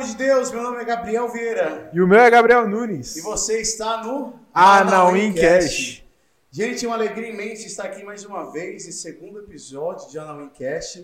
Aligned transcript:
De 0.00 0.14
Deus, 0.14 0.50
meu 0.50 0.62
nome 0.62 0.80
é 0.80 0.84
Gabriel 0.84 1.28
Vieira. 1.28 1.90
E 1.92 2.00
o 2.00 2.08
meu 2.08 2.18
é 2.20 2.30
Gabriel 2.30 2.66
Nunes. 2.66 3.16
E 3.16 3.20
você 3.20 3.60
está 3.60 4.02
no 4.02 4.32
Anauim 4.54 5.34
Cash. 5.34 6.02
Gente, 6.50 6.86
é 6.86 6.88
uma 6.88 6.94
alegria 6.94 7.28
imensa 7.28 7.66
estar 7.66 7.84
aqui 7.84 8.02
mais 8.02 8.24
uma 8.24 8.50
vez, 8.50 8.88
em 8.88 8.92
segundo 8.92 9.40
episódio 9.40 10.08
de 10.08 10.18
Anauim 10.18 10.48
Cash, 10.58 11.02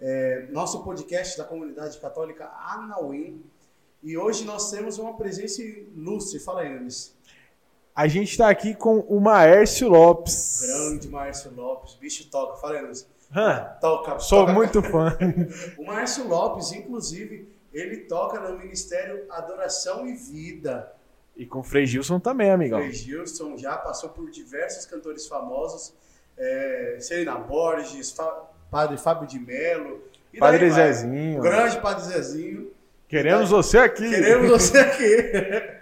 é, 0.00 0.46
nosso 0.52 0.84
podcast 0.84 1.36
da 1.36 1.42
comunidade 1.42 1.98
católica 1.98 2.48
Anauim. 2.64 3.42
E 4.04 4.16
hoje 4.16 4.44
nós 4.44 4.70
temos 4.70 4.98
uma 4.98 5.16
presença 5.16 5.60
ilustre. 5.60 6.38
Fala 6.38 6.60
aí, 6.60 6.72
Nunes. 6.72 7.16
A 7.92 8.06
gente 8.06 8.30
está 8.30 8.48
aqui 8.48 8.72
com 8.72 9.00
o 9.00 9.20
Maércio 9.20 9.88
Lopes. 9.88 10.60
Grande 10.62 11.08
Maércio 11.08 11.52
Lopes, 11.56 11.94
bicho 11.96 12.30
toca. 12.30 12.56
Fala 12.58 12.76
aí, 12.76 12.82
Nunes. 12.82 13.04
Hã? 13.34 13.76
Toca. 13.80 14.20
Sou 14.20 14.42
toca. 14.42 14.52
muito 14.52 14.80
fã. 14.80 15.18
O 15.76 15.84
Márcio 15.84 16.26
Lopes, 16.28 16.70
inclusive, 16.72 17.57
ele 17.80 17.98
toca 17.98 18.40
no 18.40 18.58
Ministério 18.58 19.24
Adoração 19.30 20.06
e 20.06 20.14
Vida. 20.14 20.92
E 21.36 21.46
com 21.46 21.60
o 21.60 21.62
Frei 21.62 21.86
Gilson 21.86 22.18
também, 22.18 22.50
amigão. 22.50 22.80
Frei 22.80 22.92
Gilson 22.92 23.56
já 23.56 23.76
passou 23.76 24.10
por 24.10 24.28
diversos 24.30 24.84
cantores 24.86 25.26
famosos, 25.26 25.94
é, 26.36 26.96
Serena 27.00 27.36
Borges, 27.36 28.10
Fa- 28.10 28.48
Padre 28.70 28.96
Fábio 28.98 29.26
de 29.28 29.38
Mello. 29.38 30.02
e 30.32 30.38
Padre. 30.38 30.70
Zezinho. 30.70 31.40
Grande 31.40 31.80
Padre 31.80 32.04
Zezinho. 32.04 32.70
Queremos 33.08 33.50
você 33.50 33.78
aqui. 33.78 34.08
Queremos 34.10 34.50
você 34.50 34.78
aqui. 34.78 35.78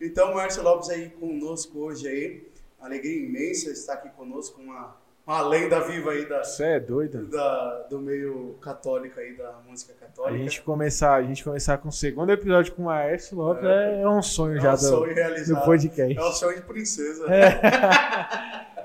Então, 0.00 0.34
Márcio 0.34 0.62
Lopes 0.62 0.88
aí 0.90 1.08
conosco 1.10 1.78
hoje 1.78 2.06
aí. 2.08 2.50
Alegria 2.80 3.26
imensa 3.26 3.70
estar 3.70 3.94
aqui 3.94 4.08
conosco, 4.10 4.60
uma, 4.60 4.96
uma 5.30 5.42
lenda 5.42 5.80
viva 5.80 6.10
aí 6.10 6.28
da, 6.28 6.42
Você 6.42 6.64
é 6.64 6.80
doido. 6.80 7.26
da- 7.26 7.86
do 7.88 7.98
meio 8.00 8.56
católico 8.60 9.18
aí, 9.20 9.36
da 9.36 9.52
música 9.68 9.92
A 10.00 10.06
católica. 10.06 10.38
gente 10.38 10.62
começar, 10.62 11.14
a 11.14 11.22
gente 11.22 11.44
começar 11.44 11.78
com 11.78 11.88
o 11.88 11.92
segundo 11.92 12.30
episódio 12.32 12.72
com 12.74 12.82
o 12.82 12.84
Maércio 12.86 13.36
Lopes 13.36 13.64
é, 13.64 14.02
é 14.02 14.08
um 14.08 14.22
sonho 14.22 14.58
é 14.58 14.60
já 14.60 14.70
um 14.72 14.74
do, 14.74 14.80
sonho 14.80 15.08
do 15.08 15.14
realizado. 15.14 15.64
podcast. 15.64 16.18
É 16.18 16.22
um 16.24 16.32
sonho 16.32 16.56
de 16.56 16.62
princesa. 16.62 17.26
É. 17.32 18.70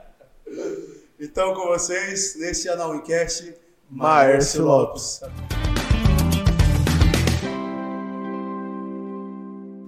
Então, 1.17 1.53
com 1.53 1.67
vocês, 1.67 2.35
nesse 2.37 2.67
Anauicast, 2.69 3.53
Maércio 3.89 4.63
Lopes. 4.65 5.21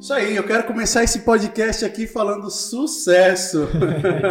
Isso 0.07 0.13
aí, 0.13 0.37
eu 0.37 0.43
quero 0.45 0.65
começar 0.65 1.03
esse 1.03 1.19
podcast 1.19 1.83
aqui 1.83 2.07
falando 2.07 2.49
sucesso. 2.49 3.67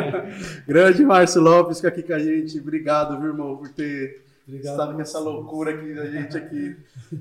Grande 0.67 1.05
Márcio 1.05 1.43
Lopes 1.43 1.77
fica 1.77 1.89
aqui 1.89 2.03
com 2.03 2.15
a 2.15 2.19
gente. 2.19 2.59
Obrigado, 2.59 3.21
viu, 3.21 3.29
irmão, 3.29 3.59
por 3.59 3.69
ter 3.69 4.25
Obrigado. 4.49 4.73
estado 4.73 4.95
com 4.95 5.01
essa 5.03 5.19
loucura 5.19 5.75
aqui 5.75 5.93
da 5.93 6.07
gente 6.07 6.35
aqui. 6.35 6.77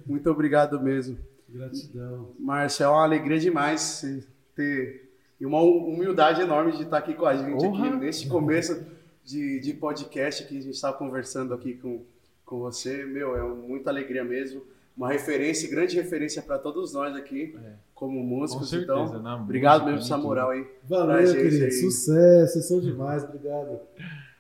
Muito 0.08 0.32
obrigado 0.32 0.80
mesmo. 0.80 1.18
Gratidão. 1.50 2.30
Márcio, 2.40 2.86
é 2.86 2.88
uma 2.88 3.04
alegria 3.04 3.40
demais 3.40 4.24
ter 4.56 5.12
e 5.38 5.46
uma 5.46 5.60
humildade 5.60 6.40
enorme 6.40 6.78
de 6.78 6.84
estar 6.84 7.00
aqui 7.00 7.14
com 7.14 7.26
a 7.26 7.36
gente 7.36 7.66
aqui 7.66 7.90
neste 7.98 8.26
começo 8.30 8.86
de, 9.22 9.60
de 9.60 9.74
podcast 9.74 10.46
que 10.46 10.58
a 10.58 10.62
gente 10.62 10.76
estava 10.76 10.96
conversando 10.96 11.54
aqui 11.54 11.74
com, 11.74 12.06
com 12.46 12.60
você. 12.60 13.04
Meu, 13.04 13.36
é 13.36 13.44
muita 13.44 13.90
alegria 13.90 14.24
mesmo. 14.24 14.64
Uma 14.96 15.12
referência, 15.12 15.70
grande 15.70 15.96
referência 15.96 16.42
para 16.42 16.58
todos 16.58 16.94
nós 16.94 17.14
aqui, 17.16 17.54
É. 17.62 17.74
como 17.94 18.24
músicos. 18.24 18.70
Com 18.70 18.78
certeza, 18.78 19.18
então, 19.18 19.42
obrigado 19.44 19.84
mesmo 19.86 20.00
por 20.00 20.06
essa 20.06 20.18
moral 20.18 20.52
aí. 20.52 20.66
Valeu, 20.88 21.34
querido. 21.34 21.66
aí. 21.66 21.72
Sucesso, 21.72 22.54
vocês 22.54 22.66
são 22.68 22.80
demais, 22.80 23.24
obrigado. 23.24 23.80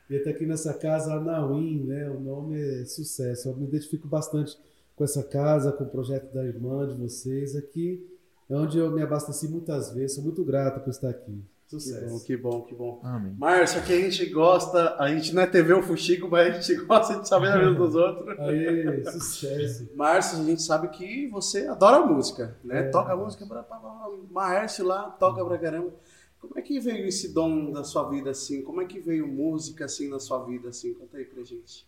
E 0.10 0.16
até 0.16 0.30
aqui 0.30 0.46
nessa 0.46 0.74
casa, 0.74 1.14
Anauim, 1.14 1.84
né? 1.84 2.10
O 2.10 2.20
nome 2.20 2.60
é 2.62 2.86
sucesso. 2.86 3.50
Eu 3.50 3.56
me 3.58 3.66
identifico 3.66 4.08
bastante 4.08 4.58
com 4.96 5.04
essa 5.04 5.24
casa, 5.24 5.72
com 5.74 5.84
o 5.84 5.90
projeto 5.90 6.32
da 6.34 6.46
irmã 6.46 6.88
de 6.88 6.94
vocês. 6.94 7.56
Aqui 7.56 8.08
é 8.50 8.56
onde 8.56 8.78
eu 8.78 8.92
me 8.92 9.02
abasteci 9.02 9.48
muitas 9.50 9.92
vezes. 9.94 10.16
Sou 10.16 10.24
muito 10.24 10.44
grato 10.46 10.80
por 10.82 10.90
estar 10.92 11.10
aqui. 11.10 11.44
Que 11.68 11.76
bom, 11.76 11.80
Sucesso. 11.80 12.26
que 12.26 12.38
bom, 12.38 12.62
que 12.62 12.76
bom. 12.76 13.02
Amém. 13.04 13.36
Márcio, 13.40 13.80
aqui 13.80 13.94
a 13.94 14.10
gente 14.10 14.30
gosta, 14.30 14.96
a 15.00 15.08
gente 15.10 15.34
não 15.34 15.42
é 15.42 15.48
TV 15.48 15.74
ou 15.74 15.82
Fuxico, 15.82 16.28
mas 16.30 16.56
a 16.56 16.60
gente 16.62 16.76
gosta 16.86 17.20
de 17.20 17.28
saber 17.28 17.48
da 17.52 17.58
vida 17.58 17.74
dos 17.74 17.96
outros. 17.96 18.40
Aí, 18.40 19.04
sucesso. 19.12 19.90
Márcio, 19.96 20.40
a 20.42 20.44
gente 20.44 20.62
sabe 20.62 20.90
que 20.90 21.28
você 21.28 21.66
adora 21.68 22.06
música, 22.06 22.56
né? 22.64 22.82
É. 22.82 22.90
Toca 22.90 23.16
música 23.16 23.46
pra, 23.48 23.64
pra, 23.64 23.78
pra 23.78 24.10
Márcio 24.30 24.86
lá, 24.86 25.10
toca 25.10 25.44
pra 25.44 25.58
caramba. 25.58 25.92
Como 26.40 26.54
é 26.60 26.62
que 26.62 26.80
veio 26.80 27.08
esse 27.08 27.34
dom 27.34 27.72
da 27.72 27.84
sua 27.84 28.08
vida 28.10 28.30
assim? 28.30 28.62
Como 28.62 28.80
é 28.80 28.86
que 28.86 29.00
veio 29.00 29.28
música 29.28 29.86
assim 29.86 30.08
na 30.08 30.20
sua 30.20 30.44
vida 30.46 30.70
assim? 30.70 30.94
Conta 30.94 31.18
aí 31.18 31.26
pra 31.26 31.44
gente. 31.44 31.88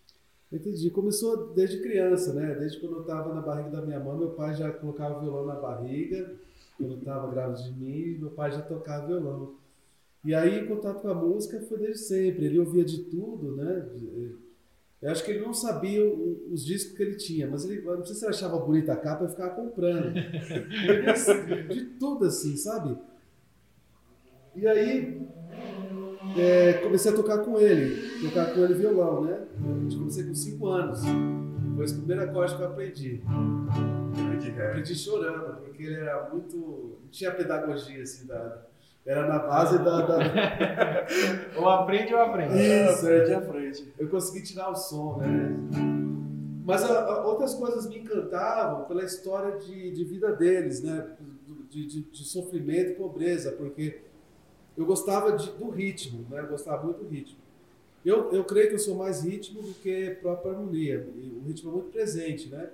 Entendi. 0.52 0.90
Começou 0.90 1.54
desde 1.54 1.80
criança, 1.80 2.34
né? 2.34 2.56
Desde 2.56 2.80
quando 2.80 2.96
eu 2.96 3.02
estava 3.02 3.32
na 3.36 3.42
barriga 3.42 3.70
da 3.70 3.82
minha 3.84 4.00
mãe, 4.00 4.18
meu 4.18 4.30
pai 4.32 4.56
já 4.56 4.72
colocava 4.72 5.20
violão 5.20 5.46
na 5.46 5.56
barriga. 5.56 6.34
Quando 6.78 6.94
eu 6.94 6.98
estava 6.98 7.28
grávida 7.32 7.62
de 7.62 7.72
mim, 7.74 8.18
meu 8.20 8.32
pai 8.32 8.52
já 8.52 8.62
tocava 8.62 9.06
violão. 9.06 9.54
E 10.26 10.34
aí, 10.36 10.64
o 10.64 10.68
contato 10.68 11.02
com 11.02 11.10
a 11.10 11.14
música 11.16 11.60
foi 11.62 11.78
desde 11.78 12.00
sempre. 12.00 12.46
Ele 12.46 12.60
ouvia 12.60 12.84
de 12.84 13.04
tudo, 13.04 13.56
né? 13.56 13.88
Eu 15.02 15.12
acho 15.12 15.24
que 15.24 15.32
ele 15.32 15.42
não 15.46 15.54
sabia 15.54 16.04
o- 16.04 16.48
os 16.52 16.66
discos 16.66 16.98
que 16.98 17.04
ele 17.04 17.16
tinha, 17.16 17.48
mas 17.48 17.64
ele, 17.70 17.82
não 17.82 18.04
sei 18.04 18.16
se 18.16 18.26
ele 18.26 18.34
achava 18.34 18.58
bonita 18.58 18.94
a 18.94 18.98
capa, 18.98 19.24
eu 19.26 19.30
ficava 19.30 19.54
comprando. 19.56 20.12
Ele, 20.18 21.68
de 21.74 21.86
tudo 22.00 22.26
assim, 22.26 22.58
sabe? 22.58 22.98
E 24.56 24.68
aí, 24.68 25.22
é, 26.36 26.74
comecei 26.82 27.12
a 27.12 27.16
tocar 27.16 27.38
com 27.40 27.60
ele, 27.60 28.20
tocar 28.28 28.54
com 28.54 28.64
ele 28.64 28.74
violão, 28.74 29.24
né? 29.24 29.46
Eu 29.92 29.98
comecei 30.00 30.24
com 30.24 30.34
5 30.36 30.68
anos. 30.68 31.00
Foi 31.76 31.86
esse 31.86 31.96
primeiro 31.96 32.24
acorde 32.24 32.56
que 32.56 32.62
eu 32.64 32.68
aprendi. 32.68 33.22
Eu 34.60 34.70
aprendi 34.70 34.96
chorando, 34.96 35.58
porque 35.62 35.84
ele 35.84 35.96
era 35.96 36.28
muito. 36.34 36.58
Não 37.04 37.10
tinha 37.12 37.32
pedagogia 37.32 38.02
assim, 38.02 38.26
da, 38.26 38.67
era 39.08 39.26
na 39.28 39.40
base 39.40 39.78
da. 39.80 40.02
da- 40.02 41.08
Ou 41.58 41.70
aprende 41.70 42.14
ou 42.14 42.20
aprende. 42.22 42.56
Isso, 42.58 43.08
é. 43.08 43.34
a 43.34 43.42
frente. 43.42 43.94
eu 43.98 44.10
consegui 44.10 44.44
tirar 44.46 44.70
o 44.70 44.76
som, 44.76 45.18
né? 45.18 45.56
Mas 46.66 46.84
a- 46.84 47.00
a- 47.06 47.26
outras 47.26 47.54
coisas 47.56 47.88
me 47.88 48.00
encantavam 48.00 48.84
pela 48.86 49.04
história 49.04 49.58
de, 49.58 49.92
de 49.92 50.04
vida 50.04 50.32
deles, 50.34 50.84
né? 50.84 51.08
De, 51.70 51.86
de- 51.86 52.02
de 52.04 52.24
sofrimento 52.26 52.92
e 52.92 52.96
pobreza, 52.96 53.52
porque 53.54 54.02
eu 54.78 54.86
gostava 54.86 55.32
de- 55.34 55.52
do 55.52 55.70
ritmo, 55.70 56.26
né? 56.30 56.42
Eu 56.42 56.48
gostava 56.48 56.84
muito 56.84 57.04
do 57.04 57.10
ritmo. 57.10 57.40
Eu, 58.06 58.32
eu 58.32 58.44
creio 58.44 58.68
que 58.70 58.76
eu 58.76 58.80
sou 58.80 58.96
mais 58.96 59.24
ritmo 59.24 59.62
do 59.62 59.74
que 59.74 60.18
própria 60.22 60.52
harmonia. 60.52 61.08
O 61.42 61.48
ritmo 61.48 61.72
é 61.72 61.74
muito 61.74 61.90
presente, 61.92 62.50
né? 62.50 62.70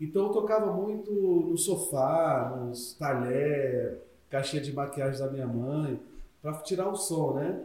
Então 0.00 0.26
eu 0.26 0.32
tocava 0.32 0.72
muito 0.72 1.10
no 1.12 1.56
sofá, 1.58 2.54
nos 2.64 2.94
talher, 2.94 3.98
caixinha 4.30 4.62
de 4.62 4.72
maquiagem 4.72 5.18
da 5.18 5.30
minha 5.30 5.46
mãe, 5.46 6.00
para 6.42 6.52
tirar 6.58 6.88
o 6.88 6.96
som, 6.96 7.34
né? 7.34 7.60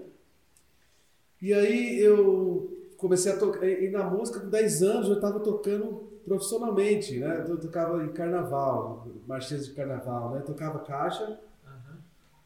E 1.42 1.54
aí 1.54 2.00
eu 2.00 2.72
comecei 2.98 3.32
a 3.32 3.38
tocar, 3.38 3.66
e 3.68 3.90
na 3.90 4.06
música 4.06 4.40
com 4.40 4.50
10 4.50 4.84
anos 4.84 5.10
eu 5.10 5.16
estava 5.16 5.40
tocando 5.40 6.10
profissionalmente, 6.26 7.20
né? 7.20 7.46
Eu 7.48 7.60
tocava 7.60 8.04
em 8.04 8.14
carnaval, 8.14 9.08
marchinhas 9.28 9.66
de 9.66 9.74
carnaval, 9.74 10.32
né? 10.32 10.42
Tocava 10.42 10.80
caixa. 10.80 11.40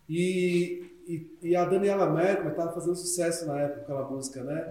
E, 0.09 0.89
e, 1.07 1.50
e 1.50 1.56
a 1.56 1.66
Daniela 1.66 2.09
Mercury 2.09 2.50
estava 2.50 2.72
fazendo 2.72 2.95
sucesso 2.95 3.45
na 3.45 3.59
época, 3.59 3.81
aquela 3.81 4.09
música, 4.09 4.44
né? 4.44 4.69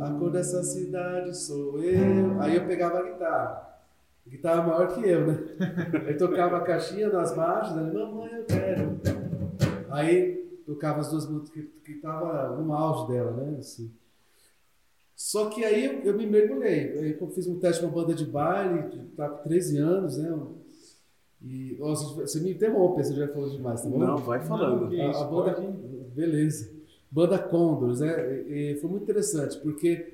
A 0.00 0.10
cor 0.18 0.30
dessa 0.30 0.62
cidade 0.64 1.36
sou 1.36 1.80
eu. 1.80 2.40
Aí 2.40 2.56
eu 2.56 2.66
pegava 2.66 2.98
a 2.98 3.02
guitarra. 3.02 3.71
Guitarra 4.26 4.62
maior 4.62 4.94
que 4.94 5.08
eu, 5.08 5.26
né? 5.26 5.38
Aí 6.06 6.14
tocava 6.14 6.56
a 6.56 6.60
caixinha 6.60 7.08
nas 7.08 7.36
margens, 7.36 7.74
né? 7.74 7.92
Mamãe, 7.92 8.30
eu 8.32 8.44
quero. 8.44 9.00
Aí 9.90 10.36
tocava 10.64 11.00
as 11.00 11.10
duas 11.10 11.28
músicas 11.28 11.52
que, 11.52 11.62
que 11.84 12.00
tava 12.00 12.56
no 12.56 12.72
auge 12.72 13.12
dela, 13.12 13.32
né? 13.32 13.58
Assim. 13.58 13.92
Só 15.14 15.50
que 15.50 15.64
aí 15.64 15.84
eu, 15.84 16.00
eu 16.02 16.16
me 16.16 16.26
mergulhei. 16.26 16.98
Aí 16.98 17.18
eu 17.20 17.30
fiz 17.30 17.46
um 17.46 17.58
teste 17.58 17.82
numa 17.82 17.92
banda 17.94 18.14
de 18.14 18.24
baile, 18.24 19.08
tá 19.16 19.28
com 19.28 19.42
13 19.42 19.78
anos, 19.78 20.16
né? 20.16 20.36
E 21.42 21.76
ó, 21.80 21.94
você, 21.94 22.20
você 22.20 22.40
me 22.40 22.52
interrompe 22.52 23.00
eu 23.00 23.12
já 23.16 23.28
falou 23.28 23.50
demais, 23.50 23.82
tá 23.82 23.88
bom? 23.88 23.98
Não, 23.98 24.16
vai 24.18 24.40
falando. 24.40 24.88
Que 24.88 25.00
A, 25.00 25.10
a 25.10 25.24
banda, 25.24 25.60
beleza. 26.14 26.70
Banda 27.10 27.38
Condors, 27.38 28.00
né? 28.00 28.42
E, 28.48 28.72
e 28.72 28.80
foi 28.80 28.88
muito 28.88 29.02
interessante, 29.02 29.58
porque 29.58 30.11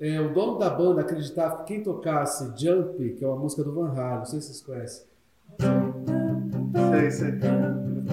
é, 0.00 0.20
o 0.20 0.32
dono 0.32 0.58
da 0.58 0.70
banda 0.70 1.00
acreditava 1.00 1.58
que 1.58 1.64
quem 1.74 1.82
tocasse 1.82 2.52
Jump, 2.56 3.10
que 3.14 3.24
é 3.24 3.26
uma 3.28 3.36
música 3.36 3.62
do 3.64 3.72
Van 3.72 3.90
Halen, 3.90 4.18
não 4.18 4.24
sei 4.24 4.40
se 4.40 4.46
vocês 4.48 4.60
conhecem, 4.62 5.04
Sei, 6.90 7.10
sei. 7.10 7.28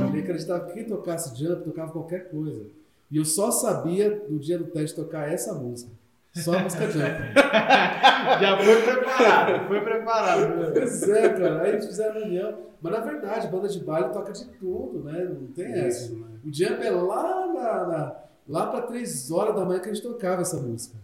ele 0.10 0.20
acreditava 0.22 0.66
que 0.66 0.74
quem 0.74 0.86
tocasse 0.86 1.36
Jump 1.38 1.64
tocava 1.64 1.92
qualquer 1.92 2.30
coisa. 2.30 2.66
E 3.12 3.18
eu 3.18 3.26
só 3.26 3.52
sabia, 3.52 4.24
no 4.30 4.40
dia 4.40 4.58
do 4.58 4.66
teste, 4.66 4.96
tocar 4.96 5.32
essa 5.32 5.54
música. 5.54 5.92
Só 6.34 6.54
a 6.58 6.60
música 6.60 6.90
Jump. 6.90 7.06
Já 8.42 8.58
foi 8.64 8.82
preparado, 8.82 9.68
foi 9.68 9.82
preparado. 9.82 10.74
Pois 10.74 11.10
é, 11.10 11.30
cara. 11.30 11.62
Aí 11.62 11.70
eles 11.74 11.86
fizeram 11.86 12.16
reunião. 12.20 12.58
Mas 12.82 12.92
na 12.94 13.00
verdade, 13.00 13.48
banda 13.48 13.68
de 13.70 13.80
baile 13.80 14.10
toca 14.10 14.32
de 14.34 14.46
tudo, 14.46 15.04
né? 15.04 15.24
Não 15.26 15.48
tem 15.48 15.72
essa. 15.72 16.06
Isso, 16.06 16.16
né? 16.18 16.26
O 16.46 16.52
Jump 16.54 16.86
é 16.86 16.92
lá, 16.92 17.48
na, 17.48 17.88
na- 17.88 18.16
lá 18.50 18.68
para 18.68 18.82
3 18.82 19.32
horas 19.32 19.56
da 19.56 19.64
manhã 19.66 19.80
que 19.80 19.90
a 19.90 19.94
gente 19.94 20.04
tocava 20.04 20.42
essa 20.42 20.58
música. 20.58 20.96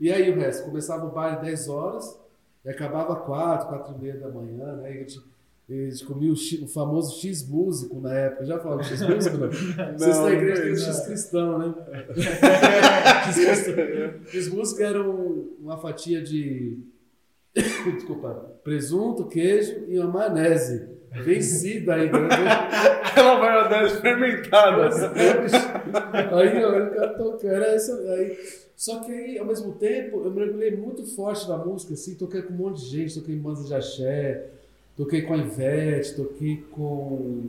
E 0.00 0.10
aí 0.10 0.30
o 0.30 0.36
resto? 0.36 0.64
Começava 0.64 1.06
o 1.06 1.10
baile 1.10 1.40
10 1.42 1.68
horas 1.68 2.18
e 2.64 2.70
acabava 2.70 3.16
4, 3.16 3.68
4 3.68 3.94
e 3.94 3.98
meia 4.02 4.16
da 4.16 4.28
manhã, 4.28 4.76
né? 4.76 4.92
E 4.92 4.96
a 4.96 5.00
gente, 5.00 5.20
Eles 5.68 6.02
comiam 6.02 6.32
o, 6.32 6.36
X- 6.36 6.60
o 6.62 6.66
famoso 6.66 7.20
X 7.20 7.46
músico 7.48 8.00
na 8.00 8.12
época. 8.12 8.44
Já 8.44 8.58
falaram 8.58 8.82
X 8.82 9.00
músico? 9.02 9.36
Não? 9.38 9.48
Vocês 9.50 10.16
Não, 10.16 10.24
na 10.24 10.32
igreja 10.32 10.62
tem 10.62 10.72
o. 10.72 10.76
X 10.76 11.00
cristão, 11.06 11.58
né? 11.58 11.74
X 14.26 14.48
músico 14.48 14.82
era 14.82 15.00
um- 15.02 15.54
uma 15.60 15.76
fatia 15.78 16.20
de. 16.22 16.78
Desculpa. 17.94 18.52
Presunto, 18.64 19.26
queijo 19.26 19.84
e 19.88 19.98
uma 19.98 20.08
maionese. 20.08 20.88
Vencida 21.24 21.94
ainda. 21.94 22.18
né? 22.20 22.28
Aquela 23.04 23.38
maionese 23.38 24.00
fermentada. 24.00 24.88
aí, 26.36 26.64
ó, 26.64 26.70
o 26.70 26.90
cara 26.90 27.08
tocando, 27.14 28.08
aí. 28.12 28.38
Só 28.80 29.00
que 29.00 29.12
aí, 29.12 29.38
ao 29.38 29.44
mesmo 29.44 29.72
tempo, 29.72 30.22
eu 30.24 30.30
mergulhei 30.30 30.74
muito 30.74 31.04
forte 31.04 31.46
na 31.46 31.58
música, 31.58 31.92
assim, 31.92 32.14
toquei 32.14 32.40
com 32.40 32.54
um 32.54 32.56
monte 32.56 32.80
de 32.80 32.86
gente, 32.86 33.20
toquei 33.20 33.34
em 33.34 33.38
Manza 33.38 33.62
de 33.62 33.74
Axé, 33.74 34.46
toquei 34.96 35.20
com 35.20 35.34
a 35.34 35.36
Ivete, 35.36 36.16
toquei 36.16 36.64
com 36.70 37.42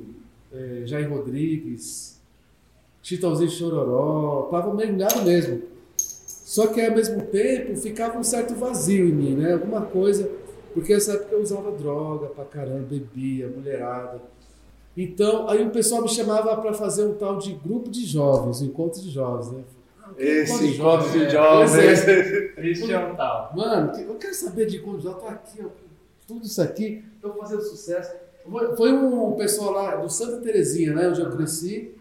eh, 0.52 0.82
Jair 0.84 1.10
Rodrigues, 1.10 2.20
Chitãozinho 3.02 3.50
Chororó, 3.50 4.50
tava 4.52 4.74
mergulhado 4.74 5.22
mesmo. 5.22 5.62
Só 5.96 6.68
que 6.68 6.82
ao 6.82 6.94
mesmo 6.94 7.22
tempo 7.28 7.78
ficava 7.78 8.20
um 8.20 8.24
certo 8.24 8.54
vazio 8.56 9.08
em 9.08 9.14
mim, 9.14 9.34
né? 9.34 9.54
Alguma 9.54 9.84
coisa, 9.84 10.30
porque 10.74 10.94
nessa 10.94 11.14
época 11.14 11.34
eu 11.34 11.42
usava 11.42 11.72
droga 11.72 12.28
pra 12.28 12.44
caramba, 12.44 12.88
bebia, 12.90 13.48
mulherada. 13.48 14.22
Então, 14.98 15.48
aí 15.48 15.66
o 15.66 15.70
pessoal 15.70 16.02
me 16.02 16.10
chamava 16.10 16.58
para 16.58 16.74
fazer 16.74 17.06
um 17.06 17.14
tal 17.14 17.38
de 17.38 17.54
grupo 17.54 17.90
de 17.90 18.06
jovens, 18.06 18.62
um 18.62 18.66
encontro 18.66 19.02
de 19.02 19.10
jovens, 19.10 19.50
né? 19.50 19.64
Esse 20.18 20.68
Encontro 20.68 21.10
de 21.12 21.20
Pois 21.20 21.32
jovens. 21.32 22.08
Esse 22.58 22.92
é 22.92 23.00
um 23.00 23.16
tal. 23.16 23.52
Mano, 23.56 23.92
eu 24.00 24.16
quero 24.16 24.34
saber 24.34 24.66
de 24.68 24.78
encontro 24.78 24.98
de 25.00 25.04
jovens, 25.06 25.22
tô 25.22 25.28
aqui, 25.28 25.60
ó, 25.64 25.70
tudo 26.28 26.46
isso 26.46 26.62
aqui, 26.62 27.04
tô 27.22 27.34
fazendo 27.34 27.62
sucesso. 27.62 28.12
Foi- 28.76 28.92
um 28.92 29.34
pessoal 29.34 29.72
lá 29.72 29.96
do 29.98 30.10
Santa 30.10 30.38
Terezinha, 30.42 30.94
né? 30.94 31.10
Onde 31.10 31.22
eu 31.22 31.30
cresci. 31.32 31.92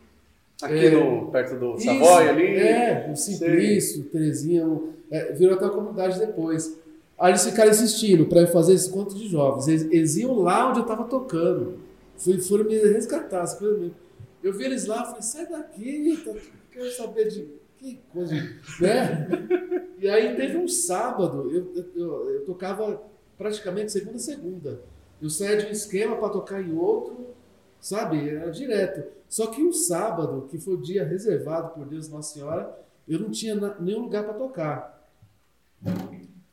Aqui 0.63 0.87
É. 0.87 0.91
no, 0.91 1.31
perto 1.31 1.59
do 1.59 1.75
Isso, 1.77 1.85
Savoy 1.87 2.29
ali. 2.29 2.57
É, 2.57 3.09
o 3.13 3.17
Simplício, 3.17 4.05
Terezinha, 4.05 4.67
o- 4.67 4.93
é, 5.11 5.33
virou 5.33 5.55
até 5.55 5.65
uma 5.65 5.73
comunidade 5.75 6.19
depois. 6.19 6.79
Aí 7.19 7.33
eles 7.33 7.45
ficaram 7.45 7.71
insistindo 7.71 8.27
para 8.27 8.47
fazer 8.47 8.75
esse 8.75 8.89
encontro 8.89 9.17
de 9.17 9.29
jovens. 9.29 9.69
Eles, 9.69 9.83
eles 9.91 10.17
iam 10.17 10.39
lá 10.39 10.71
onde 10.71 10.81
eu 10.81 10.85
tava 10.87 11.05
tocando. 11.05 11.79
Fui, 12.17 12.39
foram 12.41 12.65
me 12.65 12.75
resgatar, 12.79 13.43
essa 13.43 13.57
coisa 13.57 13.79
mesmo. 13.79 13.95
Eu 14.43 14.53
vi 14.55 14.65
eles 14.65 14.87
lá, 14.87 15.05
falei, 15.05 15.23
sai 15.23 15.47
daqui, 15.47 16.19
tá, 16.25 16.33
quero 16.73 16.91
saber 16.93 17.29
de 17.29 17.47
que 17.81 18.03
coisa, 18.13 18.35
né? 18.81 19.27
E 19.99 20.09
aí 20.09 20.37
teve 20.37 20.57
um 20.59 20.69
sábado, 20.69 21.51
eu, 21.51 21.73
eu, 21.97 22.31
eu- 22.31 22.45
tocava 22.45 23.01
praticamente 23.39 23.91
segunda 23.93 24.17
a 24.17 24.21
segunda. 24.21 24.81
Eu 25.21 25.29
saía 25.31 25.57
de 25.57 25.67
um 25.67 25.71
esquema 25.71 26.17
para 26.17 26.29
tocar 26.31 26.63
em 26.63 26.73
outro, 26.77 27.35
sabe? 27.81 28.29
Era 28.29 28.51
direto. 28.51 29.03
Só 29.29 29.47
que 29.47 29.63
um 29.63 29.73
sábado, 29.73 30.47
que 30.51 30.59
foi 30.59 30.75
o 30.75 30.81
dia 30.83 31.05
reservado 31.05 31.71
por 31.71 31.87
Deus 31.87 32.09
Nossa 32.09 32.35
Senhora, 32.35 32.79
eu 33.09 33.19
não 33.19 33.31
tinha 33.31 33.55
nenhum 33.81 34.01
lugar 34.01 34.25
para 34.25 34.35
tocar. 34.35 35.07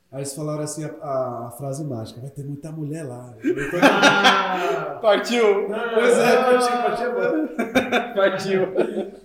Aí 0.10 0.20
eles 0.20 0.34
falaram 0.34 0.64
assim 0.64 0.86
a, 0.86 0.90
a- 1.02 1.48
a 1.48 1.52
frase 1.52 1.84
mágica, 1.84 2.22
vai 2.22 2.30
ter 2.30 2.44
muita 2.46 2.72
mulher 2.72 3.04
lá. 3.04 3.34
Eu 3.44 3.54
falei, 3.54 3.68
"Então, 3.68 3.80
Ah, 3.84 5.00
Partiu. 5.02 5.44
Pois 5.68 6.18
é, 6.18 6.44
partiu, 6.44 7.14
partiu. 7.14 8.14
Partiu. 8.16 8.62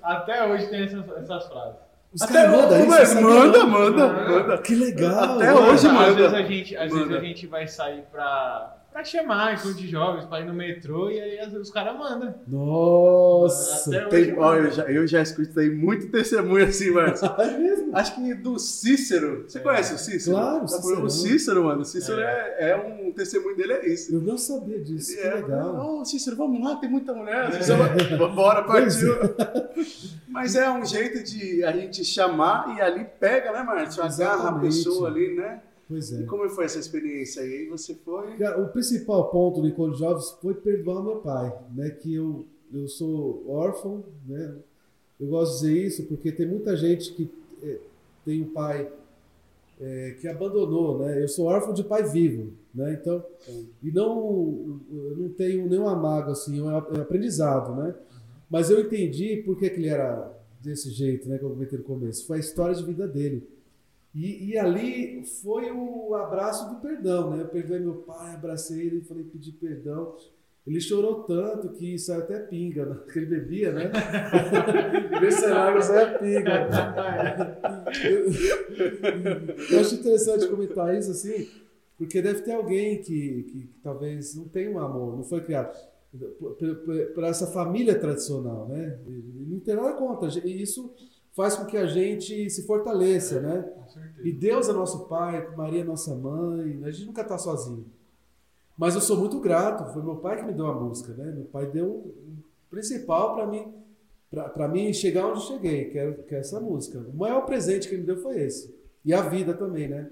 Até 0.02 0.46
hoje 0.46 0.66
tem 0.68 0.84
essas, 0.84 1.08
essas 1.18 1.46
frases. 1.46 1.76
Os 2.14 2.20
Até 2.20 2.50
hoje, 2.50 2.78
isso, 2.80 2.88
mas 2.88 3.14
manda, 3.14 3.64
manda, 3.64 4.06
manda. 4.08 4.58
Que 4.58 4.74
legal. 4.74 5.36
Até 5.36 5.46
né? 5.46 5.52
hoje, 5.54 5.86
às 5.86 5.92
manda. 5.94 6.12
vezes 6.12 6.34
a 6.34 6.42
gente, 6.42 6.76
às 6.76 6.82
vezes 6.92 7.06
Manda. 7.06 7.16
a 7.18 7.20
gente 7.20 7.46
vai 7.46 7.66
sair 7.66 8.02
pra, 8.12 8.76
pra 8.92 9.02
chamar 9.04 9.54
encontro 9.54 9.74
de 9.74 9.88
jovens, 9.88 10.24
pra 10.26 10.40
ir 10.40 10.46
no 10.46 10.52
metrô, 10.54 11.10
e 11.10 11.18
aí 11.20 11.56
os 11.56 11.70
caras 11.70 11.96
mandam. 11.98 12.34
Nossa. 12.46 14.06
Tem, 14.08 14.38
ó, 14.38 14.54
eu, 14.56 14.70
já, 14.70 14.82
eu 14.84 15.06
já 15.06 15.22
escutei 15.22 15.70
muito 15.70 16.08
testemunho 16.10 16.66
assim, 16.66 16.90
mano. 16.90 17.14
É 17.38 17.58
mesmo? 17.58 17.96
Acho 17.96 18.14
que 18.14 18.34
do 18.34 18.58
Cícero. 18.58 19.44
Você 19.48 19.58
É. 19.58 19.60
conhece 19.60 19.94
o 19.94 19.98
Cícero? 19.98 20.36
Claro, 20.36 20.66
Tá 20.66 20.80
falando 20.80 21.04
O 21.04 21.10
Cícero, 21.10 21.64
mano. 21.64 21.80
O 21.82 21.84
Cícero 21.84 22.20
é. 22.20 22.56
É, 22.70 22.76
um 22.76 23.12
testemunho 23.12 23.56
dele, 23.56 23.72
é 23.72 23.88
isso. 23.88 24.14
Eu 24.14 24.20
não 24.20 24.36
sabia 24.38 24.78
disso. 24.78 25.14
Que 25.14 25.20
É, 25.20 25.34
legal. 25.34 26.00
Ô, 26.00 26.04
Cícero, 26.04 26.36
vamos 26.36 26.62
lá, 26.62 26.76
tem 26.76 26.90
muita 26.90 27.12
mulher. 27.12 27.52
Cícero, 27.54 27.78
Bora, 28.34 28.62
partiu. 28.64 29.14
Mas 30.28 30.54
é 30.54 30.70
um 30.70 30.84
jeito 30.84 31.22
de 31.22 31.64
a 31.64 31.72
gente 31.72 32.04
chamar 32.04 32.76
e 32.76 32.80
ali 32.80 33.06
pega, 33.20 33.52
né, 33.52 33.62
Márcio? 33.62 34.02
Agarra 34.02 34.50
a 34.50 34.58
pessoa 34.60 35.08
ali, 35.08 35.34
né? 35.34 35.60
Pois 35.88 36.10
E 36.10 36.22
é. 36.22 36.26
como 36.26 36.48
foi 36.48 36.64
essa 36.64 36.78
experiência 36.78 37.42
aí? 37.42 37.68
Você 37.68 37.94
foi. 37.94 38.36
Cara, 38.36 38.62
o 38.62 38.68
principal 38.68 39.30
ponto 39.30 39.60
do 39.60 39.68
Encontro 39.68 39.92
de 39.92 39.98
Jovens 39.98 40.30
foi 40.40 40.54
perdoar 40.54 41.02
meu 41.02 41.16
pai, 41.16 41.52
né? 41.74 41.90
Que 41.90 42.14
eu, 42.14 42.44
eu 42.72 42.88
sou 42.88 43.44
órfão, 43.48 44.04
né? 44.26 44.56
Eu 45.20 45.28
gosto 45.28 45.52
de 45.52 45.68
dizer 45.68 45.86
isso 45.86 46.04
porque 46.04 46.32
tem 46.32 46.46
muita 46.46 46.76
gente 46.76 47.12
que 47.12 47.30
eh, 47.62 47.78
tem 48.24 48.42
um 48.42 48.48
pai 48.48 48.90
eh, 49.80 50.16
que 50.20 50.26
abandonou, 50.26 50.98
né? 50.98 51.22
Eu 51.22 51.28
sou 51.28 51.46
órfão 51.46 51.72
de 51.72 51.84
pai 51.84 52.02
vivo, 52.04 52.52
né? 52.74 52.98
Então, 53.00 53.24
e 53.82 53.90
não, 53.90 54.80
eu 54.90 55.16
não 55.16 55.28
tenho 55.28 55.68
nenhuma 55.68 55.94
mágoa, 55.94 56.32
assim, 56.32 56.60
é 56.60 56.98
é 56.98 57.00
aprendizado, 57.00 57.74
né? 57.80 57.94
Mas 58.50 58.70
eu 58.70 58.80
entendi 58.80 59.42
por 59.44 59.58
que, 59.58 59.70
que 59.70 59.76
ele 59.76 59.88
era 59.88 60.30
desse 60.60 60.90
jeito, 60.90 61.28
né? 61.28 61.38
Que 61.38 61.44
eu 61.44 61.50
comentei 61.50 61.78
no 61.78 61.84
começo. 61.84 62.26
Foi 62.26 62.36
a 62.36 62.40
história 62.40 62.74
de 62.74 62.84
vida 62.84 63.06
dele. 63.06 63.46
E, 64.14 64.50
e 64.50 64.58
ali 64.58 65.24
foi 65.24 65.70
o 65.70 66.14
abraço 66.14 66.68
do 66.68 66.80
perdão, 66.80 67.30
né? 67.30 67.42
Eu 67.42 67.48
perdoei 67.48 67.80
meu 67.80 67.96
pai, 68.02 68.34
abracei 68.34 68.86
ele, 68.86 69.00
falei, 69.00 69.24
pedi 69.24 69.52
perdão. 69.52 70.14
Ele 70.66 70.80
chorou 70.80 71.24
tanto 71.24 71.70
que 71.70 71.98
saiu 71.98 72.20
até 72.20 72.38
pinga, 72.38 72.86
né? 72.86 72.94
porque 72.94 73.18
ele 73.18 73.26
bebia, 73.26 73.72
né? 73.72 73.90
Nesse 75.20 75.40
cenário 75.40 75.82
saiu 75.82 76.18
pinga. 76.18 76.68
Eu, 78.04 78.30
eu 79.70 79.80
acho 79.80 79.94
interessante 79.96 80.46
comentar 80.46 80.96
isso 80.96 81.10
assim, 81.10 81.48
porque 81.98 82.22
deve 82.22 82.42
ter 82.42 82.52
alguém 82.52 82.98
que, 83.02 83.42
que, 83.44 83.66
que 83.66 83.80
talvez 83.82 84.36
não 84.36 84.46
tenha 84.46 84.70
um 84.70 84.78
amor, 84.78 85.16
não 85.16 85.24
foi 85.24 85.40
criado 85.40 85.74
por 87.14 87.24
essa 87.24 87.46
família 87.46 87.98
tradicional, 87.98 88.68
né? 88.68 88.98
Não 89.06 89.58
tem 89.60 89.74
nada 89.74 89.94
contra, 89.94 90.28
e 90.46 90.62
isso 90.62 90.94
faz 91.34 91.56
com 91.56 91.66
que 91.66 91.76
a 91.76 91.86
gente 91.86 92.48
se 92.50 92.66
fortaleça, 92.66 93.40
né? 93.40 93.62
Com 93.62 93.88
certeza. 93.88 94.28
E 94.28 94.32
Deus 94.32 94.68
é 94.68 94.72
nosso 94.72 95.06
Pai, 95.06 95.54
Maria 95.56 95.80
é 95.80 95.84
nossa 95.84 96.14
mãe, 96.14 96.82
a 96.84 96.90
gente 96.90 97.06
nunca 97.06 97.22
está 97.22 97.38
sozinho. 97.38 97.86
Mas 98.76 98.94
eu 98.94 99.00
sou 99.00 99.16
muito 99.16 99.38
grato, 99.40 99.92
foi 99.92 100.02
meu 100.02 100.16
pai 100.16 100.36
que 100.36 100.44
me 100.44 100.52
deu 100.52 100.66
a 100.66 100.74
música, 100.74 101.12
né? 101.14 101.30
Meu 101.30 101.44
pai 101.44 101.66
deu 101.66 101.86
o 101.86 102.42
principal 102.70 103.34
para 103.34 103.46
mim, 103.46 103.72
para 104.30 104.68
mim 104.68 104.92
chegar 104.92 105.26
onde 105.26 105.42
cheguei, 105.42 105.90
que 105.90 105.98
é, 105.98 106.12
que 106.12 106.34
é 106.34 106.38
essa 106.38 106.58
música. 106.58 106.98
O 106.98 107.16
maior 107.16 107.42
presente 107.42 107.88
que 107.88 107.94
ele 107.94 108.00
me 108.00 108.06
deu 108.06 108.16
foi 108.16 108.40
esse. 108.40 108.74
E 109.04 109.12
a 109.12 109.22
vida 109.22 109.54
também, 109.54 109.88
né? 109.88 110.10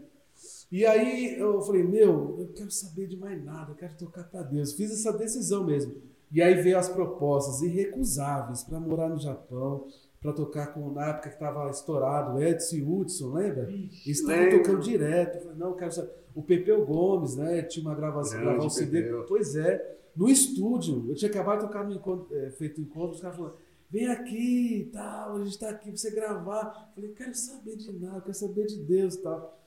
E 0.71 0.87
aí 0.87 1.39
eu 1.39 1.61
falei, 1.63 1.83
meu, 1.83 2.37
eu 2.39 2.53
quero 2.55 2.71
saber 2.71 3.07
de 3.07 3.17
mais 3.17 3.43
nada, 3.45 3.73
eu 3.73 3.77
quero 3.77 3.97
tocar 3.97 4.25
para 4.25 4.43
Deus. 4.43 4.73
Fiz 4.75 4.93
essa 4.93 5.13
decisão 5.13 5.65
mesmo. 5.65 5.95
E 6.31 6.41
aí 6.41 6.55
veio 6.63 6.79
as 6.79 6.89
propostas 6.89 7.61
irrecusáveis 7.61 8.63
para 8.63 8.79
morar 8.79 9.09
no 9.09 9.19
Japão, 9.19 9.87
para 10.21 10.33
tocar 10.35 10.75
com, 10.75 10.93
na 10.93 11.09
época 11.11 11.29
que 11.31 11.35
estava 11.35 11.71
estourado, 11.71 12.41
Edson 12.43 12.77
e 12.77 12.83
Hudson, 12.83 13.33
lembra? 13.33 13.71
Eles 13.71 14.07
estavam 14.07 14.51
tocando 14.51 14.81
direto. 14.81 15.43
Falei, 15.43 15.57
não, 15.59 15.75
quero 15.75 15.93
saber. 15.93 16.11
O 16.35 16.43
Pepeu 16.43 16.85
Gomes, 16.85 17.37
né? 17.37 17.63
Tinha 17.63 17.85
uma 17.85 17.95
gravação, 17.95 18.39
gravar 18.41 18.65
um 18.65 18.71
CD. 18.71 19.03
Pepeu. 19.03 19.25
Pois 19.27 19.57
é. 19.57 19.99
No 20.15 20.29
estúdio, 20.29 21.07
eu 21.09 21.15
tinha 21.15 21.31
acabado 21.31 21.61
de 21.61 21.67
tocar 21.67 21.85
no 21.85 21.93
encontro, 21.95 22.37
é, 22.37 22.51
feito 22.51 22.81
encontro, 22.81 23.13
os 23.15 23.21
caras 23.21 23.37
falaram, 23.37 23.57
vem 23.91 24.09
aqui 24.09 24.81
e 24.81 24.85
tal, 24.93 25.37
a 25.37 25.45
gente 25.45 25.59
tá 25.59 25.71
aqui 25.71 25.89
pra 25.89 25.97
você 25.97 26.11
gravar. 26.11 26.91
Eu 26.91 26.95
falei, 27.03 27.11
quero 27.17 27.35
saber 27.35 27.77
de 27.77 27.93
nada, 27.99 28.21
quero 28.21 28.35
saber 28.35 28.67
de 28.67 28.77
Deus 28.83 29.15
e 29.15 29.23
tal. 29.23 29.59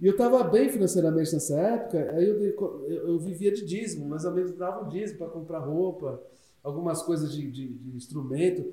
E 0.00 0.06
eu 0.06 0.12
estava 0.12 0.42
bem 0.44 0.68
financeiramente 0.68 1.32
nessa 1.32 1.56
época, 1.58 2.10
aí 2.12 2.28
eu, 2.28 2.42
eu, 2.88 3.18
vivia 3.20 3.52
de 3.52 3.64
dízimo, 3.64 4.08
meus 4.08 4.24
amigos 4.26 4.52
davam 4.52 4.88
dízimo 4.88 5.18
para 5.18 5.28
comprar 5.28 5.60
roupa, 5.60 6.20
algumas 6.62 7.02
coisas 7.02 7.32
de, 7.32 7.48
de- 7.50 7.68
de 7.72 7.96
instrumento. 7.96 8.64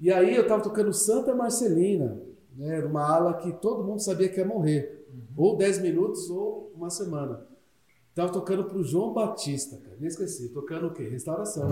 E 0.00 0.12
aí 0.12 0.34
eu 0.34 0.42
estava 0.42 0.62
tocando 0.62 0.92
Santa 0.92 1.34
Marcelina, 1.34 2.20
né, 2.56 2.76
era 2.76 2.86
uma 2.86 3.04
ala 3.04 3.34
que 3.34 3.52
todo 3.52 3.84
mundo 3.84 4.00
sabia 4.00 4.28
que 4.28 4.38
ia 4.38 4.46
morrer, 4.46 5.06
ou 5.36 5.56
10 5.56 5.80
minutos 5.80 6.30
ou 6.30 6.72
uma 6.74 6.90
semana. 6.90 7.46
Estava 8.10 8.32
tocando 8.32 8.64
para 8.64 8.78
o 8.78 8.84
João 8.84 9.12
Batista, 9.12 9.76
cara, 9.76 9.96
nem 9.98 10.08
esqueci, 10.08 10.48
tocando 10.50 10.88
o 10.88 10.92
quê? 10.92 11.08
Restauração. 11.08 11.68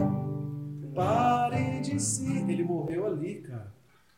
Pare 0.95 1.81
de 1.81 2.01
si. 2.01 2.39
Ele 2.49 2.65
morreu 2.65 3.07
ali, 3.07 3.43
cara. 3.43 3.73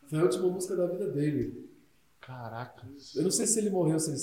Foi 0.06 0.20
a 0.20 0.22
última 0.22 0.48
música 0.48 0.76
da 0.76 0.86
vida 0.86 1.10
dele. 1.10 1.68
Caraca. 2.20 2.86
Eu 3.16 3.22
não 3.22 3.30
sei 3.30 3.46
se 3.46 3.58
ele 3.58 3.70
morreu, 3.70 3.98
se 3.98 4.10
ele 4.10 4.18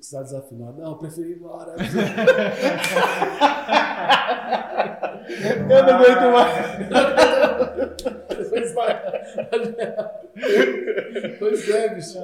estar 0.00 0.22
desafinado. 0.22 0.78
Não, 0.78 0.90
eu 0.90 0.98
preferi 0.98 1.30
ir 1.30 1.36
embora. 1.36 1.74
Eu 5.28 5.82
não 5.82 5.94
aguento 5.94 6.32
mais. 6.32 6.54
pois 11.38 11.68
é, 11.68 11.94
bicho. 11.94 12.18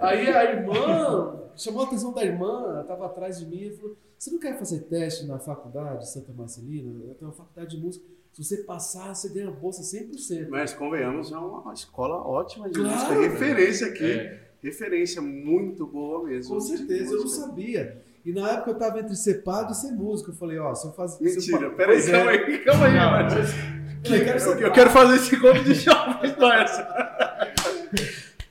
Aí 0.00 0.28
a 0.28 0.44
irmã 0.52 1.40
chamou 1.56 1.82
a 1.82 1.86
atenção 1.86 2.12
da 2.12 2.24
irmã, 2.24 2.64
ela 2.68 2.80
estava 2.82 3.06
atrás 3.06 3.38
de 3.38 3.46
mim 3.46 3.66
e 3.66 3.70
falou: 3.76 3.96
Você 4.18 4.30
não 4.30 4.38
quer 4.38 4.58
fazer 4.58 4.80
teste 4.82 5.26
na 5.26 5.38
faculdade 5.38 6.08
Santa 6.08 6.32
Marcelina? 6.32 6.90
Eu 7.08 7.14
tenho 7.14 7.30
uma 7.30 7.36
faculdade 7.36 7.76
de 7.76 7.82
música. 7.82 8.04
Se 8.32 8.44
você 8.44 8.58
passar, 8.58 9.14
você 9.14 9.28
ganha 9.28 9.48
a 9.48 9.52
bolsa 9.52 9.82
100%. 9.82 10.48
Mas 10.48 10.72
convenhamos, 10.72 11.32
é 11.32 11.36
uma 11.36 11.72
escola 11.74 12.16
ótima 12.16 12.68
de 12.70 12.78
Claro. 12.78 12.94
música. 12.96 13.20
Referência 13.20 13.86
aqui. 13.88 14.12
É. 14.12 14.40
Referência 14.62 15.20
muito 15.22 15.86
boa 15.86 16.24
mesmo. 16.24 16.54
Com 16.54 16.60
certeza, 16.60 17.14
eu 17.14 17.20
não 17.20 17.26
sabia. 17.26 18.02
E 18.24 18.32
na 18.32 18.50
época 18.52 18.70
eu 18.70 18.74
estava 18.74 19.00
entre 19.00 19.16
ser 19.16 19.42
padre 19.42 19.72
e 19.72 19.74
ser 19.74 19.90
músico. 19.92 20.30
Eu 20.30 20.34
falei: 20.34 20.58
Ó, 20.58 20.74
se 20.74 20.86
eu 20.86 20.92
fazer. 20.92 21.26
eu 21.26 21.34
Mentira, 21.34 21.70
fa- 21.70 21.76
peraí, 21.76 21.98
é. 21.98 22.10
calma 22.10 22.30
aí, 22.30 22.58
calma 22.58 22.86
aí, 22.86 22.94
Não, 22.94 23.79
Matheus. 24.08 24.18
Eu 24.18 24.24
quero 24.24 24.38
Eu, 24.60 24.60
eu 24.66 24.72
quero 24.72 24.90
fazer 24.90 25.16
esse 25.16 25.36
corpo 25.40 25.62
de 25.64 25.74
jovens, 25.74 26.34
é 26.38 26.62
essa. 26.62 27.10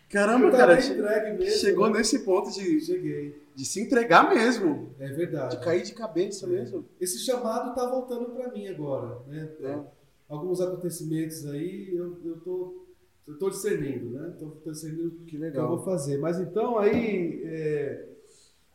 Caramba, 0.10 0.50
cara, 0.52 0.76
mesmo, 0.76 1.46
chegou 1.52 1.88
né? 1.90 2.00
nesse 2.00 2.20
ponto 2.20 2.50
de, 2.52 2.82
Cheguei. 2.82 3.40
de 3.54 3.64
se 3.64 3.80
entregar 3.80 4.28
mesmo, 4.28 4.90
É 5.00 5.08
verdade. 5.08 5.56
de 5.56 5.64
cair 5.64 5.84
de 5.84 5.94
cabeça 5.94 6.48
mesmo. 6.48 6.84
Esse 7.00 7.20
chamado 7.20 7.76
tá 7.76 7.86
voltando 7.86 8.26
para 8.32 8.52
mim 8.52 8.68
agora, 8.68 9.20
né? 9.28 9.48
É. 9.62 9.80
Alguns 10.28 10.62
acontecimentos 10.62 11.46
aí 11.46 11.96
eu, 11.96 12.18
eu 12.26 12.40
tô 12.40 12.86
eu 13.28 13.38
tô 13.38 13.52
discernindo, 13.52 14.10
né? 14.10 14.34
Tô 14.40 14.72
discernindo 14.72 15.12
Que 15.28 15.38
o 15.38 15.52
que 15.52 15.58
eu 15.58 15.68
vou 15.68 15.84
fazer. 15.84 16.18
Mas 16.18 16.40
então 16.40 16.80
aí 16.80 17.44
é, 17.46 18.06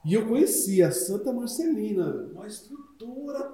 e 0.04 0.14
eu 0.14 0.28
conheci 0.28 0.82
a 0.84 0.92
Santa 0.92 1.32
Marcelina, 1.32 2.30
uma 2.32 2.46
estrutura 2.46 2.83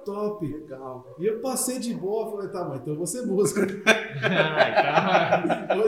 top. 0.05 0.45
Legal. 0.45 1.15
E 1.19 1.25
eu 1.25 1.39
passei 1.39 1.79
de 1.79 1.93
boa, 1.93 2.31
falei, 2.31 2.49
tá, 2.49 2.65
mas 2.65 2.81
então 2.81 2.95
vou 2.95 3.07
ser 3.07 3.25
músico. 3.25 3.59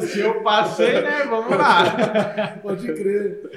Se 0.08 0.20
eu 0.20 0.42
passei, 0.44 1.02
né? 1.02 1.24
Vamos 1.26 1.58
lá. 1.58 2.58
Pode 2.62 2.86
crer. 2.94 3.50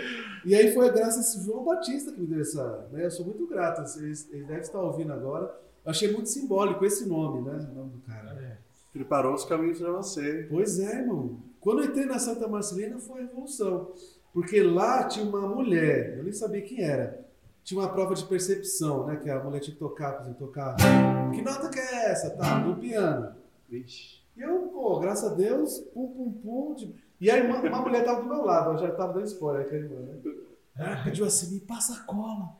E 0.44 0.54
aí 0.54 0.72
foi 0.72 0.90
graças 0.92 1.18
a 1.18 1.20
esse 1.20 1.44
João 1.44 1.64
Batista 1.64 2.12
que 2.12 2.20
me 2.20 2.26
deu 2.26 2.40
essa. 2.40 2.88
Né? 2.92 3.04
Eu 3.06 3.10
sou 3.10 3.26
muito 3.26 3.46
grato. 3.46 3.82
Ele, 3.98 4.44
deve 4.44 4.60
estar 4.60 4.80
ouvindo 4.80 5.12
agora. 5.12 5.44
Eu 5.84 5.90
achei 5.90 6.12
muito 6.12 6.28
simbólico 6.28 6.84
esse 6.84 7.08
nome, 7.08 7.42
né? 7.42 7.68
O 7.72 7.74
nome 7.74 7.90
do 7.90 8.00
cara. 8.00 8.60
Preparou 8.92 9.34
os 9.34 9.44
caminhos 9.44 9.78
para 9.78 9.92
você. 9.92 10.46
Pois 10.48 10.78
é, 10.78 11.00
irmão. 11.00 11.40
Quando 11.60 11.82
eu 11.82 11.86
entrei 11.86 12.06
na 12.06 12.18
Santa 12.18 12.48
Marcelina 12.48 12.98
foi 12.98 13.20
a 13.20 13.24
revolução. 13.24 13.92
Porque 14.32 14.62
lá 14.62 15.04
tinha 15.04 15.24
uma 15.24 15.48
mulher, 15.48 16.18
eu 16.18 16.24
nem 16.24 16.32
sabia 16.32 16.60
quem 16.62 16.82
era. 16.82 17.25
Tinha 17.66 17.80
uma 17.80 17.88
prova 17.88 18.14
de 18.14 18.24
percepção, 18.24 19.06
né? 19.08 19.16
Que 19.16 19.28
a 19.28 19.42
mulher 19.42 19.58
tinha 19.58 19.74
que 19.74 19.80
tocar, 19.80 20.12
por 20.12 20.22
exemplo, 20.22 20.46
tocar. 20.46 20.76
Que 21.34 21.42
nota 21.42 21.68
que 21.68 21.80
é 21.80 22.12
essa? 22.12 22.30
Tá, 22.30 22.60
no 22.60 22.76
piano. 22.76 23.30
Vixe. 23.68 24.20
E 24.36 24.40
eu, 24.42 24.70
pô, 24.72 25.00
graças 25.00 25.32
a 25.32 25.34
Deus, 25.34 25.80
pum, 25.92 26.06
pum, 26.06 26.32
pum. 26.42 26.74
de- 26.76 26.94
E 27.20 27.28
a 27.28 27.36
irmã, 27.36 27.58
uma 27.62 27.80
mulher 27.80 28.04
tava 28.04 28.22
do 28.22 28.28
meu 28.28 28.44
lado, 28.44 28.70
eu 28.74 28.78
já 28.78 28.92
tava 28.92 29.14
dando 29.14 29.26
spoiler 29.26 29.68
com 29.68 29.74
a 29.74 29.78
irmã, 29.78 29.96
né? 29.96 30.14
Ela 30.78 31.02
pediu 31.02 31.26
assim, 31.26 31.54
me 31.54 31.60
passa 31.60 31.94
a 31.94 32.04
cola. 32.04 32.50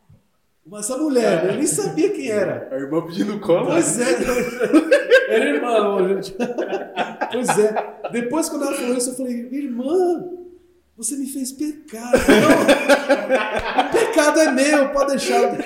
Mas 0.67 0.91
essa 0.91 0.99
mulher, 1.01 1.45
né? 1.45 1.53
eu 1.53 1.57
nem 1.59 1.67
sabia 1.69 2.11
quem 2.13 2.29
era. 2.29 2.69
A 2.73 2.77
irmã 2.77 3.01
pedindo 3.07 3.39
cola. 3.39 3.67
Pois 3.67 4.01
é, 4.01 4.11
era 5.33 5.45
irmã, 5.45 6.09
gente. 6.21 6.35
Pois 7.31 7.59
é. 7.61 8.09
Depois, 8.11 8.49
quando 8.49 8.65
ela 8.65 8.75
falou 8.75 8.97
isso, 8.97 9.11
eu 9.11 9.15
falei, 9.15 9.49
irmã, 9.53 10.29
você 10.97 11.17
me 11.17 11.27
fez 11.27 11.53
pecar. 11.53 12.11
Não, 12.13 13.87
o 13.87 13.91
pecado 13.93 14.41
é 14.41 14.51
meu, 14.51 14.89
pode 14.93 15.11
deixar. 15.11 15.59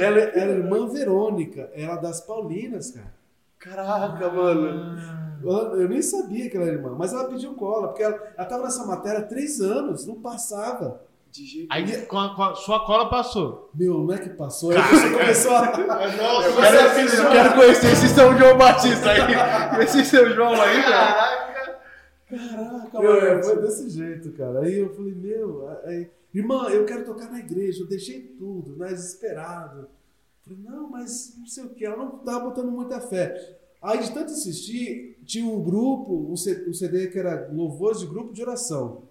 Ela 0.00 0.18
era 0.18 0.52
a 0.52 0.56
irmã 0.56 0.88
Verônica, 0.88 1.70
ela 1.74 1.96
das 1.96 2.20
Paulinas, 2.20 2.90
cara. 2.90 3.14
Caraca, 3.58 4.30
mano. 4.30 4.98
Eu, 5.42 5.88
nem 5.88 6.02
sabia 6.02 6.50
que 6.50 6.56
ela 6.56 6.66
era 6.66 6.76
irmã, 6.76 6.94
mas 6.98 7.12
ela 7.12 7.28
pediu 7.28 7.54
cola, 7.54 7.88
porque 7.88 8.02
ela, 8.02 8.18
ela 8.36 8.46
tava 8.46 8.64
nessa 8.64 8.84
matéria 8.86 9.20
há 9.20 9.24
três 9.24 9.60
anos, 9.60 10.06
não 10.06 10.16
passava. 10.16 11.00
De 11.30 11.44
jeito 11.44 11.68
Aí 11.68 12.06
com 12.06 12.16
a, 12.16 12.34
com 12.36 12.42
a 12.44 12.54
sua 12.54 12.86
cola 12.86 13.10
passou. 13.10 13.68
Meu, 13.74 13.98
não 13.98 14.14
é 14.14 14.18
que 14.18 14.28
passou? 14.30 14.70
Aí 14.70 14.78
você 14.78 15.10
começou 15.10 15.56
a. 15.56 15.62
Nossa, 15.76 16.48
Eu 16.48 16.56
quero, 16.56 16.76
eu 16.76 17.30
quero 17.30 17.54
conhecer 17.54 17.92
esse 17.92 18.08
São 18.10 18.38
João 18.38 18.56
Batista 18.56 19.10
aí. 19.10 19.82
Esse 19.82 20.04
São 20.04 20.30
João 20.30 20.52
aí, 20.52 20.82
cara. 20.82 21.53
Caraca, 22.36 23.00
Meu, 23.00 23.12
é, 23.12 23.42
foi 23.42 23.60
desse 23.60 23.88
jeito, 23.90 24.32
cara. 24.32 24.60
Aí 24.60 24.78
eu 24.78 24.94
falei, 24.94 25.14
meu, 25.14 25.68
aí, 25.84 26.10
irmã, 26.32 26.68
eu 26.68 26.84
quero 26.84 27.04
tocar 27.04 27.30
na 27.30 27.38
igreja, 27.38 27.82
eu 27.82 27.88
deixei 27.88 28.20
tudo, 28.20 28.76
né, 28.76 28.88
desesperado. 28.88 29.88
Falei, 30.42 30.58
não, 30.62 30.90
mas 30.90 31.34
não 31.38 31.46
sei 31.46 31.64
o 31.64 31.70
que, 31.70 31.84
ela 31.84 31.96
não 31.96 32.18
tava 32.18 32.46
botando 32.46 32.70
muita 32.70 33.00
fé. 33.00 33.58
Aí 33.82 34.00
de 34.00 34.12
tanto 34.12 34.32
insistir, 34.32 35.18
tinha 35.24 35.46
um 35.46 35.62
grupo, 35.62 36.30
um 36.32 36.36
CD 36.36 37.08
que 37.08 37.18
era 37.18 37.50
louvores 37.52 38.00
de 38.00 38.06
grupo 38.06 38.32
de 38.32 38.42
oração. 38.42 39.02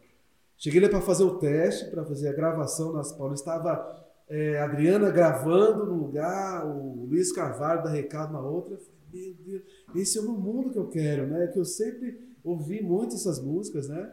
Cheguei 0.58 0.80
lá 0.80 0.90
para 0.90 1.02
fazer 1.02 1.24
o 1.24 1.38
teste, 1.38 1.92
para 1.92 2.04
fazer 2.06 2.30
a 2.30 2.34
gravação 2.34 2.94
nas 2.94 3.12
Paulinas. 3.12 3.40
Estava 3.40 4.04
é, 4.30 4.58
a 4.60 4.66
Adriana 4.66 5.12
gravando 5.12 5.86
num 5.86 5.98
lugar, 5.98 6.66
o 6.66 7.06
Luiz 7.06 7.32
Carvalho 7.32 7.84
da 7.84 7.90
Recado 7.90 8.34
na 8.34 8.42
outra. 8.42 8.74
Eu 8.74 8.80
falei, 8.80 9.00
meu 9.14 9.36
Deus, 9.46 9.64
esse 9.96 10.18
é 10.18 10.22
o 10.22 10.32
mundo 10.32 10.72
que 10.72 10.80
eu 10.80 10.88
quero, 10.88 11.28
né? 11.28 11.48
Que 11.48 11.60
eu 11.60 11.66
sempre 11.66 12.20
ouvi 12.44 12.82
muito 12.82 13.16
essas 13.16 13.40
músicas, 13.42 13.88
né? 13.90 14.10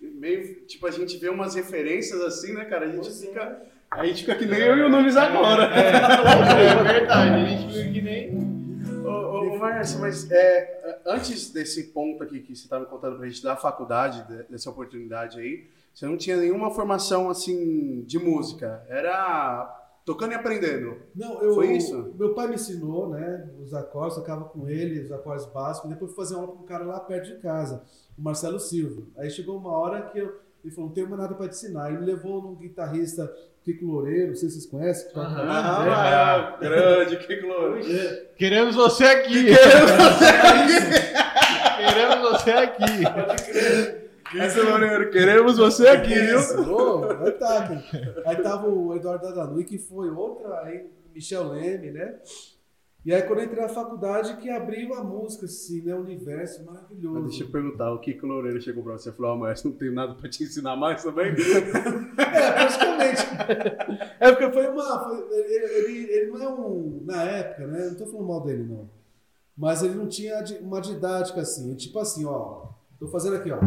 Meio, 0.00 0.62
tipo, 0.66 0.86
a 0.86 0.90
gente 0.90 1.16
vê 1.16 1.28
umas 1.28 1.54
referências 1.54 2.20
assim, 2.22 2.52
né, 2.52 2.64
cara? 2.64 2.86
A 2.86 2.88
gente 2.88 3.00
Pois 3.02 3.22
é. 3.22 3.26
fica. 3.26 3.62
A 3.90 4.06
gente 4.06 4.20
fica 4.22 4.34
que 4.36 4.46
nem 4.46 4.60
eu 4.60 4.76
e 4.78 4.82
o 4.82 4.88
Nunes 4.88 5.16
agora. 5.16 5.64
É 5.64 6.82
verdade, 6.82 7.34
a 7.34 7.44
gente 7.46 7.72
fica 7.72 7.92
que 7.92 8.00
nem. 8.00 8.52
Ô, 9.04 9.08
ô, 9.10 9.54
ô, 9.54 9.58
Márcio, 9.58 10.00
mas 10.00 10.30
é, 10.30 11.00
antes 11.06 11.50
desse 11.50 11.84
ponto 11.88 12.22
aqui 12.22 12.40
que 12.40 12.54
você 12.56 12.62
estava 12.64 12.84
contando 12.86 13.16
pra 13.18 13.28
gente 13.28 13.42
da 13.42 13.54
faculdade, 13.56 14.26
de- 14.26 14.44
dessa 14.44 14.70
oportunidade 14.70 15.38
aí, 15.38 15.66
você 15.94 16.06
não 16.06 16.16
tinha 16.16 16.36
nenhuma 16.36 16.70
formação 16.70 17.28
assim 17.28 18.02
de 18.06 18.18
música. 18.18 18.82
Era 18.88 19.81
tocando 20.04 20.32
e 20.32 20.34
aprendendo. 20.34 20.96
Não, 21.14 21.42
eu, 21.42 21.54
Foi 21.54 21.72
isso? 21.72 22.12
Meu 22.18 22.34
pai 22.34 22.48
me 22.48 22.54
ensinou, 22.56 23.08
né? 23.08 23.48
Os 23.60 23.72
acordes, 23.74 24.16
tocava 24.16 24.44
com 24.44 24.68
ele, 24.68 25.00
os 25.00 25.12
acordes 25.12 25.46
básicos. 25.46 25.88
Depois 25.90 26.12
fui 26.12 26.24
fazer 26.24 26.34
aula 26.36 26.48
com 26.48 26.62
um 26.62 26.66
cara 26.66 26.84
lá 26.84 26.98
perto 27.00 27.26
de 27.28 27.36
casa, 27.40 27.82
o 28.18 28.22
Marcelo 28.22 28.58
Silva. 28.60 29.02
Aí 29.16 29.30
chegou 29.30 29.56
uma 29.56 29.70
hora 29.70 30.02
que 30.02 30.18
eu, 30.18 30.40
ele 30.64 30.74
falou: 30.74 30.88
não 30.88 30.94
tenho 30.94 31.08
mais 31.08 31.20
nada 31.22 31.34
para 31.34 31.48
te 31.48 31.54
ensinar. 31.54 31.88
Ele 31.90 31.98
me 32.00 32.06
levou 32.06 32.42
num 32.42 32.54
guitarrista 32.56 33.32
Kiko 33.64 33.84
Loureiro, 33.86 34.28
não 34.30 34.34
sei 34.34 34.48
se 34.48 34.56
vocês 34.56 34.66
conhecem. 34.66 35.06
que 35.08 35.14
toca 35.14 35.26
Aham. 35.28 35.44
lá, 35.44 35.84
né? 35.84 35.90
Ah, 35.92 36.56
grande, 36.60 37.16
que 37.18 37.36
glória. 37.36 37.84
É, 37.84 38.32
Queremos 38.36 38.74
você 38.76 39.04
aqui. 39.04 39.46
Queremos 41.76 42.30
você 42.30 42.50
aqui. 42.50 43.02
pode 43.04 43.42
crer. 43.44 44.01
Que 44.32 44.60
Loureiro, 44.60 45.10
queremos 45.10 45.58
você 45.58 45.86
aqui, 45.88 46.14
viu? 46.14 46.38
Aí, 46.38 47.32
tá, 47.32 47.68
cara. 47.68 48.22
aí 48.24 48.36
tava 48.36 48.66
o 48.66 48.96
Eduardo 48.96 49.26
Dadanui, 49.28 49.64
que 49.64 49.76
foi 49.76 50.10
outra, 50.10 50.60
aí 50.62 50.86
Michel 51.14 51.48
Leme, 51.48 51.90
né? 51.90 52.18
E 53.04 53.12
aí 53.12 53.20
quando 53.22 53.40
eu 53.40 53.44
entrei 53.46 53.60
na 53.62 53.68
faculdade, 53.68 54.36
que 54.36 54.48
abriu 54.48 54.94
a 54.94 55.02
música, 55.04 55.44
assim, 55.44 55.82
né? 55.82 55.94
O 55.94 55.98
universo 56.00 56.64
maravilhoso. 56.64 57.14
Mas 57.20 57.24
deixa 57.30 57.44
eu 57.44 57.50
perguntar, 57.50 57.92
o 57.92 57.98
Kiko 58.00 58.26
Loureiro 58.26 58.62
chegou 58.62 58.82
pra 58.82 58.92
você 58.94 59.10
e 59.10 59.12
falou, 59.12 59.32
ah, 59.32 59.36
mas 59.36 59.62
não 59.64 59.72
tenho 59.72 59.92
nada 59.92 60.14
pra 60.14 60.30
te 60.30 60.44
ensinar 60.44 60.76
mais 60.76 61.02
também? 61.02 61.34
É, 62.32 62.52
praticamente. 62.52 63.22
É 64.18 64.30
porque 64.32 64.50
foi 64.52 64.66
uma. 64.68 65.04
foi- 65.04 65.26
ele, 65.32 65.64
ele, 65.64 66.12
ele 66.12 66.30
não 66.30 66.42
é 66.42 66.48
um. 66.48 67.02
Na 67.04 67.22
época, 67.24 67.66
né? 67.66 67.88
Não 67.90 67.94
tô 67.96 68.06
falando 68.06 68.26
mal 68.26 68.40
dele, 68.42 68.64
não. 68.64 68.88
Mas 69.56 69.82
ele 69.82 69.94
não 69.94 70.08
tinha 70.08 70.42
uma 70.62 70.80
didática 70.80 71.42
assim. 71.42 71.74
Tipo 71.74 71.98
assim, 71.98 72.24
ó. 72.24 72.68
Tô 73.02 73.08
fazendo 73.08 73.34
aqui, 73.34 73.50
ó. 73.50 73.58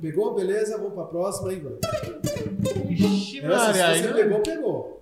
Pegou, 0.00 0.34
beleza, 0.34 0.76
vamos 0.78 0.94
pra 0.94 1.04
próxima 1.04 1.50
aí. 1.50 1.62
Ixi, 2.90 3.38
Essa, 3.44 3.94
se 3.94 4.02
você 4.02 4.14
pegou, 4.14 4.40
pegou. 4.40 4.98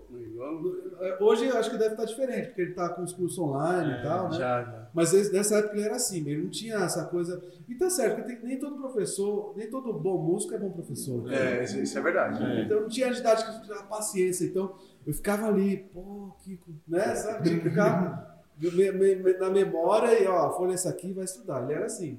Hoje 1.20 1.46
eu 1.46 1.56
acho 1.56 1.70
que 1.70 1.78
deve 1.78 1.92
estar 1.92 2.04
diferente, 2.04 2.48
porque 2.48 2.60
ele 2.60 2.74
tá 2.74 2.90
com 2.90 3.02
os 3.02 3.14
cursos 3.14 3.38
online 3.38 3.94
e 3.98 4.02
tal, 4.02 4.24
né? 4.28 4.32
Já, 4.36 4.62
já. 4.62 4.90
Mas 4.92 5.32
nessa 5.32 5.56
época 5.56 5.74
ele 5.74 5.86
era 5.86 5.96
assim, 5.96 6.18
ele 6.28 6.42
não 6.42 6.50
tinha 6.50 6.76
essa 6.76 7.06
coisa. 7.06 7.42
E 7.66 7.74
tá 7.76 7.88
certo, 7.88 8.16
porque 8.16 8.46
nem 8.46 8.58
todo 8.58 8.76
professor, 8.76 9.54
nem 9.56 9.70
todo 9.70 9.94
bom 9.94 10.22
músico 10.22 10.54
é 10.54 10.58
bom 10.58 10.70
professor. 10.70 11.22
né? 11.24 11.60
É, 11.60 11.64
isso, 11.64 11.78
isso 11.78 11.98
é 11.98 12.02
verdade. 12.02 12.44
Então 12.60 12.82
não 12.82 12.88
tinha 12.88 13.10
didática, 13.10 13.52
não 13.52 13.62
tinha 13.62 13.76
paciência. 13.84 14.44
Então 14.44 14.74
eu 15.06 15.14
ficava 15.14 15.46
ali, 15.46 15.78
pô, 15.94 16.36
Kiko, 16.44 16.70
né? 16.86 17.14
Sabe? 17.14 17.48
Tinha 17.48 17.60
que 17.60 17.70
ficar 17.70 18.35
me- 18.58 19.14
me- 19.16 19.32
na 19.34 19.50
memória 19.50 20.18
e, 20.22 20.26
ó, 20.26 20.50
folha 20.56 20.74
essa 20.74 20.88
aqui 20.90 21.12
vai 21.12 21.24
estudar. 21.24 21.62
Ele 21.64 21.74
era 21.74 21.86
assim. 21.86 22.18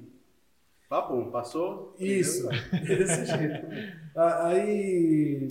Papo, 0.88 1.30
passou? 1.30 1.94
Isso, 1.98 2.48
desse 2.86 3.26
jeito. 3.26 3.66
Aí, 4.14 5.48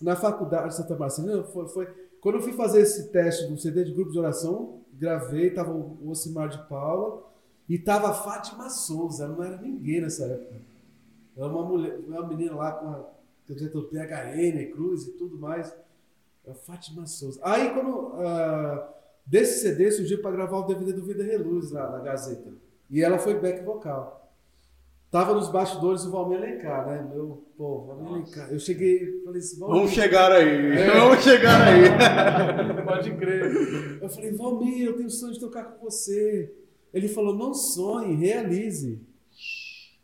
na 0.00 0.16
faculdade 0.16 0.68
de 0.68 0.76
Santa 0.76 0.96
Marcelina, 0.96 1.42
foi, 1.44 1.68
foi- 1.68 1.88
quando 2.20 2.36
eu 2.36 2.42
fui 2.42 2.52
fazer 2.52 2.80
esse 2.80 3.08
teste 3.10 3.46
do 3.48 3.58
CD 3.58 3.84
de 3.84 3.92
grupo 3.92 4.10
de 4.12 4.18
oração, 4.18 4.80
gravei, 4.94 5.50
tava 5.50 5.72
o 5.72 6.08
Ocimar 6.10 6.48
de 6.48 6.58
Paula 6.68 7.22
e 7.68 7.78
tava 7.78 8.08
a 8.10 8.14
Fátima 8.14 8.68
Souza, 8.70 9.28
não 9.28 9.42
era 9.42 9.56
ninguém 9.56 10.00
nessa 10.00 10.24
época. 10.24 10.54
Era 11.36 11.46
uma 11.48 11.64
mulher, 11.64 11.98
uma 12.06 12.26
menina 12.26 12.54
lá 12.54 12.72
com 12.72 12.86
a 12.88 13.22
o 13.48 13.82
PHN, 13.82 14.72
Cruz 14.72 15.06
e 15.06 15.12
tudo 15.12 15.38
mais. 15.38 15.74
A 16.48 16.54
Fátima 16.54 17.06
Souza. 17.06 17.38
Aí, 17.42 17.70
quando 17.70 18.12
ah, 18.16 18.88
Desse 19.24 19.60
CD 19.60 19.90
surgiu 19.90 20.20
para 20.20 20.32
gravar 20.32 20.58
o 20.58 20.66
DVD 20.66 20.92
do 20.92 21.04
Vida 21.04 21.22
Reluz 21.22 21.70
na, 21.70 21.88
na 21.90 21.98
Gazeta. 22.00 22.52
E 22.90 23.02
ela 23.02 23.18
foi 23.18 23.34
back 23.34 23.64
vocal. 23.64 24.22
Tava 25.10 25.34
nos 25.34 25.50
bastidores 25.50 26.04
o 26.06 26.10
Valmir 26.10 26.40
Lencar, 26.40 26.86
né? 26.86 27.06
Meu, 27.10 27.46
pô, 27.56 27.84
Valmir 27.84 28.24
Lencar. 28.24 28.50
Eu 28.50 28.58
cheguei, 28.58 29.22
falei 29.22 29.40
assim, 29.40 29.58
Valmir. 29.58 29.76
Vamos 29.76 29.92
chegar 29.92 30.32
aí, 30.32 30.72
é. 30.78 30.90
vamos 30.98 31.22
chegar 31.22 31.68
aí. 31.68 31.82
Pode 32.82 33.14
crer. 33.16 33.98
Eu 34.00 34.08
falei, 34.08 34.32
Valmir, 34.32 34.86
eu 34.86 34.96
tenho 34.96 35.10
sonho 35.10 35.34
de 35.34 35.40
tocar 35.40 35.64
com 35.64 35.84
você. 35.84 36.50
Ele 36.92 37.08
falou, 37.08 37.34
não 37.34 37.52
sonhe, 37.52 38.14
realize. 38.14 39.00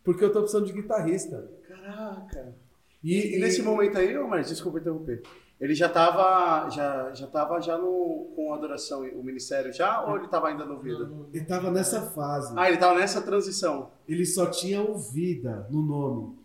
Porque 0.04 0.24
eu 0.24 0.32
tô 0.32 0.40
precisando 0.40 0.66
de 0.66 0.72
guitarrista. 0.72 1.50
Caraca. 1.66 2.54
E, 3.02 3.14
e, 3.14 3.36
e 3.36 3.38
nesse 3.40 3.62
momento 3.62 3.98
aí, 3.98 4.16
Omar, 4.16 4.42
desculpa 4.42 4.78
interromper. 4.78 5.22
Ele 5.60 5.74
já 5.74 5.86
estava 5.86 6.70
já, 6.70 7.12
já 7.12 7.26
tava 7.26 7.60
já 7.60 7.76
no, 7.76 8.30
com 8.36 8.52
a 8.52 8.56
adoração, 8.56 9.02
o 9.02 9.24
ministério 9.24 9.72
já, 9.72 10.04
ou 10.04 10.14
ele 10.14 10.26
estava 10.26 10.48
ainda 10.48 10.64
no 10.64 10.78
vida? 10.78 11.10
ele 11.34 11.44
tava 11.44 11.70
nessa 11.70 12.00
fase. 12.10 12.54
Ah, 12.56 12.66
ele 12.66 12.76
estava 12.76 12.96
nessa 12.96 13.20
transição. 13.20 13.90
Ele 14.08 14.24
só 14.24 14.46
tinha 14.46 14.80
ouvida 14.80 15.66
no 15.68 15.82
nome. 15.82 16.38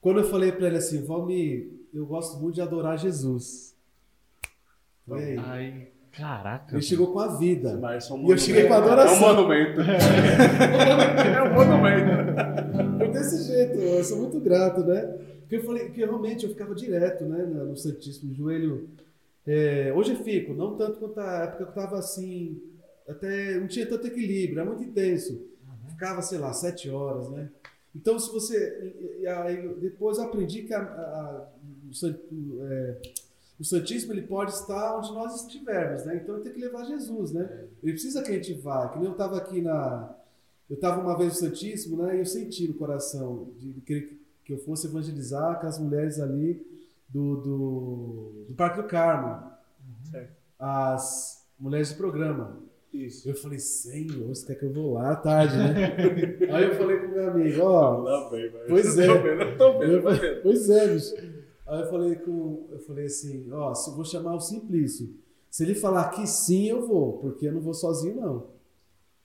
Quando 0.00 0.18
eu 0.18 0.24
falei 0.24 0.50
pra 0.50 0.66
ele 0.66 0.78
assim, 0.78 1.04
Valmir, 1.04 1.70
eu 1.94 2.04
gosto 2.06 2.38
muito 2.38 2.56
de 2.56 2.60
adorar 2.60 2.98
Jesus. 2.98 3.74
Foi 5.06 5.22
aí. 5.22 5.38
Ai, 5.38 5.88
caraca. 6.10 6.74
Ele 6.74 6.82
chegou 6.82 7.12
com 7.12 7.20
a 7.20 7.36
vida. 7.36 7.78
Mas 7.80 8.10
é 8.10 8.14
um 8.14 8.26
E 8.26 8.30
eu 8.32 8.38
cheguei 8.38 8.66
com 8.66 8.74
a 8.74 8.78
adoração. 8.78 9.14
É 9.14 9.30
um 9.30 9.36
monumento. 9.36 9.80
é 9.86 11.42
um 11.42 11.54
monumento. 11.54 12.98
Foi 12.98 13.08
desse 13.08 13.44
jeito, 13.44 13.78
eu 13.78 14.02
sou 14.02 14.18
muito 14.18 14.40
grato, 14.40 14.84
né? 14.84 15.35
Porque 15.46 15.56
eu 15.56 15.62
falei, 15.64 15.84
porque 15.84 16.04
realmente 16.04 16.44
eu 16.44 16.50
ficava 16.50 16.74
direto, 16.74 17.24
né, 17.24 17.44
no 17.44 17.76
Santíssimo, 17.76 18.34
joelho. 18.34 18.88
É, 19.46 19.92
hoje 19.94 20.12
eu 20.12 20.16
fico, 20.24 20.52
não 20.52 20.76
tanto 20.76 20.98
quanto 20.98 21.20
a 21.20 21.44
época 21.44 21.64
que 21.64 21.70
eu 21.70 21.72
tava 21.74 21.98
assim, 21.98 22.60
até 23.08 23.54
não 23.60 23.68
tinha 23.68 23.86
tanto 23.86 24.08
equilíbrio, 24.08 24.58
era 24.60 24.68
muito 24.68 24.82
intenso. 24.82 25.40
Ficava, 25.88 26.20
sei 26.20 26.38
lá, 26.38 26.52
sete 26.52 26.90
horas, 26.90 27.28
né? 27.30 27.48
Então, 27.94 28.18
se 28.18 28.30
você. 28.30 28.92
aí, 29.44 29.68
depois 29.80 30.18
eu 30.18 30.24
aprendi 30.24 30.64
que 30.64 30.74
a- 30.74 30.82
a- 30.82 31.48
o, 31.88 32.64
é, 32.66 32.96
o 33.58 33.64
Santíssimo 33.64 34.12
ele 34.12 34.22
pode 34.22 34.50
estar 34.52 34.98
onde 34.98 35.12
nós 35.12 35.42
estivermos, 35.42 36.04
né? 36.04 36.16
Então 36.16 36.40
tem 36.42 36.52
que 36.52 36.60
levar 36.60 36.84
Jesus, 36.84 37.30
né? 37.32 37.64
Ele 37.82 37.92
precisa 37.92 38.22
que 38.22 38.30
a 38.30 38.34
gente 38.34 38.52
vá. 38.54 38.88
Que 38.88 38.96
nem 38.98 39.06
eu 39.06 39.12
estava 39.12 39.38
aqui 39.38 39.62
na. 39.62 40.14
Eu 40.68 40.74
estava 40.74 41.00
uma 41.00 41.16
vez 41.16 41.34
no 41.34 41.48
Santíssimo, 41.48 42.02
né? 42.02 42.16
E 42.16 42.18
eu 42.18 42.26
senti 42.26 42.66
no 42.68 42.74
coração 42.74 43.48
de 43.56 43.80
querer 43.82 44.15
que 44.46 44.52
eu 44.52 44.58
fosse 44.58 44.86
evangelizar 44.86 45.60
com 45.60 45.66
as 45.66 45.76
mulheres 45.76 46.20
ali 46.20 46.64
do, 47.08 47.36
do, 47.36 48.44
do 48.48 48.54
Parque 48.54 48.80
do 48.80 48.86
Carmo. 48.86 49.50
Certo. 50.08 50.36
As 50.56 51.44
mulheres 51.58 51.90
do 51.90 51.96
programa. 51.96 52.62
Isso. 52.92 53.28
Eu 53.28 53.34
falei, 53.34 53.58
Senhor, 53.58 54.28
você 54.28 54.46
quer 54.46 54.54
que 54.54 54.64
eu 54.64 54.72
vou 54.72 54.94
lá 54.94 55.10
à 55.10 55.16
tarde, 55.16 55.56
né? 55.56 55.96
Aí 56.54 56.64
eu 56.64 56.76
falei 56.76 56.96
pro 56.96 57.08
meu 57.10 57.28
amigo, 57.28 57.60
ó, 57.60 57.98
Lá. 57.98 58.30
Pois 58.68 58.96
é. 58.96 59.06
Tô 59.06 59.22
vendo, 59.22 59.58
tô 59.58 59.78
vendo, 59.80 59.92
eu, 59.92 60.02
tô 60.02 60.10
vendo. 60.10 60.42
pois 60.42 60.70
é, 60.70 60.94
bicho. 60.94 61.14
Aí 61.66 61.80
eu 61.80 61.90
falei 61.90 62.14
com, 62.14 62.68
eu 62.70 62.78
falei 62.78 63.06
assim, 63.06 63.50
ó, 63.52 63.74
se 63.74 63.90
eu 63.90 63.96
vou 63.96 64.04
chamar 64.04 64.36
o 64.36 64.40
Simplício. 64.40 65.12
Se 65.50 65.64
ele 65.64 65.74
falar 65.74 66.10
que 66.10 66.24
sim, 66.24 66.68
eu 66.68 66.86
vou, 66.86 67.18
porque 67.18 67.48
eu 67.48 67.52
não 67.52 67.60
vou 67.60 67.74
sozinho 67.74 68.14
não. 68.14 68.46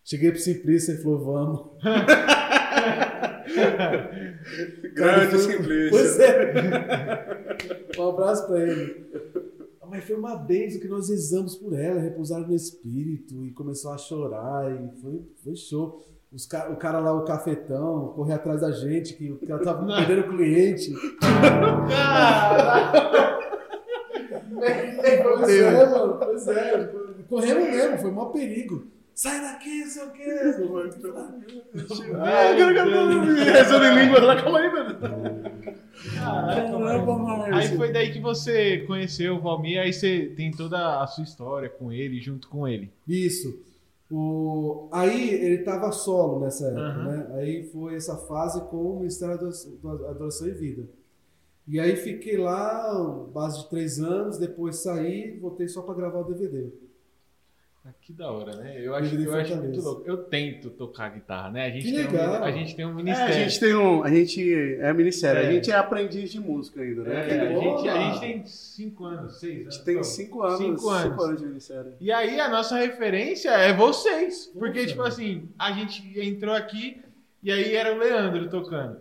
Cheguei 0.04 0.32
pro 0.32 0.40
Simplício 0.40 0.92
e 0.92 0.96
ele 0.96 1.04
falou, 1.04 1.20
vamos. 1.20 1.68
Grande 4.94 5.38
Simplício. 5.40 5.90
Pois 5.92 6.20
é. 6.20 7.42
Um 8.00 8.10
abraço 8.10 8.48
pra 8.48 8.60
ele. 8.60 9.06
Mas 9.90 10.04
foi 10.06 10.16
uma 10.16 10.36
bênção 10.38 10.80
que 10.80 10.88
nós 10.88 11.10
rezamos 11.10 11.56
por 11.58 11.78
ela, 11.78 12.00
repousaram 12.00 12.48
no 12.48 12.56
espírito 12.56 13.46
e 13.46 13.52
começou 13.52 13.92
a 13.92 13.98
chorar 13.98 14.72
e 14.72 14.90
foi, 15.02 15.22
foi 15.44 15.56
show. 15.56 16.02
Os 16.32 16.46
ca- 16.46 16.70
o 16.70 16.78
cara 16.78 17.00
lá, 17.00 17.14
o 17.14 17.26
cafetão, 17.26 18.14
correu 18.16 18.36
atrás 18.36 18.62
da 18.62 18.72
gente, 18.72 19.14
que 19.16 19.30
o 19.32 19.38
cara 19.46 19.62
tava 19.62 19.86
perdendo 19.86 20.30
cliente. 20.30 20.94
Pois 25.24 25.50
é, 25.50 25.86
mano, 25.90 26.18
pois 26.20 26.48
é. 26.48 26.92
Corremos 27.28 27.64
mesmo, 27.70 27.98
foi 27.98 28.12
mó 28.12 28.26
perigo. 28.26 28.86
Sai 29.22 29.40
daqui, 29.40 29.82
não 29.82 29.88
sei 29.88 30.04
o 30.04 30.12
quê. 30.14 30.26
Ah, 32.24 32.52
eu 32.54 32.74
quero 32.74 32.74
que 32.74 32.80
eu 32.80 32.92
tô 32.92 33.52
rezando 33.52 33.86
em 33.86 34.04
língua 34.04 34.20
lá, 34.20 34.42
calma 34.42 34.58
aí, 34.58 34.70
velho. 34.72 35.00
Caraca, 36.16 36.80
mano. 36.80 37.56
Aí 37.56 37.78
foi 37.78 37.92
daí 37.94 38.12
que 38.12 38.20
você 38.20 38.80
conheceu 38.80 39.36
o 39.36 39.40
Valmir, 39.40 39.80
aí 39.80 39.94
você 39.94 40.34
tem 40.36 40.50
toda 40.50 41.04
a 41.04 41.06
sua 41.06 41.24
história 41.24 41.70
com 41.70 41.92
ele, 41.92 42.20
junto 42.20 42.50
com 42.50 42.68
ele. 42.68 42.92
Isso. 43.08 43.64
O... 44.10 44.90
Aí 44.92 45.30
ele 45.30 45.60
tava 45.60 45.92
solo 45.92 46.40
nessa 46.40 46.66
época, 46.66 46.82
Aham. 46.82 47.04
né? 47.04 47.28
Aí 47.36 47.70
foi 47.72 47.98
essa 47.98 48.18
fase 48.18 48.60
com 48.72 48.78
o 48.78 49.00
Ministério 49.02 49.38
da 49.38 49.50
da 49.84 50.10
Adoração 50.10 50.48
e 50.48 50.52
Vida. 50.52 50.90
E 51.68 51.80
aí 51.80 51.96
fiquei 51.96 52.38
lá, 52.38 52.92
base 53.32 53.62
de 53.62 53.70
três 53.70 54.00
anos, 54.00 54.40
depois 54.40 54.78
saí, 54.78 55.38
voltei 55.40 55.68
só 55.68 55.84
para 55.84 55.94
gravar 55.94 56.22
o 56.22 56.24
DVD. 56.24 56.72
Ah, 57.84 57.90
Que 58.00 58.14
da 58.14 58.32
hora, 58.32 58.56
né? 58.58 58.76
Eu 58.80 58.94
acho, 58.94 59.16
eu 59.16 59.34
acho 59.34 59.56
muito 59.56 59.82
louco. 59.82 60.04
Eu 60.06 60.18
tento 60.18 60.70
tocar 60.70 61.10
guitarra, 61.10 61.50
né? 61.50 61.66
A 61.66 61.70
gente, 61.72 61.86
Que 61.86 61.92
tem, 61.94 62.08
um, 62.08 62.12
legal. 62.12 62.44
a 62.44 62.52
gente 62.52 62.76
tem 62.76 62.86
um 62.86 62.90
É, 62.90 62.92
a 62.92 62.96
ministério. 62.96 63.34
gente 63.34 63.60
tem 63.60 63.76
um. 63.76 64.04
A 64.04 64.10
gente 64.10 64.54
é 64.80 64.94
ministério, 64.94 65.42
É. 65.42 65.48
a 65.48 65.52
gente 65.52 65.72
é 65.72 65.76
aprendiz 65.76 66.32
de 66.32 66.40
música 66.40 66.80
ainda, 66.82 67.02
né? 67.02 67.16
É, 67.16 67.40
a, 67.42 67.60
gente, 67.60 67.90
a 67.90 68.00
gente 68.12 68.20
tem 68.20 68.46
cinco 68.46 69.06
anos, 69.06 69.40
seis 69.40 69.58
A 69.58 69.62
anos. 69.62 69.74
gente 69.76 69.86
tem 69.86 69.96
Pô, 69.98 70.04
cinco 70.04 70.44
anos. 70.44 70.60
Cinco 70.60 70.90
anos. 71.24 71.40
de 71.42 71.48
ministério. 71.48 71.94
E 72.00 72.12
aí 72.12 72.40
a 72.40 72.50
nossa 72.50 72.78
referência 72.78 73.50
é 73.50 73.74
vocês. 73.74 74.52
Porque, 74.54 74.80
Poxa. 74.82 74.88
tipo 74.88 75.02
assim, 75.02 75.50
a 75.58 75.72
gente 75.72 76.20
entrou 76.20 76.54
aqui 76.54 77.02
e 77.42 77.52
aí 77.52 77.74
era 77.76 77.96
o 77.96 77.98
Leandro 77.98 78.48
tocando. 78.48 78.98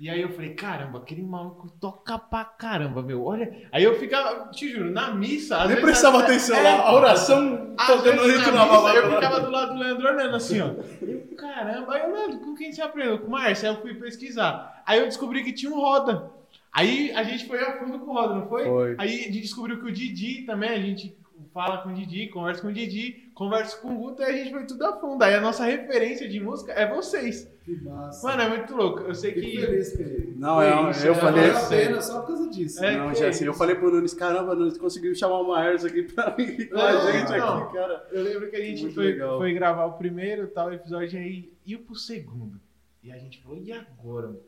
E 0.00 0.08
aí 0.08 0.22
eu 0.22 0.30
falei, 0.30 0.54
caramba, 0.54 0.98
aquele 0.98 1.20
maluco 1.20 1.70
toca 1.78 2.18
pra 2.18 2.42
caramba, 2.42 3.02
meu. 3.02 3.22
Olha. 3.22 3.68
Aí 3.70 3.84
eu 3.84 3.98
ficava, 3.98 4.50
te 4.50 4.66
juro, 4.72 4.90
na 4.90 5.12
missa. 5.12 5.66
Nem 5.66 5.78
prestava 5.78 6.20
atenção 6.20 6.56
é, 6.56 6.62
lá, 6.62 6.86
a 6.86 6.94
oração 6.94 7.74
tocando 7.76 8.22
vezes 8.22 8.40
a 8.40 8.44
gente 8.44 8.50
na 8.50 8.64
na 8.64 8.72
missa, 8.72 8.94
eu 8.94 9.14
ficava 9.14 9.40
do 9.40 9.50
lado 9.50 9.74
do 9.74 9.78
Leandro 9.78 10.08
olhando 10.08 10.36
assim, 10.36 10.58
ó. 10.58 10.68
Eu, 11.02 11.36
caramba, 11.36 11.94
aí 11.94 12.00
eu, 12.00 12.14
Leandro, 12.14 12.38
com 12.38 12.54
quem 12.54 12.72
você 12.72 12.80
aprendeu? 12.80 13.18
Com 13.18 13.26
o 13.26 13.30
Márcio. 13.30 13.68
Aí 13.68 13.74
eu 13.74 13.82
fui 13.82 13.92
pesquisar. 13.92 14.82
Aí 14.86 15.00
eu 15.00 15.04
descobri 15.04 15.44
que 15.44 15.52
tinha 15.52 15.70
um 15.70 15.78
Roda. 15.78 16.30
Aí 16.72 17.12
a 17.12 17.22
gente 17.22 17.46
foi 17.46 17.62
a 17.62 17.78
fundo 17.78 17.98
com 17.98 18.10
o 18.10 18.14
Roda, 18.14 18.36
não 18.36 18.48
foi? 18.48 18.64
Foi. 18.64 18.94
Aí 18.96 19.20
a 19.20 19.22
gente 19.24 19.38
descobriu 19.42 19.80
que 19.80 19.86
o 19.86 19.92
Didi 19.92 20.46
também, 20.46 20.70
a 20.70 20.80
gente 20.80 21.14
fala 21.52 21.78
com 21.78 21.90
o 21.90 21.94
Didi, 21.94 22.28
conversa 22.28 22.62
com 22.62 22.68
o 22.68 22.72
Didi, 22.72 23.30
conversa 23.34 23.76
com 23.78 23.94
o 23.94 23.98
Guto, 23.98 24.22
e 24.22 24.24
a 24.24 24.32
gente 24.32 24.50
foi 24.50 24.64
tudo 24.64 24.84
a 24.84 24.98
fundo. 24.98 25.22
Aí 25.22 25.34
a 25.34 25.40
nossa 25.40 25.64
referência 25.64 26.28
de 26.28 26.40
música 26.40 26.72
é 26.72 26.88
vocês. 26.88 27.50
Que 27.64 27.76
massa. 27.82 28.26
Mano, 28.26 28.42
é 28.42 28.48
muito 28.48 28.74
louco. 28.74 29.00
Eu 29.00 29.14
sei 29.14 29.32
Fico 29.32 29.46
que. 29.46 29.60
feliz. 29.60 30.36
Não, 30.38 30.62
eu, 30.62 30.90
isso, 30.90 31.06
eu 31.06 31.12
é, 31.12 31.16
falei. 31.16 31.42
Valeu 31.42 31.56
a 31.56 31.60
sério. 31.60 31.86
pena 31.88 32.00
só 32.00 32.20
por 32.20 32.28
causa 32.28 32.50
disso. 32.50 32.84
É, 32.84 32.96
não, 32.96 33.12
que 33.12 33.24
assim, 33.24 33.44
eu 33.44 33.54
falei 33.54 33.76
pro 33.76 33.90
Nunes, 33.90 34.14
caramba, 34.14 34.54
Nunes 34.54 34.78
conseguiu 34.78 35.14
chamar 35.14 35.40
o 35.40 35.48
Maers 35.48 35.84
aqui 35.84 36.02
pra 36.02 36.30
vir 36.30 36.68
com 36.68 36.78
a 36.78 37.12
gente 37.12 37.38
não. 37.38 37.58
aqui, 37.58 37.74
cara. 37.74 38.08
Eu 38.10 38.22
lembro 38.22 38.50
que 38.50 38.56
a 38.56 38.64
gente 38.64 38.82
Muito 38.82 38.94
foi, 38.94 39.04
legal. 39.06 39.38
foi 39.38 39.52
gravar 39.52 39.86
o 39.86 39.92
primeiro 39.92 40.46
tal 40.48 40.72
episódio 40.72 41.18
aí 41.18 41.52
ia 41.66 41.78
pro 41.78 41.94
segundo. 41.94 42.60
E 43.02 43.10
a 43.10 43.18
gente 43.18 43.42
falou, 43.42 43.58
e 43.58 43.72
agora? 43.72 44.26
mano? 44.28 44.40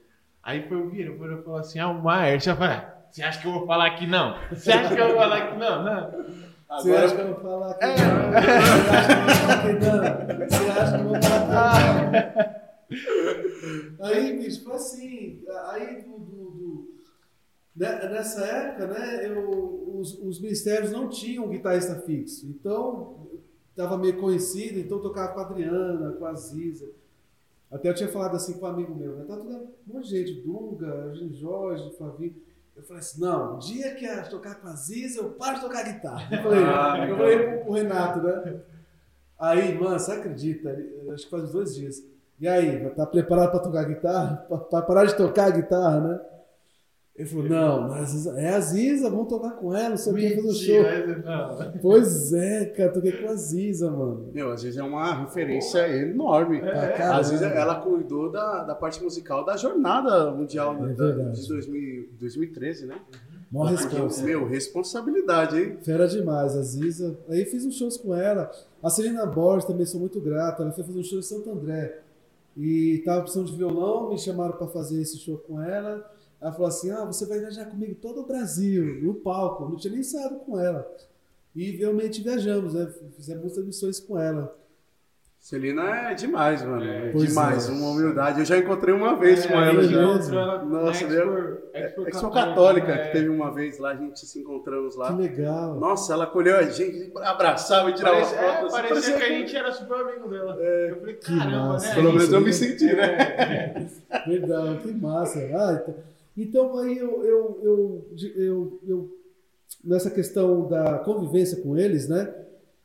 Aí 0.42 0.66
foi 0.68 0.76
o 0.76 0.88
Vieira 0.88 1.16
falou 1.42 1.58
assim: 1.58 1.78
ah, 1.78 1.88
o 1.88 2.02
Maers. 2.02 2.46
Eu 2.46 2.56
falei, 2.56 2.76
ah, 2.76 2.94
você 3.10 3.22
acha 3.22 3.40
que 3.40 3.46
eu 3.46 3.52
vou 3.52 3.66
falar 3.66 3.90
que 3.90 4.06
não? 4.06 4.36
Você 4.50 4.72
acha 4.72 4.94
que 4.94 5.00
eu 5.00 5.08
vou 5.08 5.16
falar 5.16 5.52
que 5.52 5.58
não? 5.58 5.84
Não. 5.84 6.51
Você 6.80 6.90
acha 6.96 7.14
que 7.14 7.20
eu 7.20 7.26
vou 7.34 7.40
falar 7.42 7.74
que 7.74 7.84
não? 7.86 7.92
Você 8.32 8.48
acha 8.96 9.12
que 9.12 9.12
eu 9.12 9.24
vou 9.24 9.34
falar 9.34 9.62
que 9.62 9.72
não? 9.72 10.48
Você 10.48 10.70
acha 10.70 10.96
que 10.96 11.02
eu 11.02 11.08
vou 11.08 11.22
falar 11.22 12.10
que 12.88 12.96
não? 13.98 14.06
Aí, 14.06 14.38
bicho, 14.38 14.64
foi 14.64 14.74
assim. 14.74 15.42
Aí, 15.68 16.02
do, 16.02 16.18
do- 16.18 16.50
do- 16.50 16.88
ne- 17.76 18.08
nessa 18.10 18.44
época, 18.44 18.86
né, 18.88 19.26
eu, 19.26 19.98
os, 19.98 20.18
os 20.18 20.40
ministérios 20.40 20.90
não 20.90 21.08
tinham 21.08 21.48
guitarrista 21.48 21.94
fixo. 22.00 22.46
Então, 22.46 23.26
estava 23.70 23.96
meio 23.96 24.18
conhecido, 24.18 24.78
então 24.78 25.00
tocava 25.00 25.32
com 25.32 25.40
a 25.40 25.44
Adriana, 25.46 26.12
com 26.12 26.26
a 26.26 26.34
Ziza. 26.34 26.90
Até 27.70 27.88
eu 27.88 27.94
tinha 27.94 28.08
falado 28.10 28.34
assim 28.36 28.54
com 28.54 28.66
um 28.66 28.68
amigo 28.68 28.94
meu, 28.94 29.16
né? 29.16 29.24
Tá 29.26 29.36
tudo 29.36 29.50
um 29.50 29.94
monte 29.94 30.08
de 30.08 30.10
gente, 30.18 30.42
Dunga, 30.42 31.12
Jorge, 31.32 31.90
Flavinho. 31.96 32.34
Eu 32.74 32.82
falei 32.82 33.00
assim, 33.00 33.20
não, 33.20 33.54
o 33.56 33.58
dia 33.58 33.94
que 33.94 34.04
eu 34.04 34.28
tocar 34.30 34.54
com 34.56 34.68
a 34.68 34.74
Ziza, 34.74 35.20
eu 35.20 35.30
paro 35.30 35.56
de 35.56 35.60
tocar 35.60 35.84
guitarra. 35.84 36.28
Eu 36.36 36.42
falei, 36.42 36.64
Ah, 36.64 37.06
eu 37.08 37.16
falei 37.16 37.38
pro, 37.38 37.64
pro 37.64 37.72
Renato, 37.74 38.22
né? 38.22 38.60
Aí, 39.38 39.78
mano, 39.78 39.98
você 39.98 40.12
acredita? 40.12 40.70
Acho 41.12 41.24
que 41.24 41.30
faz 41.30 41.44
uns 41.44 41.52
dois 41.52 41.74
dias. 41.74 41.96
E 42.40 42.48
aí, 42.48 42.88
tá 42.90 43.06
preparado 43.06 43.50
pra 43.50 43.60
tocar 43.60 43.84
guitarra? 43.84 44.36
Pra 44.70 44.82
parar 44.82 45.04
de 45.04 45.16
tocar 45.16 45.46
a 45.46 45.50
guitarra, 45.50 46.00
né? 46.00 46.20
Ele 47.14 47.28
falou, 47.28 47.44
não, 47.46 47.88
mas 47.88 48.00
a 48.00 48.04
Ziza- 48.06 48.40
é 48.40 48.54
a 48.54 48.60
Ziza, 48.60 49.10
vamos 49.10 49.28
tocar 49.28 49.50
com 49.50 49.74
ela, 49.74 49.90
não 49.90 49.96
sei 49.98 50.12
o 50.12 50.16
que, 50.16 50.34
fazer 50.34 50.48
um 50.48 50.52
show. 50.54 50.82
Não. 51.22 51.72
Pois 51.82 52.32
é, 52.32 52.64
cara, 52.66 52.90
toquei 52.90 53.12
com 53.12 53.28
a 53.28 53.34
Ziza, 53.34 53.90
mano. 53.90 54.30
Meu, 54.32 54.50
às 54.50 54.62
vezes 54.62 54.78
é 54.78 54.82
uma 54.82 55.14
referência 55.22 55.86
enorme. 55.94 56.60
Pra 56.60 56.88
caramba. 56.92 57.18
Às 57.20 57.30
vezes 57.30 57.44
ela 57.44 57.74
cuidou 57.82 58.30
da, 58.32 58.64
da 58.64 58.74
parte 58.74 59.02
musical 59.02 59.44
da 59.44 59.58
jornada 59.58 60.30
mundial 60.30 60.74
É 60.74 60.94
da- 60.94 61.04
verdade. 61.12 61.42
de 61.42 61.48
2000, 61.48 62.08
2013, 62.18 62.86
né? 62.86 62.96
Mó 63.50 63.64
responsa. 63.64 64.24
Meu, 64.24 64.48
responsabilidade, 64.48 65.58
hein? 65.60 65.76
Fera 65.82 66.08
demais, 66.08 66.56
a 66.56 66.62
Ziza. 66.62 67.18
Aí 67.28 67.44
fiz 67.44 67.66
uns 67.66 67.74
shows 67.76 67.98
com 67.98 68.14
ela. 68.14 68.50
A 68.82 68.88
Celina 68.88 69.26
Borges 69.26 69.66
também 69.66 69.84
sou 69.84 70.00
muito 70.00 70.18
grato. 70.18 70.62
Ela 70.62 70.72
foi 70.72 70.82
fazer 70.82 70.98
um 70.98 71.04
show 71.04 71.18
em 71.18 71.22
Santo 71.22 71.50
André. 71.50 71.98
E 72.56 73.02
tava 73.04 73.20
precisando 73.20 73.46
de 73.50 73.56
violão, 73.56 74.08
me 74.08 74.18
chamaram 74.18 74.52
para 74.56 74.66
fazer 74.68 75.00
esse 75.02 75.18
show 75.18 75.36
com 75.36 75.60
ela. 75.60 76.10
Ela 76.42 76.52
falou 76.52 76.66
assim: 76.66 76.90
Ah, 76.90 77.04
você 77.04 77.24
vai 77.24 77.38
viajar 77.38 77.66
comigo 77.66 77.94
todo 77.94 78.20
o 78.22 78.26
Brasil, 78.26 79.00
no 79.02 79.14
palco. 79.14 79.62
Eu 79.64 79.68
não 79.70 79.76
tinha 79.76 79.92
nem 79.94 80.02
saído 80.02 80.36
com 80.40 80.58
ela. 80.58 80.86
E 81.54 81.70
realmente 81.76 82.20
viajamos, 82.22 82.74
né? 82.74 82.92
Fizemos 83.16 83.44
muitas 83.44 83.64
missões 83.64 84.00
com 84.00 84.18
ela. 84.18 84.58
Celina 85.38 85.82
é 86.10 86.14
demais, 86.14 86.62
mano. 86.64 86.84
É, 86.84 87.10
Pois 87.10 87.28
demais, 87.28 87.68
é. 87.68 87.72
uma 87.72 87.88
humildade. 87.90 88.38
Eu 88.38 88.44
já 88.44 88.56
encontrei 88.56 88.94
uma 88.94 89.16
vez 89.16 89.44
com 89.44 89.54
ela 89.54 89.80
é 89.80 89.88
já. 89.88 90.06
mesmo? 90.14 90.34
Nossa, 90.70 91.04
meu. 91.08 91.68
É 91.74 91.86
Expo 92.06 92.30
Católica, 92.30 92.96
que 92.96 93.08
teve 93.12 93.28
uma 93.28 93.52
vez 93.52 93.76
lá, 93.78 93.90
a 93.90 93.96
gente 93.96 94.24
se 94.24 94.38
encontramos 94.38 94.94
Que 94.94 95.00
lá. 95.00 95.10
legal. 95.10 95.74
Nossa, 95.74 96.12
ela 96.12 96.28
colheu 96.28 96.56
a 96.56 96.62
gente, 96.62 97.10
abraçava 97.16 97.90
e 97.90 97.94
tirava 97.94 98.16
Parecia, 98.18 98.38
é, 98.38 98.52
foto. 98.52 98.66
assim, 98.66 98.76
parecia 98.88 99.16
que 99.16 99.22
a 99.22 99.26
que- 99.26 99.34
gente 99.40 99.56
era 99.56 99.72
super 99.72 99.96
amigo 100.00 100.28
dela. 100.28 100.56
É, 100.60 100.90
eu 100.92 101.00
falei, 101.00 101.14
que 101.16 101.36
caramba, 101.38 101.66
massa. 101.72 101.88
né? 101.88 101.94
Pelo 101.96 102.12
menos 102.12 102.32
eu 102.32 102.40
me 102.40 102.52
senti, 102.52 102.84
né? 102.86 103.02
É, 103.16 103.86
Verdade, 104.28 104.78
que 104.78 104.92
massa. 104.94 105.40
Ah, 105.40 105.78
então, 105.82 105.94
então 106.36 106.78
aí 106.78 106.98
eu, 106.98 107.24
eu, 107.24 107.60
eu, 107.62 108.08
eu, 108.36 108.80
eu- 108.86 109.18
nessa 109.84 110.10
questão 110.10 110.68
da 110.68 110.98
convivência 111.00 111.60
com 111.62 111.76
eles, 111.76 112.08
né? 112.08 112.34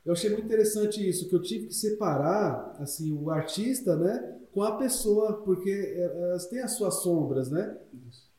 Eu 0.05 0.13
achei 0.13 0.29
muito 0.29 0.45
interessante 0.45 1.07
isso, 1.07 1.27
que 1.29 1.35
eu 1.35 1.41
tive 1.41 1.67
que 1.67 1.75
separar 1.75 2.75
assim 2.79 3.11
o 3.11 3.29
artista, 3.29 3.95
né, 3.95 4.37
com 4.53 4.63
a 4.63 4.77
pessoa, 4.77 5.33
porque 5.43 5.69
elas 5.97 6.47
têm 6.47 6.61
as 6.61 6.71
suas 6.73 6.95
sombras, 7.03 7.51
né? 7.51 7.77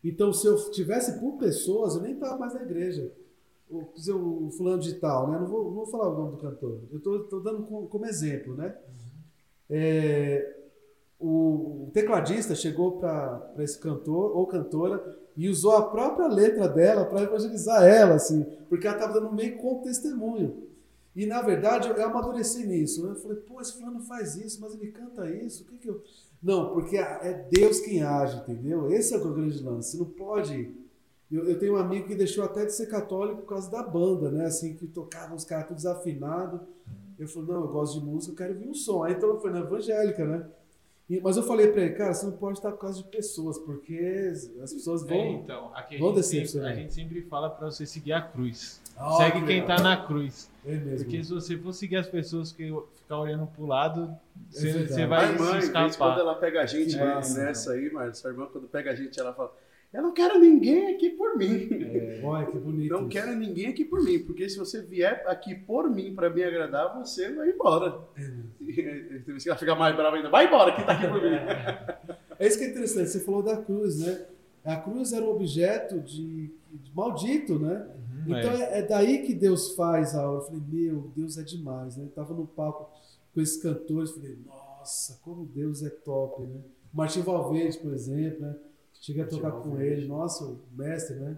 Então, 0.02 0.32
se 0.32 0.46
eu 0.46 0.56
tivesse 0.70 1.18
por 1.20 1.38
pessoas, 1.38 1.94
eu 1.96 2.02
nem 2.02 2.14
estava 2.14 2.38
mais 2.38 2.54
na 2.54 2.62
igreja. 2.62 3.12
O, 3.70 3.84
o 4.46 4.50
fulano 4.52 4.80
de 4.82 4.94
tal, 4.94 5.30
né? 5.30 5.38
Não 5.38 5.46
vou, 5.46 5.64
não 5.64 5.72
vou 5.74 5.86
falar 5.86 6.08
o 6.08 6.16
nome 6.18 6.30
do 6.32 6.38
cantor. 6.38 6.80
Eu 6.90 6.98
estou 6.98 7.40
dando 7.42 7.64
como, 7.64 7.86
como 7.88 8.06
exemplo, 8.06 8.54
né? 8.56 8.74
É, 9.70 10.57
o, 11.20 11.90
tecladista 11.92 12.54
chegou 12.54 12.98
para 12.98 13.52
esse 13.58 13.78
cantor 13.78 14.36
ou 14.36 14.46
cantora 14.46 15.18
e 15.36 15.48
usou 15.48 15.76
a 15.76 15.90
própria 15.90 16.28
letra 16.28 16.68
dela 16.68 17.04
para 17.04 17.22
evangelizar 17.22 17.82
ela, 17.84 18.14
assim, 18.14 18.46
porque 18.68 18.86
ela 18.86 18.96
estava 18.96 19.14
dando 19.14 19.34
meio 19.34 19.56
como 19.58 19.82
testemunho. 19.82 20.68
E 21.16 21.26
na 21.26 21.42
verdade 21.42 21.88
eu 21.88 22.06
amadureci 22.06 22.64
nisso. 22.66 23.04
né? 23.04 23.10
Eu 23.10 23.16
falei, 23.16 23.38
pô, 23.38 23.60
esse 23.60 23.72
fulano 23.72 24.00
faz 24.00 24.36
isso, 24.36 24.60
mas 24.60 24.74
ele 24.74 24.92
canta 24.92 25.28
isso, 25.28 25.64
o 25.64 25.66
que 25.66 25.78
que 25.78 25.88
eu. 25.88 26.02
Não, 26.40 26.72
porque 26.72 26.96
é 26.96 27.46
Deus 27.50 27.80
quem 27.80 28.02
age, 28.02 28.36
entendeu? 28.36 28.88
Esse 28.92 29.14
é 29.14 29.18
o 29.18 29.34
grande 29.34 29.60
lance. 29.60 29.92
Você 29.92 29.98
não 29.98 30.06
pode. 30.06 30.72
Eu, 31.30 31.48
eu 31.48 31.58
tenho 31.58 31.74
um 31.74 31.76
amigo 31.76 32.06
que 32.06 32.14
deixou 32.14 32.44
até 32.44 32.64
de 32.64 32.72
ser 32.72 32.86
católico 32.86 33.42
por 33.42 33.48
causa 33.48 33.68
da 33.68 33.82
banda, 33.82 34.30
né? 34.30 34.46
Assim, 34.46 34.76
que 34.76 34.86
tocava 34.86 35.34
os 35.34 35.44
caras 35.44 35.66
tudo 35.66 35.76
desafinado. 35.78 36.60
Eu 37.18 37.26
falei, 37.26 37.48
não, 37.48 37.62
eu 37.62 37.68
gosto 37.68 37.98
de 37.98 38.06
música, 38.06 38.32
eu 38.32 38.36
quero 38.36 38.54
ouvir 38.54 38.68
um 38.68 38.74
som. 38.74 39.02
Aí 39.02 39.14
então 39.14 39.30
eu 39.30 39.40
fui 39.40 39.50
na 39.50 39.58
evangélica, 39.58 40.24
né? 40.24 40.46
E- 41.10 41.20
mas 41.22 41.36
eu 41.38 41.42
falei 41.42 41.68
pra 41.68 41.82
ele, 41.82 41.94
cara, 41.94 42.12
você 42.12 42.26
não 42.26 42.32
pode 42.32 42.58
estar 42.58 42.70
por 42.70 42.78
causa 42.80 42.98
de 43.02 43.08
pessoas, 43.08 43.58
porque 43.58 44.30
as 44.62 44.72
pessoas 44.74 45.02
vão. 45.02 45.16
É, 45.16 45.30
então, 45.30 45.70
aqui 45.74 45.96
a 45.96 45.98
vão 45.98 46.14
gente, 46.14 46.24
sempre, 46.48 46.60
a 46.66 46.74
gente 46.74 46.92
sempre 46.94 47.22
fala 47.22 47.48
pra 47.48 47.70
você 47.70 47.86
seguir 47.86 48.12
a 48.12 48.20
cruz. 48.20 48.80
Ah, 48.96 49.12
Segue 49.16 49.40
que 49.40 49.46
quem 49.46 49.60
legal. 49.62 49.76
tá 49.76 49.82
na 49.82 49.96
cruz. 50.06 50.50
É 50.66 50.72
mesmo. 50.72 50.98
Porque 51.06 51.24
se 51.24 51.32
você 51.32 51.56
for 51.56 51.72
seguir 51.72 51.96
as 51.96 52.06
pessoas 52.08 52.52
que 52.52 52.70
ficar 52.96 53.20
olhando 53.20 53.46
pro 53.46 53.64
lado, 53.64 54.14
você, 54.50 54.68
É 54.68 54.86
você 54.86 55.02
A 55.02 55.06
vai 55.06 55.32
irmã, 55.32 55.46
se 55.46 55.52
vezes, 55.54 55.70
quando 55.70 55.88
escapar. 55.88 56.18
ela 56.18 56.34
pega 56.34 56.60
a 56.60 56.66
gente 56.66 56.96
massa, 56.98 57.42
nessa 57.44 57.72
aí, 57.72 57.90
Marcos, 57.90 58.18
sua 58.18 58.30
irmã, 58.30 58.46
quando 58.52 58.68
pega 58.68 58.90
a 58.90 58.94
gente, 58.94 59.18
ela 59.18 59.32
fala: 59.32 59.50
Eu 59.92 60.02
não 60.02 60.12
quero 60.12 60.38
ninguém 60.38 60.94
aqui 60.94 61.10
por 61.10 61.36
mim. 61.36 61.66
Olha 62.22 62.46
que 62.46 62.58
bonito. 62.58 62.90
Não 62.92 63.00
isso. 63.00 63.08
quero 63.08 63.34
ninguém 63.34 63.68
aqui 63.68 63.84
por 63.84 64.02
mim, 64.02 64.18
porque 64.18 64.48
se 64.48 64.58
você 64.58 64.82
vier 64.82 65.24
aqui 65.26 65.54
por 65.54 65.88
mim 65.90 66.14
pra 66.14 66.28
me 66.28 66.42
agradar, 66.44 66.94
você 66.98 67.32
vai 67.32 67.50
embora. 67.50 67.98
E 68.60 69.48
ela 69.48 69.56
fica 69.56 69.74
mais 69.74 69.96
brava 69.96 70.16
ainda. 70.16 70.28
Vai 70.28 70.46
embora, 70.46 70.74
quem 70.74 70.84
tá 70.84 70.92
aqui 70.92 71.08
por 71.08 71.22
mim. 71.22 71.30
É 72.38 72.46
isso 72.46 72.58
que 72.58 72.64
é 72.64 72.68
interessante. 72.68 73.08
Você 73.08 73.20
falou 73.20 73.42
da 73.42 73.56
cruz, 73.56 73.98
né? 73.98 74.26
A 74.64 74.76
cruz 74.76 75.12
era 75.12 75.24
um 75.24 75.30
objeto 75.30 76.00
de, 76.00 76.52
de 76.70 76.94
maldito, 76.94 77.58
né? 77.58 77.86
Uhum, 78.26 78.38
Então 78.38 78.50
é. 78.52 78.62
é. 78.74 78.78
é 78.80 78.82
daí 78.82 79.22
que 79.22 79.32
Deus 79.32 79.74
faz 79.74 80.14
a 80.14 80.28
obra. 80.30 80.42
Eu 80.42 80.46
falei, 80.46 80.62
meu, 80.68 81.10
Deus 81.16 81.38
é 81.38 81.42
demais, 81.42 81.96
né? 81.96 82.04
Eu 82.04 82.10
tava 82.10 82.34
no 82.34 82.46
palco 82.46 82.90
com 83.34 83.40
esses 83.40 83.60
cantores, 83.62 84.10
falei, 84.10 84.36
nossa, 84.44 85.18
como 85.22 85.46
Deus 85.46 85.82
é 85.82 85.88
top, 85.90 86.42
né? 86.42 86.60
Martim 86.92 87.22
Valverde, 87.22 87.78
por 87.78 87.92
exemplo, 87.94 88.40
né? 88.42 88.54
Cheguei 89.00 89.22
a 89.22 89.26
tocar 89.26 89.52
com 89.52 89.80
ele, 89.80 90.06
nossa, 90.06 90.44
o 90.44 90.60
mestre, 90.72 91.16
né? 91.16 91.36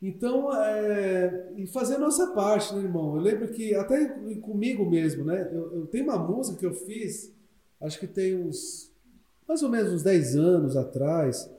Então, 0.00 0.54
é, 0.54 1.52
e 1.56 1.66
fazer 1.66 1.96
a 1.96 1.98
nossa 1.98 2.28
parte, 2.28 2.72
né, 2.74 2.82
irmão? 2.82 3.16
Eu 3.16 3.22
lembro 3.22 3.48
que, 3.48 3.74
até 3.74 4.08
comigo 4.40 4.88
mesmo, 4.88 5.24
né? 5.24 5.48
Eu, 5.52 5.74
eu 5.74 5.86
tenho 5.86 6.04
uma 6.04 6.18
música 6.18 6.56
que 6.56 6.66
eu 6.66 6.72
fiz, 6.72 7.34
acho 7.80 7.98
que 7.98 8.06
tem 8.06 8.36
uns, 8.36 8.92
mais 9.46 9.62
ou 9.62 9.68
menos 9.68 9.92
uns 9.92 10.02
10 10.04 10.36
anos 10.36 10.76
atrás, 10.76 11.50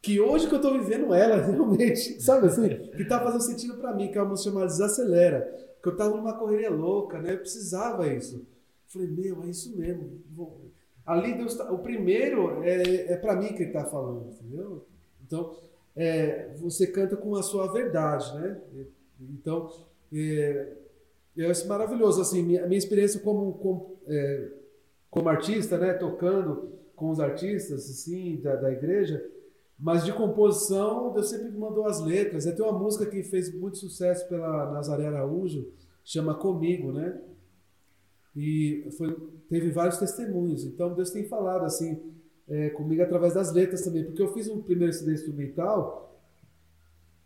que 0.00 0.18
hoje 0.20 0.48
que 0.48 0.54
eu 0.54 0.60
tô 0.60 0.72
vivendo 0.72 1.12
ela, 1.12 1.36
realmente, 1.44 2.22
sabe 2.22 2.46
assim? 2.46 2.68
Que 2.96 3.04
tá 3.04 3.20
fazendo 3.20 3.42
sentido 3.42 3.74
pra 3.74 3.92
mim, 3.94 4.10
que 4.10 4.16
é 4.16 4.22
uma 4.22 4.30
música 4.30 4.50
chamada 4.50 4.68
Desacelera. 4.68 5.66
Que 5.82 5.88
eu 5.88 5.96
tava 5.96 6.16
numa 6.16 6.38
correria 6.38 6.70
louca, 6.70 7.20
né? 7.20 7.34
Eu 7.34 7.38
precisava 7.38 8.06
isso. 8.06 8.46
Falei, 8.86 9.08
meu, 9.08 9.42
é 9.42 9.48
isso 9.50 9.76
mesmo. 9.76 10.22
Vou- 10.34 10.70
Ali 11.06 11.34
Deus 11.34 11.54
tá, 11.54 11.70
o 11.70 11.78
primeiro 11.78 12.64
é, 12.64 13.12
é 13.12 13.16
para 13.16 13.36
mim 13.36 13.54
que 13.54 13.62
ele 13.62 13.72
tá 13.72 13.84
falando, 13.84 14.28
entendeu? 14.28 14.84
Então, 15.24 15.56
é, 15.94 16.50
você 16.56 16.86
canta 16.86 17.16
com 17.16 17.36
a 17.36 17.42
sua 17.42 17.72
verdade, 17.72 18.34
né? 18.34 18.60
Então, 19.20 19.70
é, 20.12 20.72
eu 21.36 21.50
acho 21.50 21.68
maravilhoso, 21.68 22.20
assim, 22.20 22.42
minha, 22.42 22.66
minha 22.66 22.78
experiência 22.78 23.20
como, 23.20 23.52
como, 23.54 23.96
é, 24.08 24.48
como 25.08 25.28
artista, 25.28 25.78
né? 25.78 25.94
Tocando 25.94 26.72
com 26.96 27.10
os 27.10 27.20
artistas, 27.20 27.88
assim, 27.88 28.40
da, 28.42 28.56
da 28.56 28.72
igreja, 28.72 29.24
mas 29.78 30.04
de 30.04 30.12
composição, 30.12 31.12
Deus 31.12 31.28
sempre 31.28 31.50
me 31.50 31.58
mandou 31.58 31.86
as 31.86 32.00
letras. 32.00 32.44
Tem 32.44 32.64
uma 32.64 32.78
música 32.78 33.06
que 33.06 33.22
fez 33.22 33.54
muito 33.54 33.76
sucesso 33.76 34.26
pela 34.28 34.72
Nazaré 34.72 35.06
Araújo, 35.06 35.70
chama 36.02 36.34
Comigo, 36.34 36.90
né? 36.92 37.20
E 38.36 38.86
foi, 38.98 39.16
teve 39.48 39.70
vários 39.70 39.96
testemunhos. 39.96 40.64
Então 40.64 40.94
Deus 40.94 41.10
tem 41.10 41.24
falado 41.24 41.64
assim 41.64 42.12
é, 42.46 42.70
comigo 42.70 43.02
através 43.02 43.34
das 43.34 43.52
letras 43.52 43.82
também, 43.82 44.04
porque 44.04 44.22
eu 44.22 44.32
fiz 44.32 44.48
um 44.48 44.62
primeiro 44.62 44.92
CD 44.92 45.14
instrumental 45.14 46.06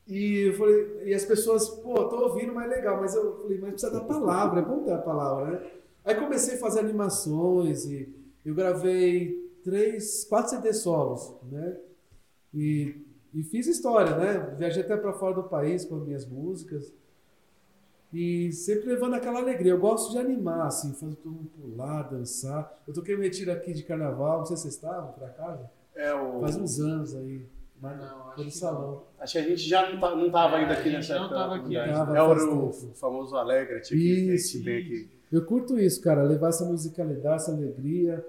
e 0.06 0.48
eu 0.48 0.54
falei, 0.54 1.02
e 1.04 1.14
as 1.14 1.24
pessoas, 1.24 1.68
pô, 1.68 1.94
tô 2.08 2.16
ouvindo, 2.24 2.52
mas 2.52 2.70
é 2.70 2.74
legal, 2.74 3.00
mas 3.00 3.14
eu 3.14 3.42
falei, 3.42 3.58
mas 3.58 3.70
precisa 3.72 3.92
da 3.92 4.00
palavra, 4.00 4.60
é 4.60 4.64
bom 4.64 4.82
ter 4.82 4.92
a 4.92 4.98
palavra, 4.98 5.50
né? 5.52 5.70
Aí 6.04 6.14
comecei 6.16 6.54
a 6.54 6.58
fazer 6.58 6.80
animações 6.80 7.84
e 7.84 8.08
eu 8.44 8.54
gravei 8.54 9.50
três, 9.62 10.24
quatro 10.24 10.50
CDs 10.50 10.78
solos, 10.78 11.32
né? 11.50 11.76
E, 12.52 12.96
e 13.32 13.42
fiz 13.44 13.66
história, 13.66 14.16
né? 14.16 14.54
Viajei 14.58 14.82
até 14.82 14.96
para 14.96 15.12
fora 15.12 15.34
do 15.34 15.44
país 15.44 15.84
com 15.84 15.96
as 15.96 16.04
minhas 16.04 16.26
músicas. 16.26 16.92
E 18.12 18.50
sempre 18.52 18.88
levando 18.88 19.14
aquela 19.14 19.38
alegria. 19.40 19.72
Eu 19.72 19.78
gosto 19.78 20.10
de 20.10 20.18
animar, 20.18 20.66
assim, 20.66 20.92
fazer 20.94 21.14
todo 21.16 21.30
mundo 21.32 21.50
pular, 21.60 22.02
dançar. 22.02 22.82
Eu 22.86 22.92
toquei 22.92 23.16
um 23.16 23.20
retiro 23.20 23.52
aqui 23.52 23.72
de 23.72 23.82
carnaval, 23.84 24.38
não 24.40 24.46
sei 24.46 24.56
se 24.56 24.62
vocês 24.62 24.74
estavam, 24.74 25.12
por 25.12 25.24
acaso. 25.24 25.62
É, 25.94 26.12
o... 26.14 26.40
Faz 26.40 26.56
uns 26.56 26.80
anos 26.80 27.14
aí. 27.14 27.46
Mas 27.80 27.96
Não, 27.96 28.28
acho 28.30 28.38
no 28.38 28.44
que 28.44 28.50
salão. 28.50 29.02
Acho 29.18 29.32
que 29.32 29.38
a 29.38 29.42
gente 29.42 29.62
já 29.62 29.90
não, 29.90 29.98
tá, 29.98 30.14
não 30.14 30.30
tava 30.30 30.56
ainda 30.56 30.74
É, 30.74 30.78
aqui 30.78 30.88
a 30.90 30.92
nessa 30.92 31.18
não 31.18 31.28
tava 31.30 31.56
aqui 31.56 31.70
né? 31.70 31.80
ainda. 31.80 32.16
É 32.18 32.22
o, 32.22 32.34
tempo. 32.36 32.94
famoso 32.94 33.36
Alegre-te 33.36 33.94
aqui, 33.94 34.14
que 34.26 34.30
a 34.30 34.34
Isso, 34.34 34.52
gente 34.54 34.64
tem 34.64 34.78
aqui. 34.78 35.10
Eu 35.32 35.44
curto 35.46 35.78
isso, 35.78 36.02
cara, 36.02 36.22
levar 36.22 36.48
essa 36.48 36.64
musicalidade, 36.64 37.36
essa 37.36 37.52
alegria 37.52 38.22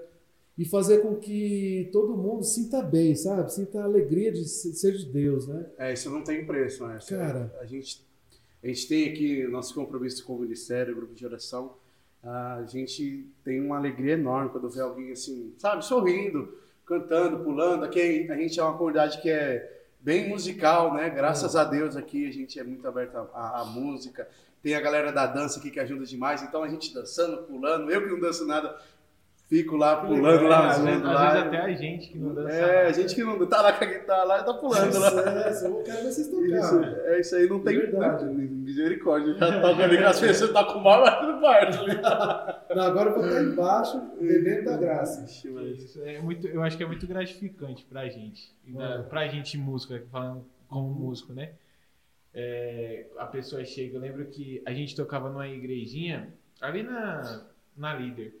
e 0.56 0.64
fazer 0.64 0.98
com 0.98 1.16
que 1.16 1.90
todo 1.92 2.16
mundo 2.16 2.44
sinta 2.44 2.80
bem, 2.80 3.14
sabe? 3.14 3.52
Sinta 3.52 3.80
a 3.80 3.84
alegria 3.84 4.32
de 4.32 4.44
se- 4.44 4.72
ser 4.74 4.92
de 4.96 5.06
Deus, 5.06 5.46
né? 5.48 5.66
É, 5.76 5.92
isso 5.92 6.08
não 6.10 6.22
tem 6.22 6.46
preço, 6.46 6.86
né? 6.86 6.96
Isso- 6.98 7.08
Cara. 7.14 7.52
A 7.60 7.66
gente, 7.66 8.06
a 8.62 8.66
gente 8.68 8.86
tem 8.86 9.08
aqui 9.08 9.46
nosso 9.48 9.74
compromisso 9.74 10.24
com 10.24 10.36
o 10.36 10.38
Ministério, 10.38 10.94
grupo 10.94 11.14
de 11.14 11.26
oração. 11.26 11.74
A 12.22 12.62
gente 12.68 13.26
tem 13.44 13.60
uma 13.60 13.76
alegria 13.76 14.12
enorme 14.12 14.50
quando 14.50 14.70
vê 14.70 14.80
alguém 14.80 15.10
assim, 15.10 15.52
sabe, 15.58 15.84
sorrindo, 15.84 16.56
cantando, 16.86 17.42
pulando. 17.42 17.84
Aqui 17.84 18.30
a 18.30 18.36
gente 18.36 18.60
é 18.60 18.62
uma 18.62 18.78
comunidade 18.78 19.20
que 19.20 19.28
é 19.28 19.82
bem 19.98 20.28
musical, 20.28 20.94
né? 20.94 21.10
Graças 21.10 21.56
a 21.56 21.64
Deus 21.64 21.96
aqui 21.96 22.28
a 22.28 22.32
gente 22.32 22.60
é 22.60 22.62
muito 22.62 22.86
aberto 22.86 23.16
à 23.34 23.64
música. 23.64 24.28
Tem 24.62 24.76
a 24.76 24.80
galera 24.80 25.10
da 25.10 25.26
dança 25.26 25.58
aqui 25.58 25.68
que 25.68 25.80
ajuda 25.80 26.06
demais. 26.06 26.40
Então 26.42 26.62
a 26.62 26.68
gente 26.68 26.94
dançando, 26.94 27.42
pulando. 27.42 27.90
Eu 27.90 28.02
que 28.02 28.08
não 28.10 28.20
danço 28.20 28.46
nada, 28.46 28.80
fico 29.52 29.76
lá 29.76 29.96
pulando 29.96 30.44
lá, 30.48 30.70
às, 30.70 30.78
vezes, 30.80 31.00
zoando 31.00 31.08
às 31.08 31.14
lá. 31.14 31.30
vezes 31.32 31.46
até 31.46 31.58
a 31.60 31.72
gente 31.74 32.08
que 32.08 32.18
não 32.18 32.34
dança. 32.34 32.54
É, 32.56 32.86
a 32.86 32.92
gente 32.92 33.14
que 33.14 33.22
não 33.22 33.46
tá 33.46 33.60
lá 33.60 33.72
com 33.74 33.84
a 33.84 33.86
guitarra 33.86 34.24
lá, 34.24 34.42
tá 34.42 34.54
pulando 34.54 34.98
lá. 34.98 35.10
Sucesso, 35.10 35.66
eu 35.66 35.82
quero 35.82 36.02
vocês 36.04 36.28
tocarem. 36.28 36.94
é 37.04 37.20
isso 37.20 37.36
aí, 37.36 37.46
não 37.48 37.60
tem 37.60 37.76
Verdade. 37.76 38.24
misericórdia. 38.24 39.34
Já 39.34 39.60
toca 39.60 39.84
ali 39.84 39.98
com 39.98 40.04
as 40.06 40.20
pessoas, 40.20 40.52
tá 40.52 40.64
com 40.64 40.78
mal 40.78 41.00
lá 41.02 41.22
no 41.32 41.38
quarto. 41.40 41.78
Não, 42.74 42.82
agora 42.84 43.10
eu 43.10 43.14
vou 43.14 43.26
estar 43.26 43.42
embaixo, 43.42 44.00
bebendo 44.18 44.64
da 44.64 44.76
graça. 44.78 45.20
Mas- 45.50 45.78
Isso 45.78 46.02
é 46.02 46.18
muito, 46.20 46.46
eu 46.48 46.62
acho 46.62 46.74
que 46.78 46.82
é 46.82 46.86
muito 46.86 47.06
gratificante 47.06 47.84
pra 47.84 48.08
gente. 48.08 48.50
E 48.66 48.72
na- 48.72 48.94
É. 48.94 49.02
Pra 49.02 49.28
gente 49.28 49.58
músico, 49.58 49.92
falando 50.10 50.42
como 50.70 50.88
músico, 50.88 51.34
né? 51.34 51.50
É, 52.34 53.04
a 53.18 53.26
pessoa 53.26 53.62
chega, 53.66 53.98
eu 53.98 54.00
lembro 54.00 54.24
que 54.24 54.62
a 54.64 54.72
gente 54.72 54.96
tocava 54.96 55.28
numa 55.28 55.46
igrejinha 55.46 56.32
ali 56.62 56.82
na, 56.82 57.42
na 57.76 57.94
líder. 57.94 58.34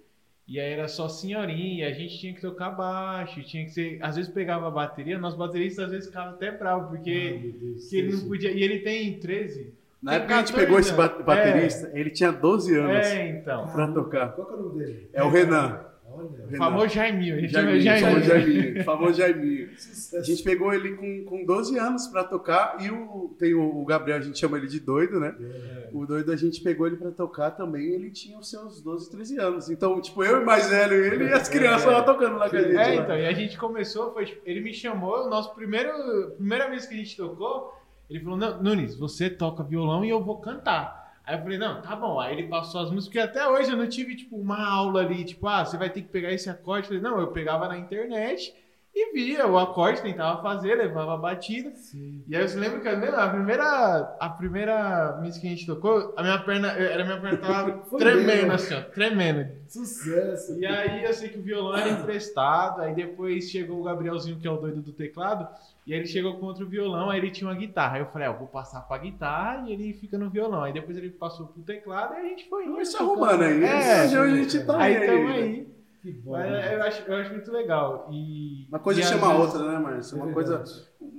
E 0.46 0.58
aí 0.58 0.72
era 0.72 0.88
só 0.88 1.08
senhorinha, 1.08 1.88
a 1.88 1.92
gente 1.92 2.18
tinha 2.18 2.34
que 2.34 2.40
tocar 2.40 2.70
baixo, 2.70 3.42
tinha 3.42 3.64
que 3.64 3.70
ser. 3.70 3.98
Às 4.02 4.16
vezes 4.16 4.30
pegava 4.30 4.68
a 4.68 4.70
bateria, 4.70 5.18
nosso 5.18 5.36
baterista 5.36 5.84
às 5.84 5.90
vezes 5.90 6.08
ficava 6.08 6.30
até 6.30 6.50
bravo, 6.50 6.88
porque 6.88 7.54
Deus, 7.60 7.88
que 7.88 7.96
ele 7.96 8.12
não 8.12 8.28
podia. 8.28 8.50
E 8.50 8.62
ele 8.62 8.80
tem 8.80 9.18
13. 9.18 9.72
Na 10.02 10.12
Tem 10.12 10.20
época 10.20 10.28
que 10.28 10.34
a 10.34 10.38
gente 10.38 10.52
14 10.52 10.66
pegou 10.66 10.78
esse 10.80 10.92
baterista, 11.22 11.90
ele 11.94 12.10
tinha 12.10 12.32
12 12.32 12.76
anos. 12.76 13.06
É, 13.06 13.28
então. 13.28 13.68
pra 13.68 13.86
tocar. 13.86 14.32
Qual 14.32 14.46
que 14.48 14.52
é 14.52 14.56
o 14.56 14.62
nome 14.62 14.84
dele? 14.84 15.08
É 15.12 15.22
o 15.22 15.30
Renan. 15.30 15.91
Olha, 16.22 16.58
famoso 16.58 16.88
Jaiminho. 16.88 17.36
A 17.36 17.40
gente 17.40 17.52
chama 17.52 17.80
Jaiminho, 17.80 17.82
Jaiminho. 17.82 18.04
famoso 18.04 18.26
Jaiminho. 18.26 18.84
famoso 18.84 19.14
Jaiminho. 19.14 19.68
A 20.12 20.22
gente 20.22 20.42
pegou 20.42 20.72
ele 20.72 20.94
com, 20.94 21.24
com 21.24 21.44
12 21.44 21.78
anos 21.78 22.06
pra 22.06 22.22
tocar 22.22 22.76
e 22.80 22.90
o, 22.90 23.34
tem 23.38 23.54
o, 23.54 23.80
o 23.80 23.84
Gabriel, 23.84 24.18
a 24.18 24.20
gente 24.20 24.38
chama 24.38 24.58
ele 24.58 24.66
de 24.66 24.78
doido, 24.78 25.18
né? 25.18 25.34
É. 25.40 25.88
O 25.90 26.04
doido 26.04 26.30
a 26.30 26.36
gente 26.36 26.60
pegou 26.60 26.86
ele 26.86 26.96
pra 26.96 27.10
tocar 27.10 27.50
também, 27.52 27.86
ele 27.86 28.10
tinha 28.10 28.38
os 28.38 28.50
seus 28.50 28.82
12, 28.82 29.10
13 29.10 29.38
anos. 29.38 29.70
Então, 29.70 30.00
tipo, 30.00 30.22
eu 30.22 30.42
e 30.42 30.44
mais 30.44 30.68
velho, 30.68 30.94
ele 30.94 31.24
e 31.24 31.32
as 31.32 31.48
crianças 31.48 31.86
lá 31.86 32.02
tocando 32.02 32.36
lá 32.36 32.50
com 32.50 32.56
a 32.56 32.60
gente. 32.60 32.76
É, 32.76 32.76
lá. 32.76 32.94
então, 32.94 33.18
e 33.18 33.26
a 33.26 33.32
gente 33.32 33.56
começou, 33.56 34.12
foi, 34.12 34.26
tipo, 34.26 34.42
ele 34.44 34.60
me 34.60 34.74
chamou, 34.74 35.26
o 35.26 35.30
nosso 35.30 35.54
primeiro, 35.54 36.32
primeira 36.36 36.68
vez 36.68 36.86
que 36.86 36.94
a 36.94 36.98
gente 36.98 37.16
tocou, 37.16 37.74
ele 38.10 38.20
falou, 38.20 38.36
não, 38.36 38.62
Nunes, 38.62 38.94
você 38.94 39.30
toca 39.30 39.62
violão 39.62 40.04
e 40.04 40.10
eu 40.10 40.22
vou 40.22 40.38
cantar. 40.38 41.01
Aí 41.24 41.36
eu 41.36 41.42
falei, 41.42 41.58
não, 41.58 41.80
tá 41.80 41.94
bom. 41.94 42.18
Aí 42.18 42.32
ele 42.32 42.48
passou 42.48 42.80
as 42.80 42.90
músicas, 42.90 43.06
porque 43.06 43.18
até 43.20 43.48
hoje 43.48 43.70
eu 43.70 43.76
não 43.76 43.88
tive, 43.88 44.16
tipo, 44.16 44.36
uma 44.36 44.68
aula 44.68 45.02
ali, 45.02 45.24
tipo, 45.24 45.46
ah, 45.46 45.64
você 45.64 45.76
vai 45.76 45.88
ter 45.88 46.02
que 46.02 46.08
pegar 46.08 46.32
esse 46.32 46.50
acorde. 46.50 46.84
Eu 46.84 47.00
falei, 47.00 47.02
não, 47.02 47.20
eu 47.20 47.28
pegava 47.28 47.68
na 47.68 47.78
internet 47.78 48.52
e 48.94 49.12
via 49.14 49.46
o 49.46 49.58
acorde, 49.58 50.02
tentava 50.02 50.42
fazer, 50.42 50.74
levava 50.74 51.14
a 51.14 51.16
batida. 51.16 51.70
Sim. 51.76 52.22
E 52.28 52.36
aí 52.36 52.44
eu 52.44 52.60
lembro 52.60 52.80
que 52.80 52.88
a 52.88 52.92
primeira, 52.92 53.24
a 53.24 53.28
primeira, 53.30 54.16
a 54.20 54.28
primeira 54.28 55.18
música 55.22 55.40
que 55.40 55.46
a 55.46 55.50
gente 55.50 55.66
tocou, 55.66 56.12
a 56.14 56.22
minha 56.22 56.38
perna, 56.40 56.68
era 56.72 57.02
a 57.02 57.06
minha 57.06 57.20
perna 57.20 57.38
tava 57.38 57.72
tremendo 57.96 58.52
assim, 58.52 58.74
ó, 58.74 58.82
tremendo. 58.82 59.50
Sucesso. 59.66 60.58
E 60.58 60.66
aí 60.66 61.04
eu 61.04 61.14
sei 61.14 61.30
que 61.30 61.38
o 61.38 61.42
violão 61.42 61.74
era 61.74 61.88
emprestado, 61.88 62.82
aí 62.82 62.94
depois 62.94 63.50
chegou 63.50 63.80
o 63.80 63.84
Gabrielzinho, 63.84 64.38
que 64.38 64.46
é 64.46 64.50
o 64.50 64.58
doido 64.58 64.82
do 64.82 64.92
teclado, 64.92 65.48
e 65.86 65.92
aí 65.92 65.98
ele 65.98 66.06
chegou 66.06 66.38
com 66.38 66.46
outro 66.46 66.68
violão, 66.68 67.10
aí 67.10 67.18
ele 67.18 67.30
tinha 67.30 67.48
uma 67.48 67.56
guitarra. 67.56 67.96
Aí 67.96 68.02
eu 68.02 68.06
falei, 68.06 68.28
ah, 68.28 68.30
eu 68.32 68.38
vou 68.38 68.46
passar 68.48 68.80
pra 68.82 68.98
guitarra 68.98 69.68
e 69.68 69.72
ele 69.72 69.92
fica 69.94 70.16
no 70.16 70.30
violão. 70.30 70.62
Aí 70.62 70.72
depois 70.72 70.96
ele 70.96 71.10
passou 71.10 71.46
pro 71.48 71.62
teclado 71.62 72.14
e 72.14 72.18
a 72.18 72.22
gente 72.22 72.48
foi 72.48 72.64
indo. 72.64 72.74
Mas 72.74 72.88
se 72.90 72.96
arrumando 72.96 73.42
aí. 73.42 73.64
É, 73.64 74.04
hoje 74.04 74.16
a 74.16 74.28
gente 74.36 74.64
tá 74.64 74.80
aí 74.80 74.96
aí. 74.96 75.02
estamos 75.02 75.28
né? 75.30 75.36
aí. 75.36 75.68
Que 76.02 76.12
bom. 76.12 76.32
Mas 76.32 76.50
né? 76.50 76.74
eu 76.74 76.82
acho, 76.82 77.02
eu 77.02 77.16
acho 77.16 77.30
muito 77.32 77.52
legal. 77.52 78.08
E, 78.12 78.66
Uma 78.68 78.78
coisa 78.78 79.00
e 79.00 79.04
chama 79.04 79.26
a 79.26 79.36
vezes- 79.36 79.54
outra, 79.54 79.72
né, 79.72 79.78
Márcio? 79.78 80.16
Uma 80.18 80.30
É 80.30 80.32
coisa. 80.34 80.64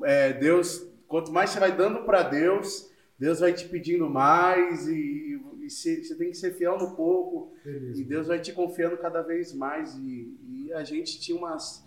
É, 0.03 0.33
Deus, 0.33 0.85
quanto 1.07 1.31
mais 1.31 1.49
você 1.49 1.59
vai 1.59 1.71
dando 1.71 2.03
pra 2.03 2.23
Deus, 2.23 2.89
Deus 3.19 3.39
vai 3.39 3.53
te 3.53 3.67
pedindo 3.67 4.09
mais 4.09 4.87
e, 4.87 5.39
e 5.61 5.69
você 5.69 6.03
você 6.03 6.15
tem 6.15 6.29
que 6.29 6.37
ser 6.37 6.53
fiel 6.53 6.77
no 6.77 6.95
pouco. 6.95 7.53
Beleza. 7.63 8.01
E 8.01 8.03
Deus 8.05 8.27
vai 8.27 8.39
te 8.39 8.51
confiando 8.51 8.97
cada 8.97 9.21
vez 9.21 9.53
mais. 9.53 9.95
E, 9.97 10.37
e 10.67 10.73
a 10.73 10.83
gente 10.83 11.19
tinha 11.19 11.37
umas. 11.37 11.82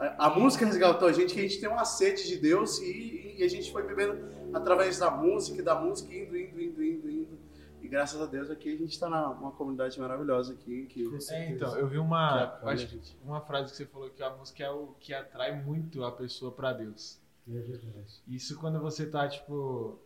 A, 0.00 0.26
a 0.26 0.30
música 0.30 0.64
resgatou 0.64 1.06
a 1.06 1.12
gente, 1.12 1.34
que 1.34 1.40
a 1.40 1.42
gente 1.42 1.60
tem 1.60 1.68
uma 1.68 1.84
sede 1.84 2.26
de 2.26 2.36
Deus 2.38 2.78
e, 2.78 3.36
e 3.38 3.42
a 3.42 3.48
gente 3.48 3.70
foi 3.70 3.86
bebendo 3.86 4.18
através 4.52 4.98
da 4.98 5.10
música, 5.10 5.60
e 5.60 5.62
da 5.62 5.74
música, 5.74 6.12
indo, 6.14 6.36
indo, 6.36 6.60
indo, 6.60 6.82
indo, 6.82 7.10
indo. 7.10 7.38
E 7.82 7.88
graças 7.88 8.20
a 8.20 8.26
Deus 8.26 8.50
aqui 8.50 8.74
a 8.74 8.76
gente 8.76 8.92
está 8.92 9.08
numa 9.08 9.52
comunidade 9.52 9.98
maravilhosa 10.00 10.54
aqui. 10.54 10.86
Que, 10.86 11.04
Com 11.04 11.18
É, 11.30 11.50
então, 11.50 11.76
eu 11.76 11.86
vi 11.86 11.94
que 11.94 11.98
uma, 11.98 12.44
acolhe 12.44 12.84
acho 12.84 13.16
uma 13.24 13.40
frase 13.40 13.70
que 13.70 13.76
você 13.76 13.86
falou 13.86 14.10
que 14.10 14.22
a 14.22 14.30
música 14.30 14.64
é 14.64 14.70
o 14.70 14.94
que 14.98 15.14
atrai 15.14 15.62
muito 15.62 16.04
a 16.04 16.12
pessoa 16.12 16.52
pra 16.52 16.72
Deus. 16.72 17.20
É 17.48 17.58
verdade. 17.58 18.22
Isso 18.26 18.58
quando 18.58 18.80
você 18.80 19.06
tá, 19.06 19.28
tipo. 19.28 19.98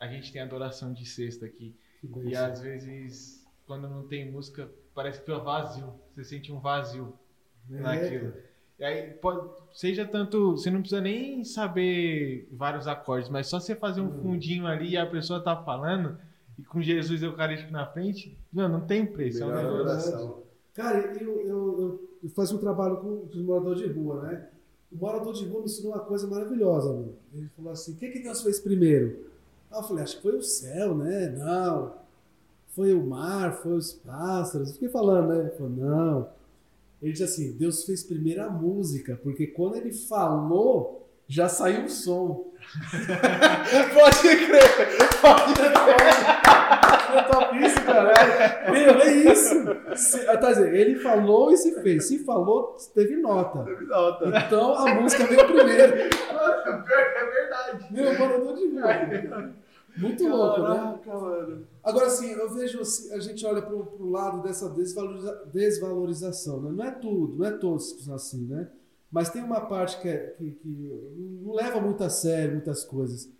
A 0.00 0.06
gente 0.06 0.32
tem 0.32 0.40
adoração 0.40 0.92
de 0.92 1.04
sexta 1.04 1.44
aqui. 1.44 1.76
Que 2.00 2.06
E 2.28 2.36
às 2.36 2.60
vezes, 2.60 3.44
quando 3.66 3.88
não 3.88 4.06
tem 4.06 4.30
música, 4.30 4.70
parece 4.94 5.18
que 5.18 5.26
fica 5.26 5.38
vazio. 5.38 5.92
Você 6.14 6.24
sente 6.24 6.52
um 6.52 6.60
vazio 6.60 7.18
É, 7.70 7.80
naquilo. 7.80 8.32
E 8.78 8.84
aí, 8.84 9.10
pode, 9.14 9.48
seja 9.72 10.06
tanto. 10.06 10.52
Você 10.52 10.70
não 10.70 10.80
precisa 10.80 11.00
nem 11.00 11.42
saber 11.44 12.48
vários 12.52 12.86
acordes, 12.86 13.28
mas 13.28 13.48
só 13.48 13.58
você 13.58 13.74
fazer 13.74 14.00
um 14.00 14.06
Hum. 14.06 14.22
fundinho 14.22 14.66
ali 14.66 14.90
e 14.90 14.96
a 14.96 15.06
pessoa 15.06 15.40
tá 15.42 15.56
falando, 15.56 16.16
e 16.58 16.62
com 16.62 16.80
Jesus 16.80 17.22
Eucarístico 17.22 17.72
na 17.72 17.86
frente, 17.86 18.38
não, 18.52 18.68
não 18.68 18.80
tem 18.80 19.04
preço. 19.04 19.42
É 19.42 19.46
um 19.46 19.48
Melhor 19.48 19.62
negócio- 19.64 20.14
adoração. 20.14 20.42
Cara, 20.74 20.98
eu, 21.20 21.40
eu, 21.40 21.80
eu, 21.80 22.08
eu 22.22 22.30
faço 22.30 22.54
um 22.54 22.58
trabalho 22.58 22.98
com 22.98 23.24
os 23.28 23.34
moradores 23.42 23.80
de 23.80 23.88
rua, 23.88 24.22
né? 24.22 24.46
O 24.92 24.96
morador 24.96 25.32
de 25.34 25.44
rua 25.44 25.58
me 25.60 25.64
ensinou 25.66 25.92
uma 25.92 26.00
coisa 26.00 26.26
maravilhosa, 26.28 26.92
mano. 26.92 27.14
Ele 27.34 27.48
falou 27.56 27.72
assim: 27.72 27.92
o 27.92 27.96
que, 27.96 28.08
que 28.10 28.20
Deus 28.20 28.40
fez 28.42 28.60
primeiro? 28.60 29.26
Ah, 29.72 29.78
eu 29.78 29.82
falei: 29.82 30.04
acho 30.04 30.16
que 30.16 30.22
foi 30.22 30.36
o 30.36 30.42
céu, 30.42 30.94
né? 30.94 31.30
Não. 31.36 31.94
Foi 32.68 32.94
o 32.94 33.04
mar, 33.04 33.54
foi 33.54 33.72
os 33.72 33.92
pássaros. 33.92 34.72
Fiquei 34.74 34.88
falando, 34.88 35.28
né? 35.34 35.40
Ele 35.40 35.50
falou: 35.50 35.70
não. 35.72 36.28
Ele 37.00 37.12
disse 37.12 37.24
assim: 37.24 37.56
Deus 37.56 37.84
fez 37.84 38.02
primeiro 38.02 38.42
a 38.42 38.50
música, 38.50 39.18
porque 39.22 39.46
quando 39.46 39.76
ele 39.76 39.92
falou, 39.92 41.08
já 41.28 41.48
saiu 41.48 41.84
o 41.84 41.88
som. 41.88 42.52
Pode 43.94 44.36
crer! 44.46 44.62
Pode 45.20 45.54
É 47.16 47.22
top 47.22 47.56
isso, 47.64 47.82
cara. 47.82 48.70
Meu, 48.70 49.00
é 49.00 49.12
isso. 49.12 49.54
Se, 49.94 50.24
tá 50.24 50.50
dizendo, 50.50 50.74
ele 50.74 50.96
falou 50.96 51.52
e 51.52 51.56
se 51.56 51.80
fez. 51.82 52.06
Se 52.06 52.24
falou, 52.24 52.76
teve 52.94 53.16
nota. 53.16 53.64
crer! 53.86 54.32
Então 54.46 54.74
a 54.74 54.94
música 54.94 55.24
veio 55.26 55.46
primeiro. 55.46 55.94
É 55.94 57.30
verdade. 57.30 57.92
Meu, 57.92 58.18
morador 58.18 58.54
de 58.56 58.68
rua. 58.68 59.52
Muito 59.98 60.28
louco, 60.28 60.60
né? 60.62 61.02
Mano. 61.06 61.66
Agora, 61.82 62.06
assim, 62.06 62.30
eu 62.30 62.50
vejo, 62.50 62.80
assim, 62.80 63.12
a 63.12 63.18
gente 63.18 63.44
olha 63.44 63.62
pro, 63.62 63.84
pro 63.86 64.08
lado 64.08 64.42
dessa 64.42 64.68
desvaloriza- 64.70 65.44
desvalorização, 65.52 66.60
né? 66.62 66.70
Não 66.70 66.84
é 66.84 66.90
tudo, 66.90 67.36
não 67.36 67.46
é 67.46 67.50
todos 67.52 68.08
assim, 68.10 68.46
né? 68.46 68.70
Mas 69.10 69.30
tem 69.30 69.42
uma 69.42 69.62
parte 69.62 70.00
que, 70.00 70.08
é, 70.08 70.18
que, 70.38 70.50
que 70.50 71.40
não 71.42 71.54
leva 71.54 71.80
muito 71.80 72.04
a 72.04 72.10
sério 72.10 72.52
muitas 72.52 72.84
coisas. 72.84 73.30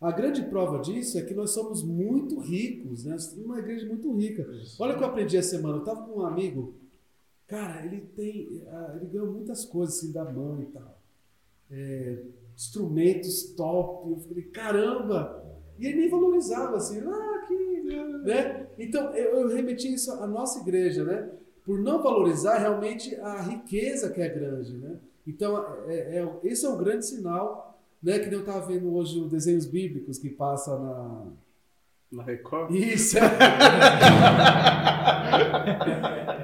A 0.00 0.10
grande 0.10 0.42
prova 0.42 0.80
disso 0.80 1.16
é 1.18 1.22
que 1.22 1.34
nós 1.34 1.50
somos 1.50 1.82
muito 1.82 2.40
ricos, 2.40 3.04
né? 3.04 3.16
Uma 3.36 3.58
igreja 3.60 3.86
muito 3.86 4.12
rica. 4.16 4.44
Olha 4.80 4.94
o 4.94 4.98
que 4.98 5.04
eu 5.04 5.08
aprendi 5.08 5.36
essa 5.36 5.50
semana. 5.50 5.76
Eu 5.78 5.84
tava 5.84 6.02
com 6.02 6.20
um 6.20 6.26
amigo, 6.26 6.74
cara, 7.46 7.84
ele 7.84 8.00
tem, 8.00 8.64
ah, 8.68 8.94
ele 8.96 9.06
ganhou 9.06 9.30
muitas 9.30 9.64
coisas 9.64 9.96
assim 9.98 10.10
da 10.10 10.24
mão 10.24 10.60
e 10.60 10.66
tal. 10.66 10.98
É, 11.70 12.24
instrumentos 12.56 13.44
top. 13.54 14.10
Eu 14.10 14.16
falei, 14.18 14.44
caramba! 14.44 15.41
E 15.82 15.86
ele 15.88 15.98
nem 16.02 16.08
valorizava 16.08 16.76
assim, 16.76 17.02
ah, 17.04 17.44
que. 17.48 17.82
Né? 18.24 18.68
Então, 18.78 19.12
eu, 19.16 19.40
eu 19.40 19.48
remeti 19.48 19.92
isso 19.92 20.12
à 20.12 20.28
nossa 20.28 20.60
igreja, 20.60 21.02
né? 21.02 21.28
Por 21.64 21.80
não 21.80 22.00
valorizar 22.00 22.58
realmente 22.58 23.16
a 23.16 23.40
riqueza 23.42 24.08
que 24.10 24.22
é 24.22 24.28
grande, 24.28 24.78
né? 24.78 24.94
Então, 25.26 25.66
é, 25.88 26.18
é- 26.18 26.28
esse 26.44 26.64
é 26.64 26.68
o 26.68 26.76
grande 26.76 27.04
sinal, 27.04 27.76
né? 28.00 28.20
Que 28.20 28.32
eu 28.32 28.40
estava 28.40 28.64
vendo 28.64 28.94
hoje 28.94 29.18
os 29.18 29.28
desenhos 29.28 29.66
bíblicos 29.66 30.18
que 30.18 30.30
passa 30.30 30.78
na. 30.78 31.26
Na 32.12 32.22
Record? 32.22 32.72
Isso! 32.72 33.16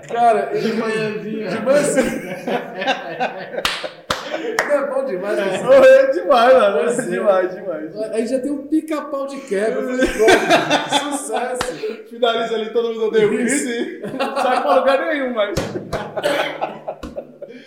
Cara, 0.09 0.57
ele... 0.57 0.73
De 0.73 0.77
manhãzinha. 0.79 1.49
De 1.49 1.61
manhãzinha. 1.61 2.37
É 4.79 4.87
bom 4.87 5.05
demais, 5.05 5.37
né? 5.37 5.69
Oh, 5.69 5.85
é 5.85 6.11
demais, 6.13 6.55
mano. 6.55 6.79
É 6.79 6.93
é. 6.93 7.03
demais, 7.03 7.55
demais. 7.55 7.97
Aí 8.13 8.27
já 8.27 8.39
tem 8.41 8.51
um 8.51 8.67
pica-pau 8.67 9.27
de 9.27 9.41
quebra. 9.41 9.83
Pronto, 9.83 11.17
sucesso. 11.17 11.75
Finaliza 12.09 12.55
ali, 12.55 12.73
todo 12.73 12.89
mundo 12.89 13.07
odeia 13.07 13.27
o 13.27 13.31
Chris 13.31 13.65
e 13.65 14.01
sai 14.43 14.63
pra 14.63 14.79
lugar 14.79 15.07
nenhum, 15.07 15.35
mas. 15.35 15.57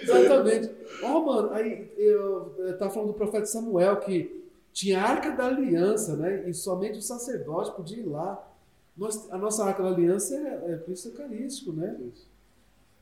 Exatamente. 0.02 0.72
Ó, 1.04 1.20
mano, 1.22 1.54
aí 1.54 1.92
eu, 1.98 2.56
eu 2.60 2.78
tava 2.78 2.92
falando 2.92 3.10
do 3.10 3.14
profeta 3.14 3.46
Samuel 3.46 3.98
que 3.98 4.42
tinha 4.72 5.02
a 5.02 5.10
arca 5.10 5.32
da 5.32 5.48
aliança, 5.48 6.16
né? 6.16 6.48
E 6.48 6.54
somente 6.54 7.00
o 7.00 7.02
sacerdote 7.02 7.72
podia 7.72 8.00
ir 8.00 8.08
lá. 8.08 8.48
Nós, 8.96 9.28
a 9.32 9.38
nossa 9.38 9.66
arca 9.66 9.84
da 9.84 9.90
aliança 9.90 10.36
é, 10.36 10.74
é 10.74 10.78
Cristo 10.78 11.10
Eucarístico, 11.10 11.74
né? 11.74 11.96
E 12.00 12.12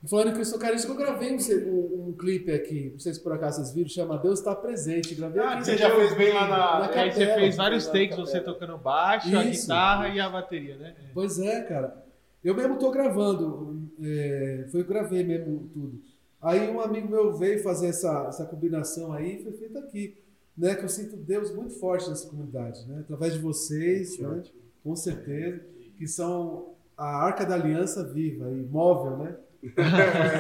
falando 0.08 0.30
em 0.30 0.34
Cristo 0.34 0.56
Eucarístico, 0.56 0.94
eu 0.94 0.98
gravei 0.98 1.36
um, 1.36 1.38
um, 1.70 2.10
um 2.10 2.14
clipe 2.14 2.52
aqui, 2.52 2.90
não 2.92 3.00
sei 3.00 3.14
se 3.14 3.22
por 3.22 3.34
acaso 3.34 3.58
vocês 3.58 3.74
viram, 3.74 3.90
chama 3.90 4.18
Deus 4.18 4.40
está 4.40 4.56
presente. 4.56 5.16
Gravei 5.16 5.42
Ah, 5.42 5.54
aqui. 5.56 5.66
você 5.66 5.78
já 5.78 5.94
fez 5.94 6.16
bem 6.18 6.34
lá 6.34 6.48
na. 6.48 6.80
Na 6.80 6.86
Aí 7.02 7.12
você 7.12 7.20
capela, 7.22 7.40
fez 7.40 7.56
vários 7.58 7.88
takes, 7.88 8.10
capela. 8.10 8.26
você 8.28 8.40
tocando 8.42 8.78
baixo, 8.78 9.36
a 9.38 9.44
Isso. 9.46 9.62
guitarra 9.64 10.08
e 10.10 10.20
a 10.20 10.30
bateria, 10.30 10.78
né? 10.78 10.96
Pois 11.14 11.40
é, 11.40 11.62
cara. 11.64 12.06
Eu 12.44 12.56
mesmo 12.56 12.78
tô 12.80 12.90
gravando. 12.92 13.90
É, 14.02 14.66
foi 14.72 14.80
eu 14.82 14.86
que 14.86 14.94
gravei 14.94 15.24
mesmo 15.24 15.68
tudo. 15.74 16.00
Aí 16.42 16.70
um 16.72 16.80
amigo 16.80 17.10
meu 17.10 17.34
veio 17.36 17.62
fazer 17.62 17.88
essa, 17.88 18.28
essa 18.30 18.46
combinação 18.46 19.12
aí, 19.12 19.44
foi 19.44 19.52
feito 19.54 19.78
aqui. 19.78 20.18
Né, 20.58 20.76
que 20.76 20.84
eu 20.84 20.90
sinto 20.90 21.16
Deus 21.16 21.56
muito 21.56 21.74
forte 21.80 22.10
nessa 22.10 22.28
comunidade, 22.30 22.86
né? 22.86 23.00
Através 23.00 23.34
de 23.34 23.40
vocês, 23.40 24.18
Que 24.18 24.24
né? 24.24 24.44
Com 24.84 24.94
certeza. 24.96 25.62
Que 25.98 26.06
são 26.08 26.74
a 26.98 27.06
arca 27.26 27.46
da 27.46 27.56
aliança 27.56 28.04
viva 28.04 28.50
e 28.52 28.62
móvel, 28.64 29.18
né? 29.18 29.36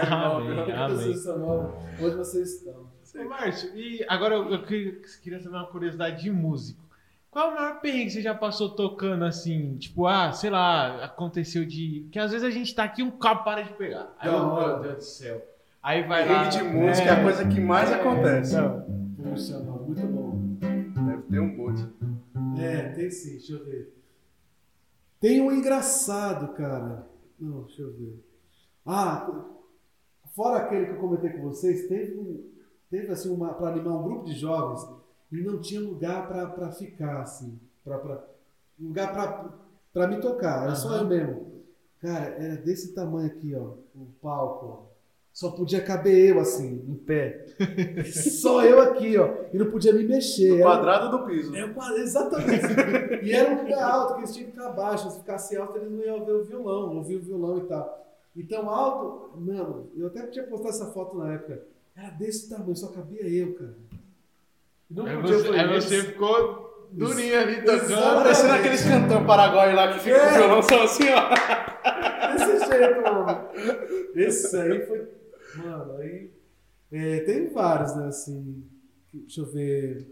amém, 0.10 0.72
amém. 0.72 0.98
Vocês 0.98 1.18
estão 1.18 1.40
móvel, 1.40 1.76
onde 2.02 2.16
vocês 2.16 2.56
estão. 2.56 2.90
Ô, 3.16 3.28
Márcio, 3.28 3.76
e 3.76 4.06
agora 4.08 4.36
eu, 4.36 4.50
eu 4.52 4.64
queria, 4.64 5.40
saber 5.42 5.56
uma 5.56 5.68
curiosidade 5.68 6.22
de 6.22 6.32
músico. 6.32 6.88
Qual 7.30 7.50
é 7.50 7.52
o 7.52 7.56
maior 7.56 7.80
perrengue 7.82 8.06
que 8.06 8.12
você 8.12 8.22
já 8.22 8.34
passou 8.34 8.70
tocando 8.70 9.26
assim? 9.26 9.78
Tipo, 9.78 10.08
ah, 10.08 10.32
sei 10.32 10.50
lá, 10.50 11.04
aconteceu 11.04 11.66
de. 11.66 12.08
Que 12.12 12.18
às 12.18 12.32
vezes 12.32 12.48
a 12.48 12.50
gente 12.50 12.74
tá 12.74 12.84
aqui 12.84 13.02
e 13.02 13.04
um 13.04 13.12
cabo 13.12 13.44
para 13.44 13.62
de 13.62 13.74
pegar. 13.74 14.16
Aí, 14.20 14.30
oh, 14.30 14.36
hora. 14.36 14.74
meu 14.74 14.84
Deus 14.84 14.96
do 14.96 15.04
céu. 15.04 15.46
Aí 15.84 16.04
vai 16.08 16.28
lá. 16.28 16.46
De 16.46 16.64
música 16.64 17.08
é 17.08 17.12
a 17.12 17.24
coisa 17.24 17.48
que 17.48 17.60
mais 17.60 17.92
acontece. 17.92 18.56
então, 18.56 18.86
Puxa, 19.22 19.60
não, 19.60 19.84
muito 19.84 20.06
bom. 20.08 20.40
Deve 20.60 21.24
ter 21.24 21.40
um 21.40 21.56
monte. 21.56 21.88
É, 22.60 22.90
tem 22.90 23.12
sim, 23.12 23.32
deixa 23.32 23.54
eu 23.54 23.66
ver. 23.66 23.94
Tem 25.20 25.42
um 25.42 25.52
engraçado, 25.52 26.54
cara. 26.54 27.08
Não, 27.40 27.64
deixa 27.64 27.82
eu 27.82 27.94
ver. 27.94 28.29
Ah, 28.92 29.46
fora 30.36 30.58
aquele 30.64 30.86
que 30.88 30.92
eu 30.94 30.98
comentei 30.98 31.30
com 31.32 31.44
vocês, 31.44 31.88
teve, 31.88 32.52
teve 32.90 33.12
assim, 33.12 33.30
uma, 33.30 33.54
para 33.54 33.70
animar 33.70 33.94
um 33.94 34.04
grupo 34.04 34.26
de 34.26 34.34
jovens 34.34 34.84
e 35.32 35.44
não 35.44 35.60
tinha 35.60 35.80
lugar 35.80 36.28
para 36.28 36.72
ficar, 36.72 37.22
assim. 37.22 37.60
Pra, 37.84 38.00
pra, 38.00 38.24
lugar 38.80 39.54
para 39.94 40.08
me 40.08 40.20
tocar, 40.20 40.64
era 40.64 40.76
só 40.76 40.90
Aham. 40.90 41.02
eu 41.02 41.08
mesmo. 41.08 41.50
Cara, 42.02 42.26
era 42.40 42.56
desse 42.58 42.96
tamanho 42.96 43.28
aqui, 43.28 43.54
ó, 43.56 43.74
o 43.96 44.08
palco, 44.22 44.66
ó. 44.66 44.90
Só 45.32 45.52
podia 45.52 45.82
caber 45.82 46.32
eu, 46.36 46.40
assim, 46.40 46.84
em 46.88 46.96
pé. 46.96 47.46
Só 48.12 48.66
eu 48.66 48.82
aqui, 48.82 49.16
ó. 49.18 49.36
E 49.54 49.58
não 49.58 49.70
podia 49.70 49.94
me 49.94 50.04
mexer. 50.04 50.52
O 50.52 50.56
Era- 50.56 50.64
quadrado 50.64 51.18
do 51.18 51.26
piso. 51.28 51.56
é, 51.56 51.64
exatamente. 52.00 52.66
e 53.24 53.32
era 53.32 53.54
um 53.54 53.62
lugar 53.62 53.84
alto, 53.84 54.16
que 54.16 54.20
eles 54.22 54.34
tinham 54.34 54.50
que 54.50 54.58
ficar 54.58 54.72
baixo. 54.72 55.10
Se 55.12 55.20
ficasse 55.20 55.56
alto, 55.56 55.78
eles 55.78 55.92
não 55.92 56.00
iam 56.04 56.26
ver 56.26 56.34
o 56.34 56.44
violão, 56.44 56.96
ouvir 56.98 57.18
o 57.18 57.22
violão 57.22 57.60
e 57.60 57.62
tal. 57.68 58.09
Então, 58.40 58.70
alto, 58.70 59.38
mano, 59.38 59.92
eu 59.98 60.08
até 60.08 60.26
tinha 60.28 60.46
postado 60.48 60.70
essa 60.74 60.86
foto 60.94 61.18
na 61.18 61.34
época. 61.34 61.62
Era 61.96 62.10
desse 62.12 62.50
tamanho, 62.50 62.76
só 62.76 62.88
cabia 62.88 63.28
eu, 63.28 63.54
cara. 63.56 63.76
Não 64.90 65.06
aí 65.06 65.16
podia 65.18 65.38
você, 65.38 65.48
fazer 65.48 65.60
aí 65.60 65.82
você 65.82 66.04
ficou 66.04 66.88
durinho 66.92 67.38
ali 67.40 67.62
tocando. 67.64 68.24
Parecendo 68.24 68.54
aqueles 68.54 68.82
cantão 68.84 69.26
paraguai 69.26 69.76
lá 69.76 69.94
que 69.94 70.00
fica 70.00 70.20
com 70.20 70.26
o 70.26 70.30
É. 70.30 70.38
violão 70.38 70.64
só 70.64 70.84
assim, 70.84 71.04
ó. 71.10 71.30
Desse 72.34 72.66
jeito, 72.70 73.02
mano. 73.02 73.48
Esse 74.16 74.58
aí 74.58 74.86
foi. 74.86 75.08
Mano, 75.58 75.98
aí. 75.98 76.32
É, 76.92 77.20
tem 77.20 77.50
vários, 77.50 77.96
né? 77.96 78.08
Assim. 78.08 78.64
Deixa 79.14 79.42
eu 79.42 79.46
ver. 79.46 80.08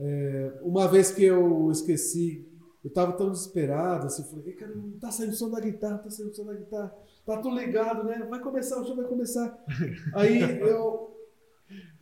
É, 0.00 0.52
uma 0.62 0.88
vez 0.88 1.12
que 1.12 1.24
eu 1.24 1.70
esqueci, 1.70 2.44
eu 2.84 2.90
tava 2.92 3.12
tão 3.12 3.30
desesperado, 3.30 4.06
assim, 4.06 4.22
eu 4.22 4.28
falei, 4.28 4.52
cara, 4.54 4.74
não 4.74 4.90
tá 4.98 5.10
saindo 5.10 5.34
som 5.34 5.50
da 5.50 5.60
guitarra, 5.60 5.98
tá 5.98 6.10
saindo 6.10 6.34
som 6.34 6.44
da 6.44 6.54
guitarra. 6.54 6.94
Tá 7.24 7.38
tudo 7.38 7.56
ligado, 7.56 8.04
né? 8.04 8.26
Vai 8.28 8.38
começar, 8.40 8.78
o 8.80 8.84
show 8.84 8.94
vai 8.94 9.06
começar. 9.06 9.58
Aí 10.14 10.60
eu. 10.60 11.10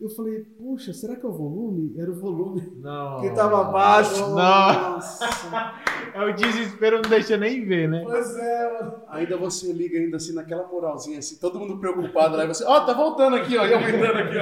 Eu 0.01 0.09
falei, 0.11 0.41
puxa, 0.41 0.93
será 0.93 1.15
que 1.15 1.25
é 1.25 1.29
o 1.29 1.33
volume? 1.33 1.95
Era 1.97 2.11
o 2.11 2.15
volume 2.19 2.73
Não. 2.83 3.21
que 3.21 3.31
tava 3.31 3.63
baixo. 3.65 4.21
Nossa. 4.31 5.25
É 6.15 6.23
o 6.27 6.35
desespero 6.35 7.01
não 7.01 7.09
deixa 7.09 7.39
nem 7.39 7.65
ver, 7.65 7.89
né? 7.89 8.03
Pois 8.05 8.37
é, 8.37 8.73
mano. 8.83 9.03
Ainda 9.09 9.35
você 9.39 9.73
liga 9.73 9.97
ainda 9.99 10.19
assim 10.19 10.35
naquela 10.35 10.67
moralzinha 10.69 11.19
assim, 11.21 11.37
todo 11.39 11.59
mundo 11.59 11.79
preocupado 11.79 12.37
lá 12.37 12.45
e 12.45 12.49
você, 12.49 12.65
ó, 12.65 12.85
tá 12.85 12.93
voltando 12.93 13.37
aqui, 13.37 13.57
ó, 13.57 13.65
e 13.65 13.73
aumentando 13.73 14.19
aqui, 14.19 14.37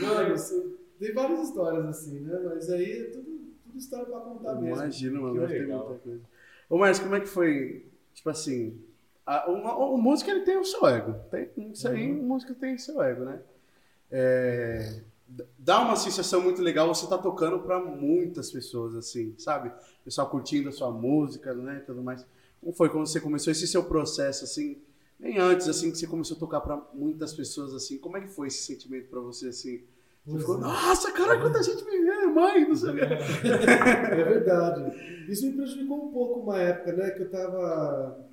ó. 0.00 0.06
Mano, 0.14 0.34
isso- 0.34 0.76
tem 1.00 1.12
várias 1.12 1.40
histórias 1.48 1.84
assim, 1.86 2.20
né? 2.20 2.38
Mas 2.44 2.70
aí 2.70 2.92
é 3.00 3.04
tudo 3.10 3.35
história 3.78 4.06
pra 4.06 4.20
contar 4.20 4.54
mesmo. 4.54 4.74
Imagina, 4.74 5.20
mano, 5.20 5.40
deve 5.40 5.54
ter 5.54 5.66
muita 5.68 5.94
coisa. 6.00 6.20
Ô, 6.68 6.78
Márcio, 6.78 7.04
como 7.04 7.16
é 7.16 7.20
que 7.20 7.26
foi, 7.28 7.86
tipo 8.14 8.28
assim, 8.30 8.78
a, 9.24 9.50
uma- 9.50 9.76
o 9.76 9.96
músico 9.98 10.30
ele 10.30 10.40
tem 10.42 10.56
o 10.58 10.64
seu 10.64 10.86
ego, 10.86 11.14
tem, 11.30 11.50
isso 11.72 11.88
aí, 11.88 12.10
o 12.12 12.22
músico 12.22 12.54
tem 12.54 12.74
o 12.74 12.78
seu 12.78 13.02
ego, 13.02 13.24
né? 13.24 13.40
É, 14.10 15.00
dá 15.58 15.80
uma 15.80 15.96
sensação 15.96 16.40
muito 16.40 16.62
legal 16.62 16.88
você 16.94 17.06
tá 17.08 17.18
tocando 17.18 17.58
pra 17.60 17.80
muitas 17.80 18.50
pessoas, 18.50 18.94
assim, 18.94 19.34
sabe? 19.38 19.68
O 19.68 20.04
pessoal 20.04 20.28
curtindo 20.30 20.68
a 20.68 20.72
sua 20.72 20.90
música, 20.90 21.52
né, 21.54 21.78
e 21.82 21.86
tudo 21.86 22.02
mais. 22.02 22.24
Como 22.60 22.72
foi 22.72 22.88
quando 22.88 23.06
você 23.06 23.20
começou 23.20 23.50
esse 23.50 23.66
seu 23.66 23.84
processo, 23.84 24.44
assim, 24.44 24.78
bem 25.18 25.38
antes, 25.38 25.68
assim, 25.68 25.90
que 25.90 25.98
você 25.98 26.06
começou 26.06 26.36
a 26.36 26.40
tocar 26.40 26.60
pra 26.60 26.80
muitas 26.94 27.34
pessoas, 27.34 27.74
assim, 27.74 27.98
como 27.98 28.16
é 28.16 28.20
que 28.20 28.28
foi 28.28 28.48
esse 28.48 28.62
sentimento 28.62 29.08
pra 29.08 29.20
você, 29.20 29.48
assim? 29.48 29.82
Você 30.26 30.38
ficou, 30.40 30.58
nossa, 30.58 31.12
cara, 31.12 31.40
quanta 31.40 31.62
gente 31.62 31.84
me 31.84 32.02
vê, 32.02 32.15
mãe, 32.36 32.68
não 32.68 32.76
sei 32.76 32.90
o 32.90 32.94
quê. 32.94 33.00
É 33.02 34.24
verdade. 34.24 35.26
Isso 35.28 35.46
me 35.46 35.52
prejudicou 35.52 36.06
um 36.06 36.12
pouco 36.12 36.40
uma 36.40 36.58
época, 36.60 36.92
né? 36.92 37.10
Que 37.10 37.22
eu 37.22 37.30
tava 37.30 38.26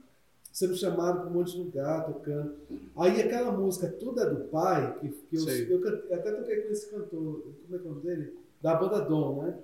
sendo 0.52 0.76
chamado 0.76 1.22
para 1.22 1.30
um 1.30 1.34
monte 1.34 1.54
de 1.54 1.58
lugar, 1.58 2.06
tocando. 2.06 2.56
Aí 2.96 3.20
aquela 3.20 3.52
música 3.52 3.88
Tudo 3.88 4.22
é 4.22 4.30
do 4.30 4.46
Pai, 4.46 5.00
que, 5.00 5.10
que 5.10 5.36
eu, 5.36 5.50
eu, 5.50 5.84
eu 5.84 6.16
até 6.16 6.32
toquei 6.32 6.62
com 6.62 6.72
esse 6.72 6.92
cantor, 6.92 7.42
como 7.64 7.76
é 7.76 7.80
que 7.80 7.88
é 7.88 7.90
o 7.90 7.94
nome 7.94 8.04
dele? 8.04 8.38
Da 8.62 8.76
banda 8.76 9.00
Dom, 9.00 9.44
né? 9.44 9.58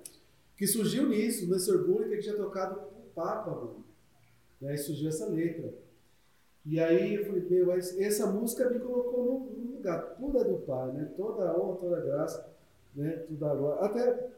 Que 0.56 0.66
surgiu 0.66 1.08
nisso, 1.08 1.48
nesse 1.48 1.70
orgulho 1.70 2.08
que 2.08 2.14
ele 2.14 2.22
tinha 2.22 2.34
tocado 2.34 2.74
com 2.74 3.00
o 3.00 3.10
Papa, 3.14 3.50
mano. 3.50 3.84
Né? 4.60 4.74
E 4.74 4.78
surgiu 4.78 5.08
essa 5.08 5.26
letra. 5.26 5.72
E 6.66 6.78
aí 6.78 7.14
eu 7.14 7.24
falei, 7.24 7.46
meu, 7.48 7.72
essa 7.72 8.26
música 8.26 8.68
me 8.68 8.80
colocou 8.80 9.48
num, 9.56 9.76
lugar, 9.76 10.16
tudo 10.16 10.38
é 10.38 10.44
do 10.44 10.58
Pai, 10.58 10.92
né? 10.92 11.10
Toda 11.16 11.48
a 11.48 11.58
honra, 11.58 11.76
toda 11.76 11.96
a 11.96 12.00
graça, 12.00 12.49
né? 12.94 13.10
Tudo 13.28 13.44
a 13.46 13.54
glória. 13.54 13.82
Até 13.84 14.30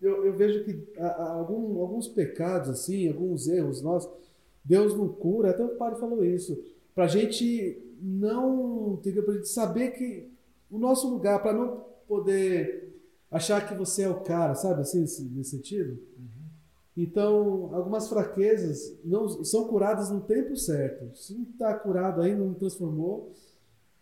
eu, 0.00 0.26
eu 0.26 0.32
vejo 0.34 0.64
que 0.64 0.92
a- 0.98 1.06
a- 1.06 1.32
algum- 1.32 1.80
alguns 1.80 2.08
pecados, 2.08 2.68
assim, 2.68 3.08
alguns 3.08 3.48
erros 3.48 3.80
nossos, 3.82 4.10
Deus 4.64 4.96
não 4.96 5.08
cura, 5.08 5.50
até 5.50 5.64
o 5.64 5.76
padre 5.76 5.98
falou 6.00 6.24
isso, 6.24 6.58
pra 6.94 7.06
gente 7.06 7.82
não? 8.00 9.00
Pra 9.02 9.34
gente 9.34 9.48
saber 9.48 9.90
que 9.92 10.28
o 10.70 10.78
nosso 10.78 11.08
lugar, 11.08 11.42
para 11.42 11.52
não 11.52 11.84
poder 12.08 12.92
achar 13.30 13.66
que 13.66 13.74
você 13.74 14.02
é 14.02 14.08
o 14.08 14.20
cara, 14.20 14.54
sabe, 14.54 14.80
assim, 14.82 15.00
nesse, 15.00 15.44
sentido? 15.44 15.98
Então, 16.96 17.74
algumas 17.74 18.08
fraquezas 18.08 18.96
não 19.04 19.28
são 19.44 19.68
curadas 19.68 20.10
no 20.10 20.20
tempo 20.22 20.56
certo. 20.56 21.14
Se 21.16 21.34
não 21.34 21.42
está 21.44 21.74
curado 21.74 22.22
ainda, 22.22 22.42
não 22.42 22.54
transformou, 22.54 23.32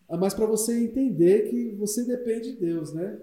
mais 0.09 0.33
para 0.33 0.45
você 0.45 0.79
entender 0.79 1.49
que 1.49 1.71
você 1.75 2.05
depende 2.05 2.53
de 2.53 2.57
Deus, 2.59 2.93
né? 2.93 3.19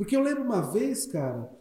Porque 0.00 0.16
eu 0.16 0.22
lembro 0.22 0.42
uma 0.42 0.62
vez, 0.62 1.04
cara, 1.04 1.52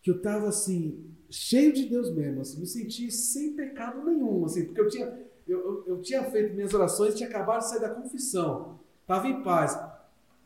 que 0.00 0.10
eu 0.10 0.22
tava 0.22 0.48
assim, 0.48 1.04
cheio 1.28 1.70
de 1.70 1.84
Deus 1.84 2.10
mesmo, 2.10 2.40
assim, 2.40 2.58
me 2.58 2.66
senti 2.66 3.10
sem 3.10 3.52
pecado 3.52 4.02
nenhum, 4.02 4.42
assim, 4.46 4.64
porque 4.64 4.80
eu 4.80 4.88
tinha, 4.88 5.04
eu, 5.46 5.58
eu, 5.58 5.84
eu 5.88 6.00
tinha 6.00 6.24
feito 6.30 6.54
minhas 6.54 6.72
orações, 6.72 7.14
tinha 7.14 7.28
acabado 7.28 7.58
de 7.58 7.68
sair 7.68 7.80
da 7.82 7.90
confissão, 7.90 8.80
tava 9.06 9.28
em 9.28 9.42
paz. 9.42 9.78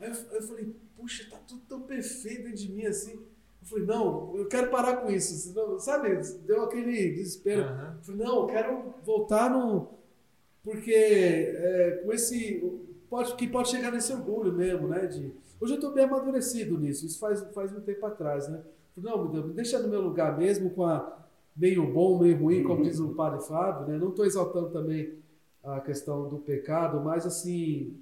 Aí 0.01 0.11
eu, 0.11 0.16
eu 0.33 0.42
falei, 0.42 0.74
puxa, 0.96 1.31
tá 1.31 1.37
tudo 1.46 1.62
tão 1.68 1.83
perfeito 1.83 2.42
dentro 2.42 2.59
de 2.59 2.72
mim 2.72 2.87
assim. 2.87 3.12
Eu 3.12 3.68
falei, 3.68 3.85
não, 3.85 4.37
eu 4.37 4.48
quero 4.48 4.68
parar 4.68 4.96
com 4.96 5.09
isso, 5.09 5.33
senão, 5.35 5.79
sabe? 5.79 6.16
Deu 6.44 6.64
aquele 6.64 7.12
desespero. 7.12 7.62
Aham. 7.62 7.94
Eu 7.98 8.05
falei, 8.05 8.27
não, 8.27 8.40
eu 8.40 8.46
quero 8.48 8.94
voltar 9.05 9.48
no. 9.48 9.90
Porque 10.64 10.92
é, 10.92 12.01
com 12.05 12.12
esse. 12.12 12.83
Pode, 13.09 13.37
que 13.37 13.46
pode 13.46 13.68
chegar 13.68 13.92
nesse 13.92 14.12
orgulho 14.12 14.53
mesmo, 14.53 14.88
né? 14.88 15.07
De, 15.07 15.33
hoje 15.61 15.73
eu 15.73 15.77
estou 15.77 15.92
bem 15.92 16.05
amadurecido 16.05 16.79
nisso, 16.79 17.07
isso 17.07 17.18
faz, 17.18 17.40
faz 17.53 17.73
um 17.73 17.81
tempo 17.81 18.05
atrás, 18.07 18.49
né? 18.49 18.62
Não, 18.97 19.29
me 19.29 19.53
deixa 19.53 19.79
no 19.79 19.88
meu 19.88 20.01
lugar 20.01 20.37
mesmo, 20.37 20.71
com 20.71 20.85
a 20.85 21.18
meio 21.57 21.92
bom, 21.92 22.18
meio 22.18 22.37
ruim, 22.38 22.62
como 22.62 22.83
diz 22.83 22.99
o 22.99 23.14
padre 23.14 23.40
Fábio, 23.40 23.87
né? 23.87 23.99
Não 23.99 24.11
estou 24.11 24.25
exaltando 24.25 24.71
também 24.71 25.14
a 25.62 25.81
questão 25.81 26.29
do 26.29 26.38
pecado, 26.38 27.01
mas 27.01 27.27
assim. 27.27 27.97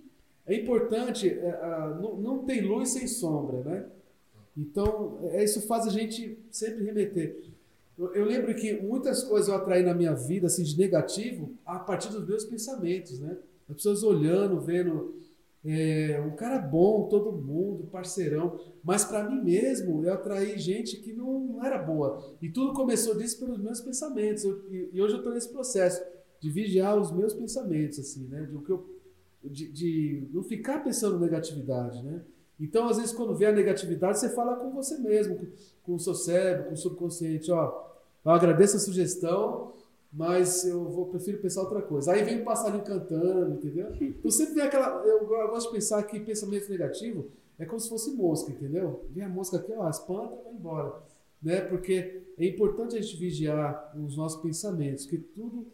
É 0.49 0.55
importante, 0.55 1.29
é, 1.29 1.97
não, 2.01 2.17
não 2.17 2.39
tem 2.45 2.61
luz 2.61 2.91
sem 2.91 3.09
sombra, 3.09 3.63
né? 3.63 3.87
Então, 4.57 5.19
é, 5.25 5.43
isso 5.43 5.67
faz 5.67 5.89
a 5.89 5.91
gente 5.91 6.39
sempre 6.53 6.85
remeter. 6.85 7.43
Eu, 7.99 8.15
eu 8.15 8.25
lembro 8.25 8.55
que 8.55 8.81
muitas 8.81 9.25
coisas 9.25 9.49
eu 9.49 9.57
atraí 9.57 9.83
na 9.83 9.93
minha 9.93 10.15
vida, 10.15 10.47
assim, 10.47 10.63
de 10.63 10.79
negativo, 10.79 11.51
a 11.65 11.81
partir 11.81 12.11
dos 12.11 12.25
meus 12.25 12.45
pensamentos, 12.45 13.19
né? 13.19 13.37
As 13.69 13.75
pessoas 13.75 14.05
olhando, 14.05 14.61
vendo 14.61 15.17
é, 15.67 16.21
um 16.21 16.37
cara 16.37 16.59
bom, 16.59 17.09
todo 17.09 17.33
mundo, 17.33 17.85
parceirão, 17.91 18.59
mas 18.85 19.05
para 19.05 19.29
mim 19.29 19.43
mesmo 19.43 20.05
eu 20.05 20.13
atraí 20.13 20.59
gente 20.59 20.97
que 20.99 21.13
não, 21.13 21.41
não 21.41 21.65
era 21.65 21.79
boa. 21.79 22.23
E 22.41 22.49
tudo 22.49 22.73
começou 22.73 23.17
disso 23.17 23.39
pelos 23.41 23.59
meus 23.59 23.81
pensamentos. 23.81 24.45
Eu- 24.45 24.63
e, 24.71 24.91
e 24.93 25.03
hoje 25.03 25.15
eu 25.15 25.19
estou 25.19 25.33
nesse 25.33 25.49
processo 25.51 26.03
de 26.41 26.51
vigiar 26.51 26.97
os 26.99 27.11
meus 27.11 27.33
pensamentos, 27.35 27.99
assim, 27.99 28.27
né? 28.29 28.43
De, 28.43 28.55
o 28.55 28.61
que 28.63 28.71
eu, 28.71 28.87
de, 29.45 29.71
de 29.73 30.29
não 30.33 30.43
ficar 30.43 30.83
pensando 30.85 31.19
negatividade, 31.19 32.03
né? 32.03 32.23
Então, 32.59 32.89
às 32.89 32.97
vezes, 32.97 33.13
quando 33.13 33.35
vê 33.35 33.47
a 33.47 33.53
negatividade, 33.53 34.19
você 34.19 34.31
fala 34.31 34.57
com 34.57 34.71
você 34.71 34.97
mesmo, 34.99 35.37
com, 35.37 35.47
com 35.83 35.95
o 35.95 36.01
seu 36.01 36.15
cérebro, 36.15 36.67
com 36.69 36.75
o 36.75 36.77
subconsciente, 36.77 37.51
ó, 37.53 37.85
eu 38.25 38.31
agradeço 38.31 38.77
a 38.77 38.81
sugestão, 38.81 39.73
mas 40.17 40.65
eu 40.65 40.89
vou 40.89 41.07
prefiro 41.07 41.39
pensar 41.39 41.61
outra 41.61 41.83
coisa. 41.83 42.13
Aí 42.13 42.23
vem 42.25 42.41
o 42.41 42.45
passarinho 42.45 42.83
cantando, 42.83 43.53
entendeu? 43.55 43.89
Eu 44.25 44.31
sempre 44.31 44.55
vem 44.55 44.65
aquela. 44.65 45.05
Eu, 45.05 45.27
gosto 45.27 45.69
de 45.69 45.75
pensar 45.75 46.03
que 46.05 46.19
pensamento 46.21 46.71
negativo 46.71 47.27
é 47.59 47.67
como 47.67 47.79
se 47.79 47.89
fosse 47.89 48.11
mosca, 48.13 48.51
entendeu? 48.51 49.05
Vem 49.11 49.25
a 49.25 49.29
mosca 49.29 49.59
aqui, 49.59 49.73
ó, 49.77 49.89
espanta 49.91 50.35
e 50.35 50.43
vai 50.45 50.53
embora. 50.55 51.03
Né? 51.43 51.61
Porque 51.61 52.23
é 52.39 52.47
importante 52.47 52.97
a 52.97 53.01
gente 53.01 53.15
vigiar 53.17 53.95
os 53.95 54.17
nossos 54.17 54.41
pensamentos, 54.41 55.05
que 55.05 55.19
tudo 55.19 55.67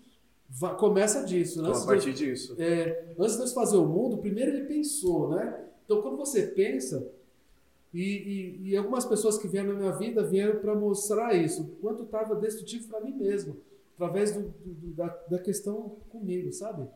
va- 0.51 0.74
começa 0.74 1.24
disso. 1.24 1.61
Então, 1.61 1.70
Antes 1.70 1.82
a 1.82 1.84
de 1.84 1.88
partir 1.90 2.12
disso. 2.12 2.57
é, 2.59 3.14
antes 3.16 3.32
de 3.34 3.38
Deus 3.38 3.53
fazer 3.55 3.76
o 3.76 3.86
mundo, 3.86 4.18
primeiro 4.18 4.51
ele 4.57 4.66
pensou, 4.66 5.30
né? 5.30 5.64
Então, 5.84 6.03
quando 6.03 6.16
você 6.16 6.43
pensa, 6.49 7.09
E, 7.95 8.01
e, 8.64 8.70
e 8.70 8.76
algumas 8.76 9.05
pessoas 9.05 9.36
que 9.36 9.47
vieram 9.47 9.74
na 9.74 9.78
minha 9.78 9.93
vida 9.93 10.22
vieram 10.24 10.59
para 10.61 10.74
mostrar 10.74 11.34
isso, 11.34 11.62
o 11.62 11.66
quanto 11.82 12.05
estava 12.05 12.34
destrutivo 12.34 12.88
para 12.88 13.01
mim 13.03 13.12
mesmo, 13.14 13.55
através 14.03 14.34
do, 14.34 14.42
do, 14.64 14.94
da, 14.94 15.07
da 15.28 15.38
questão 15.38 15.96
comigo, 16.11 16.53
sabe? 16.53 16.88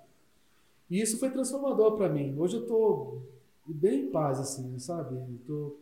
E 0.90 1.00
isso 1.00 1.18
foi 1.18 1.30
transformador 1.30 1.96
para 1.96 2.08
mim. 2.08 2.36
Hoje 2.36 2.56
eu 2.56 2.62
estou 2.62 3.22
bem 3.64 4.06
em 4.06 4.10
paz, 4.10 4.40
assim, 4.40 4.76
sabe? 4.78 5.14
Eu 5.14 5.38
tô, 5.46 5.76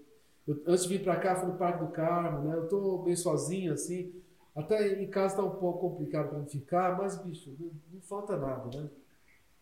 eu, 0.46 0.62
antes 0.66 0.84
de 0.84 0.90
vir 0.90 1.02
para 1.02 1.16
cá, 1.16 1.36
fui 1.36 1.48
no 1.48 1.56
Parque 1.56 1.84
do 1.84 1.90
Carmo, 1.90 2.48
né? 2.48 2.56
Eu 2.56 2.68
tô 2.68 2.98
bem 2.98 3.16
sozinho, 3.16 3.72
assim. 3.72 4.12
Até 4.54 5.02
em 5.02 5.06
casa 5.08 5.36
tá 5.36 5.42
um 5.42 5.56
pouco 5.56 5.88
complicado 5.88 6.28
para 6.28 6.44
ficar, 6.44 6.96
mas, 6.96 7.16
bicho, 7.22 7.54
não, 7.58 7.70
não, 7.92 8.00
falta 8.02 8.36
nada, 8.36 8.78
né? 8.78 8.88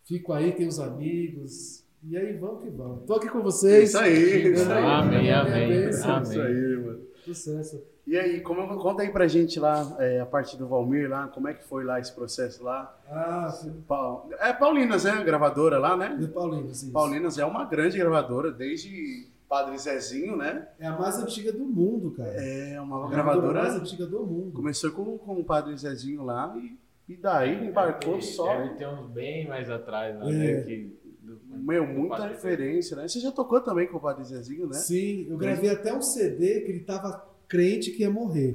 Fico 0.05 0.33
aí, 0.33 0.53
tenho 0.53 0.69
os 0.69 0.81
amigos. 0.81 1.85
E 2.05 2.17
aí, 2.17 2.37
vamos 2.37 2.65
que 2.65 2.71
vamos. 2.71 3.07
Tô 3.07 3.15
aqui 3.15 3.29
com 3.29 3.41
vocês. 3.41 3.91
Isso 3.91 3.99
aí. 3.99 4.53
Isso 4.53 4.71
aí. 4.71 4.85
Amém, 4.85 5.33
amém. 5.33 5.89
Isso 5.89 6.09
aí, 6.09 6.77
mano. 6.77 7.07
Sucesso. 7.25 7.92
E 8.05 8.19
aí, 8.19 8.41
como, 8.41 8.67
conta 8.79 9.03
aí 9.03 9.11
pra 9.11 9.29
gente 9.29 9.61
lá, 9.61 9.95
é, 10.01 10.19
a 10.21 10.27
parte 10.27 10.57
do 10.57 10.67
Valmir 10.67 11.09
lá, 11.09 11.29
como 11.29 11.47
é 11.47 11.55
que 11.55 11.63
foi 11.65 11.85
lá 11.85 12.01
esse 12.01 12.13
processo 12.13 12.65
lá? 12.65 12.99
Ah, 13.09 13.49
sim. 13.49 13.81
Pa- 13.87 14.25
É 14.41 14.53
Paulinas, 14.53 15.05
né? 15.05 15.23
Gravadora 15.23 15.79
lá, 15.79 15.97
né? 15.97 16.17
De 16.19 16.27
Paulinho, 16.27 16.75
sim. 16.75 16.91
Paulinas 16.91 17.39
é 17.39 17.45
uma 17.45 17.65
grande 17.65 17.97
gravadora, 17.97 18.51
desde 18.51 19.29
Padre 19.49 19.79
Zezinho, 19.79 20.37
né? 20.37 20.67
É 20.81 20.87
a 20.89 20.99
mais 20.99 21.17
antiga 21.17 21.53
do 21.53 21.65
mundo, 21.65 22.11
cara. 22.11 22.29
É 22.31 22.81
uma 22.81 23.07
a 23.07 23.09
gravadora 23.09 23.45
mais 23.45 23.55
gravadora. 23.55 23.81
antiga 23.83 24.07
do 24.07 24.27
mundo. 24.27 24.53
Começou 24.53 24.91
com, 24.91 25.17
com 25.19 25.35
o 25.39 25.45
Padre 25.45 25.77
Zezinho 25.77 26.25
lá 26.25 26.53
e, 26.59 26.77
e 27.13 27.17
daí 27.17 27.69
embarcou 27.69 28.21
só. 28.21 28.57
Deve 28.57 28.75
ter 28.75 28.89
uns 28.89 29.07
bem 29.11 29.47
mais 29.47 29.71
atrás, 29.71 30.19
né? 30.19 30.45
É. 30.45 30.63
Que, 30.63 30.99
do- 31.21 31.39
Meu, 31.47 31.87
do 31.87 31.93
muita 31.93 32.27
referência, 32.27 32.97
né? 32.97 33.07
Você 33.07 33.21
já 33.21 33.31
tocou 33.31 33.61
também 33.61 33.87
com 33.87 33.99
o 33.99 34.01
Padre 34.01 34.25
Zezinho, 34.25 34.67
né? 34.67 34.75
Sim, 34.75 35.27
eu 35.31 35.37
gravei 35.37 35.71
até 35.71 35.95
um 35.95 36.03
CD 36.03 36.63
que 36.63 36.73
ele 36.73 36.81
tava 36.81 37.31
crente 37.53 37.91
que 37.91 38.01
ia 38.03 38.11
morrer. 38.11 38.53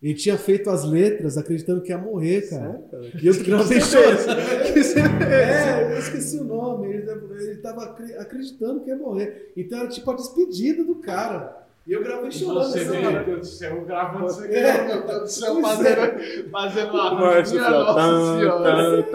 Ele 0.00 0.14
tinha 0.14 0.36
feito 0.38 0.70
as 0.70 0.84
letras 0.84 1.36
acreditando 1.36 1.80
que 1.80 1.90
ia 1.90 1.98
morrer, 1.98 2.48
cara. 2.48 2.80
E 3.20 3.26
eu 3.26 3.34
gravei 3.42 3.80
chorando. 3.80 4.18
É, 5.28 5.92
eu 5.94 5.98
esqueci 5.98 6.38
o 6.38 6.44
nome. 6.44 6.94
Ele, 6.94 7.10
ele 7.40 7.56
tava 7.56 7.82
acre- 7.84 8.14
acreditando 8.16 8.80
que 8.80 8.90
ia 8.90 8.96
morrer. 8.96 9.52
Então 9.56 9.80
era 9.80 9.88
tipo 9.88 10.08
a 10.10 10.14
despedida 10.14 10.84
do 10.84 10.96
cara. 10.96 11.64
E 11.86 11.92
eu 11.92 12.02
gravei 12.04 12.30
chorando. 12.30 12.64
Você 12.70 12.80
assim, 12.80 13.00
cara. 13.00 13.10
meu 13.10 13.24
Deus 13.24 13.40
do 13.40 13.46
céu, 13.46 13.84
gravando 13.84 14.26
isso 14.26 14.40
aqui, 14.44 14.54
É. 14.54 14.86
meu 14.86 15.06
Deus 15.06 15.20
do 15.22 15.28
céu, 15.28 15.60
fazendo, 15.62 16.50
fazendo 16.50 16.90
uma 16.90 17.10
nossa 17.14 17.44
senhora. 17.44 19.06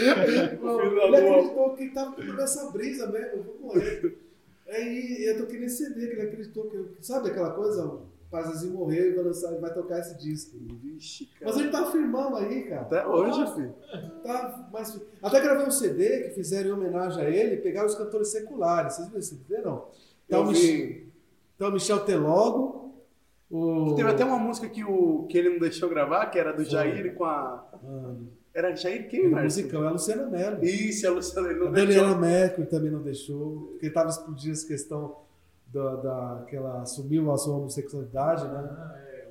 Não, 0.60 0.80
ele 0.80 1.16
acreditou 1.16 1.74
que 1.74 1.82
ele 1.84 1.90
tava 1.92 2.12
tudo 2.16 2.32
nessa 2.34 2.70
brisa 2.70 3.06
mesmo, 3.10 3.28
eu 3.36 3.42
vou 3.42 3.58
morrer. 3.60 4.18
Aí 4.68 5.24
eu 5.26 5.38
toquei 5.38 5.58
nesse 5.58 5.84
CD 5.84 6.06
que 6.06 6.12
ele 6.12 6.22
acreditou 6.22 6.64
que. 6.70 6.76
eu- 6.76 6.88
Sabe 7.00 7.28
aquela 7.30 7.50
coisa? 7.50 7.84
O 7.86 8.02
Pazazinho 8.30 8.74
morreu 8.74 9.10
e 9.10 9.14
vai, 9.14 9.24
lançar, 9.24 9.50
vai 9.58 9.74
tocar 9.74 9.98
esse 9.98 10.16
disco. 10.16 10.56
Vixe, 10.80 11.28
Mas 11.42 11.52
cara. 11.54 11.64
ele 11.64 11.72
tá 11.72 11.90
firmão 11.90 12.36
aí, 12.36 12.62
cara. 12.68 12.82
Até 12.82 13.06
hoje, 13.06 13.54
filho. 13.54 13.74
Tá, 14.22 14.68
mas, 14.72 15.00
até 15.20 15.40
gravei 15.40 15.66
um 15.66 15.70
CD 15.72 16.24
que 16.24 16.30
fizeram 16.30 16.70
em 16.70 16.72
homenagem 16.74 17.24
a 17.24 17.28
ele, 17.28 17.56
pegaram 17.56 17.88
os 17.88 17.96
cantores 17.96 18.28
seculares. 18.28 18.94
Vocês 18.94 19.08
viram 19.08 19.18
esse 19.20 19.34
CD, 19.36 19.60
não? 19.62 19.78
Tá 20.28 20.36
Eu 20.36 20.42
o 20.42 20.46
vi. 20.46 20.52
Mich- 20.52 21.06
tá 21.58 21.68
o 21.68 21.72
Michel 21.72 22.00
Telogo. 22.04 22.94
O... 23.50 23.94
Teve 23.96 24.08
até 24.10 24.24
uma 24.24 24.38
música 24.38 24.68
que, 24.68 24.84
o, 24.84 25.26
que 25.28 25.36
ele 25.36 25.48
não 25.50 25.58
deixou 25.58 25.88
gravar, 25.88 26.26
que 26.26 26.38
era 26.38 26.52
do 26.52 26.62
Foi. 26.62 26.66
Jair 26.70 27.12
com 27.16 27.24
a. 27.24 27.68
Ah, 27.82 28.14
Era 28.54 28.74
Jair 28.74 29.08
quem, 29.08 29.26
o 29.28 29.30
Márcio? 29.30 29.62
musicão 29.62 29.84
é 29.84 29.86
a 29.86 29.90
Luciana 29.90 30.26
Mello. 30.26 30.64
Isso, 30.64 31.06
a 31.06 31.10
Luciana, 31.10 31.50
ele 31.50 31.66
A 31.66 31.70
Daniela. 31.70 32.16
Mercury 32.18 32.66
também 32.66 32.90
não 32.90 33.00
deixou, 33.02 33.68
porque 33.72 33.86
estava 33.86 34.08
explodindo 34.10 34.52
essa 34.52 34.66
questão 34.66 35.16
da, 35.72 35.96
da, 35.96 36.44
que 36.48 36.56
ela 36.56 36.82
assumiu 36.82 37.30
a 37.30 37.36
sua 37.38 37.56
homossexualidade, 37.56 38.44
né? 38.48 38.68
Ah, 38.72 38.94
é, 38.98 39.26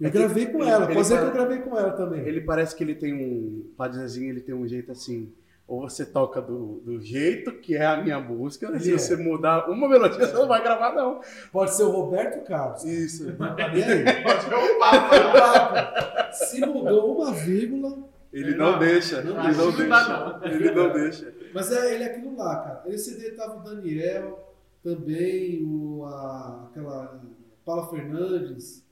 Eu 0.00 0.08
É 0.08 0.10
que 0.10 0.18
gravei 0.18 0.46
com 0.46 0.60
ele- 0.60 0.70
ela, 0.70 0.84
ele 0.86 0.94
pode 0.94 1.06
ser 1.06 1.18
que 1.18 1.24
eu 1.24 1.32
gravei 1.32 1.58
com 1.58 1.78
ela 1.78 1.90
também. 1.92 2.20
Ele 2.26 2.40
parece 2.40 2.74
que 2.74 2.82
ele 2.82 2.94
tem 2.96 3.14
um. 3.14 3.60
O 3.70 3.74
Padre 3.76 3.98
Zezinho, 3.98 4.30
ele 4.30 4.40
tem 4.40 4.54
um 4.54 4.66
jeito 4.66 4.90
assim. 4.90 5.32
Ou 5.68 5.82
você 5.82 6.04
toca 6.06 6.40
do, 6.40 6.80
do 6.84 6.98
jeito 7.00 7.52
que 7.60 7.76
é 7.76 7.84
a 7.84 8.02
minha 8.02 8.18
música, 8.18 8.66
Ele 8.68 8.80
se 8.80 8.94
é. 8.94 8.96
você 8.98 9.16
mudar 9.16 9.68
uma 9.70 9.86
melodia, 9.86 10.26
você 10.26 10.32
não 10.32 10.48
vai 10.48 10.62
gravar, 10.62 10.94
não. 10.94 11.20
Pode 11.52 11.74
ser 11.74 11.82
o 11.82 11.90
Roberto 11.90 12.42
Carlos. 12.46 12.82
Isso. 12.84 13.26
Pode 13.36 14.42
ser 14.42 14.54
um 14.54 14.78
papo. 14.78 16.34
Se 16.34 16.60
mudou 16.64 17.16
uma 17.18 17.32
vírgula, 17.32 17.98
Ele 18.32 18.54
não, 18.54 18.78
deixa. 18.78 19.22
não 19.22 19.42
ele 19.44 19.56
não 19.56 19.72
deixa. 19.72 20.40
Ele 20.44 20.70
não 20.70 20.92
deixa. 20.92 21.34
mas 21.54 21.72
é, 21.72 21.94
ele 21.94 22.04
é 22.04 22.06
aquilo 22.06 22.36
lá, 22.36 22.56
cara. 22.56 22.82
Nesse 22.86 23.14
CD 23.14 23.30
tava 23.32 23.60
o 23.60 23.64
Daniel, 23.64 24.54
também 24.82 25.64
o, 25.64 26.04
a, 26.04 26.68
aquela 26.68 27.20
Paula 27.64 27.88
Fernandes, 27.88 28.84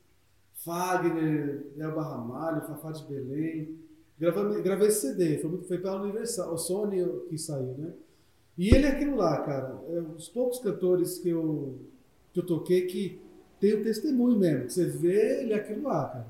Fagner, 0.64 1.66
Elba 1.78 2.03
Ramalho, 2.03 2.62
Fafá 2.62 2.93
de 2.93 3.05
Belém. 3.05 3.78
Gravei, 4.18 4.62
gravei 4.62 4.89
esse 4.89 5.09
CD, 5.09 5.39
foi, 5.39 5.62
foi 5.64 5.78
pela 5.78 6.01
Universal, 6.01 6.55
o 6.55 6.57
Sony 6.57 7.05
que 7.28 7.37
saiu, 7.37 7.76
né? 7.76 7.93
E 8.57 8.74
ele 8.74 8.87
é 8.87 8.89
aquilo 8.89 9.16
lá, 9.16 9.43
cara. 9.43 9.78
É 9.91 10.01
os 10.01 10.28
poucos 10.28 10.59
cantores 10.59 11.18
que 11.18 11.28
eu, 11.28 11.78
que 12.32 12.41
eu 12.41 12.47
toquei 12.47 12.87
que 12.87 13.20
tem 13.61 13.74
o 13.74 13.82
testemunho 13.82 14.39
mesmo. 14.39 14.70
Você 14.70 14.87
vê 14.87 15.43
ele 15.43 15.53
é 15.53 15.57
aquilo 15.57 15.82
lá, 15.82 16.09
cara. 16.09 16.26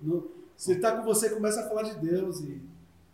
No, 0.00 0.30
se 0.56 0.72
ele 0.72 0.80
tá 0.80 0.96
com 0.96 1.02
você, 1.04 1.30
começa 1.30 1.60
a 1.60 1.68
falar 1.68 1.82
de 1.82 1.94
Deus 2.00 2.40
e 2.40 2.60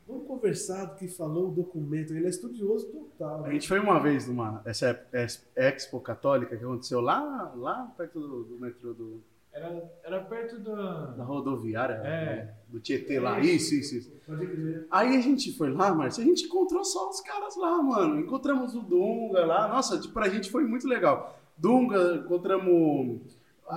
vamos 0.07 0.27
conversar 0.27 0.85
do 0.87 0.95
que 0.97 1.09
falou 1.09 1.49
o 1.49 1.53
documento. 1.53 2.13
Ele 2.15 2.27
é 2.27 2.29
estudioso 2.31 2.87
total. 2.89 3.45
A 3.45 3.49
né? 3.49 3.53
gente 3.53 3.69
foi 3.69 3.79
uma 3.81 3.99
vez 4.01 4.27
numa 4.27 4.61
essa 4.65 5.01
ex- 5.13 5.47
Expo 5.57 6.01
Católica 6.01 6.57
que 6.57 6.65
aconteceu 6.65 7.01
lá, 7.01 7.53
lá 7.57 7.93
perto 7.97 8.19
do, 8.21 8.45
do 8.45 8.59
metrô 8.59 8.93
do, 8.93 9.21
Era, 9.53 9.91
era 10.05 10.21
perto 10.21 10.59
da 10.61 11.07
da. 11.07 11.25
rodoviária, 11.25 11.95
É. 12.05 12.55
do 12.69 12.79
Tietê 12.81 13.19
lá. 13.21 13.41
Isso, 13.41 13.75
isso, 13.75 13.97
isso. 13.97 14.13
Pode 14.27 14.47
crer. 14.47 14.87
Aí 14.91 15.17
a 15.17 15.21
gente 15.21 15.53
foi 15.57 15.73
lá, 15.73 15.93
Márcio, 15.95 16.23
a 16.23 16.27
gente 16.27 16.45
encontrou 16.45 16.85
só 16.85 17.09
os 17.09 17.21
caras 17.21 17.57
lá, 17.57 17.83
mano. 17.83 18.21
Encontramos 18.21 18.75
o 18.75 18.81
Dunga 18.81 19.45
lá. 19.45 19.67
Nossa, 19.69 19.99
tipo, 19.99 20.15
pra 20.15 20.29
gente 20.29 20.51
foi 20.51 20.65
muito 20.65 20.87
legal. 20.87 21.37
Dunga, 21.59 22.23
encontramos 22.25 23.21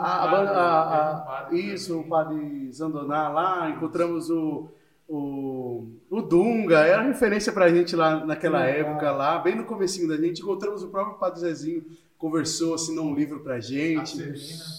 a, 0.02 0.24
a 0.24 1.46
a- 1.48 1.52
né? 1.52 1.58
isso, 1.60 2.00
o 2.00 2.08
padre 2.08 2.72
Zandoná 2.72 3.30
lá, 3.30 3.70
encontramos 3.70 4.30
o, 4.30 4.68
o, 5.08 5.86
o 6.10 6.22
Dunga, 6.22 6.80
era 6.80 7.02
referência 7.04 7.52
pra 7.54 7.70
gente 7.70 7.96
lá 7.96 8.26
naquela 8.26 8.66
época 8.66 9.12
lá, 9.12 9.38
bem 9.40 9.56
no 9.56 9.66
comecinho 9.66 10.08
da 10.08 10.18
gente, 10.18 10.42
encontramos 10.42 10.84
o 10.84 10.90
próprio 10.90 11.18
padre 11.18 11.40
Zezinho, 11.42 11.84
conversou, 12.28 12.76
assinou 12.76 13.04
um 13.08 13.14
livro 13.14 13.42
pra 13.42 13.56
A 13.56 13.60
gente, 13.60 14.18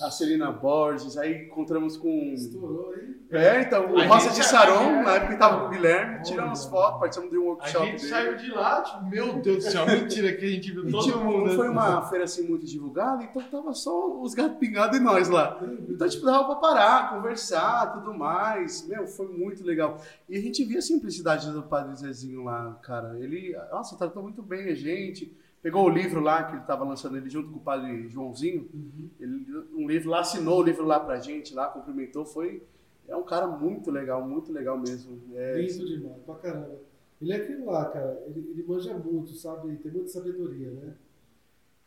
a 0.03 0.11
Celina 0.11 0.51
Borges, 0.51 1.19
aí 1.19 1.45
encontramos 1.45 1.95
com... 1.95 2.33
Estourou, 2.33 2.95
hein? 2.97 3.17
É, 3.31 3.61
então, 3.61 3.93
o 3.93 3.99
A 3.99 4.07
Rosa 4.07 4.29
gente- 4.31 4.37
de 4.37 4.45
Saron, 4.47 5.01
a- 5.01 5.03
na 5.03 5.15
época 5.17 5.33
que 5.35 5.39
tava 5.39 5.61
com 5.61 5.67
o 5.67 5.69
Guilherme, 5.71 6.23
tiramos 6.23 6.65
foto, 6.65 7.01
participamos 7.01 7.31
de 7.31 7.39
um 7.39 7.43
A 7.43 7.47
workshop 7.49 7.85
gente 7.87 7.97
dele. 8.01 8.09
saiu 8.09 8.37
de 8.39 8.51
lá, 8.51 8.81
tipo, 8.83 9.05
meu 9.11 9.43
Deus 9.43 9.57
do 9.65 9.71
céu, 9.71 9.85
mentira 9.87 10.33
que 10.33 10.45
a 10.47 10.49
gente 10.49 10.73
viu 10.73 10.91
todo 10.91 11.05
tipo, 11.05 11.19
mundo. 11.19 11.49
não 11.49 11.55
foi 11.57 11.69
uma 11.69 12.03
feira 12.09 12.25
assim 12.25 12.49
muito 12.49 12.65
divulgada, 12.65 13.23
então 13.25 13.43
tava 13.43 13.75
só 13.75 14.21
os 14.23 14.33
gatos 14.33 14.57
pingados 14.57 14.97
e 14.99 15.03
nós 15.03 15.29
lá. 15.29 15.61
Então, 15.87 16.09
tipo, 16.09 16.25
dava 16.25 16.47
pra 16.47 16.55
parar, 16.57 17.11
conversar, 17.15 17.93
tudo 17.93 18.15
mais. 18.17 18.89
Meu, 18.89 19.07
foi 19.07 19.29
muito 19.29 19.63
legal. 19.63 19.99
E 20.31 20.37
a 20.39 20.41
gente 20.41 20.65
via 20.65 20.79
a 20.79 20.83
simplicidade 20.83 21.51
do 21.51 21.63
Padre 21.63 21.95
Zezinho 21.97 22.43
lá, 22.45 22.79
cara. 22.83 23.19
Ele, 23.21 23.55
nossa, 23.71 23.97
tratou 23.99 24.23
muito 24.23 24.43
bem 24.43 24.71
a 24.71 24.75
gente. 24.75 25.31
Pegou 25.65 25.87
o 25.87 25.89
livro 25.89 26.21
lá, 26.21 26.45
que 26.45 26.57
ele 26.57 26.65
tava 26.67 26.85
lançando 26.85 27.17
ele 27.17 27.31
junto 27.31 27.49
com 27.49 27.57
o 27.57 27.63
Padre 27.63 28.07
Joãozinho. 28.11 28.69
Uhum. 28.75 29.09
Ele, 29.19 29.47
um 29.75 29.89
livro 29.89 30.11
lá, 30.11 30.21
assinou 30.21 30.61
o 30.61 30.63
livro 30.63 30.85
lá 30.85 31.01
pra 31.01 31.19
gente, 31.19 31.55
lá, 31.55 31.69
cumprimentou. 31.69 32.27
Foi... 32.27 32.63
É 33.09 33.17
um 33.17 33.23
cara 33.23 33.47
muito 33.47 33.91
legal, 33.91 34.23
muito 34.29 34.53
legal 34.53 34.79
mesmo. 34.79 35.19
É, 35.33 35.63
Lindo 35.63 35.87
demais, 35.87 36.23
pra 36.27 36.35
caramba. 36.35 36.79
Ele 37.19 37.33
é 37.33 37.37
aquilo 37.37 37.65
lá, 37.65 37.87
cara. 37.87 38.23
Ele, 38.27 38.47
ele 38.51 38.63
manja 38.63 38.93
muito, 38.93 39.33
sabe? 39.33 39.75
Tem 39.77 39.91
muita 39.91 40.09
sabedoria, 40.09 40.71
né? 40.71 40.95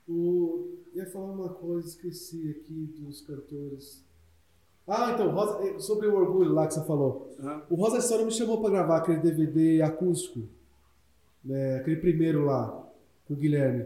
O... 0.09 0.79
Ia 0.95 1.05
falar 1.05 1.33
uma 1.33 1.49
coisa, 1.49 1.87
esqueci 1.87 2.49
aqui 2.49 2.95
dos 2.97 3.21
cantores. 3.21 4.03
Ah, 4.87 5.11
então, 5.13 5.29
Rosa, 5.29 5.63
eh, 5.67 5.77
sobre 5.77 6.07
o 6.07 6.15
orgulho 6.15 6.51
lá 6.51 6.65
que 6.65 6.73
você 6.73 6.83
falou. 6.83 7.29
Aham. 7.39 7.61
O 7.69 7.75
Rosa 7.75 7.99
História 7.99 8.25
me 8.25 8.31
chamou 8.31 8.59
pra 8.59 8.71
gravar 8.71 8.97
aquele 8.97 9.19
DVD 9.19 9.83
acústico. 9.83 10.47
Né? 11.45 11.75
Aquele 11.75 11.97
primeiro 11.97 12.43
lá, 12.43 12.86
com 13.27 13.33
o 13.33 13.37
Guilherme. 13.37 13.85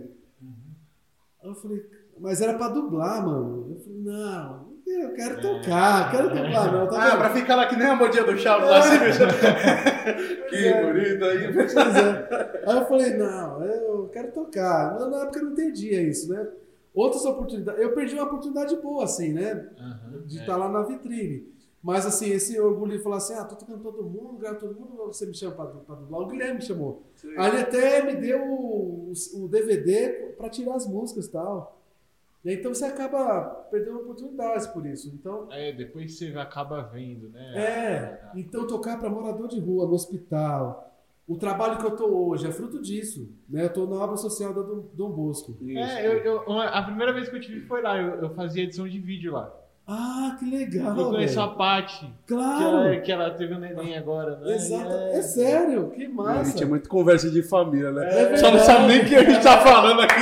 Aí 1.44 1.50
eu 1.50 1.56
falei, 1.56 1.84
mas 2.20 2.42
era 2.42 2.54
pra 2.58 2.70
dublar, 2.70 3.26
mano. 3.26 3.68
Eu 3.72 3.80
falei, 3.84 4.00
não, 4.02 4.72
eu 4.86 5.14
quero 5.14 5.42
tocar, 5.42 6.12
quero 6.12 6.30
dublar, 6.30 6.72
não. 6.72 6.88
Tá 6.88 6.98
Ah, 7.02 7.10
vendo? 7.10 7.18
pra 7.20 7.30
ficar 7.34 7.56
lá 7.56 7.66
que 7.68 7.76
nem 7.76 7.88
a 7.88 7.96
modinha 7.96 8.24
do 8.24 8.38
Chaves 8.38 8.70
lá, 8.70 8.78
assim, 8.80 9.00
Que 10.50 10.68
É. 10.68 10.86
bonito 10.86 11.26
aí. 11.26 11.46
É. 11.46 12.70
Aí 12.70 12.78
eu 12.78 12.86
falei, 12.86 13.18
não, 13.18 13.64
eu 13.64 14.10
quero 14.10 14.32
tocar. 14.32 15.00
Na- 15.00 15.08
Na 15.10 15.18
época 15.24 15.40
eu 15.40 15.46
não 15.46 15.52
entendia 15.54 16.02
isso, 16.02 16.30
né? 16.32 16.48
Outras 16.94 17.24
oportunidades. 17.26 17.82
Eu 17.82 17.94
perdi 17.94 18.14
uma 18.16 18.26
oportunidade 18.26 18.76
boa, 18.76 19.06
assim, 19.06 19.32
né? 19.34 19.68
Aham, 19.80 20.24
De 20.28 20.38
é. 20.38 20.42
estar 20.42 20.58
lá 20.58 20.70
na 20.70 20.84
vitrine. 20.84 21.48
Mas 21.84 22.06
assim, 22.06 22.30
esse 22.30 22.60
orgulho 22.60 22.96
de 22.96 23.04
falar 23.04 23.18
assim, 23.18 23.34
ah, 23.34 23.44
tô 23.44 23.56
tocando 23.56 23.82
todo 23.82 24.04
mundo, 24.04 24.38
gravo 24.38 24.60
todo 24.60 24.76
mundo, 24.80 24.98
você 25.08 25.26
me 25.26 25.34
chama 25.34 25.56
pra, 25.56 25.66
pra 25.66 25.96
dublar. 25.96 26.22
O 26.22 26.28
Guilherme 26.28 26.56
me 26.56 26.62
chamou. 26.62 27.02
Sim. 27.16 27.34
Aí 27.38 27.50
ele 27.50 27.62
até 27.62 28.04
me 28.04 28.16
deu 28.22 28.40
o, 28.44 29.12
o 29.36 29.48
DVD 29.48 30.34
pra 30.38 30.48
tirar 30.50 30.76
as 30.76 30.86
músicas 30.88 31.26
e 31.26 31.32
tal. 31.32 31.80
E 32.46 32.50
aí, 32.50 32.56
então 32.56 32.74
você 32.74 32.86
acaba 32.86 33.46
perdendo 33.72 33.98
oportunidades 34.00 34.68
por 34.68 34.86
isso. 34.86 35.10
Então, 35.14 35.48
É, 35.52 35.72
depois 35.72 36.16
você 36.18 36.28
acaba 36.38 36.82
vendo, 36.84 37.30
né? 37.30 37.54
é, 37.56 38.22
então 38.36 38.66
tocar 38.68 39.00
para 39.00 39.10
morador 39.10 39.48
de 39.48 39.60
rua, 39.60 39.86
no 39.88 39.94
hospital. 39.94 40.88
O 41.28 41.38
trabalho 41.38 41.78
que 41.78 41.86
eu 41.86 41.96
tô 41.96 42.06
hoje 42.08 42.46
é 42.48 42.52
fruto 42.52 42.82
disso. 42.82 43.30
Né? 43.50 43.66
Eu 43.66 43.74
tô 43.74 43.86
na 43.88 43.96
obra 44.04 44.18
social 44.18 44.54
da 44.54 44.62
Dom, 44.62 44.84
Dom 44.94 45.12
Bosco. 45.12 45.56
Isso. 45.62 45.80
É, 45.80 46.06
eu, 46.06 46.14
eu- 46.24 46.52
a 46.60 46.82
primeira 46.84 47.14
vez 47.14 47.30
que 47.30 47.36
eu 47.36 47.42
tive 47.42 47.62
foi 47.68 47.82
lá, 47.82 47.98
eu, 47.98 48.16
eu 48.22 48.30
fazia 48.36 48.64
edição 48.64 48.88
de 48.88 49.00
vídeo 49.00 49.34
lá. 49.34 49.56
Ah, 49.88 50.36
que 50.40 50.46
legal. 50.50 50.96
eu 50.98 51.10
conheço 51.10 51.36
velho. 51.36 51.48
a 51.48 51.56
Paty, 51.56 52.06
que, 52.26 52.34
Claro. 52.34 52.64
ela, 52.88 52.98
que 53.02 53.12
ela 53.12 53.30
teve 53.32 53.54
um 53.56 53.60
neném 53.60 53.98
agora, 53.98 54.38
né? 54.38 54.54
Exato. 54.56 54.90
E 54.90 55.18
É... 55.18 55.22
sério, 55.22 55.90
que 55.90 56.06
A 56.06 56.10
massa. 56.10 56.52
gente 56.52 56.64
é 56.64 56.66
muito 56.66 56.88
conversa 56.88 57.30
de 57.30 57.42
família, 57.44 57.92
né? 57.92 58.34
É 58.34 58.38
Só 58.38 58.52
não 58.52 58.60
sabe 58.60 58.88
nem 58.88 59.02
o 59.02 59.06
que 59.06 59.16
a 59.16 59.24
gente 59.24 59.44
tá 59.44 59.58
falando 59.60 60.02
aqui. 60.02 60.22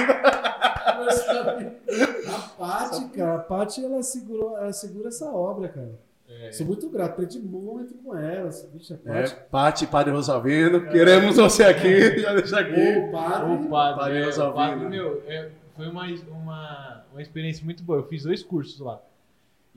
A 2.27 2.39
Paty, 2.57 3.07
cara, 3.09 3.35
a 3.35 3.39
Paty, 3.39 3.85
ela, 3.85 4.01
segurou, 4.03 4.57
ela 4.57 4.73
segura 4.73 5.07
essa 5.09 5.25
obra, 5.31 5.67
cara. 5.69 5.91
É. 6.27 6.51
Sou 6.51 6.65
muito 6.65 6.89
grato, 6.89 7.11
aprendi 7.11 7.39
muito 7.39 7.93
com 7.95 8.15
ela. 8.17 8.49
Bicho, 8.73 8.93
a 8.93 9.09
É, 9.11 9.21
Paty. 9.23 9.35
Pati, 9.51 9.87
Padre 9.87 10.13
Rosalvino, 10.13 10.87
queremos 10.89 11.35
você 11.35 11.63
aqui, 11.63 12.19
já 12.21 12.33
deixa 12.33 12.59
aqui. 12.59 12.97
Ô, 12.99 13.11
padre. 13.11 13.51
O 13.51 13.69
padre, 13.69 13.99
Padre 13.99 14.17
é, 14.17 14.21
o 14.21 14.25
Rosalvino. 14.25 14.55
padre, 14.55 14.89
meu, 14.89 15.23
é, 15.27 15.49
foi 15.75 15.87
uma, 15.87 16.05
uma, 16.31 17.03
uma 17.11 17.21
experiência 17.21 17.63
muito 17.65 17.83
boa. 17.83 17.99
Eu 17.99 18.03
fiz 18.03 18.23
dois 18.23 18.43
cursos 18.43 18.79
lá. 18.79 18.99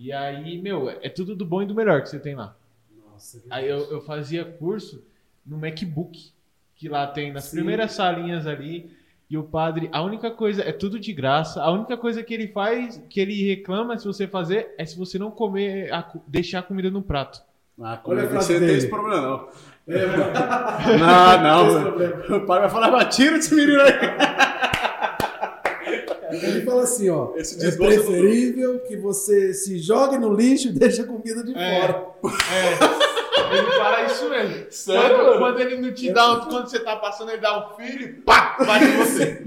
E 0.02 0.12
aí, 0.12 0.60
meu, 0.60 0.90
é 0.90 1.08
tudo 1.08 1.36
do 1.36 1.46
bom 1.46 1.62
e 1.62 1.66
do 1.66 1.76
melhor 1.76 2.02
que 2.02 2.08
você 2.08 2.18
tem 2.18 2.34
lá. 2.34 2.56
Nossa, 3.08 3.38
que 3.38 3.46
Aí 3.48 3.68
eu, 3.68 3.88
eu 3.88 4.00
fazia 4.00 4.44
curso 4.44 5.00
no 5.46 5.56
MacBook, 5.56 6.32
que 6.74 6.88
lá 6.88 7.06
tem 7.06 7.32
nas 7.32 7.44
Sim. 7.44 7.58
primeiras 7.58 7.92
salinhas 7.92 8.44
ali. 8.44 8.90
E 9.30 9.38
o 9.38 9.44
padre, 9.44 9.88
a 9.92 10.02
única 10.02 10.28
coisa, 10.32 10.60
é 10.60 10.72
tudo 10.72 10.98
de 10.98 11.12
graça. 11.12 11.62
A 11.62 11.70
única 11.70 11.96
coisa 11.96 12.20
que 12.20 12.34
ele 12.34 12.48
faz, 12.48 13.00
que 13.08 13.20
ele 13.20 13.46
reclama 13.46 13.96
se 13.96 14.04
você 14.04 14.26
fazer, 14.26 14.74
é 14.76 14.84
se 14.84 14.98
você 14.98 15.20
não 15.20 15.30
comer, 15.30 15.92
a 15.94 16.04
deixar 16.26 16.58
a 16.58 16.62
comida 16.64 16.90
no 16.90 17.00
prato. 17.00 17.40
Ah, 17.80 18.00
Olha 18.04 18.24
a 18.24 18.28
frase 18.28 18.54
você 18.54 18.58
não 18.58 18.66
tem 18.66 18.76
esse 18.76 18.88
problema, 18.88 19.20
não. 19.22 19.48
É. 19.86 20.06
Não, 20.98 21.42
não. 21.42 22.38
O 22.38 22.44
pai 22.44 22.58
vai 22.58 22.68
falar, 22.68 22.90
mas 22.90 23.14
tira 23.14 23.36
esse 23.36 23.54
menino 23.54 23.80
aí. 23.80 23.92
Ele 26.36 26.64
fala 26.64 26.82
assim, 26.82 27.08
ó. 27.10 27.32
Esse 27.36 27.64
É 27.64 27.70
do- 27.70 27.76
preferível 27.78 28.78
que 28.80 28.96
você 28.96 29.52
se 29.54 29.78
jogue 29.78 30.18
no 30.18 30.32
lixo 30.34 30.68
e 30.68 30.72
deixe 30.72 31.02
a 31.02 31.04
comida 31.04 31.42
de 31.44 31.54
É. 31.56 31.80
fora. 31.80 32.06
É, 32.52 32.72
ele 33.58 33.70
fala 33.72 34.04
isso 34.06 34.28
mesmo. 34.28 34.66
Sério, 34.70 35.16
Quando, 35.16 35.38
quando 35.38 35.60
ele 35.60 35.76
não 35.78 35.92
te 35.92 36.12
dá, 36.12 36.32
um- 36.32 36.40
quando 36.48 36.68
você 36.68 36.78
tá 36.80 36.96
passando, 36.96 37.30
ele 37.30 37.40
dá 37.40 37.58
um 37.72 37.76
filho 37.76 38.02
e 38.02 38.12
pá, 38.14 38.56
bate 38.66 38.86
você. 38.92 39.42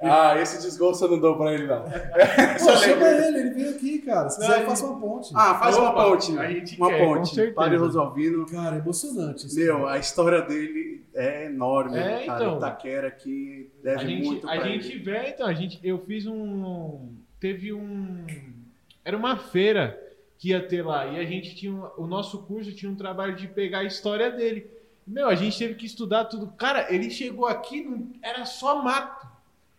Ah, 0.00 0.38
esse 0.40 0.62
desgosto 0.62 1.04
eu 1.04 1.10
não 1.10 1.18
dou 1.18 1.36
pra 1.36 1.52
ele, 1.52 1.66
não. 1.66 1.82
Pô, 1.82 2.76
chama 2.76 3.08
ele, 3.08 3.38
ele 3.38 3.50
vem 3.50 3.68
aqui, 3.70 3.98
cara. 4.00 4.30
Se 4.30 4.38
quiser, 4.38 4.50
Não, 4.50 4.60
eu 4.60 4.66
faço 4.68 4.86
uma 4.86 5.00
ponte. 5.00 5.30
Ah, 5.34 5.54
faz 5.56 5.76
uma 5.76 5.90
Opa, 5.90 6.04
ponte. 6.04 6.38
a 6.38 6.48
gente 6.50 6.76
Uma 6.76 6.88
quer, 6.88 7.04
ponte. 7.04 7.34
certeza. 7.34 7.54
Padre 7.56 7.76
Rosalvino. 7.78 8.46
Cara, 8.46 8.76
é 8.76 8.78
emocionante 8.78 9.46
isso. 9.46 9.56
Meu, 9.58 9.88
a 9.88 9.98
história 9.98 10.40
dele 10.42 11.04
é 11.14 11.46
enorme, 11.46 11.98
É, 11.98 12.26
cara. 12.26 12.44
então. 12.44 12.56
Itaquera 12.58 13.10
que 13.10 13.70
A 13.80 13.84
deve 13.84 14.06
gente, 14.06 14.24
muito 14.26 14.48
a 14.48 14.52
pra 14.52 14.64
gente 14.68 14.88
ele. 14.92 14.98
vê, 15.00 15.28
então, 15.30 15.46
a 15.48 15.52
gente, 15.54 15.80
eu 15.82 15.98
fiz 16.06 16.26
um. 16.26 17.08
Teve 17.40 17.72
um. 17.72 18.24
Era 19.04 19.16
uma 19.16 19.36
feira 19.36 20.00
que 20.38 20.50
ia 20.50 20.60
ter 20.64 20.82
lá. 20.86 21.06
E 21.06 21.18
a 21.18 21.24
gente 21.24 21.56
tinha. 21.56 21.72
um- 21.72 21.88
O 21.96 22.06
nosso 22.06 22.38
curso 22.42 22.72
tinha 22.72 22.90
um 22.90 22.94
trabalho 22.94 23.34
de 23.34 23.48
pegar 23.48 23.78
a 23.80 23.84
história 23.84 24.30
dele. 24.30 24.70
Meu, 25.04 25.26
a 25.28 25.34
gente 25.34 25.58
teve 25.58 25.74
que 25.74 25.86
estudar 25.86 26.26
tudo. 26.26 26.48
Cara, 26.48 26.86
ele 26.94 27.10
chegou 27.10 27.46
aqui, 27.46 27.88
era 28.22 28.44
só 28.44 28.82
mato. 28.82 29.17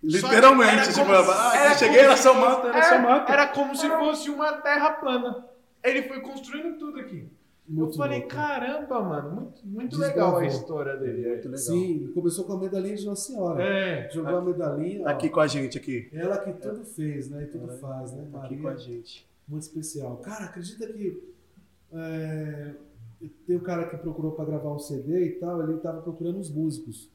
Literalmente, 0.02 0.94
tipo, 0.94 1.00
era 1.12 1.20
como- 1.24 1.32
ah, 1.32 1.58
era 1.58 1.74
eu 1.74 1.78
cheguei, 1.78 2.00
era 2.00 2.16
se 2.18 2.24
só 2.24 2.34
fosse- 2.34 2.46
mato, 2.46 2.68
era 2.68 2.78
é, 2.78 2.82
só 2.84 3.00
mato. 3.00 3.32
Era 3.32 3.48
como 3.48 3.76
se 3.76 3.90
fosse 3.90 4.30
uma 4.30 4.54
terra 4.54 4.92
plana. 4.92 5.46
Ele 5.84 6.04
foi 6.04 6.22
construindo 6.22 6.78
tudo 6.78 7.00
aqui. 7.00 7.28
Muito 7.68 7.94
eu 7.94 7.98
falei, 7.98 8.20
louco. 8.22 8.34
caramba, 8.34 9.02
mano, 9.04 9.32
muito, 9.36 9.62
muito 9.68 9.90
Desbravou. 10.00 10.16
legal 10.16 10.38
a 10.38 10.46
história 10.48 10.98
dele. 10.98 11.28
Muito 11.28 11.46
legal. 11.46 11.58
Sim, 11.60 12.12
começou 12.16 12.46
com 12.46 12.54
a 12.54 12.58
medalhinha 12.60 12.96
de 12.96 13.06
Nossa 13.06 13.28
Senhora. 13.32 13.62
É. 13.64 14.10
Jogou 14.10 14.38
a 14.38 14.42
medalhinha. 14.42 15.04
Ó. 15.06 15.10
aqui 15.10 15.30
com 15.30 15.40
a 15.40 15.46
gente 15.48 15.78
aqui. 15.78 16.10
Ela 16.12 16.38
que 16.40 16.52
tudo 16.54 16.84
fez, 16.84 17.30
né? 17.30 17.44
E 17.44 17.46
tudo 17.48 17.70
Ela 17.70 17.78
faz, 17.78 18.12
né? 18.14 18.28
Tá 18.32 18.40
aqui 18.40 18.56
Maria, 18.56 18.62
com 18.62 18.68
a 18.70 18.76
gente. 18.76 19.30
muito 19.48 19.62
especial. 19.64 20.18
Cara, 20.18 20.46
acredita 20.46 20.88
que 20.88 21.22
é, 21.94 22.72
tem 23.46 23.58
um 23.58 23.60
cara 23.60 23.88
que 23.88 23.98
procurou 23.98 24.32
para 24.32 24.46
gravar 24.46 24.72
um 24.72 24.80
CD 24.80 25.26
e 25.26 25.32
tal, 25.34 25.62
ele 25.62 25.78
tava 25.78 26.02
procurando 26.02 26.40
uns 26.40 26.50
músicos. 26.50 27.10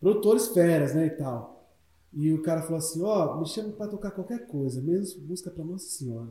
Produtores 0.00 0.48
feras, 0.48 0.94
né, 0.94 1.06
e 1.06 1.10
tal. 1.10 1.55
E 2.16 2.32
o 2.32 2.40
cara 2.42 2.62
falou 2.62 2.78
assim, 2.78 3.02
ó, 3.02 3.38
me 3.38 3.46
chama 3.46 3.72
para 3.72 3.88
tocar 3.90 4.10
qualquer 4.10 4.46
coisa, 4.46 4.80
menos 4.80 5.14
música 5.20 5.50
para 5.50 5.62
Nossa 5.62 5.86
Senhora. 5.86 6.30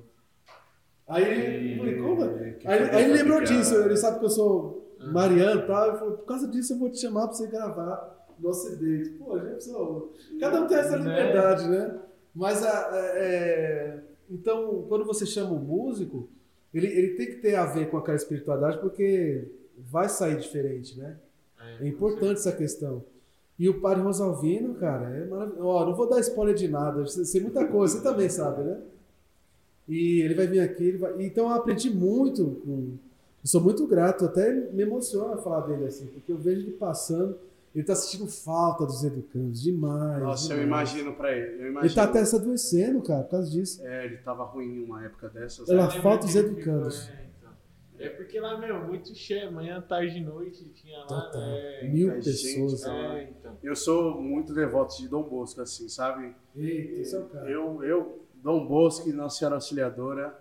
Aí 1.08 1.24
ele, 1.24 1.78
falei, 1.78 1.96
como? 2.02 2.24
Aí, 2.24 2.90
aí 2.90 3.04
ele 3.04 3.14
lembrou 3.14 3.40
disso, 3.44 3.76
ele 3.76 3.96
sabe 3.96 4.20
que 4.20 4.26
eu 4.26 4.30
sou 4.30 4.96
Mariano 5.12 5.62
e 5.62 5.68
tal. 5.68 5.90
Ele 5.90 5.98
falou, 6.00 6.18
por 6.18 6.26
causa 6.26 6.48
disso 6.48 6.74
eu 6.74 6.80
vou 6.80 6.90
te 6.90 7.00
chamar 7.00 7.28
pra 7.28 7.36
você 7.36 7.46
gravar 7.48 8.28
no 8.40 8.52
CD. 8.54 9.10
Pô, 9.20 9.40
gente, 9.40 9.64
só- 9.64 10.10
cada 10.40 10.62
um 10.62 10.68
tem 10.68 10.78
essa 10.78 10.98
Né? 10.98 11.04
liberdade, 11.20 11.68
né? 11.70 12.00
Mas 12.34 12.64
a, 12.64 12.90
a- 12.90 12.98
é, 13.18 14.00
então, 14.30 14.86
quando 14.90 15.06
você 15.06 15.26
chama 15.28 15.52
um 15.54 15.60
músico, 15.60 16.28
ele, 16.74 16.88
ele 16.88 17.10
tem 17.16 17.28
que 17.28 17.36
ter 17.36 17.54
a 17.56 17.66
ver 17.68 17.90
com 17.92 17.98
aquela 17.98 18.18
espiritualidade, 18.18 18.80
porque 18.80 19.48
vai 19.78 20.10
sair 20.10 20.38
diferente, 20.38 20.98
né? 20.98 21.18
É 21.80 21.88
importante 21.88 22.40
essa 22.40 22.52
questão. 22.52 23.04
E 23.58 23.70
o 23.70 23.80
Padre 23.80 24.04
Rosalvino, 24.04 24.76
cara, 24.76 25.10
é 25.10 25.26
maravilhoso. 25.26 25.66
Ó, 25.66 25.86
não 25.86 25.96
vou 25.96 26.10
dar 26.10 26.20
spoiler 26.20 26.56
de 26.56 26.68
nada, 26.68 27.06
sei 27.08 27.42
muita 27.42 27.66
coisa, 27.68 27.98
você 27.98 28.04
também 28.04 28.28
sabe, 28.30 28.64
né? 28.64 28.82
E 29.88 30.22
ele 30.22 30.34
vai 30.34 30.48
vir 30.48 30.60
aqui, 30.60 30.84
ele 30.84 30.98
vai... 30.98 31.14
então 31.24 31.46
eu 31.50 31.54
aprendi 31.54 31.90
muito 31.90 32.62
com... 32.66 32.98
Eu 33.44 33.48
sou 33.48 33.62
muito 33.62 33.86
grato, 33.86 34.26
até 34.26 34.52
me 34.72 34.82
emociona 34.84 35.38
falar 35.38 35.62
dele 35.68 35.86
assim, 35.86 36.08
porque 36.08 36.32
eu 36.32 36.38
vejo 36.38 36.62
ele 36.62 36.72
passando, 36.72 37.38
ele 37.76 37.84
tá 37.84 37.94
sentindo 37.94 38.26
falta 38.28 38.86
dos 38.86 39.04
educandos, 39.04 39.62
demais. 39.62 40.24
Nossa, 40.24 40.54
eu 40.54 40.60
demais. 40.62 40.90
imagino 40.92 41.14
pra 41.16 41.32
ele. 41.32 41.62
Eu 41.62 41.68
imagino. 41.70 41.86
Ele 41.86 41.94
tá 41.94 42.04
até 42.06 42.26
se 42.26 42.36
adoecendo, 42.36 43.02
cara, 43.04 43.24
por 43.24 43.32
causa 43.32 43.52
disso. 43.52 43.86
É, 43.86 44.06
ele 44.06 44.18
tava 44.18 44.46
ruim 44.46 44.78
em 44.80 44.84
uma 44.86 45.06
época 45.06 45.30
dessas. 45.30 45.70
Ela- 45.70 45.88
né? 45.88 45.98
É 45.98 46.02
falta 46.02 46.26
os 46.26 46.34
muito 46.34 46.52
educandos. 46.54 47.08
É, 47.10 47.26
então. 47.38 47.52
É 48.00 48.10
porque 48.10 48.40
lá, 48.40 48.58
meu, 48.58 48.84
muito 48.88 49.14
cheio, 49.14 49.52
manhã, 49.52 49.80
tarde 49.82 50.18
e 50.18 50.24
noite 50.24 50.64
tinha 50.74 51.00
lá. 51.00 51.06
Total. 51.06 51.42
É, 51.42 51.88
Mil 51.90 52.08
muita 52.12 52.32
gente, 52.32 52.62
pessoas. 52.72 52.82
né? 52.86 53.20
é, 53.20 53.24
então. 53.24 53.35
Eu 53.66 53.76
sou 53.76 54.22
muito 54.22 54.54
devoto 54.54 54.96
de 54.98 55.08
Dom 55.08 55.24
Bosco, 55.24 55.62
assim, 55.62 55.90
sabe? 55.90 56.36
Eita, 56.56 57.02
esse 57.02 57.16
é 57.16 57.20
o 57.20 57.26
cara. 57.26 57.50
Eu, 57.50 57.84
eu 57.84 58.20
Dom 58.36 58.66
Bosco 58.68 59.10
e 59.10 59.14
Nossa 59.14 59.40
Senhora 59.40 59.56
Auxiliadora 59.56 60.38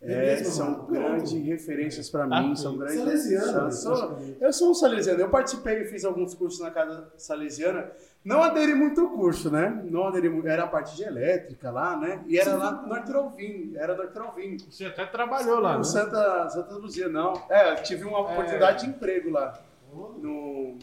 É 0.00 0.12
é, 0.12 0.18
mesmo, 0.36 0.52
são 0.52 0.70
mano? 0.70 0.86
grandes 0.86 1.32
Pronto. 1.32 1.44
referências 1.46 2.08
para 2.08 2.24
Ah, 2.24 2.40
mim, 2.40 2.54
sim. 2.54 2.62
são 2.62 2.76
grandes. 2.76 2.98
Salesiano, 3.00 3.72
sou- 3.72 4.18
eu 4.40 4.52
sou 4.52 4.70
um 4.70 4.74
salesiano. 4.74 5.20
Eu 5.20 5.28
participei 5.28 5.82
e 5.82 5.84
fiz 5.86 6.04
alguns 6.04 6.34
cursos 6.34 6.60
na 6.60 6.70
casa 6.70 7.12
salesiana. 7.16 7.90
Não 8.24 8.40
aderi 8.42 8.74
muito 8.76 9.00
ao 9.00 9.08
curso, 9.10 9.50
né? 9.50 9.82
Não 9.90 10.06
aderi 10.06 10.28
muito. 10.28 10.46
Era 10.46 10.64
a 10.64 10.66
parte 10.68 10.94
de 10.94 11.02
elétrica 11.02 11.70
lá, 11.72 11.96
né? 11.96 12.22
E 12.28 12.38
era 12.38 12.54
lá 12.56 12.70
no 12.70 12.92
Arthur 12.94 13.16
Alvim. 13.16 13.72
Era 13.74 13.94
do 13.94 14.02
Arthur 14.02 14.22
Alvim. 14.22 14.56
Você 14.70 14.84
até 14.84 15.04
trabalhou 15.06 15.58
lá, 15.58 15.72
No 15.72 15.78
né? 15.78 15.84
Santa, 15.84 16.48
Santa 16.50 16.74
Luzia, 16.76 17.08
não. 17.08 17.32
É, 17.50 17.74
tive 17.76 18.04
uma 18.04 18.20
oportunidade 18.20 18.84
de 18.84 18.90
emprego 18.90 19.30
lá. 19.30 19.58
No, 19.92 20.12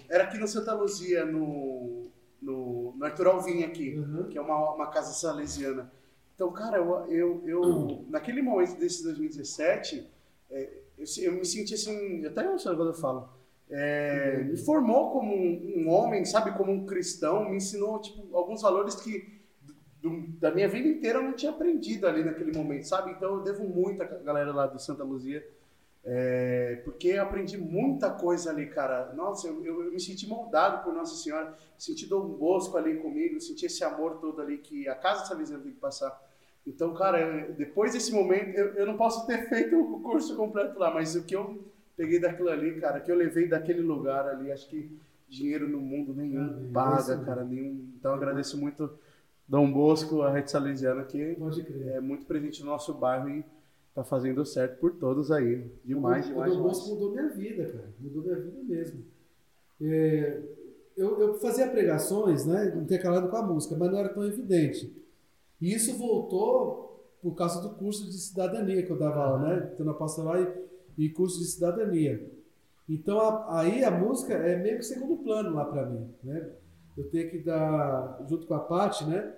era 0.10 0.24
aqui 0.24 0.38
no 0.38 0.48
Santa 0.48 0.74
Luzia, 0.74 1.26
no, 1.26 2.04
no, 2.42 2.94
no 2.98 3.06
Arthur 3.06 3.28
Alvim 3.28 3.64
aqui, 3.64 3.98
Uhum. 3.98 4.24
que 4.30 4.38
é 4.38 4.42
uma, 4.42 4.74
uma 4.76 4.88
casa 4.88 5.12
salesiana. 5.14 5.92
Então, 6.36 6.52
cara, 6.52 6.78
eu, 6.78 7.06
eu, 7.12 7.44
eu 7.46 8.06
naquele 8.10 8.42
momento 8.42 8.78
desse 8.78 9.04
2017, 9.04 10.06
é, 10.52 10.70
eu, 10.98 11.06
eu 11.24 11.32
me 11.34 11.46
senti 11.46 11.74
assim, 11.74 12.26
até 12.26 12.44
sei 12.58 12.76
quando 12.76 12.90
eu 12.90 12.94
falo, 12.94 13.30
é, 13.70 14.44
me 14.44 14.58
formou 14.58 15.12
como 15.12 15.34
um, 15.36 15.74
um 15.86 15.90
homem, 15.90 16.24
sabe, 16.26 16.52
como 16.58 16.72
um 16.72 16.86
cristão, 16.86 17.50
me 17.50 17.58
ensinou 17.58 18.00
tipo, 18.00 18.36
alguns 18.36 18.62
valores 18.62 18.96
que 18.96 19.34
do- 20.02 20.28
da 20.40 20.52
minha 20.52 20.68
vida 20.68 20.88
inteira 20.88 21.18
eu 21.20 21.24
não 21.24 21.34
tinha 21.34 21.52
aprendido 21.52 22.06
ali 22.08 22.24
naquele 22.24 22.56
momento, 22.56 22.84
sabe? 22.88 23.12
Então 23.12 23.36
eu 23.38 23.42
devo 23.42 23.64
muito 23.68 24.04
à 24.04 24.06
galera 24.06 24.54
lá 24.54 24.68
do 24.68 24.78
Santa 24.80 25.04
Luzia, 25.04 25.44
é, 26.06 26.82
porque 26.86 27.08
eu 27.10 27.24
aprendi 27.24 27.58
muita 27.58 28.12
coisa 28.12 28.52
ali, 28.52 28.68
cara. 28.68 29.12
Nossa, 29.14 29.48
eu, 29.48 29.64
eu- 29.66 29.84
eu 29.86 29.92
me 29.92 30.00
senti 30.00 30.28
moldado 30.28 30.84
por 30.84 30.94
Nossa 30.94 31.16
Senhora, 31.16 31.56
senti 31.78 32.06
Dom 32.06 32.28
Bosco 32.30 32.78
ali 32.78 32.98
comigo, 32.98 33.42
senti 33.42 33.66
esse 33.66 33.84
amor 33.84 34.20
todo 34.20 34.42
ali 34.42 34.60
que 34.60 34.88
a 34.88 34.96
Casa 34.96 35.26
Salesiana 35.26 35.64
tem 35.64 35.72
que 35.74 35.80
passar. 35.80 36.22
Então, 36.66 36.94
cara, 36.94 37.20
eu- 37.22 37.54
depois 37.54 37.94
desse 37.94 38.12
momento, 38.12 38.56
eu, 38.58 38.86
não 38.86 38.98
posso 38.98 39.26
ter 39.28 39.48
feito 39.50 39.76
o 39.80 40.02
curso 40.02 40.36
completo 40.36 40.78
lá, 40.80 40.92
mas 40.94 41.16
o 41.16 41.24
que 41.24 41.36
eu 41.36 41.64
peguei 41.98 42.20
daquilo 42.20 42.50
ali, 42.50 42.80
cara, 42.80 43.00
que 43.00 43.12
eu 43.12 43.16
levei 43.16 43.48
daquele 43.48 43.82
lugar 43.82 44.28
ali, 44.28 44.52
acho 44.52 44.68
que 44.70 44.90
dinheiro 45.28 45.68
no 45.68 45.80
mundo 45.80 46.14
nenhum 46.14 46.48
Ah, 46.54 46.72
paga, 46.72 47.18
cara, 47.18 47.44
nenhum. 47.44 47.94
Então, 47.98 48.12
eu 48.12 48.18
agradeço 48.18 48.58
muito 48.58 48.90
Dom 49.48 49.72
Bosco, 49.72 50.22
a 50.22 50.32
Rede 50.32 50.52
Salesiana, 50.52 51.04
que 51.04 51.36
é 51.90 52.00
muito 52.00 52.26
presente 52.26 52.62
no 52.62 52.68
nosso 52.68 52.94
bairro 52.94 53.30
e, 53.30 53.46
tá 53.96 54.04
fazendo 54.04 54.46
certo 54.46 54.80
por 54.80 54.94
todos 54.96 55.32
aí. 55.32 55.72
Demais, 55.86 56.28
o, 56.28 56.30
demais, 56.34 56.54
o 56.54 56.58
Dom 56.62 56.96
mudou 56.96 57.12
minha 57.14 57.30
vida, 57.30 57.66
cara. 57.66 57.90
Mudou 58.00 58.24
minha 58.24 58.40
vida 58.40 58.64
mesmo. 58.64 59.06
É, 59.82 60.42
eu, 60.98 61.20
eu 61.20 61.34
fazia 61.36 61.68
pregações, 61.70 62.46
né, 62.46 62.76
intercalando 62.78 63.30
com 63.30 63.38
a 63.38 63.42
música, 63.42 63.76
mas 63.78 63.92
não 63.92 64.00
era 64.00 64.10
tão 64.10 64.26
evidente. 64.26 64.94
E 65.62 65.74
isso 65.74 65.98
voltou 65.98 67.04
por 67.22 67.36
causa 67.36 67.62
do 67.62 67.72
curso 67.76 68.06
de 68.06 68.14
cidadania 68.18 68.84
que 68.84 68.92
eu 68.92 68.98
dava 69.00 69.20
aula, 69.24 69.40
né? 69.40 69.72
Então, 69.74 69.86
na 69.86 69.94
pastoral 69.94 70.38
e, 70.98 71.06
e 71.06 71.10
curso 71.10 71.40
de 71.40 71.46
cidadania. 71.46 72.32
Então, 72.88 73.20
a- 73.20 73.62
aí 73.62 73.84
a 73.84 73.92
música 73.92 74.34
é 74.34 74.58
meio 74.58 74.78
que 74.78 74.84
segundo 74.84 75.18
plano 75.24 75.56
lá 75.56 75.66
para 75.66 75.86
mim, 75.88 76.08
né? 76.24 76.52
Eu 76.98 77.10
tenho 77.10 77.30
que 77.30 77.40
dar, 77.40 78.24
junto 78.30 78.48
com 78.48 78.54
a 78.54 78.60
Paty, 78.60 79.06
né? 79.06 79.34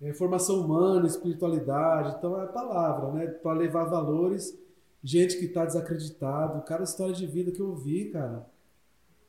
É, 0.00 0.12
formação 0.12 0.60
humana, 0.60 1.06
espiritualidade, 1.06 2.16
então 2.18 2.38
é 2.40 2.44
a 2.44 2.48
palavra, 2.48 3.12
né? 3.12 3.26
Para 3.26 3.58
levar 3.58 3.84
valores, 3.84 4.56
gente 5.02 5.38
que 5.38 5.46
está 5.46 5.64
desacreditado, 5.64 6.62
cada 6.64 6.84
história 6.84 7.14
de 7.14 7.26
vida 7.26 7.50
que 7.50 7.60
eu 7.60 7.74
vi, 7.74 8.10
cara, 8.10 8.46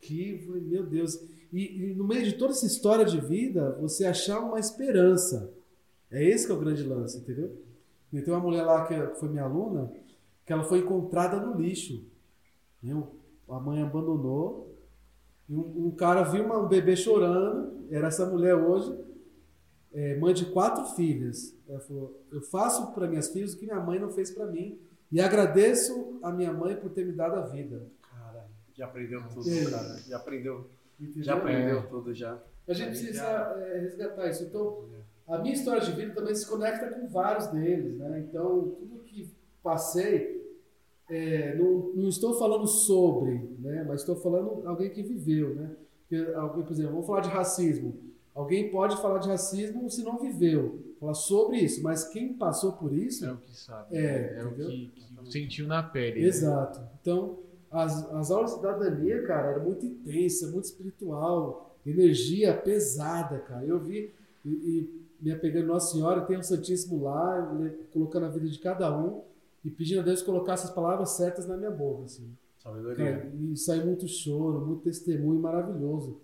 que, 0.02 0.46
meu 0.48 0.84
Deus, 0.86 1.22
e, 1.52 1.92
e 1.92 1.94
no 1.96 2.06
meio 2.06 2.24
de 2.24 2.34
toda 2.34 2.52
essa 2.52 2.66
história 2.66 3.06
de 3.06 3.20
vida, 3.20 3.78
você 3.80 4.06
achar 4.06 4.40
uma 4.40 4.60
esperança, 4.60 5.52
é 6.12 6.24
esse 6.24 6.46
que 6.46 6.52
é 6.52 6.56
o 6.56 6.60
grande 6.60 6.84
lance, 6.84 7.18
entendeu? 7.18 7.52
E 8.12 8.22
tem 8.22 8.34
uma 8.34 8.40
mulher 8.40 8.64
lá 8.64 8.86
que 8.86 9.20
foi 9.20 9.30
minha 9.30 9.44
aluna, 9.44 9.92
que 10.46 10.54
ela 10.54 10.64
foi 10.64 10.80
encontrada 10.80 11.40
no 11.40 11.60
lixo, 11.60 12.04
viu? 12.82 13.08
A 13.50 13.60
mãe 13.60 13.82
abandonou, 13.82 14.74
um, 15.50 15.88
um 15.88 15.92
cara 15.92 16.24
viu 16.24 16.44
uma- 16.44 16.60
um 16.60 16.68
bebê 16.68 16.96
chorando, 16.96 17.86
era 17.90 18.08
essa 18.08 18.26
mulher 18.26 18.56
hoje, 18.56 18.98
é, 20.00 20.16
mãe 20.18 20.34
de 20.34 20.46
quatro 20.46 20.86
filhas. 20.96 21.56
Ela 21.68 21.80
falou: 21.80 22.22
Eu 22.32 22.42
faço 22.42 22.94
para 22.94 23.08
minhas 23.08 23.30
filhas 23.30 23.54
o 23.54 23.58
que 23.58 23.66
minha 23.66 23.80
mãe 23.80 24.00
não 24.00 24.10
fez 24.12 24.30
para 24.32 24.46
mim. 24.46 24.78
E 25.12 25.20
agradeço 25.20 26.20
a 26.22 26.32
minha 26.32 26.52
mãe 26.54 26.76
por 26.76 26.90
ter 26.92 27.06
me 27.06 27.14
dado 27.14 27.36
a 27.36 27.42
vida. 27.48 27.88
Cara, 28.12 28.46
já 28.74 28.86
aprendeu 28.86 29.22
tudo, 29.34 29.50
É. 29.50 29.66
cara. 29.72 29.98
Já 30.08 30.18
aprendeu. 30.18 30.70
Entendeu? 31.00 31.24
Já 31.24 31.34
aprendeu 31.36 31.80
É. 31.80 31.82
tudo, 31.84 32.14
já. 32.14 32.40
A 32.68 32.74
gente 32.74 32.84
Aí 32.84 32.90
precisa 32.90 33.14
já- 33.24 33.56
é, 33.60 33.80
resgatar 33.80 34.30
isso. 34.30 34.44
Então, 34.44 34.84
a 35.28 35.38
minha 35.40 35.54
história 35.54 35.82
de 35.82 35.92
vida 35.94 36.14
também 36.14 36.36
se 36.36 36.46
conecta 36.48 36.90
com 36.92 37.08
vários 37.08 37.48
deles. 37.48 37.98
Né? 37.98 38.26
Então, 38.28 38.76
tudo 38.80 39.00
que 39.06 39.32
passei, 39.64 40.46
é, 41.10 41.56
não, 41.56 41.94
não 41.96 42.10
estou 42.10 42.38
falando 42.38 42.68
sobre, 42.68 43.56
né? 43.60 43.86
mas 43.88 44.02
estou 44.02 44.16
falando 44.18 44.68
alguém 44.68 44.90
que 44.90 45.02
viveu. 45.02 45.56
Né? 45.56 45.76
Porque 46.10 46.26
por 46.64 46.72
exemplo, 46.72 46.92
vamos 46.92 47.08
falar 47.08 47.22
de 47.22 47.30
racismo. 47.30 47.98
Alguém 48.38 48.70
pode 48.70 48.96
falar 49.02 49.18
de 49.18 49.28
racismo 49.28 49.90
se 49.90 50.04
não 50.04 50.20
viveu, 50.20 50.94
falar 51.00 51.16
sobre 51.16 51.58
isso, 51.58 51.82
mas 51.82 52.08
quem 52.08 52.34
passou 52.34 52.74
por 52.74 52.94
isso 52.94 53.26
É 53.26 53.32
o 53.32 53.38
que 53.38 53.58
sabe. 53.58 53.98
É, 53.98 54.02
né? 54.02 54.42
é 54.42 54.46
o 54.46 54.54
que, 54.54 54.92
que 54.94 55.32
sentiu 55.32 55.66
na 55.66 55.82
pele. 55.82 56.22
né? 56.22 56.28
Exato. 56.28 56.80
Então, 57.02 57.40
as, 57.72 58.14
as 58.14 58.30
aulas 58.30 58.52
de 58.52 58.58
cidadania, 58.58 59.24
cara, 59.24 59.50
era 59.54 59.60
muito 59.60 59.84
intensa, 59.88 60.52
muito 60.52 60.66
espiritual, 60.66 61.76
energia 61.84 62.54
pesada, 62.54 63.40
cara. 63.40 63.66
Eu 63.66 63.80
vi 63.80 64.14
e, 64.46 64.50
e 64.50 65.08
me 65.20 65.32
apegando 65.32 65.66
Nossa 65.66 65.94
Senhora, 65.94 66.22
tem 66.22 66.38
o 66.38 66.44
Santíssimo 66.44 67.04
lá, 67.06 67.54
né, 67.56 67.74
colocando 67.92 68.28
a 68.28 68.30
vida 68.30 68.48
de 68.48 68.60
cada 68.60 68.96
um 68.96 69.24
e 69.66 69.72
pedindo 69.72 70.02
a 70.02 70.04
Deus 70.04 70.20
que 70.20 70.28
colocasse 70.28 70.68
as 70.68 70.74
palavras 70.74 71.10
certas 71.10 71.48
na 71.48 71.58
minha 71.58 71.72
boca, 71.72 72.04
assim. 72.04 72.30
Sabedoria. 72.60 73.18
Cara, 73.18 73.32
e 73.34 73.58
saiu 73.58 73.88
muito 73.88 74.08
choro, 74.08 74.64
muito 74.64 74.84
testemunho 74.84 75.40
maravilhoso. 75.40 76.22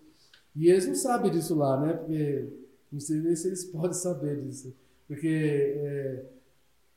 E 0.56 0.68
eles 0.68 0.86
não 0.86 0.94
sabem 0.94 1.30
disso 1.30 1.54
lá, 1.54 1.80
né? 1.80 1.94
Porque 1.94 2.48
não 2.90 3.00
sei 3.00 3.20
nem 3.20 3.34
se 3.34 3.48
eles 3.48 3.64
podem 3.72 3.92
saber 3.92 4.40
disso. 4.42 4.74
Porque 5.06 5.28
é, 5.76 6.24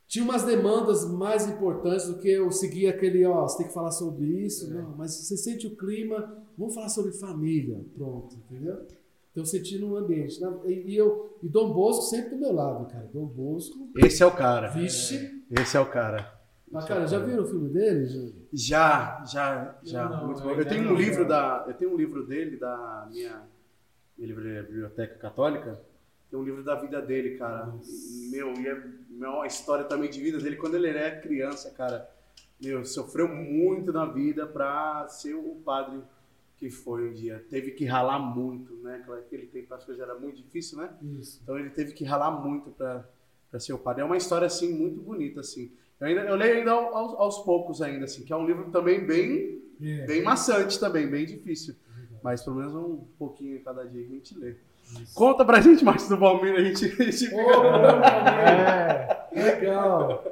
tinha 0.08 0.24
umas 0.24 0.43
demandas 0.43 1.05
mais 1.10 1.47
importantes 1.47 2.08
do 2.08 2.18
que 2.20 2.30
eu 2.30 2.51
seguir 2.51 2.88
aquele, 2.88 3.26
ó, 3.26 3.47
você 3.47 3.58
tem 3.58 3.68
que 3.68 3.74
falar 3.74 3.91
sobre 3.91 4.26
isso. 4.26 4.74
Não, 4.74 4.95
mas 4.97 5.12
você 5.14 5.36
sente 5.36 5.68
o 5.68 5.76
clima, 5.76 6.38
vamos 6.58 6.74
falar 6.74 6.89
sobre 6.89 7.12
família. 7.12 7.84
Pronto, 7.95 8.36
entendeu? 8.36 8.76
Então 9.32 9.43
eu 9.43 9.45
senti 9.45 9.78
num 9.78 9.95
ambiente. 9.95 10.39
E, 10.66 10.91
e 10.93 10.95
eu, 10.95 11.38
e 11.43 11.49
Dom 11.49 11.74
Bosco 11.74 12.03
sempre 12.03 12.32
do 12.32 12.38
meu 12.38 12.53
lado, 12.53 12.88
cara. 12.88 13.10
Dom 13.14 13.26
Bosco, 13.26 13.89
Esse 13.97 14.24
é 14.24 14.26
o 14.26 14.32
cara. 14.32 14.70
vixe. 14.70 15.43
Esse 15.51 15.78
é 15.78 15.80
o 15.80 15.86
cara. 15.86 16.36
Mas, 16.72 16.86
cara, 16.86 17.07
já 17.07 17.20
viram 17.20 17.43
o 17.43 17.47
filme 17.47 17.70
dele? 17.70 18.05
Já? 18.07 18.34
Já, 18.51 19.24
já, 19.26 19.76
já. 19.84 20.03
Eu 20.03 20.09
não, 20.09 20.26
muito 20.26 20.39
eu 20.39 20.43
bom. 20.43 20.49
Eu 20.51 20.57
ainda 20.57 20.70
tenho 20.70 20.84
um 20.84 20.93
não. 20.93 20.95
livro 20.95 21.26
da, 21.26 21.65
eu 21.68 21.74
tenho 21.74 21.93
um 21.93 21.97
livro 21.97 22.26
dele 22.26 22.57
da 22.57 23.07
minha, 23.09 23.41
minha 24.18 24.28
livraria- 24.28 24.63
biblioteca 24.63 25.15
católica. 25.15 25.80
Tem 26.30 26.38
um 26.38 26.43
livro 26.43 26.63
da 26.63 26.76
vida 26.76 27.01
dele, 27.01 27.38
cara. 27.38 27.74
Meu, 28.30 28.53
e 28.53 28.68
é 28.68 28.84
meu, 29.09 29.32
uma 29.32 29.47
história 29.47 29.86
também 29.86 30.09
de 30.09 30.20
vida 30.22 30.39
dele 30.39 30.57
quando 30.57 30.76
ele 30.76 30.89
era 30.89 31.22
criança, 31.22 31.72
cara. 31.72 32.09
Meu, 32.61 32.84
sofreu 32.84 33.30
muito 33.30 33.93
na 33.93 34.05
vida 34.05 34.45
pra 34.45 35.07
ser 35.07 35.36
o 35.36 35.55
padre 35.63 36.01
que 36.57 36.70
foi 36.70 37.09
um 37.09 37.13
dia. 37.13 37.45
Teve 37.49 37.72
que 37.72 37.86
ralar 37.86 38.20
muito, 38.20 38.74
né? 38.78 39.05
Naquele 39.07 39.45
tempo 39.45 39.74
as 39.74 39.86
coisas 39.86 40.03
eram 40.03 40.20
muito 40.20 40.38
difíceis, 40.38 40.82
né? 40.82 40.89
Isso. 41.20 41.39
Então 41.43 41.57
ele 41.57 41.70
teve 41.70 41.93
que 41.93 42.03
ralar 42.03 42.32
muito 42.32 42.72
para 42.72 43.05
ser 43.59 43.72
o 43.74 43.80
padre. 43.80 44.01
É 44.01 44.05
uma 44.05 44.18
história 44.18 44.47
assim 44.47 44.74
muito 44.74 44.99
bonita 44.99 45.39
assim. 45.39 45.72
Eu, 46.00 46.08
ainda, 46.08 46.22
eu 46.22 46.36
leio 46.36 46.58
ainda 46.58 46.72
ao- 46.72 46.95
aos, 46.95 47.14
aos 47.20 47.38
poucos 47.39 47.82
ainda 47.82 48.06
assim, 48.06 48.24
que 48.24 48.32
é 48.32 48.36
um 48.36 48.45
livro 48.45 48.70
também 48.72 49.06
bem 49.06 49.62
É. 49.82 50.06
bem 50.06 50.24
maçante 50.24 50.80
também, 50.80 51.08
bem 51.10 51.26
difícil. 51.26 51.76
Mas 52.24 52.43
pelo 52.43 52.56
menos 52.58 52.74
um 52.76 53.04
pouquinho 53.18 53.62
cada 53.64 53.84
dia 53.86 54.04
a 54.04 54.08
gente 54.08 54.38
lê. 54.38 54.56
Conta 55.14 55.43
pra 55.45 55.60
gente 55.62 55.84
mais 55.84 56.08
do 56.08 56.18
Valmir, 56.18 56.56
a 56.56 56.62
gente, 56.64 56.86
a 56.86 57.04
gente 57.04 57.26
Ô, 57.36 57.38
fica... 57.38 59.28
é, 59.36 59.43
legal. 59.43 60.24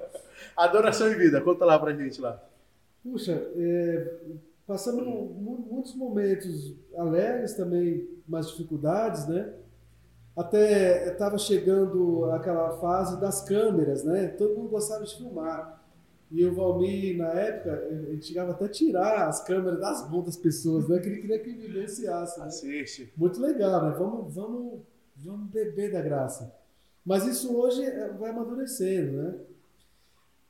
Adoração 0.55 1.11
e 1.11 1.16
vida, 1.16 1.41
conta 1.41 1.66
lá 1.66 1.78
pra 1.78 1.93
gente 1.93 2.20
lá. 2.22 2.41
Puxa, 3.03 3.34
é, 3.55 4.13
passamos 4.66 5.05
mu- 5.05 5.68
muitos 5.70 5.93
momentos 5.95 6.74
alegres 6.97 7.53
também, 7.53 8.07
umas 8.28 8.49
dificuldades, 8.51 9.28
né? 9.28 9.53
Até 10.36 11.11
estava 11.11 11.38
chegando 11.38 12.25
aquela 12.31 12.77
fase 12.77 13.19
das 13.21 13.41
câmeras, 13.43 14.03
né? 14.03 14.27
Todo 14.27 14.55
mundo 14.55 14.69
gostava 14.69 15.05
de 15.05 15.15
filmar. 15.15 15.81
E 16.29 16.43
o 16.45 16.53
Valmir, 16.53 17.17
na 17.17 17.29
época, 17.29 17.88
ele 17.89 18.21
chegava 18.21 18.51
até 18.51 18.65
a 18.65 18.69
tirar 18.69 19.27
as 19.29 19.43
câmeras 19.45 19.79
das 19.79 20.09
mãos 20.09 20.25
das 20.25 20.36
pessoas, 20.36 20.89
né? 20.89 20.99
Que 20.99 21.07
ele 21.07 21.21
queria 21.21 21.39
que 21.39 21.51
vivenciasse, 21.51 22.39
né? 22.39 22.47
Assiste. 22.47 23.13
Muito 23.15 23.39
legal, 23.39 23.86
né? 23.86 23.95
Vamos, 23.97 24.33
vamos, 24.33 24.79
vamos 25.15 25.49
beber 25.49 25.91
da 25.93 26.01
graça. 26.01 26.53
Mas 27.05 27.25
isso 27.25 27.55
hoje 27.55 27.83
é- 27.83 28.09
vai 28.09 28.31
amadurecendo, 28.31 29.11
né? 29.13 29.36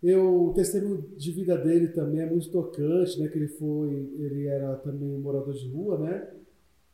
Eu, 0.02 0.48
o 0.50 0.54
testemunho 0.54 1.04
de 1.18 1.32
vida 1.32 1.58
dele 1.58 1.90
também 1.90 2.22
é 2.22 2.26
muito 2.26 2.50
tocante, 2.50 3.20
né? 3.20 3.28
Que 3.28 3.38
ele 3.38 3.48
foi, 3.48 3.90
ele 4.18 4.48
era 4.48 4.76
também 4.78 5.14
um 5.14 5.20
morador 5.20 5.54
de 5.54 5.68
rua, 5.70 5.98
né? 5.98 6.28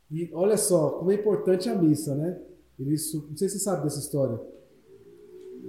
E 0.09 0.29
olha 0.33 0.57
só, 0.57 0.91
como 0.91 1.11
é 1.11 1.15
importante 1.15 1.69
a 1.69 1.75
missa, 1.75 2.15
né? 2.15 2.37
Ele, 2.81 2.91
não 2.91 3.37
sei 3.37 3.47
se 3.49 3.49
você 3.49 3.59
sabe 3.59 3.83
dessa 3.83 3.99
história. 3.99 4.39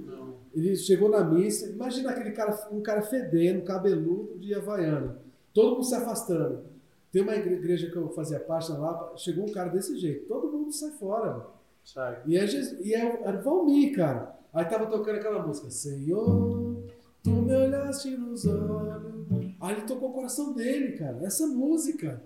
Não. 0.07 0.35
Ele 0.55 0.75
chegou 0.77 1.09
na 1.09 1.23
missa, 1.25 1.69
imagina 1.69 2.11
aquele 2.11 2.33
cara, 2.33 2.69
um 2.73 2.81
cara 2.83 3.03
fedendo, 3.03 3.63
cabeludo 3.65 4.39
de 4.39 4.55
Havaiana, 4.55 5.19
todo 5.53 5.75
mundo 5.75 5.85
se 5.85 5.95
afastando. 5.95 6.65
Tem 7.11 7.23
uma 7.23 7.37
igre- 7.37 7.55
igreja 7.57 7.91
que 7.91 7.97
eu 7.97 8.09
fazia 8.11 8.41
parte 8.41 8.73
Lapa, 8.73 9.17
chegou 9.17 9.45
um 9.45 9.53
cara 9.53 9.69
desse 9.71 9.99
jeito, 9.99 10.27
todo 10.27 10.51
mundo 10.51 10.73
sai 10.73 10.91
fora. 10.93 11.47
Sai. 11.85 12.23
E 12.27 12.37
é, 12.39 12.47
e 12.81 12.95
é, 12.95 13.05
o 13.29 13.43
Valmir, 13.43 13.95
cara. 13.95 14.39
Aí 14.53 14.65
tava 14.65 14.87
tocando 14.87 15.17
aquela 15.17 15.47
música, 15.47 15.71
Senhor, 15.71 16.83
tu 17.23 17.31
me 17.31 17.55
olhaste 17.55 18.17
nos 18.17 18.47
olhos. 18.47 19.03
Aí 19.61 19.77
ele 19.77 19.83
tocou 19.87 20.11
o 20.11 20.13
coração 20.13 20.55
dele, 20.55 20.93
cara, 20.93 21.19
essa 21.25 21.47
música. 21.47 22.23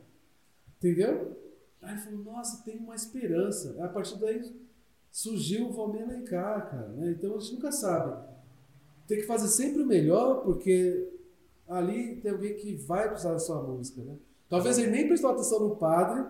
Entendeu? 0.78 1.36
Aí 1.82 1.92
ele 1.92 2.00
falou, 2.00 2.18
nossa, 2.20 2.64
tem 2.64 2.78
uma 2.78 2.94
esperança. 2.94 3.76
A 3.82 3.88
partir 3.88 4.18
daí 4.18 4.42
surgiu 5.16 5.68
o 5.68 5.72
Valmir 5.72 6.02
Alencar, 6.02 6.70
cara. 6.70 6.88
né? 6.88 7.12
Então 7.12 7.34
a 7.36 7.38
gente 7.40 7.54
nunca 7.54 7.72
sabe. 7.72 8.22
Tem 9.08 9.16
que 9.16 9.24
fazer 9.24 9.48
sempre 9.48 9.80
o 9.82 9.86
melhor, 9.86 10.42
porque 10.42 11.08
ali 11.66 12.16
tem 12.16 12.30
alguém 12.32 12.54
que 12.54 12.74
vai 12.74 13.08
precisar 13.08 13.32
da 13.32 13.38
sua 13.38 13.62
música, 13.62 14.02
né? 14.02 14.14
Talvez 14.46 14.76
ele 14.78 14.90
nem 14.90 15.08
prestou 15.08 15.30
atenção 15.30 15.60
no 15.60 15.76
padre, 15.76 16.22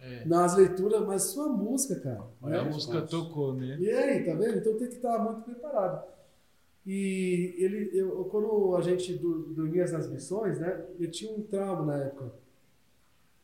É. 0.00 0.24
nas 0.24 0.56
leituras, 0.56 1.06
mas 1.06 1.22
sua 1.22 1.48
música, 1.48 2.00
cara. 2.00 2.24
Olha, 2.42 2.60
a 2.60 2.64
né? 2.64 2.70
música 2.70 3.02
tocou, 3.02 3.54
né? 3.54 3.78
E 3.78 3.88
aí, 3.88 4.24
tá 4.24 4.34
vendo? 4.34 4.58
Então 4.58 4.76
tem 4.78 4.88
que 4.88 4.96
estar 4.96 5.16
muito 5.20 5.42
preparado. 5.42 6.04
E 6.84 7.54
ele, 7.56 7.90
eu, 7.96 8.24
quando 8.24 8.74
a 8.76 8.80
gente 8.82 9.14
dormia 9.14 9.86
nas 9.86 10.10
missões, 10.10 10.58
né? 10.58 10.84
Eu 10.98 11.08
tinha 11.08 11.32
um 11.32 11.40
trauma 11.42 11.86
na 11.86 12.02
época. 12.02 12.32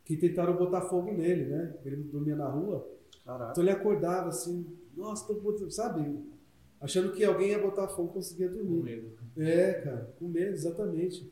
Que 0.04 0.16
tentaram 0.16 0.56
botar 0.56 0.80
fogo 0.82 1.12
nele, 1.12 1.44
né? 1.44 1.74
Ele 1.84 1.96
dormia 1.96 2.34
na 2.34 2.48
rua. 2.48 2.86
Caraca. 3.24 3.52
Então 3.52 3.62
ele 3.62 3.70
acordava 3.70 4.28
assim, 4.28 4.66
nossa, 4.96 5.26
tô 5.26 5.34
botando, 5.40 5.70
sabe? 5.70 6.18
Achando 6.80 7.12
que 7.12 7.24
alguém 7.24 7.50
ia 7.50 7.58
botar 7.58 7.88
fogo 7.88 8.10
e 8.10 8.14
conseguia 8.14 8.48
Com 8.48 8.56
dormir. 8.56 8.82
medo. 8.82 9.12
É, 9.36 9.72
cara, 9.74 10.14
com 10.18 10.26
medo, 10.28 10.52
exatamente. 10.52 11.30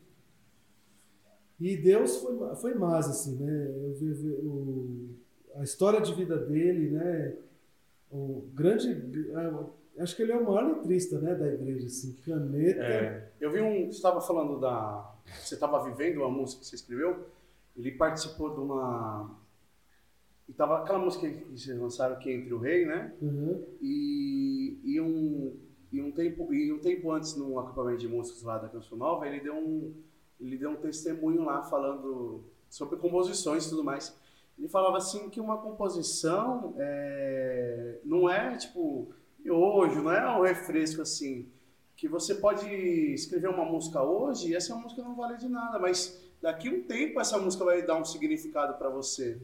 E 1.61 1.76
Deus 1.76 2.18
foi, 2.18 2.36
foi 2.56 2.74
mais, 2.74 3.09
assim, 3.09 3.36
né? 3.36 3.74
Eu 3.82 3.94
vi, 3.94 4.12
vi 4.12 4.30
o, 4.30 5.09
a 5.56 5.62
história 5.64 6.00
de 6.00 6.14
vida 6.14 6.36
dele, 6.36 6.90
né? 6.90 7.34
O 8.11 8.44
grande. 8.54 8.94
Acho 9.98 10.14
que 10.14 10.22
ele 10.22 10.32
é 10.32 10.36
o 10.36 10.44
maior 10.44 10.76
letrista, 10.76 11.18
né, 11.18 11.34
da 11.34 11.48
igreja, 11.48 11.86
assim, 11.86 12.12
caneta. 12.24 12.80
É, 12.80 13.32
eu 13.40 13.50
vi 13.50 13.61
um. 13.61 13.86
Você 13.86 13.96
estava 13.96 14.20
falando 14.20 14.61
da. 14.61 15.14
Você 15.42 15.54
estava 15.54 15.82
vivendo 15.84 16.18
uma 16.18 16.30
música 16.30 16.61
que 16.61 16.66
você 16.66 16.76
escreveu. 16.76 17.26
Ele 17.76 17.90
participou 17.92 18.54
de 18.54 18.61
uma. 18.61 19.36
E 20.49 20.53
tava 20.53 20.78
aquela 20.78 20.99
música 20.99 21.28
que 21.28 21.44
vocês 21.44 21.78
lançaram 21.78 22.14
aqui 22.14 22.32
Entre 22.32 22.55
o 22.55 22.59
Rei, 22.59 22.86
né? 22.86 23.12
Uhum. 23.20 23.64
E, 23.82 24.80
e, 24.82 25.01
um, 25.01 25.57
e, 25.92 26.01
um 26.01 26.11
tempo, 26.11 26.53
e 26.55 26.72
um 26.72 26.78
tempo 26.78 27.12
antes, 27.12 27.36
no 27.36 27.59
acampamento 27.59 27.99
de 27.99 28.09
músicos 28.09 28.42
lá 28.42 28.57
da 28.57 28.68
Canção 28.68 28.96
Nova, 28.96 29.26
ele 29.26 29.40
deu 29.40 29.55
um, 29.55 29.94
ele 30.40 30.57
deu 30.57 30.70
um 30.70 30.76
testemunho 30.76 31.44
lá 31.44 31.62
falando 31.62 32.44
sobre 32.70 32.96
composições 32.99 33.66
e 33.66 33.70
tudo 33.70 33.84
mais. 33.84 34.16
Ele 34.59 34.68
falava 34.68 34.96
assim 34.96 35.28
que 35.28 35.40
uma 35.40 35.59
composição 35.59 36.74
é, 36.78 38.01
não 38.05 38.28
é 38.28 38.57
tipo 38.57 39.12
hoje, 39.49 40.01
não 40.01 40.11
é 40.11 40.38
um 40.38 40.42
refresco 40.42 41.03
assim. 41.03 41.49
Que 41.96 42.09
você 42.09 42.34
pode 42.34 42.68
escrever 43.12 43.49
uma 43.49 43.64
música 43.64 44.03
hoje 44.03 44.49
e 44.49 44.55
essa 44.55 44.74
música 44.74 45.03
não 45.03 45.14
vale 45.14 45.36
de 45.36 45.49
nada, 45.49 45.78
mas 45.78 46.20
daqui 46.40 46.68
a 46.68 46.72
um 46.72 46.82
tempo 46.82 47.20
essa 47.20 47.38
música 47.38 47.64
vai 47.64 47.82
dar 47.82 47.96
um 47.96 48.05
significado 48.05 48.78
para 48.78 48.88
você. 48.88 49.40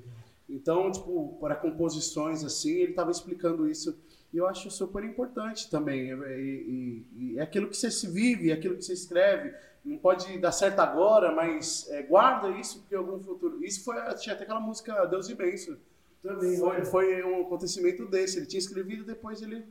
Então, 0.49 0.90
tipo, 0.90 1.36
para 1.40 1.55
composições 1.55 2.45
assim, 2.45 2.72
ele 2.72 2.90
estava 2.90 3.11
explicando 3.11 3.68
isso. 3.68 3.99
E 4.32 4.36
eu 4.36 4.47
acho 4.47 4.70
super 4.70 5.05
importante 5.05 5.70
também. 5.70 6.11
E, 6.11 6.12
e, 6.12 7.07
e, 7.16 7.38
é 7.38 7.42
aquilo 7.42 7.68
que 7.68 7.76
você 7.76 7.90
se 7.90 8.09
vive, 8.09 8.51
é 8.51 8.55
aquilo 8.55 8.76
que 8.76 8.84
você 8.84 8.92
escreve. 8.92 9.55
Não 9.84 9.99
pode 9.99 10.38
dar 10.38 10.53
certo 10.53 10.80
agora, 10.80 11.32
mas 11.32 11.88
é, 11.90 12.03
guarda 12.03 12.49
isso 12.59 12.80
porque 12.80 12.95
algum 12.95 13.18
futuro. 13.20 13.64
Isso 13.64 13.84
foi 13.84 13.97
tinha 14.16 14.34
até 14.34 14.45
aquela 14.45 14.61
música 14.61 15.05
Deus 15.07 15.28
e 15.28 15.34
Benção. 15.34 15.76
Também 16.22 16.57
foi, 16.59 16.84
foi 16.86 17.24
um 17.24 17.42
acontecimento 17.42 18.07
desse. 18.07 18.38
Ele 18.38 18.47
tinha 18.47 18.59
escrevido 18.59 19.05
depois 19.05 19.42
ele 19.42 19.64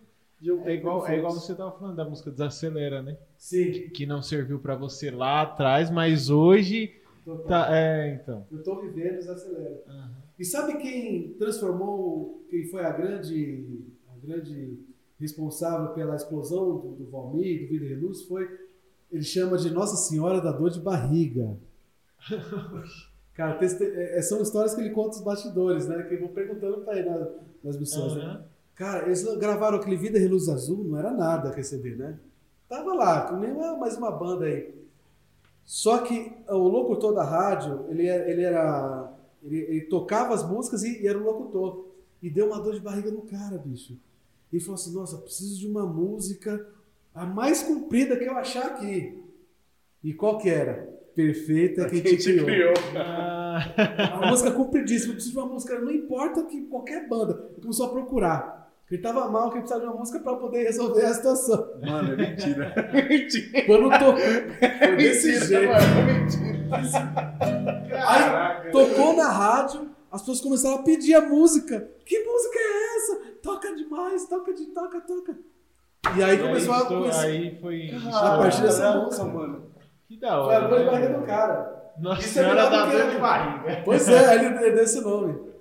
é 0.65 0.73
igual, 0.73 1.07
é 1.07 1.17
igual 1.17 1.31
você 1.31 1.55
tava 1.55 1.71
falando 1.71 1.95
da 1.95 2.03
música 2.03 2.29
Desacelera, 2.29 3.01
né? 3.01 3.17
Sim. 3.37 3.71
Que, 3.71 3.89
que 3.89 4.05
não 4.05 4.21
serviu 4.21 4.59
para 4.59 4.75
você 4.75 5.09
lá 5.09 5.41
atrás, 5.41 5.89
mas 5.89 6.29
hoje. 6.29 7.01
Tá, 7.47 7.67
é, 7.71 8.19
então. 8.21 8.45
Eu 8.51 8.61
tô 8.61 8.81
vivendo 8.81 9.15
Desacelera. 9.15 9.81
Uhum. 9.87 10.22
E 10.37 10.45
sabe 10.45 10.77
quem 10.77 11.33
transformou, 11.33 12.43
quem 12.49 12.67
foi 12.67 12.83
a 12.83 12.91
grande, 12.91 13.81
a 14.09 14.25
grande 14.25 14.79
responsável 15.19 15.93
pela 15.93 16.15
explosão 16.15 16.77
do, 16.77 16.91
do 16.95 17.05
Valmir, 17.09 17.63
do 17.63 17.69
Vida 17.69 17.85
Reluz? 17.85 18.23
Foi. 18.23 18.47
Ele 19.11 19.23
chama 19.23 19.57
de 19.57 19.69
Nossa 19.69 19.95
Senhora 19.95 20.41
da 20.41 20.51
Dor 20.51 20.69
de 20.71 20.79
Barriga. 20.79 21.57
Cara, 23.33 23.59
é, 23.63 24.21
são 24.21 24.41
histórias 24.41 24.75
que 24.75 24.81
ele 24.81 24.91
conta 24.91 25.15
os 25.15 25.21
bastidores, 25.21 25.87
né? 25.87 26.03
Que 26.03 26.15
eu 26.15 26.19
vou 26.19 26.29
perguntando 26.29 26.81
para 26.81 26.99
ele 26.99 27.09
nas, 27.09 27.29
nas 27.63 27.79
missões. 27.79 28.13
Uhum. 28.13 28.19
Né? 28.19 28.43
Cara, 28.75 29.05
eles 29.05 29.23
gravaram 29.37 29.77
aquele 29.77 29.97
Vida 29.97 30.19
Reluz 30.19 30.49
Azul, 30.49 30.83
não 30.83 30.97
era 30.97 31.11
nada 31.11 31.49
aquele 31.49 31.63
CD, 31.63 31.95
né? 31.95 32.19
Tava 32.67 32.93
lá, 32.93 33.31
nem 33.37 33.53
mais 33.53 33.97
uma 33.97 34.11
banda 34.11 34.45
aí. 34.45 34.73
Só 35.65 35.99
que 35.99 36.33
o 36.47 36.67
locutor 36.67 37.13
da 37.13 37.23
rádio, 37.23 37.85
ele, 37.89 38.07
ele 38.07 38.43
era. 38.43 39.12
Ele, 39.43 39.59
ele 39.59 39.81
tocava 39.81 40.33
as 40.33 40.47
músicas 40.47 40.83
e, 40.83 41.01
e, 41.01 41.07
era 41.07 41.17
o 41.17 41.23
locutor. 41.23 41.87
E 42.21 42.29
deu 42.29 42.47
uma 42.47 42.59
dor 42.59 42.73
de 42.73 42.79
barriga 42.79 43.11
no 43.11 43.21
cara, 43.21 43.57
bicho. 43.57 43.97
E 44.51 44.59
falou 44.59 44.75
assim: 44.75 44.93
Nossa, 44.93 45.17
preciso 45.17 45.59
de 45.59 45.67
uma 45.67 45.85
música 45.85 46.67
a 47.13 47.25
mais 47.25 47.63
comprida 47.63 48.17
que 48.17 48.23
eu 48.23 48.37
achar 48.37 48.65
aqui. 48.67 49.19
E 50.03 50.13
qual 50.13 50.37
que 50.37 50.49
era? 50.49 50.91
Perfeita 51.15 51.87
que 51.87 52.01
te 52.01 52.17
criou. 52.17 52.45
criou. 52.45 52.73
Ah. 52.95 54.19
A 54.19 54.29
música 54.29 54.51
compridíssima. 54.51 55.13
preciso 55.13 55.33
de 55.33 55.39
uma 55.39 55.47
música, 55.47 55.79
não 55.79 55.91
importa 55.91 56.43
que 56.45 56.61
qualquer 56.63 57.07
banda. 57.07 57.47
Ele 57.51 57.61
começou 57.61 57.85
a 57.87 57.89
procurar. 57.89 58.63
Ele 58.89 59.01
tava 59.01 59.27
mal, 59.29 59.49
que 59.49 59.55
ele 59.55 59.61
precisava 59.61 59.81
de 59.81 59.87
uma 59.91 59.99
música 59.99 60.19
para 60.19 60.35
poder 60.35 60.63
resolver 60.63 61.05
a 61.05 61.13
situação. 61.13 61.67
Mano, 61.81 62.13
é 62.13 62.15
mentira. 62.15 62.73
mentira. 63.09 63.65
Quando 63.65 63.89
tocou. 63.89 64.17
Foi 64.17 64.95
desse 64.97 65.27
mentira, 65.27 65.45
jeito. 65.45 65.71
Mano, 65.71 66.09
é 66.09 66.19
mentira. 66.19 67.72
Aí 67.95 68.71
tocou 68.71 69.13
na 69.13 69.29
rádio, 69.29 69.89
as 70.11 70.21
pessoas 70.21 70.41
começaram 70.41 70.75
a 70.77 70.83
pedir 70.83 71.15
a 71.15 71.21
música. 71.21 71.89
Que 72.05 72.23
música 72.23 72.59
é 72.59 72.97
essa? 72.97 73.15
Toca 73.41 73.75
demais, 73.75 74.27
toca 74.27 74.53
de 74.53 74.65
toca, 74.67 75.01
toca. 75.01 75.37
E 76.15 76.23
aí 76.23 76.37
começou 76.37 76.73
aí, 76.73 76.81
a. 76.81 76.85
Começar... 76.85 77.21
Aí 77.21 77.57
foi. 77.59 77.91
a 78.11 78.37
partir 78.37 78.61
dessa 78.61 78.95
música, 78.97 79.23
mano. 79.23 79.71
Que 80.07 80.19
da 80.19 80.41
hora. 80.41 80.45
Foi 80.45 80.55
a 80.55 80.67
dor 80.67 80.79
de 80.79 80.85
barriga 80.85 81.19
do 81.19 81.25
cara. 81.25 81.93
Nossa 81.99 82.21
Isso 82.21 82.39
é 82.39 82.43
Senhora 82.43 82.69
da 82.69 82.85
dor 82.85 83.09
de 83.09 83.17
barriga. 83.17 83.81
Pois 83.85 84.09
é, 84.09 84.35
ele 84.35 84.71
deu 84.71 84.83
esse 84.83 85.01
nome. 85.01 85.53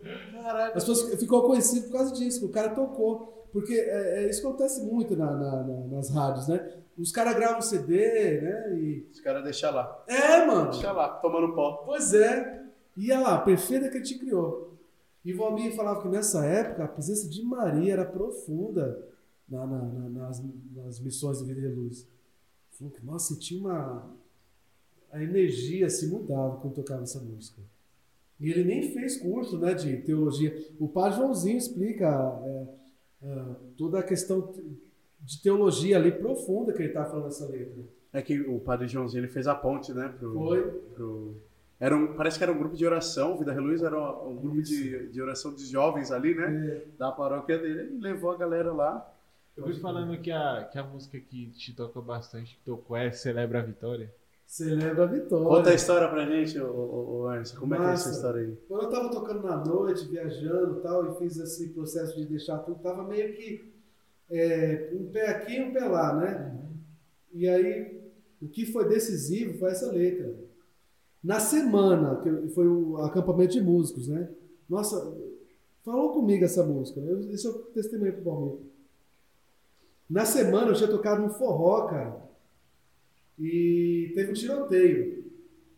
Caraca. 0.42 0.78
As 0.78 0.84
pessoas 0.84 1.20
ficou 1.20 1.42
conhecido 1.44 1.86
por 1.86 1.98
causa 1.98 2.12
disso, 2.12 2.46
o 2.46 2.50
cara 2.50 2.70
tocou. 2.70 3.46
Porque 3.52 3.74
é, 3.74 4.24
é 4.24 4.30
isso 4.30 4.46
acontece 4.46 4.82
muito 4.82 5.14
na, 5.14 5.30
na, 5.30 5.62
na, 5.62 5.86
nas 5.96 6.10
rádios, 6.10 6.48
né? 6.48 6.68
Os 6.96 7.10
caras 7.10 7.34
gravam 7.34 7.62
CD, 7.62 8.40
né? 8.40 8.78
E... 8.78 9.06
Os 9.10 9.20
caras 9.20 9.42
deixam 9.44 9.74
lá. 9.74 10.04
É, 10.06 10.44
mano. 10.44 10.70
Deixa 10.70 10.92
lá, 10.92 11.08
tomando 11.08 11.54
pó. 11.54 11.82
Pois 11.84 12.12
é. 12.14 12.62
Ia 12.96 13.20
lá, 13.20 13.38
perfeita 13.38 13.88
que 13.88 13.96
ele 13.96 14.04
te 14.04 14.18
criou. 14.18 14.76
E 15.24 15.32
Valmir 15.32 15.74
falava 15.74 16.02
que 16.02 16.08
nessa 16.08 16.44
época 16.44 16.84
a 16.84 16.88
presença 16.88 17.28
de 17.28 17.42
Maria 17.42 17.92
era 17.92 18.04
profunda 18.04 19.08
na, 19.48 19.66
na, 19.66 19.82
na, 19.82 20.08
nas, 20.08 20.42
nas 20.74 21.00
missões 21.00 21.38
do 21.38 21.46
Vida 21.46 21.68
Luz. 21.68 22.06
Falou 22.72 22.92
que, 22.92 23.04
nossa, 23.04 23.36
tinha 23.36 23.60
uma. 23.60 24.10
A 25.10 25.22
energia 25.22 25.88
se 25.88 26.06
mudava 26.06 26.56
quando 26.56 26.74
tocava 26.74 27.02
essa 27.02 27.20
música. 27.20 27.60
E 28.40 28.50
ele 28.50 28.64
nem 28.64 28.92
fez 28.92 29.18
curso 29.18 29.58
né, 29.58 29.74
de 29.74 29.98
teologia. 29.98 30.52
O 30.80 30.88
padre 30.88 31.18
Joãozinho 31.18 31.58
explica 31.58 32.08
é, 32.44 32.66
é, 33.22 33.44
toda 33.76 34.00
a 34.00 34.02
questão 34.02 34.52
de 35.22 35.40
teologia 35.40 35.96
ali 35.96 36.12
profunda 36.12 36.72
que 36.72 36.82
ele 36.82 36.88
está 36.88 37.04
falando 37.04 37.26
nessa 37.26 37.46
letra. 37.46 37.82
É 38.12 38.20
que 38.20 38.40
o 38.40 38.60
padre 38.60 38.88
Joãozinho 38.88 39.20
ele 39.20 39.32
fez 39.32 39.46
a 39.46 39.54
ponte, 39.54 39.92
né? 39.92 40.12
Pro, 40.18 40.32
Foi. 40.34 40.62
Pro... 40.94 41.36
Era 41.80 41.96
um, 41.96 42.14
parece 42.14 42.38
que 42.38 42.44
era 42.44 42.52
um 42.52 42.58
grupo 42.58 42.76
de 42.76 42.86
oração, 42.86 43.36
Vida 43.38 43.52
Reluz 43.52 43.82
era 43.82 43.98
um 43.98 44.36
grupo 44.36 44.62
de, 44.62 45.08
de 45.08 45.20
oração 45.20 45.52
de 45.52 45.64
jovens 45.66 46.12
ali, 46.12 46.34
né? 46.34 46.84
É. 46.84 46.84
Da 46.98 47.10
paróquia 47.10 47.58
dele. 47.58 47.80
Ele 47.80 47.98
levou 48.00 48.30
a 48.30 48.36
galera 48.36 48.72
lá. 48.72 49.08
Eu 49.56 49.66
vi 49.66 49.78
falando 49.80 50.16
que 50.20 50.30
a, 50.30 50.68
que 50.70 50.78
a 50.78 50.84
música 50.84 51.18
que 51.18 51.46
te 51.50 51.74
toca 51.74 52.00
bastante, 52.00 52.56
que 52.56 52.64
tocou 52.64 52.96
é 52.96 53.10
Celebra 53.10 53.60
a 53.60 53.62
Vitória. 53.62 54.12
Celebra 54.46 55.04
a 55.04 55.06
vitória. 55.06 55.46
Conta 55.46 55.70
a 55.70 55.74
história 55.74 56.08
pra 56.08 56.26
gente, 56.26 56.58
o, 56.58 56.66
o, 56.66 57.20
o 57.22 57.26
Anderson. 57.26 57.58
Como 57.58 57.70
Massa. 57.70 57.82
é 57.82 57.86
que 57.86 57.90
é 57.90 57.94
essa 57.94 58.10
história 58.10 58.40
aí? 58.42 58.56
Quando 58.68 58.82
eu 58.82 58.90
tava 58.90 59.10
tocando 59.10 59.42
na 59.42 59.56
noite, 59.56 60.06
viajando 60.06 60.78
e 60.78 60.82
tal, 60.82 61.10
e 61.10 61.18
fiz 61.18 61.38
esse 61.38 61.70
processo 61.70 62.14
de 62.14 62.26
deixar 62.26 62.58
tudo, 62.58 62.78
tava 62.82 63.02
meio 63.04 63.34
que 63.34 63.71
é, 64.32 64.90
um 64.92 65.10
pé 65.10 65.28
aqui 65.28 65.56
e 65.56 65.62
um 65.62 65.72
pé 65.72 65.84
lá, 65.84 66.14
né? 66.14 66.52
Uhum. 66.52 66.70
E 67.32 67.48
aí, 67.48 68.00
o 68.40 68.48
que 68.48 68.66
foi 68.66 68.88
decisivo 68.88 69.58
foi 69.58 69.70
essa 69.70 69.90
letra. 69.92 70.34
Na 71.22 71.38
semana, 71.38 72.20
que 72.20 72.48
foi 72.48 72.66
o 72.66 72.96
acampamento 72.98 73.52
de 73.52 73.60
músicos, 73.60 74.08
né? 74.08 74.28
Nossa, 74.68 75.16
falou 75.84 76.12
comigo 76.12 76.44
essa 76.44 76.64
música. 76.64 77.00
Eu, 77.00 77.20
isso 77.30 77.48
eu 77.48 77.54
testemunho 77.72 78.12
pro 78.14 78.22
Palmeiras. 78.22 78.60
Na 80.10 80.24
semana 80.24 80.68
eu 80.68 80.74
tinha 80.74 80.88
tocado 80.88 81.22
um 81.22 81.30
forró, 81.30 81.86
cara 81.86 82.32
e 83.38 84.12
teve 84.14 84.30
um 84.30 84.34
tiroteio. 84.34 85.24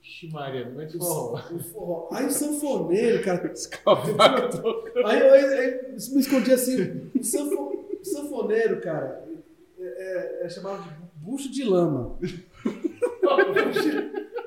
Ixi, 0.03 0.29
Maria, 0.31 0.69
muito 0.69 0.99
forró. 0.99 1.41
O 1.51 1.59
forró. 1.61 2.09
Aí 2.13 2.27
o 2.27 2.31
sanfoneiro, 2.31 3.25
cara. 3.25 3.41
aí 5.07 5.21
eu, 5.21 5.33
aí, 5.33 5.93
me 5.93 6.21
escondi 6.21 6.53
assim. 6.53 7.11
O, 7.19 7.25
sanfo, 7.25 7.74
o 8.05 8.07
sanfoneiro, 8.07 8.81
cara, 8.83 9.25
é, 9.79 10.43
é, 10.43 10.45
é, 10.45 10.49
chamado 10.49 10.83
de 10.83 10.91
bucho 11.17 11.51
de 11.51 11.65
lama. 11.65 12.19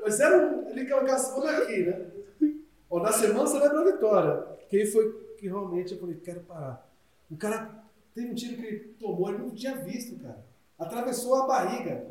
Mas 0.04 0.20
era 0.20 0.38
um. 0.38 0.70
Ele 0.70 0.86
colocava 0.86 1.48
a 1.48 1.58
aqui, 1.58 1.84
né? 1.84 2.06
Ó, 2.90 3.02
na 3.02 3.12
semana 3.12 3.48
você 3.48 3.60
lembra 3.60 3.82
a 3.82 3.92
vitória. 3.92 4.46
Quem 4.70 4.86
foi 4.86 5.12
que 5.38 5.48
realmente 5.48 5.94
eu 5.94 6.00
falei, 6.00 6.16
quero 6.16 6.42
parar. 6.42 6.88
O 7.30 7.36
cara 7.36 7.84
teve 8.14 8.32
um 8.32 8.36
tiro 8.36 8.62
que 8.62 8.68
ele 8.68 8.80
tomou, 9.00 9.30
ele 9.30 9.40
não 9.40 9.50
tinha 9.50 9.76
visto, 9.76 10.18
cara. 10.20 10.46
Atravessou 10.78 11.36
a 11.36 11.48
barriga. 11.48 12.06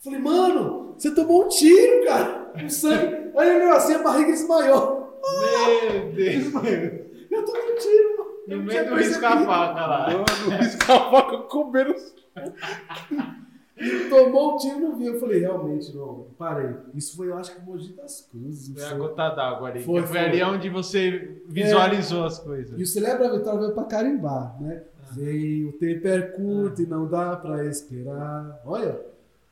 Falei, 0.00 0.18
mano, 0.18 0.94
você 0.98 1.14
tomou 1.14 1.46
um 1.46 1.48
tiro, 1.48 2.04
cara. 2.04 2.52
O 2.64 2.68
sangue. 2.68 3.30
Aí 3.36 3.48
ele 3.48 3.64
olhou 3.64 3.72
assim, 3.76 3.94
a 3.94 4.02
barriga 4.02 4.32
desmaiou. 4.32 5.20
Meu 5.22 6.12
Deus. 6.12 6.52
Eu 7.30 7.44
tomei 7.44 7.72
um 7.72 7.76
tiro, 7.76 8.18
mano. 8.18 8.37
No 8.48 8.62
meio 8.62 8.88
do 8.88 8.94
risca-faca 8.94 9.86
lá. 9.86 10.06
Mano, 10.10 10.24
o 10.46 10.50
risca-faca 10.50 11.38
comendo. 11.42 11.94
E 13.80 14.08
tomou 14.08 14.54
um 14.54 14.56
tiro 14.56 14.76
e 14.76 14.80
não 14.80 14.96
viu. 14.96 15.14
Eu 15.14 15.20
falei, 15.20 15.38
realmente, 15.38 15.94
não, 15.94 16.26
parei. 16.36 16.74
Isso 16.94 17.16
foi, 17.16 17.28
eu 17.28 17.38
acho 17.38 17.54
que 17.54 17.62
Mogi 17.62 17.92
das 17.92 18.22
Cruzes. 18.22 18.74
Foi 18.74 18.84
a 18.84 18.94
gota 18.94 19.30
d'água 19.30 19.68
ali. 19.68 19.84
Foi, 19.84 20.00
foi, 20.00 20.08
foi, 20.08 20.18
ali 20.18 20.42
onde 20.42 20.68
você 20.68 21.40
visualizou 21.46 22.24
é, 22.24 22.26
as 22.26 22.38
coisas. 22.40 22.78
E 22.78 22.82
o 22.82 22.86
Celebra 22.86 23.28
a 23.28 23.36
Vitória 23.38 23.60
veio 23.60 23.74
pra 23.74 23.84
carimbar, 23.84 24.60
né? 24.60 24.82
Ah. 25.00 25.14
Veio, 25.14 25.68
o 25.68 25.72
tempo 25.74 26.08
é 26.08 26.22
curto 26.22 26.80
ah. 26.80 26.84
e 26.84 26.86
não 26.88 27.06
dá 27.06 27.36
pra 27.36 27.64
esperar. 27.66 28.60
Olha, 28.66 29.00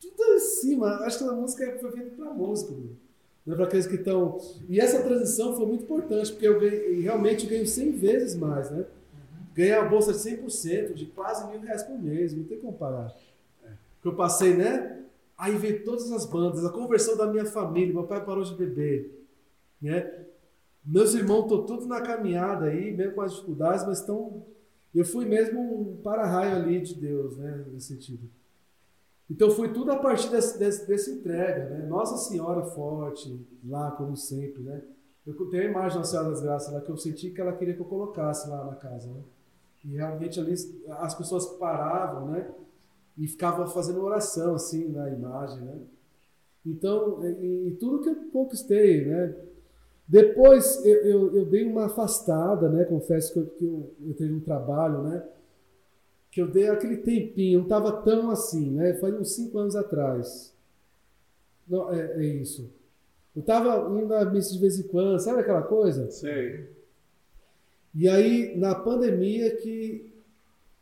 tudo 0.01 0.34
em 0.34 0.40
cima. 0.40 0.88
Acho 1.05 1.18
que 1.18 1.24
a 1.24 1.32
música 1.32 1.78
foi 1.80 1.92
feita 1.92 2.16
para 2.16 2.34
música, 2.34 2.72
não 2.72 3.05
é 3.53 3.55
para 3.55 3.64
aqueles 3.64 3.86
que 3.86 3.94
estão. 3.94 4.38
E 4.68 4.80
essa 4.80 5.03
transição 5.03 5.55
foi 5.57 5.66
muito 5.66 5.84
importante, 5.84 6.32
porque 6.32 6.49
eu 6.49 6.59
ganhei, 6.59 7.01
realmente 7.01 7.44
eu 7.44 7.51
ganho 7.51 7.66
100 7.66 7.92
vezes 7.92 8.36
mais, 8.36 8.70
né? 8.70 8.84
Ganhei 9.55 9.74
uma 9.74 9.88
bolsa 9.88 10.12
de 10.12 10.18
100%, 10.18 10.94
de 10.94 11.07
quase 11.07 11.49
mil 11.51 11.61
reais 11.61 11.82
por 11.82 11.99
mês, 11.99 12.34
não 12.34 12.44
tem 12.44 12.59
como 12.59 12.72
parar. 12.72 13.14
Que 14.03 14.09
eu 14.09 14.14
passei, 14.14 14.55
né? 14.55 15.01
Aí 15.38 15.57
veio 15.57 15.84
todas 15.84 16.11
as 16.12 16.26
bandas, 16.26 16.64
a 16.64 16.70
conversão 16.70 17.16
da 17.16 17.26
minha 17.26 17.44
família, 17.44 17.94
meu 17.94 18.05
pai 18.05 18.24
parou 18.24 18.42
de 18.42 18.55
beber, 18.55 19.24
né? 19.80 20.24
Meus 20.84 21.14
irmãos 21.14 21.42
estão 21.44 21.64
todos 21.64 21.86
na 21.86 22.01
caminhada 22.01 22.66
aí, 22.66 22.92
mesmo 22.92 23.14
com 23.14 23.20
as 23.20 23.32
dificuldades, 23.32 23.86
mas 23.86 24.01
estão. 24.01 24.42
Eu 24.94 25.05
fui 25.05 25.24
mesmo 25.24 25.61
um 25.61 25.97
para-raio 25.97 26.57
ali 26.57 26.80
de 26.80 26.94
Deus, 26.94 27.36
né? 27.36 27.64
Nesse 27.72 27.88
sentido. 27.88 28.28
Então 29.31 29.51
foi 29.51 29.72
tudo 29.72 29.91
a 29.91 29.97
partir 29.97 30.31
desse, 30.31 30.59
desse, 30.59 30.87
dessa 30.87 31.11
entrega, 31.11 31.68
né? 31.70 31.87
Nossa 31.87 32.16
Senhora 32.16 32.62
forte, 32.62 33.45
lá 33.64 33.91
como 33.91 34.16
sempre, 34.16 34.62
né? 34.62 34.83
Eu 35.27 35.35
tenho 35.51 35.64
a 35.64 35.70
imagem 35.70 35.99
da 35.99 36.05
Senhora 36.05 36.31
das 36.31 36.41
Graças 36.41 36.72
lá 36.72 36.81
que 36.81 36.91
eu 36.91 36.97
senti 36.97 37.31
que 37.31 37.41
ela 37.41 37.53
queria 37.53 37.74
que 37.74 37.81
eu 37.81 37.87
colocasse 37.87 38.49
lá 38.49 38.64
na 38.64 38.77
casa, 38.77 39.09
né? 39.12 39.20
E 39.85 39.97
realmente 39.97 40.39
ali 40.39 40.55
as 40.99 41.14
pessoas 41.14 41.47
paravam, 41.59 42.29
né? 42.29 42.49
E 43.18 43.27
ficavam 43.27 43.66
fazendo 43.66 44.03
oração 44.03 44.55
assim 44.55 44.89
na 44.89 45.11
imagem, 45.11 45.61
né? 45.61 45.81
Então, 46.64 47.24
e, 47.24 47.68
e 47.68 47.77
tudo 47.77 48.03
que 48.03 48.09
eu 48.09 48.31
conquistei, 48.33 49.07
né? 49.07 49.35
Depois 50.09 50.85
eu, 50.85 50.97
eu, 51.05 51.37
eu, 51.37 51.47
dei 51.47 51.64
uma 51.64 51.87
afastada, 51.87 52.68
né? 52.68 52.85
Confesso 52.85 53.33
que 53.33 53.39
eu, 53.41 53.47
que 53.47 53.64
eu, 53.64 53.95
eu 54.07 54.14
tive 54.14 54.35
um 54.35 54.41
trabalho, 54.41 55.03
né? 55.03 55.24
Que 56.37 56.43
eu 56.43 56.47
dei 56.47 56.68
aquele 56.68 56.99
tempinho, 56.99 57.61
não 57.61 57.64
estava 57.64 57.91
tão 58.03 58.30
assim, 58.30 58.70
né? 58.72 58.93
Faz 58.93 59.14
uns 59.14 59.34
cinco 59.34 59.57
anos 59.57 59.74
atrás. 59.74 60.53
Não, 61.66 61.91
é, 61.91 62.12
é 62.12 62.26
isso. 62.26 62.70
Eu 63.34 63.41
estava 63.41 63.89
indo 63.99 64.12
à 64.12 64.22
missa 64.26 64.53
de 64.53 64.59
vez 64.59 64.78
em 64.78 64.82
quando, 64.82 65.18
sabe 65.18 65.41
aquela 65.41 65.62
coisa? 65.62 66.11
Sei. 66.11 66.68
E 67.95 68.07
aí, 68.07 68.55
na 68.55 68.74
pandemia, 68.74 69.57
que 69.57 70.12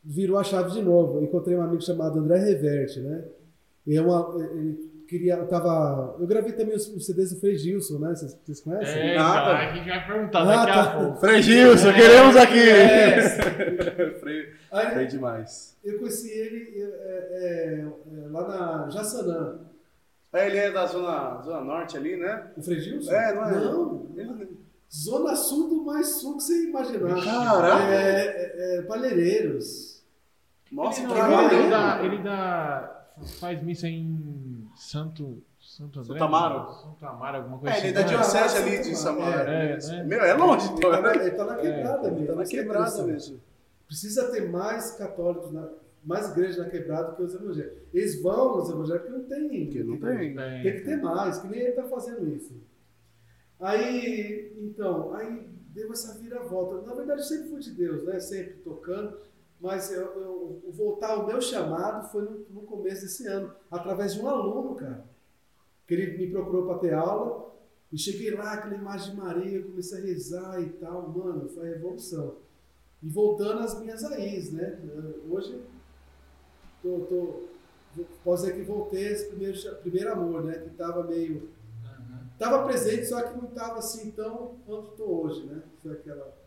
virou 0.02 0.38
a 0.38 0.42
chave 0.42 0.72
de 0.72 0.82
novo. 0.82 1.18
Eu 1.18 1.22
encontrei 1.22 1.57
um 1.57 1.62
amigo 1.62 1.82
chamado 1.82 2.18
André 2.18 2.40
Reverte, 2.40 2.98
né? 2.98 3.24
E 3.86 3.94
é 3.96 4.02
uma, 4.02 4.34
ele 4.57 4.90
queria, 5.14 5.34
eu 5.34 5.46
tava, 5.46 6.16
eu 6.18 6.26
gravei 6.26 6.52
também 6.52 6.74
os, 6.74 6.88
os 6.88 7.06
CDs 7.06 7.32
do 7.32 7.40
Frei 7.40 7.56
Gilson, 7.56 7.98
né? 7.98 8.14
Vocês, 8.14 8.36
vocês 8.44 8.60
conhecem? 8.60 9.10
É, 9.10 9.16
Nada. 9.16 9.40
Então, 9.40 9.54
a 9.54 9.74
gente 9.74 9.88
vai 9.88 10.06
perguntar 10.06 10.40
ah, 10.40 10.44
daqui 10.44 10.72
tá. 10.72 10.82
a 10.82 10.98
pouco. 10.98 11.20
Frei 11.20 11.42
Gilson, 11.42 11.88
é, 11.88 11.92
queremos 11.92 12.36
aqui! 12.36 12.70
É. 12.70 14.10
Frei, 14.18 14.52
Aí, 14.72 14.90
Frei 14.90 15.06
demais. 15.06 15.76
Eu 15.84 15.98
conheci 15.98 16.30
ele 16.30 16.82
é, 16.82 17.28
é, 17.32 17.80
é 17.80 18.28
lá 18.30 18.48
na 18.48 18.90
Jaçanã. 18.90 19.60
É, 20.32 20.46
ele 20.48 20.56
é 20.56 20.72
da 20.72 20.86
zona, 20.86 21.40
zona 21.42 21.60
norte 21.60 21.96
ali, 21.96 22.16
né? 22.16 22.50
O 22.56 22.62
Frei 22.62 22.80
Gilson? 22.80 23.12
É, 23.12 23.34
não 23.34 23.44
é? 23.44 23.50
Não. 23.52 24.06
Ele... 24.16 24.64
Zona 24.92 25.36
sul 25.36 25.68
do 25.68 25.84
mais 25.84 26.08
sul 26.20 26.36
que 26.36 26.42
você 26.42 26.64
imaginar. 26.64 27.24
Caraca! 27.24 27.84
É, 27.84 28.26
é, 28.26 28.78
é 28.78 28.82
Palheireiros. 28.82 30.02
Nossa, 30.72 31.00
ele, 31.00 31.08
maneiro. 31.08 31.54
ele, 31.54 31.70
dá, 31.70 32.00
ele 32.02 32.18
dá, 32.18 33.06
faz 33.38 33.62
missa 33.62 33.88
em 33.88 34.13
Santo, 34.76 35.42
Santo 35.60 36.00
André? 36.00 36.12
Santo 36.12 36.24
Amaro. 36.24 36.72
Santo 36.72 37.06
Amaro, 37.06 37.36
alguma 37.38 37.58
coisa 37.58 37.76
É, 37.76 37.78
ele 37.78 37.86
é 37.86 37.90
assim. 37.90 37.94
da 37.94 38.02
diocese 38.02 38.56
ali 38.56 38.82
de 38.82 38.96
Samara. 38.96 39.34
Amaro. 39.42 39.50
É, 39.50 39.78
né? 39.78 40.04
Meu, 40.04 40.20
é 40.20 40.34
longe, 40.34 40.66
Ele 40.66 40.74
então, 40.76 40.90
tá, 40.90 41.00
na, 41.00 41.08
né? 41.14 41.26
ele 41.26 41.30
tá 41.32 41.44
na 41.44 41.56
quebrada, 41.56 42.06
Ele 42.08 42.16
ele 42.16 42.26
tá 42.26 42.34
na 42.34 42.44
quebrada 42.44 43.02
mesmo. 43.04 43.40
Precisa 43.86 44.30
ter 44.30 44.50
mais 44.50 44.92
católicos, 44.92 45.52
na, 45.52 45.68
mais 46.04 46.30
igrejas 46.30 46.58
na 46.58 46.68
quebrada 46.68 47.10
do 47.10 47.16
que 47.16 47.22
os 47.22 47.34
evangélicos. 47.34 47.78
Eles 47.92 48.22
vão 48.22 48.56
nos 48.58 48.70
evangélicos 48.70 49.10
porque 49.10 49.20
não 49.20 49.28
tem. 49.28 49.64
Porque 49.66 49.82
não 49.84 49.98
tem. 49.98 50.38
É, 50.38 50.62
Tem 50.62 50.72
que 50.74 50.84
ter 50.84 50.96
mais, 51.02 51.38
que 51.38 51.48
nem 51.48 51.60
ele 51.60 51.68
está 51.70 51.84
fazendo 51.84 52.28
isso. 52.28 52.54
Aí, 53.60 54.52
então, 54.58 55.14
aí 55.14 55.48
deu 55.68 55.90
essa 55.92 56.18
viravolta. 56.18 56.86
Na 56.86 56.94
verdade, 56.94 57.26
sempre 57.26 57.48
fui 57.48 57.60
de 57.60 57.70
Deus, 57.72 58.04
né? 58.04 58.18
Sempre 58.20 58.54
tocando. 58.64 59.16
Mas 59.64 59.90
eu, 59.90 60.04
eu, 60.20 60.72
voltar 60.72 61.12
ao 61.12 61.26
meu 61.26 61.40
chamado 61.40 62.06
foi 62.10 62.22
no, 62.22 62.46
no 62.50 62.60
começo 62.62 63.00
desse 63.00 63.26
ano, 63.26 63.50
através 63.70 64.12
de 64.12 64.20
um 64.20 64.28
aluno, 64.28 64.74
cara. 64.74 65.06
Que 65.86 65.94
ele 65.94 66.18
me 66.18 66.30
procurou 66.30 66.66
para 66.66 66.78
ter 66.78 66.92
aula. 66.92 67.50
E 67.90 67.96
cheguei 67.96 68.30
lá, 68.32 68.52
aquela 68.52 68.74
imagem 68.74 69.14
de 69.14 69.20
Maria, 69.20 69.62
comecei 69.62 69.98
a 69.98 70.04
rezar 70.04 70.60
e 70.60 70.68
tal. 70.74 71.08
Mano, 71.08 71.48
foi 71.48 71.66
a 71.66 71.72
revolução. 71.76 72.36
E 73.02 73.08
voltando 73.08 73.60
às 73.60 73.80
minhas 73.80 74.02
raízes, 74.02 74.52
né? 74.52 74.78
Hoje, 75.30 75.58
tô, 76.82 77.00
tô, 77.08 78.04
posso 78.22 78.44
dizer 78.44 78.56
que 78.58 78.62
voltei 78.64 79.06
esse 79.06 79.28
primeiro, 79.28 79.58
primeiro 79.76 80.12
amor, 80.12 80.44
né? 80.44 80.58
Que 80.58 80.68
estava 80.68 81.04
meio 81.04 81.48
Estava 82.34 82.64
presente, 82.64 83.06
só 83.06 83.22
que 83.22 83.38
não 83.38 83.48
estava 83.48 83.78
assim 83.78 84.10
tão 84.10 84.56
quanto 84.66 84.90
estou 84.90 85.24
hoje, 85.24 85.46
né? 85.46 85.62
Foi 85.80 85.92
aquela. 85.92 86.43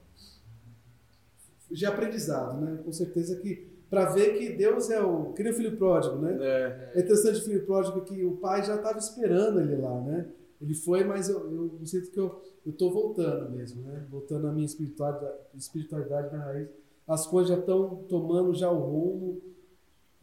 De 1.70 1.86
aprendizado, 1.86 2.60
né? 2.62 2.80
Com 2.84 2.92
certeza 2.92 3.36
que. 3.38 3.76
Para 3.90 4.10
ver 4.12 4.38
que 4.38 4.50
Deus 4.54 4.90
é 4.90 5.02
o. 5.02 5.32
Que 5.34 5.44
nem 5.44 5.52
o 5.52 5.56
filho 5.56 5.78
pródigo, 5.78 6.18
né? 6.18 6.38
É. 6.42 6.92
É 6.96 7.00
interessante 7.00 7.40
o 7.40 7.44
filho 7.46 7.66
pródigo 7.66 8.02
que 8.02 8.24
o 8.26 8.38
pai 8.38 8.64
já 8.64 8.76
estava 8.76 8.98
esperando 8.98 9.60
ele 9.62 9.76
lá, 9.78 10.02
né? 10.02 10.28
Ele 10.62 10.74
foi, 10.74 11.04
mas 11.04 11.30
eu, 11.30 11.40
eu 11.80 11.86
sinto 11.86 12.10
que 12.12 12.20
eu 12.20 12.42
estou 12.66 12.92
voltando 12.92 13.50
mesmo, 13.52 13.84
né? 13.84 14.06
Voltando 14.10 14.48
à 14.48 14.52
minha 14.52 14.66
espiritualidade, 14.66 15.36
espiritualidade 15.56 16.36
na 16.36 16.44
raiz. 16.44 16.68
As 17.08 17.26
coisas 17.28 17.50
já 17.54 17.60
estão 17.60 18.04
tomando 18.10 18.54
já 18.54 18.70
o 18.70 18.78
rumo. 18.80 19.42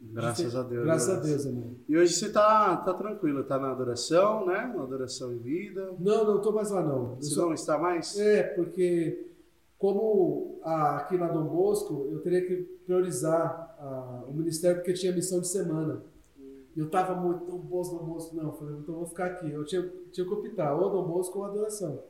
Graças 0.00 0.54
a 0.54 0.62
Deus. 0.62 0.84
Graças 0.84 1.08
a 1.08 1.16
né? 1.16 1.28
Deus, 1.28 1.46
amém. 1.46 1.76
E 1.88 1.96
hoje 1.96 2.12
você 2.14 2.30
tá, 2.30 2.76
tá 2.76 2.92
tranquilo, 2.92 3.42
tá 3.44 3.58
na 3.58 3.70
adoração, 3.70 4.44
né? 4.44 4.70
Na 4.76 4.82
adoração 4.82 5.32
em 5.32 5.38
vida. 5.38 5.94
Não, 5.98 6.24
não 6.26 6.36
estou 6.36 6.52
mais 6.52 6.70
lá, 6.70 6.82
não. 6.82 7.12
Eu 7.12 7.16
Você 7.22 7.34
só- 7.34 7.46
não 7.46 7.54
está 7.54 7.78
mais? 7.78 8.18
É, 8.18 8.42
porque 8.42 9.28
como 9.78 10.58
a- 10.62 10.96
aqui 10.98 11.16
na 11.18 11.28
Dom 11.28 11.44
Bosco, 11.44 12.08
eu 12.10 12.20
teria 12.20 12.46
que 12.46 12.56
priorizar 12.86 13.76
a- 13.78 14.24
o 14.28 14.32
ministério 14.32 14.78
porque 14.78 14.92
tinha 14.92 15.12
missão 15.12 15.40
de 15.40 15.48
semana. 15.48 16.02
Eu 16.76 16.86
estava 16.86 17.14
muito, 17.14 17.44
Dom 17.44 17.58
Bosco, 17.58 17.96
Dom 17.96 18.04
Bosco, 18.04 18.34
não, 18.36 18.52
falei, 18.52 18.76
então 18.76 18.94
vou 18.96 19.06
ficar 19.06 19.26
aqui. 19.26 19.50
Eu 19.50 19.64
tinha, 19.64 19.88
tinha 20.10 20.26
que 20.26 20.32
optar, 20.32 20.74
ou 20.74 20.90
Dom 20.90 21.04
Bosco 21.04 21.38
ou 21.38 21.44
adoração. 21.44 22.00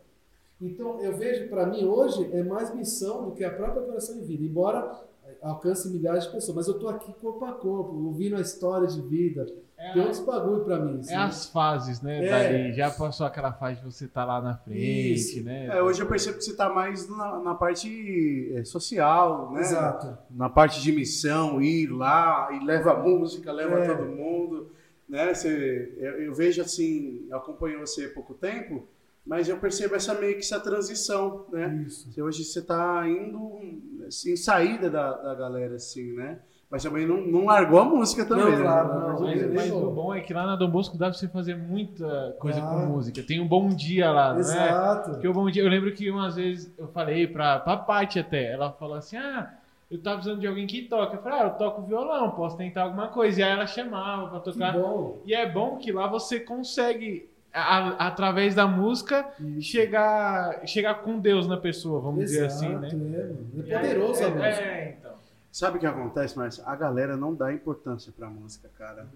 Então, 0.60 1.00
eu 1.00 1.14
vejo, 1.16 1.48
para 1.50 1.66
mim, 1.66 1.84
hoje, 1.84 2.30
é 2.32 2.42
mais 2.42 2.74
missão 2.74 3.26
do 3.26 3.32
que 3.32 3.44
a 3.44 3.50
própria 3.50 3.82
adoração 3.82 4.16
em 4.16 4.22
vida, 4.22 4.44
embora 4.44 5.04
alcance 5.42 5.88
milhares 5.90 6.24
de 6.24 6.30
pessoas. 6.32 6.56
Mas 6.56 6.66
eu 6.68 6.74
estou 6.74 6.88
aqui 6.88 7.12
corpo 7.20 7.44
a 7.44 7.52
corpo, 7.52 7.94
ouvindo 8.04 8.36
a 8.36 8.40
história 8.40 8.86
de 8.86 9.00
vida. 9.02 9.46
É, 9.76 9.92
Tem 9.92 10.02
outros 10.02 10.20
bagulho 10.20 10.64
para 10.64 10.78
mim. 10.78 11.00
assim. 11.00 11.12
é 11.12 11.16
as 11.16 11.46
fases, 11.46 12.00
né? 12.00 12.24
É. 12.24 12.30
Dali. 12.30 12.72
Já 12.74 12.90
passou 12.90 13.26
aquela 13.26 13.52
fase 13.52 13.80
de 13.80 13.84
você 13.84 14.04
estar 14.06 14.24
lá 14.24 14.40
na 14.40 14.56
frente, 14.56 15.12
Isso. 15.14 15.42
né? 15.44 15.66
É, 15.66 15.82
hoje 15.82 16.00
eu 16.00 16.06
percebo 16.06 16.38
que 16.38 16.44
você 16.44 16.54
tá 16.56 16.68
mais 16.72 17.08
na, 17.08 17.40
na 17.40 17.54
parte 17.54 18.52
é, 18.54 18.64
social, 18.64 19.52
né? 19.52 19.60
Exato. 19.60 20.16
Na 20.30 20.48
parte 20.48 20.80
de 20.80 20.92
missão, 20.92 21.60
ir 21.60 21.88
lá 21.88 22.48
e 22.52 22.64
leva 22.64 22.94
música, 22.94 23.52
leva 23.52 23.80
É. 23.80 23.86
todo 23.94 24.06
mundo, 24.06 24.70
né? 25.08 25.34
Você, 25.34 25.92
eu, 25.98 26.22
eu 26.22 26.34
vejo 26.34 26.62
assim, 26.62 27.26
eu 27.28 27.36
acompanho 27.36 27.80
você 27.80 28.04
há 28.06 28.10
pouco 28.10 28.32
tempo, 28.32 28.86
mas 29.26 29.48
eu 29.48 29.56
percebo 29.58 29.94
essa 29.94 30.14
meio 30.14 30.34
que 30.34 30.40
essa 30.40 30.60
transição, 30.60 31.46
né? 31.52 31.84
Isso. 31.86 32.10
Você- 32.12 32.22
Hoje 32.22 32.44
você 32.44 32.62
tá 32.62 33.02
indo 33.08 33.50
assim, 34.06 34.36
saída 34.36 34.90
da, 34.90 35.12
da 35.12 35.34
galera, 35.34 35.76
assim, 35.76 36.12
né? 36.14 36.38
Mas 36.70 36.82
também 36.82 37.06
não, 37.06 37.18
não 37.20 37.44
largou 37.44 37.78
a 37.78 37.84
música 37.84 38.24
também. 38.24 38.44
Não, 38.46 38.50
né? 38.52 38.62
claro, 38.62 38.88
Pelo 38.88 39.00
não. 39.12 39.20
Mas, 39.20 39.54
mas 39.54 39.70
o 39.70 39.90
bom 39.90 40.12
é 40.12 40.20
que 40.20 40.34
lá 40.34 40.44
na 40.44 40.56
Dom 40.56 40.68
Bosco 40.70 40.98
dá 40.98 41.08
pra 41.08 41.14
você 41.16 41.28
fazer 41.28 41.56
muita 41.56 42.34
coisa 42.40 42.58
Ah. 42.58 42.66
com 42.66 42.78
música. 42.86 43.22
Tem 43.22 43.40
um 43.40 43.46
bom 43.46 43.68
dia 43.68 44.10
lá, 44.10 44.30
não 44.30 44.38
é? 44.38 44.40
Exato. 44.40 45.10
Porque 45.12 45.28
o 45.28 45.32
bom 45.32 45.48
dia, 45.48 45.62
eu 45.62 45.68
lembro 45.68 45.92
que 45.92 46.10
umas 46.10 46.34
vezes 46.34 46.72
eu 46.76 46.88
falei 46.88 47.28
pra, 47.28 47.60
pra 47.60 47.76
Paty 47.76 48.18
até, 48.18 48.52
ela 48.52 48.72
falou 48.72 48.96
assim, 48.96 49.16
ah, 49.16 49.54
eu 49.88 50.02
tava 50.02 50.16
precisando 50.16 50.40
de 50.40 50.46
alguém 50.48 50.66
que 50.66 50.82
toca. 50.82 51.16
Eu 51.16 51.22
falei, 51.22 51.38
ah, 51.38 51.44
eu 51.44 51.50
toco 51.50 51.82
violão, 51.82 52.30
posso 52.32 52.56
tentar 52.56 52.82
alguma 52.82 53.06
coisa. 53.08 53.40
E 53.40 53.42
aí 53.44 53.52
ela 53.52 53.66
chamava 53.66 54.28
pra 54.28 54.40
Que 54.40 54.52
tocar. 54.52 54.72
bom. 54.72 55.22
E 55.24 55.32
é 55.32 55.48
bom 55.48 55.76
que 55.76 55.92
lá 55.92 56.08
você 56.08 56.40
consegue, 56.40 57.28
a- 57.60 58.06
através 58.08 58.54
da 58.54 58.66
música, 58.66 59.28
chegar, 59.60 60.66
chegar 60.66 60.94
com 61.02 61.18
Deus 61.18 61.46
na 61.46 61.56
pessoa, 61.56 62.00
vamos 62.00 62.24
dizer 62.24 62.46
Exato, 62.46 62.76
assim, 62.86 62.96
né? 62.96 63.14
É, 63.66 63.70
é 63.70 63.76
aí- 63.76 63.82
poderoso 63.82 64.22
é, 64.22 64.26
a 64.26 64.30
música. 64.30 64.46
É, 64.62 64.96
então. 64.98 65.12
Sabe 65.52 65.76
o 65.76 65.80
que 65.80 65.86
acontece, 65.86 66.36
Márcio? 66.36 66.62
A 66.66 66.74
galera 66.74 67.16
não 67.16 67.34
dá 67.34 67.52
importância 67.52 68.12
pra 68.16 68.28
música, 68.28 68.68
cara. 68.76 69.06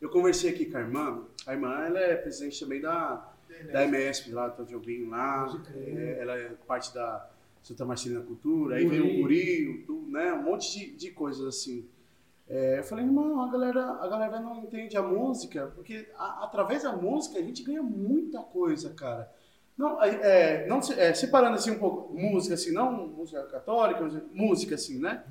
Eu 0.00 0.10
conversei 0.10 0.50
aqui 0.50 0.66
com 0.66 0.76
a 0.76 0.80
irmã. 0.80 1.22
A 1.46 1.52
irmã, 1.54 1.74
ela 1.86 2.00
é 2.00 2.16
presidente 2.16 2.58
também 2.60 2.80
da, 2.80 3.24
da 3.72 3.84
MSP 3.84 4.32
lá, 4.32 4.48
do 4.48 4.64
Jobim 4.66 5.08
lá. 5.08 5.48
É, 5.74 6.18
ela 6.20 6.36
é 6.36 6.50
parte 6.66 6.92
da 6.92 7.26
Santa 7.62 7.84
Marcelina 7.84 8.20
Cultura. 8.20 8.76
Aí 8.76 8.86
veio 8.86 9.06
o 9.06 9.22
Guri, 9.22 9.68
o 9.68 9.86
Tu, 9.86 10.06
né? 10.10 10.32
Um 10.32 10.42
monte 10.42 10.76
de, 10.78 10.90
de 10.96 11.10
coisas 11.12 11.46
assim. 11.46 11.84
É, 12.48 12.78
eu 12.78 12.84
falei, 12.84 13.04
irmão, 13.04 13.42
a 13.42 13.50
galera, 13.50 13.82
a 14.00 14.08
galera 14.08 14.38
não 14.40 14.56
entende 14.62 14.96
a 14.96 15.02
música, 15.02 15.72
porque 15.74 16.08
a- 16.16 16.44
através 16.44 16.84
da 16.84 16.92
música 16.92 17.38
a 17.38 17.42
gente 17.42 17.62
ganha 17.62 17.82
muita 17.82 18.40
coisa, 18.40 18.90
cara. 18.94 19.30
Não, 19.76 20.02
é, 20.02 20.08
é, 20.62 20.66
não 20.68 20.78
é, 20.96 21.12
separando 21.12 21.56
assim 21.56 21.72
um 21.72 21.78
pouco, 21.78 22.14
música 22.16 22.54
assim, 22.54 22.72
não 22.72 23.08
música 23.08 23.42
católica, 23.44 24.00
música 24.32 24.76
assim, 24.76 24.98
né? 25.00 25.24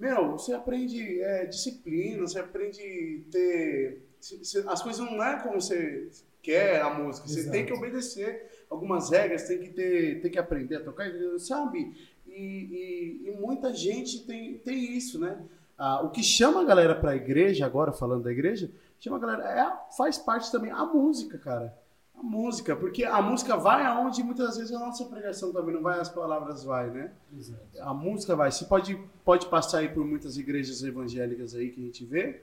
Meu, 0.00 0.32
você 0.32 0.52
aprende 0.52 1.20
é, 1.20 1.46
disciplina, 1.46 2.22
você 2.22 2.40
aprende 2.40 3.24
ter. 3.30 4.02
se- 4.20 4.42
se- 4.44 4.64
as 4.66 4.82
coisas 4.82 5.04
não 5.04 5.22
é 5.22 5.38
como 5.40 5.60
você 5.60 6.08
quer 6.42 6.80
a 6.80 6.90
música, 6.94 7.28
você 7.28 7.40
Exato. 7.40 7.52
tem 7.52 7.66
que 7.66 7.72
obedecer 7.72 8.64
algumas 8.70 9.10
regras, 9.10 9.46
tem 9.46 9.58
que 9.60 9.68
ter, 9.68 10.20
tem 10.20 10.30
que 10.30 10.38
aprender 10.38 10.76
a 10.76 10.80
tocar, 10.82 11.06
sabe? 11.38 11.94
E, 12.26 12.32
e, 12.32 13.22
e, 13.26 13.28
e 13.28 13.36
muita 13.38 13.72
gente 13.72 14.24
tem, 14.26 14.58
tem 14.58 14.96
isso, 14.96 15.20
né? 15.20 15.38
Ah, 15.76 16.02
o 16.02 16.10
que 16.10 16.22
chama 16.22 16.60
a 16.62 16.64
galera 16.64 16.94
para 16.94 17.10
a 17.10 17.16
igreja, 17.16 17.66
agora 17.66 17.92
falando 17.92 18.22
da 18.24 18.32
igreja, 18.32 18.70
chama 19.00 19.16
a 19.16 19.20
galera, 19.20 19.44
é, 19.44 19.94
faz 19.96 20.16
parte 20.18 20.50
também 20.52 20.70
a 20.70 20.84
música, 20.84 21.36
cara. 21.38 21.76
A 22.16 22.22
música, 22.22 22.76
porque 22.76 23.04
a 23.04 23.20
música 23.20 23.56
vai 23.56 23.84
aonde 23.84 24.22
muitas 24.22 24.56
vezes 24.56 24.72
a 24.72 24.78
nossa 24.78 25.04
pregação 25.06 25.52
também 25.52 25.74
não 25.74 25.82
vai, 25.82 25.98
as 25.98 26.08
palavras 26.08 26.62
vai, 26.62 26.88
né? 26.90 27.10
Exato. 27.36 27.60
A 27.80 27.92
música 27.92 28.36
vai. 28.36 28.52
Você 28.52 28.64
pode, 28.66 28.94
pode 29.24 29.46
passar 29.46 29.78
aí 29.78 29.88
por 29.88 30.04
muitas 30.06 30.36
igrejas 30.36 30.82
evangélicas 30.84 31.54
aí 31.56 31.70
que 31.70 31.80
a 31.80 31.84
gente 31.84 32.04
vê, 32.04 32.40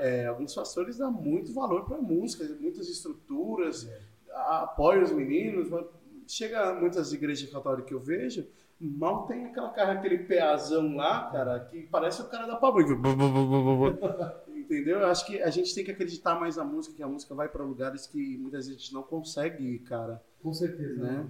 é, 0.00 0.26
alguns 0.26 0.54
pastores 0.54 0.98
dão 0.98 1.10
muito 1.10 1.52
valor 1.54 1.84
para 1.86 1.96
a 1.96 2.02
música, 2.02 2.44
muitas 2.60 2.88
estruturas, 2.88 3.88
a- 4.32 4.62
apoiam 4.64 5.02
os 5.02 5.12
meninos. 5.12 5.68
Chega 6.26 6.74
muitas 6.74 7.12
igrejas 7.12 7.48
católicas 7.50 7.86
que 7.88 7.94
eu 7.94 8.00
vejo, 8.00 8.46
mal 8.88 9.26
tem 9.26 9.46
aquela 9.46 9.70
cara, 9.70 9.92
aquele 9.92 10.18
peazão 10.18 10.96
lá, 10.96 11.30
cara, 11.30 11.60
que 11.60 11.82
parece 11.82 12.22
o 12.22 12.28
cara 12.28 12.46
da 12.46 12.56
Pablo. 12.56 12.80
Entendeu? 14.54 15.00
Eu 15.00 15.06
acho 15.06 15.26
que 15.26 15.42
a 15.42 15.50
gente 15.50 15.74
tem 15.74 15.84
que 15.84 15.90
acreditar 15.90 16.38
mais 16.38 16.56
na 16.56 16.64
música, 16.64 16.94
que 16.94 17.02
a 17.02 17.08
música 17.08 17.34
vai 17.34 17.48
para 17.48 17.64
lugares 17.64 18.06
que 18.06 18.38
muitas 18.38 18.66
vezes 18.66 18.80
a 18.80 18.80
gente 18.80 18.94
não 18.94 19.02
consegue 19.02 19.64
ir, 19.64 19.78
cara. 19.80 20.22
Com 20.42 20.52
certeza. 20.52 21.02
Né? 21.02 21.26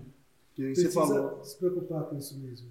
Que 0.54 0.62
nem 0.62 0.72
Precisa 0.72 0.92
você 0.92 1.12
falou. 1.14 1.42
se 1.44 1.58
preocupar 1.58 2.04
com 2.04 2.16
isso 2.16 2.38
mesmo. 2.38 2.68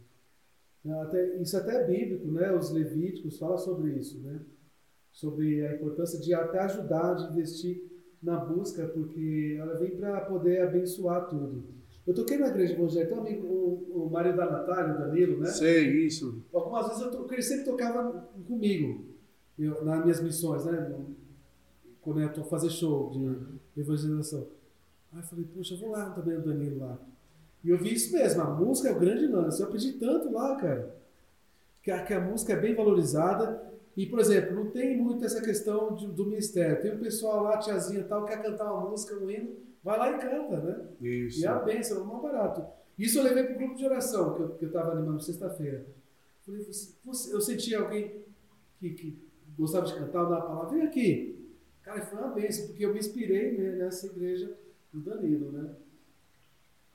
Até- 1.01 1.35
isso 1.37 1.57
até 1.57 1.81
é 1.81 1.85
bíblico, 1.85 2.27
né? 2.31 2.51
Os 2.53 2.71
Levíticos 2.71 3.37
falam 3.37 3.57
sobre 3.57 3.91
isso, 3.93 4.19
né? 4.19 4.39
Sobre 5.11 5.65
a 5.65 5.73
importância 5.75 6.19
de 6.19 6.33
até 6.33 6.59
ajudar, 6.59 7.15
de 7.15 7.33
investir 7.33 7.83
na 8.21 8.37
busca, 8.37 8.87
porque 8.87 9.57
ela 9.59 9.75
vem 9.77 9.97
para 9.97 10.21
poder 10.21 10.61
abençoar 10.61 11.27
tudo. 11.27 11.63
Eu 12.09 12.15
toquei 12.15 12.37
na 12.39 12.47
igreja 12.47 12.73
evangélica, 12.73 13.13
um 13.13 13.19
amigo, 13.19 13.45
o, 13.47 14.05
o 14.05 14.09
marido 14.09 14.37
da 14.37 14.49
Natália, 14.49 14.95
o 14.95 14.97
Danilo, 14.97 15.39
né? 15.39 15.45
Sei, 15.51 16.07
isso. 16.07 16.41
Algumas 16.51 16.87
vezes 16.87 17.03
eu 17.03 17.11
to- 17.11 17.31
ele 17.31 17.41
sempre 17.43 17.65
tocava 17.65 18.27
comigo, 18.47 19.05
eu, 19.59 19.85
nas 19.85 20.01
minhas 20.03 20.19
missões, 20.19 20.65
né? 20.65 20.91
Quando 22.01 22.19
eu 22.21 22.27
estou 22.29 22.43
fazer 22.45 22.71
show 22.71 23.11
de 23.11 23.79
evangelização. 23.79 24.47
Aí 25.13 25.19
eu 25.19 25.23
falei, 25.23 25.45
poxa, 25.55 25.75
eu 25.75 25.79
vou 25.79 25.91
lá 25.91 26.09
também 26.09 26.35
o 26.37 26.41
Danilo 26.41 26.79
lá. 26.79 26.97
E 27.63 27.69
eu 27.69 27.77
vi 27.77 27.93
isso 27.93 28.11
mesmo, 28.11 28.41
a 28.41 28.55
música 28.55 28.89
é 28.89 28.91
o 28.91 28.99
grande 28.99 29.27
lance. 29.27 29.61
Eu 29.61 29.67
aprendi 29.67 29.93
tanto 29.93 30.31
lá, 30.31 30.55
cara, 30.55 30.95
que 31.83 31.91
a, 31.91 32.03
que 32.03 32.13
a 32.13 32.19
música 32.21 32.53
é 32.53 32.59
bem 32.59 32.73
valorizada. 32.73 33.69
E, 33.95 34.07
por 34.07 34.19
exemplo, 34.19 34.58
não 34.69 34.73
tem 34.73 34.97
muito 34.97 35.25
essa 35.25 35.41
questão 35.41 35.95
de- 35.95 36.07
do 36.07 36.25
ministério. 36.25 36.81
Tem 36.81 36.93
um 36.95 36.99
pessoal 36.99 37.43
lá, 37.43 37.57
tiazinha 37.57 38.03
tal, 38.03 38.25
quer 38.25 38.41
cantar 38.41 38.71
uma 38.73 38.89
música, 38.89 39.15
um 39.17 39.29
hino, 39.29 39.55
vai 39.83 39.97
lá 39.97 40.11
e 40.11 40.19
canta, 40.19 40.57
né? 40.61 40.87
Isso. 41.01 41.41
E 41.41 41.45
é 41.45 41.47
a 41.47 41.59
bênção, 41.59 41.97
é 41.97 42.01
o 42.01 42.05
mais 42.05 42.21
barato. 42.21 42.63
Isso 42.97 43.17
eu 43.19 43.23
levei 43.23 43.43
para 43.43 43.55
o 43.55 43.57
grupo 43.57 43.75
de 43.75 43.85
oração, 43.85 44.35
que 44.35 44.41
eu, 44.41 44.49
que 44.49 44.65
eu 44.65 44.69
estava 44.69 44.91
animando 44.91 45.21
sexta-feira. 45.21 45.85
Eu 47.31 47.41
senti 47.41 47.75
alguém 47.75 48.23
que, 48.79 48.89
que 48.91 49.17
gostava 49.57 49.85
de 49.85 49.93
cantar, 49.95 50.25
dar 50.25 50.37
a 50.37 50.41
palavra, 50.41 50.69
vem 50.77 50.81
aqui. 50.87 51.35
Cara, 51.83 52.01
foi 52.01 52.17
uma 52.19 52.29
bênção, 52.29 52.67
porque 52.67 52.85
eu 52.85 52.93
me 52.93 52.99
inspirei 52.99 53.57
né, 53.57 53.71
nessa 53.77 54.07
igreja 54.07 54.57
do 54.91 54.99
Danilo, 55.01 55.51
né? 55.51 55.75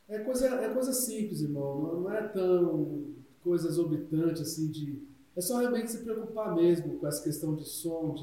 É 0.09 0.19
coisa, 0.19 0.47
é 0.49 0.69
coisa 0.69 0.93
simples, 0.93 1.41
irmão. 1.41 1.83
Não, 1.83 2.01
não 2.03 2.13
é 2.13 2.29
tão 2.29 3.15
coisa 3.43 3.69
exorbitante 3.69 4.43
assim 4.43 4.71
de. 4.71 5.03
É 5.37 5.41
só 5.41 5.59
realmente 5.59 5.91
se 5.91 5.99
preocupar 6.05 6.55
mesmo 6.55 6.99
com 6.99 7.07
essa 7.07 7.23
questão 7.23 7.55
de 7.55 7.65
som, 7.65 8.15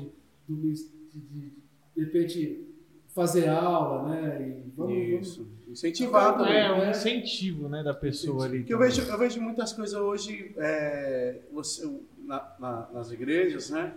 de, 0.48 0.56
de, 0.56 0.74
de, 1.14 1.52
de 1.96 2.04
repente 2.04 2.68
fazer 3.10 3.50
aula, 3.50 4.08
né? 4.10 4.42
E 4.66 4.70
vamos, 4.76 4.94
Isso. 5.28 5.48
Incentivar 5.68 6.38
também. 6.38 6.58
É 6.58 6.72
um 6.74 6.90
incentivo, 6.90 7.70
né, 7.70 7.82
da 7.84 7.94
pessoa 7.94 8.46
ali. 8.46 8.60
Porque 8.60 8.74
eu 8.74 8.78
vejo, 8.80 9.02
eu 9.04 9.18
vejo 9.18 9.42
muitas 9.42 9.72
coisas 9.74 9.94
hoje 10.00 10.54
é, 10.58 11.40
você, 11.52 11.90
na- 12.26 12.56
na- 12.60 12.88
nas 12.94 13.12
igrejas, 13.12 13.70
né? 13.70 13.94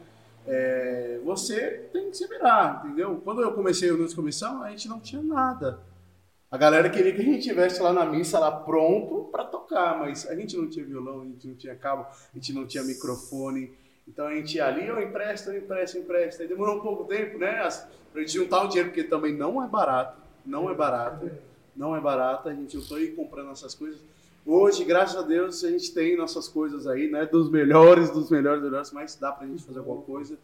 É, 0.46 1.20
você 1.24 1.88
tem 1.92 2.10
que 2.10 2.16
se 2.16 2.26
virar, 2.28 2.82
entendeu? 2.84 3.20
Quando 3.24 3.40
eu 3.42 3.52
comecei 3.52 3.90
o 3.90 3.96
Luz 3.96 4.12
Comissão, 4.14 4.62
a 4.62 4.70
gente 4.70 4.88
não 4.88 5.00
tinha 5.00 5.22
nada. 5.22 5.78
A 6.54 6.56
galera 6.56 6.88
queria 6.88 7.12
que 7.12 7.20
a 7.20 7.24
gente 7.24 7.38
estivesse 7.38 7.82
lá 7.82 7.92
na 7.92 8.06
missa, 8.06 8.38
lá 8.38 8.48
pronto 8.52 9.28
para 9.32 9.42
tocar, 9.42 9.98
mas 9.98 10.24
a 10.28 10.36
gente 10.36 10.56
não 10.56 10.68
tinha 10.68 10.86
violão, 10.86 11.22
a 11.22 11.24
gente 11.24 11.48
não 11.48 11.54
tinha 11.56 11.74
cabo, 11.74 12.06
a 12.06 12.38
gente 12.38 12.52
não 12.52 12.64
tinha 12.64 12.84
microfone. 12.84 13.72
Então 14.06 14.28
a 14.28 14.34
gente 14.36 14.54
ia 14.54 14.64
ali, 14.64 14.86
eu 14.86 15.02
empresto, 15.02 15.50
eu 15.50 15.58
empresto, 15.58 15.96
eu 15.96 16.04
empresto. 16.04 16.42
Aí 16.42 16.46
demorou 16.46 16.76
um 16.76 16.80
pouco 16.80 17.06
tempo, 17.06 17.38
né? 17.38 17.68
Pra 18.12 18.20
gente 18.20 18.34
juntar 18.34 18.62
o 18.62 18.68
dinheiro, 18.68 18.90
porque 18.90 19.02
também 19.02 19.34
não 19.34 19.64
é 19.64 19.66
barato. 19.66 20.16
Não 20.46 20.70
é 20.70 20.74
barato. 20.76 21.28
Não 21.74 21.96
é 21.96 22.00
barato. 22.00 22.48
A 22.48 22.54
gente 22.54 22.74
juntou 22.74 23.00
e 23.00 23.08
comprando 23.08 23.50
essas 23.50 23.74
coisas. 23.74 23.98
Hoje, 24.46 24.84
graças 24.84 25.16
a 25.16 25.22
Deus, 25.22 25.64
a 25.64 25.70
gente 25.72 25.92
tem 25.92 26.16
nossas 26.16 26.46
coisas 26.46 26.86
aí, 26.86 27.10
né? 27.10 27.26
Dos 27.26 27.50
melhores, 27.50 28.10
dos 28.10 28.30
melhores, 28.30 28.60
dos 28.60 28.70
melhores, 28.70 28.92
mas 28.92 29.16
dá 29.16 29.32
pra 29.32 29.44
gente 29.44 29.64
fazer 29.64 29.80
alguma 29.80 30.02
coisa. 30.02 30.38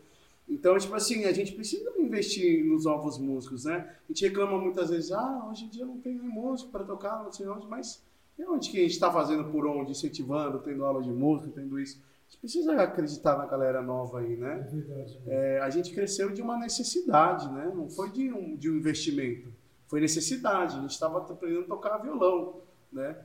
Então, 0.50 0.76
tipo 0.76 0.94
assim, 0.94 1.24
a 1.24 1.32
gente 1.32 1.52
precisa 1.52 1.92
investir 1.98 2.64
nos 2.64 2.84
novos 2.84 3.18
músicos, 3.18 3.64
né? 3.64 3.88
A 4.04 4.12
gente 4.12 4.26
reclama 4.26 4.58
muitas 4.58 4.90
vezes, 4.90 5.12
ah, 5.12 5.48
hoje 5.48 5.64
em 5.64 5.68
dia 5.68 5.86
não 5.86 5.98
tem 5.98 6.14
nem 6.14 6.28
músico 6.28 6.72
para 6.72 6.84
tocar, 6.84 7.22
não 7.22 7.30
sei 7.32 7.46
onde, 7.46 7.68
mas 7.68 8.04
e 8.36 8.44
onde 8.44 8.70
que 8.70 8.78
a 8.78 8.82
gente 8.82 8.92
está 8.92 9.12
fazendo 9.12 9.44
por 9.44 9.66
onde, 9.66 9.92
incentivando, 9.92 10.58
tendo 10.58 10.84
aula 10.84 11.02
de 11.02 11.10
música, 11.10 11.52
tendo 11.54 11.78
isso? 11.78 12.02
A 12.02 12.30
gente 12.30 12.40
precisa 12.40 12.72
acreditar 12.82 13.36
na 13.36 13.46
galera 13.46 13.82
nova 13.82 14.20
aí, 14.20 14.34
É 14.34 14.36
né? 14.36 14.68
verdade. 14.70 15.20
É, 15.26 15.60
a 15.60 15.70
gente 15.70 15.92
cresceu 15.94 16.30
de 16.30 16.42
uma 16.42 16.58
necessidade, 16.58 17.50
né? 17.52 17.70
Não 17.74 17.88
foi 17.88 18.10
de 18.10 18.32
um, 18.32 18.56
de 18.56 18.70
um 18.70 18.76
investimento, 18.76 19.52
foi 19.86 20.00
necessidade. 20.00 20.76
A 20.78 20.80
gente 20.80 20.92
estava 20.92 21.18
aprendendo 21.18 21.64
a 21.64 21.68
tocar 21.68 21.98
violão, 21.98 22.60
né? 22.92 23.16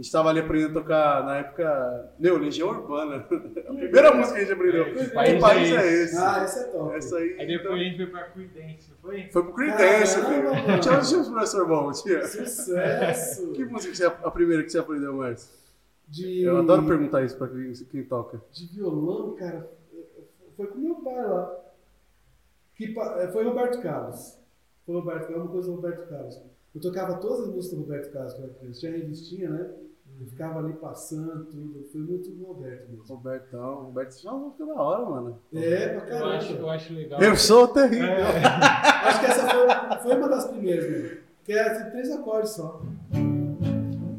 A 0.00 0.02
gente 0.02 0.06
estava 0.06 0.30
ali 0.30 0.40
aprendendo 0.40 0.78
a 0.78 0.82
tocar, 0.82 1.26
na 1.26 1.36
época, 1.36 2.14
meu, 2.18 2.38
Legião 2.38 2.70
Urbana. 2.70 3.16
A 3.68 3.74
primeira 3.74 4.14
música 4.14 4.34
que 4.34 4.40
a 4.40 4.44
gente 4.46 4.52
aprendeu. 4.54 4.84
É, 4.86 4.94
Que 4.94 5.10
país, 5.10 5.40
país 5.42 5.70
é 5.72 5.76
é 5.76 6.02
esse? 6.04 6.16
Ah, 6.16 6.42
essa 6.42 6.60
é 6.60 6.64
top. 6.64 6.96
Essa 6.96 7.16
aí. 7.18 7.36
Aí 7.38 7.46
depois 7.46 7.60
então, 7.60 7.74
a 7.74 7.78
gente 7.78 7.96
foi 7.98 8.06
pra 8.06 8.22
Creedence, 8.30 8.90
não 8.90 8.96
foi? 8.96 9.28
foi 9.30 9.42
pro 9.42 9.52
Creedence. 9.52 10.16
Tinha 10.80 11.00
tinha 11.02 11.20
uns 11.20 11.28
professor 11.28 11.68
bom, 11.68 11.92
tinha. 11.92 12.26
Sucesso! 12.26 13.52
Que 13.52 13.62
música 13.66 13.90
que 13.90 13.98
você, 13.98 14.06
a 14.06 14.30
primeira 14.30 14.62
que 14.62 14.70
você 14.72 14.78
aprendeu, 14.78 15.12
Márcio? 15.12 15.50
De, 16.08 16.44
Eu 16.44 16.56
adoro 16.56 16.86
perguntar 16.86 17.22
isso 17.22 17.36
pra 17.36 17.48
quem, 17.48 17.70
quem 17.70 18.02
toca. 18.02 18.40
de 18.52 18.66
violão, 18.68 19.36
cara, 19.36 19.70
foi 20.56 20.66
com 20.68 20.78
meu 20.78 20.94
pai 20.94 21.26
lá. 21.28 21.56
Que, 22.74 22.98
eh, 22.98 23.28
foi 23.28 23.44
Roberto 23.44 23.82
Carlos. 23.82 24.38
Foi 24.86 24.94
Roberto 24.94 25.26
Carlos, 25.26 25.42
uma 25.42 25.52
coisa 25.52 25.68
do 25.68 25.76
Roberto 25.76 26.08
Carlos. 26.08 26.40
Eu 26.74 26.80
tocava 26.80 27.16
todas 27.18 27.40
as 27.40 27.48
músicas 27.48 27.78
do 27.78 27.84
Roberto 27.84 28.12
Carlos 28.14 28.32
quando 28.32 28.44
era 28.44 28.54
criança. 28.54 28.80
Tinha 28.80 28.92
revistinha, 28.92 29.50
né? 29.50 29.70
Eu 30.20 30.26
ficava 30.26 30.58
ali 30.58 30.74
passando 30.74 31.46
tudo. 31.46 31.82
Foi 31.90 32.00
muito 32.02 32.30
do 32.30 32.44
Roberto 32.44 32.90
mesmo. 32.90 33.04
Robertão, 33.08 33.74
Roberto, 33.84 34.20
já 34.20 34.32
música 34.32 34.66
da 34.66 34.74
hora, 34.74 35.04
mano. 35.06 35.38
É, 35.54 35.88
pra 35.88 35.94
Eu 36.04 36.08
caramba. 36.10 36.36
acho, 36.36 36.52
eu 36.52 36.70
acho 36.70 36.92
legal. 36.94 37.20
Eu 37.22 37.36
sou 37.36 37.68
terrível. 37.68 38.06
Acho 39.02 39.20
que 39.20 39.26
essa 39.26 39.48
foi, 39.48 39.98
foi 40.02 40.16
uma 40.16 40.28
das 40.28 40.46
primeiras 40.48 40.90
mesmo. 40.90 41.18
Que 41.42 41.52
era 41.52 41.72
assim, 41.72 41.90
três 41.90 42.10
acordes 42.10 42.50
só. 42.50 42.82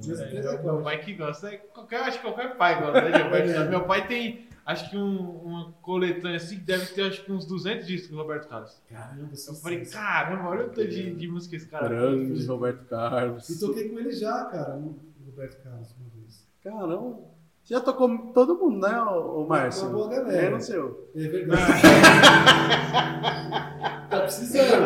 Três, 0.01 0.19
É, 0.19 0.25
três 0.25 0.43
meu, 0.43 0.51
meu 0.53 0.59
acordes. 0.61 0.83
pai 0.83 0.99
que 1.01 1.13
gosta, 1.13 1.51
né? 1.51 1.57
qualquer, 1.71 1.99
acho 2.01 2.17
que 2.19 2.23
qualquer 2.25 2.57
pai 2.57 2.81
gosta 2.81 3.01
né, 3.01 3.11
de 3.11 3.21
Roberto 3.21 3.53
Carlos. 3.53 3.69
Meu 3.69 3.83
pai 3.85 4.07
tem, 4.07 4.47
acho 4.65 4.89
que 4.89 4.97
um, 4.97 5.19
uma 5.43 5.71
coletânea 5.83 6.37
assim, 6.37 6.55
que 6.57 6.63
deve 6.63 6.85
ter 6.87 7.03
acho 7.03 7.23
que 7.23 7.31
uns 7.31 7.45
200 7.45 7.85
discos 7.85 8.09
do 8.09 8.17
Roberto 8.17 8.47
Carlos. 8.47 8.81
Caramba, 8.89 9.29
Eu 9.47 9.53
falei, 9.53 9.85
caramba, 9.85 10.49
olha 10.49 10.65
o 10.65 10.69
tanto 10.69 10.87
de, 10.87 11.13
de 11.13 11.27
música 11.27 11.55
esse 11.55 11.67
cara 11.67 11.87
Grande 11.87 12.43
Roberto 12.47 12.85
Carlos. 12.89 13.47
E 13.49 13.59
toquei 13.59 13.89
com 13.89 13.99
ele 13.99 14.11
já, 14.11 14.45
cara, 14.45 14.81
Roberto 15.25 15.63
Carlos 15.63 15.95
uma 15.99 16.09
vez. 16.09 16.47
Caramba. 16.63 17.19
Já 17.63 17.79
tocou 17.79 18.09
todo 18.33 18.57
mundo, 18.57 18.87
né, 18.87 19.01
ô, 19.01 19.43
ô 19.43 19.47
Márcio? 19.47 19.87
Uma 19.87 19.93
boa 19.93 20.09
galera. 20.09 20.41
Menos 20.41 20.69
eu. 20.69 21.09
É 21.15 21.27
verdade. 21.27 21.61
tá 24.09 24.19
precisando. 24.21 24.81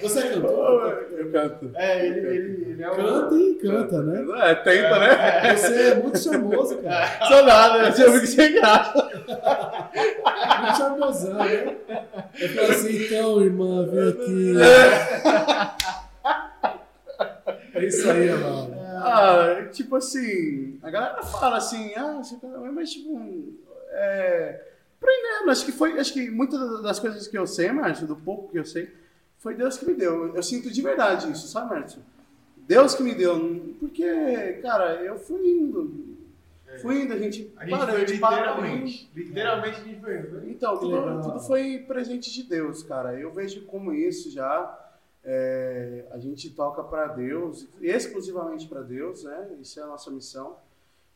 Você 0.00 0.20
é 0.20 0.28
cantor? 0.30 1.06
Eu 1.10 1.32
canto. 1.32 1.70
É, 1.74 2.06
ele, 2.06 2.18
ele, 2.20 2.70
ele 2.70 2.82
é 2.82 2.90
o. 2.90 2.94
Canta 2.94 3.34
e 3.34 3.54
canta, 3.56 4.02
né? 4.02 4.50
É, 4.50 4.54
tenta, 4.54 4.98
né? 4.98 5.56
Você 5.56 5.74
é 5.74 5.94
muito 5.96 6.18
charmoso, 6.18 6.78
cara. 6.78 7.08
Sou 7.26 7.44
nada, 7.44 7.92
você 7.92 8.12
fica 8.12 8.26
sem 8.26 8.52
graça. 8.54 9.10
Muito 10.60 10.76
charmosão, 10.78 11.34
né? 11.34 11.76
Eu 12.40 12.48
falo 12.48 12.70
assim, 12.70 13.04
então, 13.04 13.42
irmã, 13.42 13.86
vem 13.86 14.08
aqui. 14.08 14.54
É 17.74 17.84
isso 17.84 18.10
aí, 18.10 18.30
mano. 18.30 18.81
Ah, 19.02 19.68
tipo 19.70 19.96
assim, 19.96 20.78
a 20.82 20.90
galera 20.90 21.22
fala 21.22 21.56
assim, 21.56 21.92
ah, 21.94 22.20
bem, 22.42 22.72
mas 22.72 22.90
tipo, 22.92 23.20
é, 23.90 24.64
aprendendo, 25.00 25.50
acho 25.50 25.64
que 25.64 25.72
foi, 25.72 25.98
acho 25.98 26.12
que 26.12 26.30
muitas 26.30 26.82
das 26.82 26.98
coisas 26.98 27.26
que 27.26 27.36
eu 27.36 27.46
sei, 27.46 27.70
Márcio, 27.72 28.06
do 28.06 28.16
pouco 28.16 28.50
que 28.52 28.58
eu 28.58 28.64
sei, 28.64 28.92
foi 29.38 29.54
Deus 29.54 29.76
que 29.76 29.84
me 29.86 29.94
deu. 29.94 30.34
Eu 30.34 30.42
sinto 30.42 30.70
de 30.70 30.80
verdade 30.82 31.30
isso, 31.30 31.48
sabe, 31.48 31.70
Márcio? 31.74 32.00
Deus 32.56 32.94
que 32.94 33.02
me 33.02 33.14
deu, 33.14 33.74
porque, 33.80 34.60
cara, 34.62 34.94
eu 35.02 35.18
fui 35.18 35.46
indo, 35.50 36.16
fui 36.80 37.02
indo, 37.02 37.12
a 37.12 37.18
gente, 37.18 37.52
A 37.56 37.66
gente 37.66 37.78
para, 37.78 37.92
foi 37.92 38.02
a 38.02 38.06
gente 38.06 38.20
para 38.20 38.28
ali. 38.36 38.38
literalmente. 38.46 39.10
Literalmente 39.14 39.80
a 39.80 39.84
gente 39.84 40.00
foi. 40.00 40.14
né? 40.14 40.42
Então, 40.46 40.78
tudo, 40.78 41.20
tudo 41.22 41.40
foi 41.40 41.78
presente 41.86 42.32
de 42.32 42.44
Deus, 42.44 42.82
cara. 42.82 43.18
Eu 43.18 43.32
vejo 43.32 43.62
como 43.66 43.92
isso 43.92 44.30
já. 44.30 44.78
É, 45.24 46.06
a 46.10 46.18
gente 46.18 46.50
toca 46.50 46.82
para 46.82 47.06
Deus, 47.08 47.66
exclusivamente 47.80 48.66
para 48.66 48.82
Deus, 48.82 49.24
né? 49.24 49.56
Isso 49.60 49.78
é 49.78 49.82
a 49.82 49.86
nossa 49.86 50.10
missão. 50.10 50.56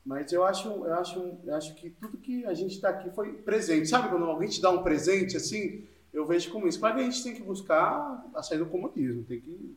Mas 0.05 0.33
eu 0.33 0.45
acho, 0.45 0.69
eu 0.69 0.95
acho, 0.95 1.35
eu 1.45 1.55
acho 1.55 1.75
que 1.75 1.91
tudo 1.91 2.17
que 2.17 2.45
a 2.47 2.55
gente 2.55 2.77
está 2.77 2.91
aqui 2.91 3.11
foi 3.11 3.33
presente. 3.33 3.89
Sabe 3.89 4.09
quando 4.09 4.25
alguém 4.25 4.49
te 4.49 4.61
dá 4.63 4.71
um 4.71 4.83
presente 4.83 5.37
assim? 5.37 5.85
Eu 6.13 6.25
vejo 6.25 6.51
como 6.53 6.69
isso. 6.69 6.79
Claro 6.79 6.95
que 6.97 7.01
a 7.03 7.05
gente 7.05 7.23
tem 7.25 7.35
que 7.35 7.43
buscar 7.43 8.25
a 8.35 8.43
sair 8.43 8.59
do 8.59 8.67
comodismo, 8.67 9.25
tem 9.25 9.41
que 9.41 9.51
ir 9.51 9.77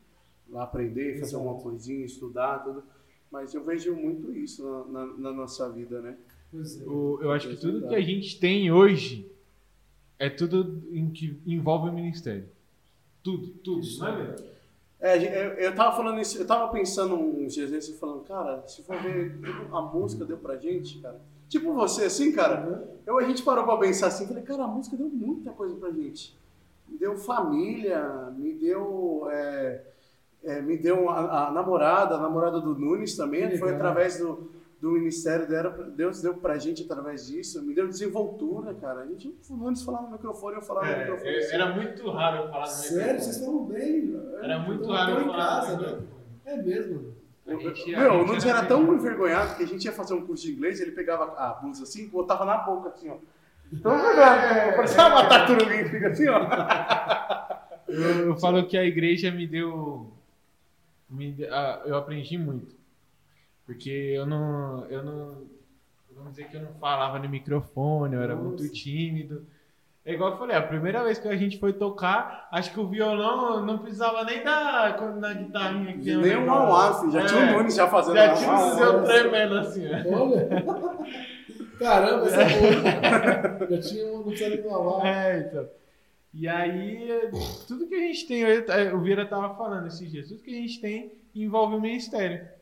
lá 0.50 0.64
aprender, 0.64 1.14
fazer 1.20 1.36
Exato. 1.36 1.38
alguma 1.44 1.60
coisinha, 1.64 2.06
estudar, 2.06 2.60
tudo. 2.60 2.84
Mas 3.32 3.54
eu 3.56 3.64
vejo 3.64 3.96
muito 3.96 4.32
isso 4.32 4.64
na, 4.64 5.06
na- 5.06 5.14
na 5.18 5.32
nossa 5.32 5.68
vida, 5.72 6.00
né? 6.02 6.16
É. 6.54 6.58
O- 6.90 7.20
eu 7.22 7.32
acho 7.32 7.50
que 7.50 7.58
tudo 7.58 7.88
que 7.88 7.96
a 7.96 8.02
gente 8.02 8.40
tem 8.40 8.72
hoje 8.72 9.32
é 10.20 10.30
tudo 10.30 10.84
em 10.92 11.10
que 11.10 11.40
envolve 11.46 11.90
o 11.90 11.94
ministério. 11.94 12.48
Tudo, 13.24 13.48
tudo. 13.64 13.82
Isso 13.82 14.00
não 14.00 14.08
é 14.08 14.18
mesmo? 14.18 14.50
É, 15.02 15.18
eu, 15.18 15.54
eu 15.54 15.76
tava 15.76 15.96
falando 15.96 16.20
isso, 16.20 16.38
eu 16.38 16.46
tava 16.46 16.68
pensando 16.72 17.16
uns 17.16 17.54
dias 17.54 17.72
desses 17.72 17.96
e 17.96 17.98
falando, 17.98 18.24
cara, 18.26 18.68
se 18.68 18.84
for 18.84 19.02
ver 19.02 19.40
a 19.72 19.82
música 19.82 20.26
deu 20.26 20.38
pra 20.38 20.58
gente, 20.58 21.00
cara. 21.00 21.20
Tipo 21.48 21.74
você, 21.74 22.06
assim, 22.06 22.32
cara, 22.32 22.98
eu, 23.06 23.18
a 23.18 23.24
gente 23.24 23.42
parou 23.42 23.64
pra 23.64 23.78
pensar 23.78 24.08
assim, 24.08 24.28
falei, 24.28 24.44
cara, 24.44 24.64
a 24.64 24.68
música 24.68 24.98
deu 24.98 25.08
muita 25.08 25.52
coisa 25.52 25.76
pra 25.76 25.90
gente. 25.92 26.38
Me 26.88 26.98
deu 26.98 27.18
família, 27.18 28.32
me 28.38 28.54
deu. 28.54 29.28
é, 29.32 29.82
é, 30.44 30.62
me 30.62 30.78
deu 30.78 31.10
a, 31.10 31.48
a 31.48 31.52
namorada, 31.52 32.16
a 32.16 32.22
namorada 32.22 32.60
do 32.60 32.76
Nunes 32.76 33.16
também, 33.16 33.58
foi 33.58 33.74
através 33.74 34.20
do, 34.20 34.50
do 34.82 34.92
ministério 34.92 35.48
dela, 35.48 35.70
Deus 35.96 36.22
deu 36.22 36.36
pra 36.36 36.58
gente 36.58 36.84
através 36.84 37.28
disso, 37.28 37.62
me 37.62 37.74
deu 37.74 37.88
desenvoltura, 37.88 38.74
cara. 38.76 39.02
A 39.02 39.06
gente, 39.08 39.36
o 39.50 39.56
Nunes 39.58 39.82
falava 39.84 40.06
no 40.06 40.12
microfone, 40.14 40.56
eu 40.56 40.62
falava 40.62 40.88
no 40.92 40.98
microfone. 41.00 41.36
assim. 41.38 41.52
É, 41.52 41.56
era 41.56 41.76
muito 41.76 42.10
raro 42.10 42.38
eu 42.44 42.50
falar 42.50 42.62
no 42.62 42.68
Sério, 42.68 42.98
microfone. 42.98 43.22
vocês 43.34 43.46
falam 43.46 43.66
bem. 43.66 44.22
Era 44.42 44.60
muito 44.60 44.90
raro 44.92 45.12
eu 45.12 45.22
em 45.22 45.26
falar 45.26 45.38
casa, 45.62 45.76
no 45.78 45.82
né? 45.84 46.04
É 46.46 46.58
mesmo. 46.58 47.20
Gente- 47.48 47.92
Meu, 47.92 48.14
o 48.14 48.26
Nunes 48.28 48.46
era 48.46 48.60
era 48.60 48.68
tão 48.68 48.94
envergonhado 48.94 49.56
que 49.56 49.64
a 49.64 49.68
gente 49.68 49.84
ia 49.84 49.92
fazer 49.92 50.14
um 50.14 50.24
curso 50.26 50.44
de 50.46 50.54
inglês, 50.54 50.80
ele 50.80 50.92
pegava 50.92 51.34
a 51.36 51.54
blusa 51.56 51.82
assim 51.84 52.04
e 52.04 52.08
botava 52.08 52.46
na 52.46 52.58
boca, 52.60 52.90
assim, 52.90 53.10
ó. 53.10 53.16
Então, 53.74 53.92
é, 53.94 54.72
parecia 54.76 55.08
uma 55.08 55.28
tartaruguinha 55.28 55.84
que 55.84 55.90
fica 55.90 56.10
assim, 56.10 56.28
ó. 56.30 56.40
Eu, 57.88 58.02
eu 58.30 58.38
falo 58.38 58.66
que 58.68 58.78
a 58.78 58.84
igreja 58.84 59.32
me 59.32 59.48
deu. 59.48 60.12
Me, 61.10 61.32
de- 61.32 61.48
ah, 61.48 61.82
eu 61.86 61.98
aprendi 61.98 62.38
muito. 62.38 62.76
Porque 63.70 63.92
eu 63.92 64.26
não. 64.26 64.84
Eu 64.90 65.04
não. 65.04 65.44
Vamos 66.16 66.32
dizer 66.32 66.50
que 66.50 66.58
eu 66.58 66.62
não 66.62 66.74
falava 66.80 67.20
no 67.20 67.30
microfone, 67.30 68.16
eu 68.16 68.22
era 68.22 68.34
Nossa. 68.34 68.48
muito 68.48 68.68
tímido. 68.74 69.46
É 70.04 70.14
igual 70.14 70.32
eu 70.32 70.38
falei, 70.40 70.56
a 70.56 70.62
primeira 70.64 71.04
vez 71.04 71.20
que 71.20 71.28
a 71.28 71.36
gente 71.36 71.60
foi 71.60 71.72
tocar, 71.72 72.48
acho 72.52 72.74
que 72.74 72.80
o 72.80 72.88
violão 72.88 73.64
não 73.64 73.78
precisava 73.78 74.24
nem 74.24 74.44
dar 74.44 74.98
quando 74.98 75.20
na 75.20 75.34
guitarrinha 75.34 75.92
aqui. 75.92 76.16
Nem 76.16 76.36
um 76.38 76.52
auá, 76.52 77.08
já 77.12 77.28
tinha 77.28 77.42
o 77.42 77.58
Nunes 77.58 77.76
já 77.76 77.88
fazendo 77.88 78.16
Já 78.16 78.34
tinha 78.34 78.54
o 78.56 78.76
seu 78.76 79.04
tremendo 79.04 79.60
assim, 79.60 79.86
ó. 79.86 80.20
Olha. 80.20 80.48
Caramba, 81.78 82.26
essa 82.26 82.42
é 82.42 83.48
boa. 83.50 83.70
Já 83.70 83.80
tinha 83.88 84.08
um, 84.08 84.18
não 84.18 84.24
precisa 84.24 84.50
nem. 84.50 85.08
É, 85.08 85.40
então. 85.48 85.70
E 86.34 86.48
aí, 86.48 87.12
é, 87.12 87.30
tudo 87.68 87.86
que 87.86 87.94
a 87.94 88.00
gente 88.00 88.26
tem, 88.26 88.44
o 88.96 89.00
Vieira 89.00 89.28
tava 89.28 89.56
falando 89.56 89.86
esses 89.86 90.10
dias, 90.10 90.28
tudo 90.28 90.42
que 90.42 90.50
a 90.50 90.60
gente 90.60 90.82
tem 90.82 91.12
envolve 91.36 91.76
o 91.76 91.82
ministério. 91.82 92.58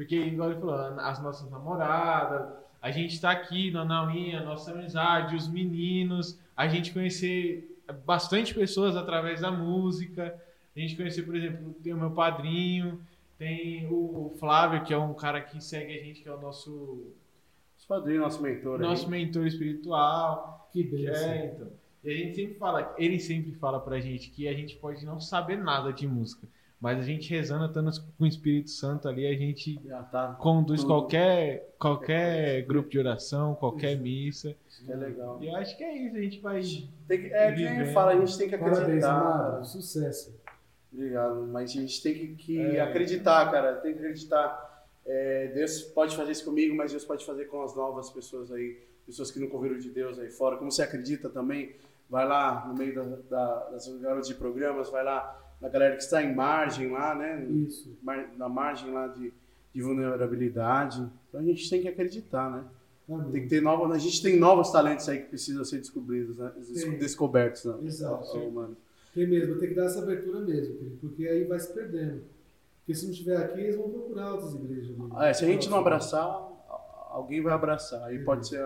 Porque, 0.00 0.16
igual 0.16 0.50
ele 0.50 0.58
falou, 0.58 0.76
as 0.98 1.22
nossas 1.22 1.50
namoradas, 1.50 2.54
a 2.80 2.90
gente 2.90 3.20
tá 3.20 3.32
aqui 3.32 3.70
na 3.70 3.84
Nauinha, 3.84 4.40
a 4.40 4.42
nossa 4.42 4.70
amizade, 4.70 5.36
os 5.36 5.46
meninos, 5.46 6.40
a 6.56 6.66
gente 6.66 6.90
conhecer 6.90 7.78
bastante 8.06 8.54
pessoas 8.54 8.96
através 8.96 9.42
da 9.42 9.50
música, 9.50 10.42
a 10.74 10.80
gente 10.80 10.96
conhecer, 10.96 11.22
por 11.24 11.36
exemplo, 11.36 11.74
tem 11.82 11.92
o 11.92 11.98
meu 11.98 12.12
padrinho, 12.12 12.98
tem 13.36 13.88
o 13.90 14.34
Flávio, 14.40 14.82
que 14.84 14.94
é 14.94 14.96
um 14.96 15.12
cara 15.12 15.42
que 15.42 15.62
segue 15.62 15.92
a 15.92 16.02
gente, 16.02 16.22
que 16.22 16.28
é 16.30 16.32
o 16.32 16.40
nosso, 16.40 17.12
Os 17.78 17.84
padrinhos, 17.84 18.22
nosso 18.22 18.42
mentor. 18.42 18.80
aí. 18.80 18.86
nosso 18.86 19.10
mentor 19.10 19.46
espiritual. 19.46 20.66
Que 20.72 20.82
beleza. 20.82 21.26
É, 21.26 21.44
então. 21.44 21.68
E 22.02 22.10
a 22.10 22.16
gente 22.16 22.36
sempre 22.36 22.54
fala, 22.54 22.94
ele 22.96 23.20
sempre 23.20 23.52
fala 23.52 23.78
pra 23.78 24.00
gente 24.00 24.30
que 24.30 24.48
a 24.48 24.54
gente 24.54 24.76
pode 24.76 25.04
não 25.04 25.20
saber 25.20 25.58
nada 25.58 25.92
de 25.92 26.06
música, 26.08 26.48
mas 26.80 26.98
a 26.98 27.02
gente 27.02 27.28
rezando, 27.30 27.66
estando 27.66 27.90
com 28.16 28.24
o 28.24 28.26
Espírito 28.26 28.70
Santo 28.70 29.06
ali, 29.08 29.26
a 29.26 29.34
gente 29.36 29.78
Já 29.84 30.02
tá. 30.04 30.36
conduz 30.40 30.80
Tudo. 30.80 30.88
qualquer, 30.94 31.74
qualquer 31.78 32.62
grupo 32.62 32.88
de 32.88 32.98
oração, 32.98 33.54
qualquer 33.54 33.96
missa. 33.98 34.54
Isso 34.68 34.90
é 34.90 34.96
legal. 34.96 35.38
E 35.42 35.48
eu 35.48 35.56
acho 35.56 35.76
que 35.76 35.84
é 35.84 35.94
isso, 36.06 36.16
a 36.16 36.20
gente 36.20 36.40
vai. 36.40 36.60
Tem 37.06 37.20
que, 37.20 37.26
é 37.34 37.52
que 37.52 37.62
nem 37.62 37.72
Vivendo. 37.78 37.92
fala, 37.92 38.12
a 38.12 38.16
gente 38.16 38.38
tem 38.38 38.48
que 38.48 38.56
Parabéns, 38.56 38.82
acreditar. 38.82 39.20
amado. 39.20 39.64
Sucesso. 39.66 40.40
Obrigado, 40.92 41.46
mas 41.46 41.70
a 41.70 41.74
gente 41.74 42.02
tem 42.02 42.14
que, 42.14 42.26
que 42.36 42.58
É. 42.60 42.80
acreditar, 42.80 43.50
cara. 43.50 43.74
Tem 43.76 43.92
que 43.92 43.98
acreditar. 43.98 44.68
É, 45.06 45.48
Deus 45.54 45.82
pode 45.82 46.16
fazer 46.16 46.32
isso 46.32 46.44
comigo, 46.44 46.74
mas 46.74 46.90
Deus 46.92 47.04
pode 47.04 47.24
fazer 47.24 47.44
com 47.46 47.62
as 47.62 47.74
novas 47.76 48.10
pessoas 48.10 48.50
aí, 48.50 48.78
pessoas 49.06 49.30
que 49.30 49.38
nunca 49.38 49.54
ouviram 49.56 49.78
de 49.78 49.90
Deus 49.90 50.18
aí 50.18 50.30
fora. 50.30 50.56
Como 50.56 50.70
você 50.70 50.82
acredita 50.82 51.28
também, 51.28 51.74
vai 52.08 52.26
lá 52.26 52.66
no 52.66 52.74
meio 52.74 52.94
da, 52.94 53.02
da- 53.28 53.68
das 53.70 53.86
garotas 53.98 54.26
de 54.28 54.34
programas, 54.34 54.90
vai 54.90 55.04
lá 55.04 55.36
na 55.60 55.68
galera 55.68 55.96
que 55.96 56.02
está 56.02 56.22
em 56.22 56.34
margem 56.34 56.90
lá, 56.90 57.14
né? 57.14 57.44
Isso. 57.44 57.96
Na 58.36 58.48
margem 58.48 58.90
lá 58.92 59.08
de, 59.08 59.32
de 59.74 59.82
vulnerabilidade. 59.82 61.06
Então 61.28 61.40
a 61.40 61.44
gente 61.44 61.68
tem 61.68 61.82
que 61.82 61.88
acreditar, 61.88 62.50
né? 62.50 62.64
Amém. 63.08 63.32
Tem 63.32 63.42
que 63.42 63.48
ter 63.48 63.60
novos, 63.60 63.90
a 63.94 63.98
gente 63.98 64.22
tem 64.22 64.38
novos 64.38 64.70
talentos 64.70 65.08
aí 65.08 65.18
que 65.18 65.28
precisam 65.28 65.64
ser 65.64 65.78
descobridos, 65.78 66.38
né? 66.38 66.52
Tem. 66.72 66.98
Descobertos, 66.98 67.64
né? 67.64 67.74
Exato. 67.82 68.50
Mano. 68.52 68.76
Tem 69.12 69.26
mesmo, 69.26 69.58
tem 69.58 69.70
que 69.70 69.74
dar 69.74 69.86
essa 69.86 70.00
abertura 70.00 70.38
mesmo, 70.40 70.96
porque 71.00 71.26
aí 71.26 71.44
vai 71.44 71.58
se 71.58 71.72
perdendo. 71.72 72.22
Porque 72.78 72.94
se 72.94 73.04
não 73.04 73.12
estiver 73.12 73.36
aqui, 73.36 73.60
eles 73.60 73.76
vão 73.76 73.90
procurar 73.90 74.34
outras 74.34 74.54
igrejas. 74.54 74.96
né? 74.96 75.08
Ah, 75.14 75.26
é, 75.28 75.32
se 75.32 75.44
a 75.44 75.48
gente 75.48 75.68
não 75.68 75.78
abraçar, 75.78 76.24
alguém 77.10 77.42
vai 77.42 77.52
abraçar. 77.52 78.04
Aí 78.04 78.20
pode 78.24 78.46
ser, 78.48 78.64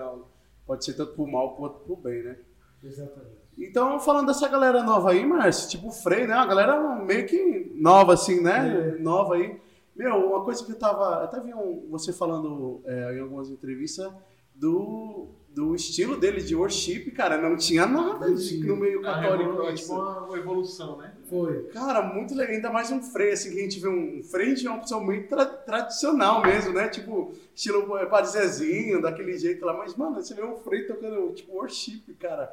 pode 0.66 0.84
ser 0.84 0.92
tanto 0.94 1.14
pro 1.14 1.26
mal 1.26 1.56
quanto 1.56 1.78
pro 1.80 1.96
bem, 1.96 2.22
né? 2.22 2.36
Exatamente. 2.82 3.33
Então, 3.58 3.98
falando 4.00 4.26
dessa 4.26 4.48
galera 4.48 4.82
nova 4.82 5.10
aí, 5.12 5.24
Márcio, 5.24 5.70
tipo 5.70 5.88
o 5.88 5.92
Frei, 5.92 6.26
né? 6.26 6.34
Uma 6.34 6.46
galera 6.46 6.96
meio 6.96 7.26
que 7.26 7.72
nova, 7.74 8.14
assim, 8.14 8.40
né? 8.40 8.96
Nova 9.00 9.34
aí. 9.36 9.60
Meu, 9.94 10.16
uma 10.28 10.42
coisa 10.44 10.64
que 10.64 10.72
eu 10.72 10.78
tava. 10.78 11.04
eu 11.20 11.24
Até 11.24 11.40
vi 11.40 11.54
um- 11.54 11.86
você 11.90 12.12
falando 12.12 12.80
é, 12.84 13.16
em 13.16 13.20
algumas 13.20 13.48
entrevistas 13.48 14.10
do, 14.54 15.26
do 15.50 15.74
estilo 15.74 16.16
dele 16.16 16.40
de 16.42 16.54
worship, 16.54 17.10
cara. 17.12 17.38
Não 17.40 17.56
tinha 17.56 17.86
nada 17.86 18.26
no 18.66 18.76
meio 18.76 19.02
católico. 19.02 19.62
é 19.62 19.72
isso. 19.74 19.82
tipo 19.84 19.94
uma 19.94 20.36
evolução, 20.38 20.96
né? 20.98 21.14
Foi. 21.30 21.64
Cara, 21.72 22.02
muito 22.02 22.34
legal. 22.34 22.54
Ainda 22.56 22.70
mais 22.70 22.90
um 22.90 23.00
freio, 23.02 23.32
assim, 23.32 23.52
que 23.52 23.58
a 23.58 23.62
gente 23.62 23.78
vê 23.80 23.88
um 23.88 24.22
freio, 24.22 24.48
a 24.52 24.54
gente 24.54 24.62
vê 24.64 24.68
uma 24.68 24.80
pessoa 24.80 25.00
muito 25.00 25.28
tra- 25.28 25.46
tradicional 25.46 26.42
mesmo, 26.42 26.72
né? 26.72 26.88
Tipo, 26.88 27.32
estilo 27.54 27.96
é, 27.98 28.06
Padre 28.06 28.30
Zezinho, 28.32 29.00
daquele 29.00 29.36
jeito 29.38 29.64
lá. 29.64 29.74
Mas, 29.74 29.94
mano, 29.96 30.16
você 30.16 30.34
vê 30.34 30.44
um 30.44 30.56
freio 30.56 30.86
tocando, 30.88 31.32
tipo, 31.34 31.52
worship, 31.52 32.02
cara. 32.18 32.52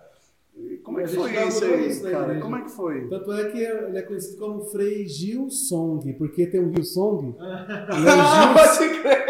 Como 0.84 0.99
é 0.99 1.04
que 1.04 1.10
foi 1.16 1.32
isso 1.47 1.64
aí, 1.66 1.88
isso 1.89 2.04
cara? 2.04 2.24
igreja. 2.24 2.41
Como 2.41 2.56
é 2.56 2.62
que 2.64 2.72
foi? 2.72 3.08
Tanto 3.08 3.32
é 3.34 3.49
que 3.52 3.58
ele 3.60 3.97
é 3.97 4.02
conhecido 4.02 4.38
como 4.39 4.62
Frei 4.66 5.08
Gil 5.08 5.49
Song, 5.49 6.12
porque 6.14 6.45
tem 6.47 6.60
um 6.60 6.74
Gil 6.74 6.84
Song. 6.84 7.28
Ele 7.38 7.38
Ah, 7.39 8.54
é 8.54 8.54
pode 8.78 8.99
crer. 9.02 9.26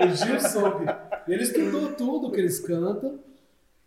o 0.00 0.14
Gil, 0.14 0.34
o 0.36 0.38
Gil 0.38 0.40
Song. 0.48 0.84
Ele 1.28 1.42
estudou 1.42 1.92
tudo 1.92 2.30
que 2.30 2.40
eles 2.40 2.60
cantam. 2.60 3.18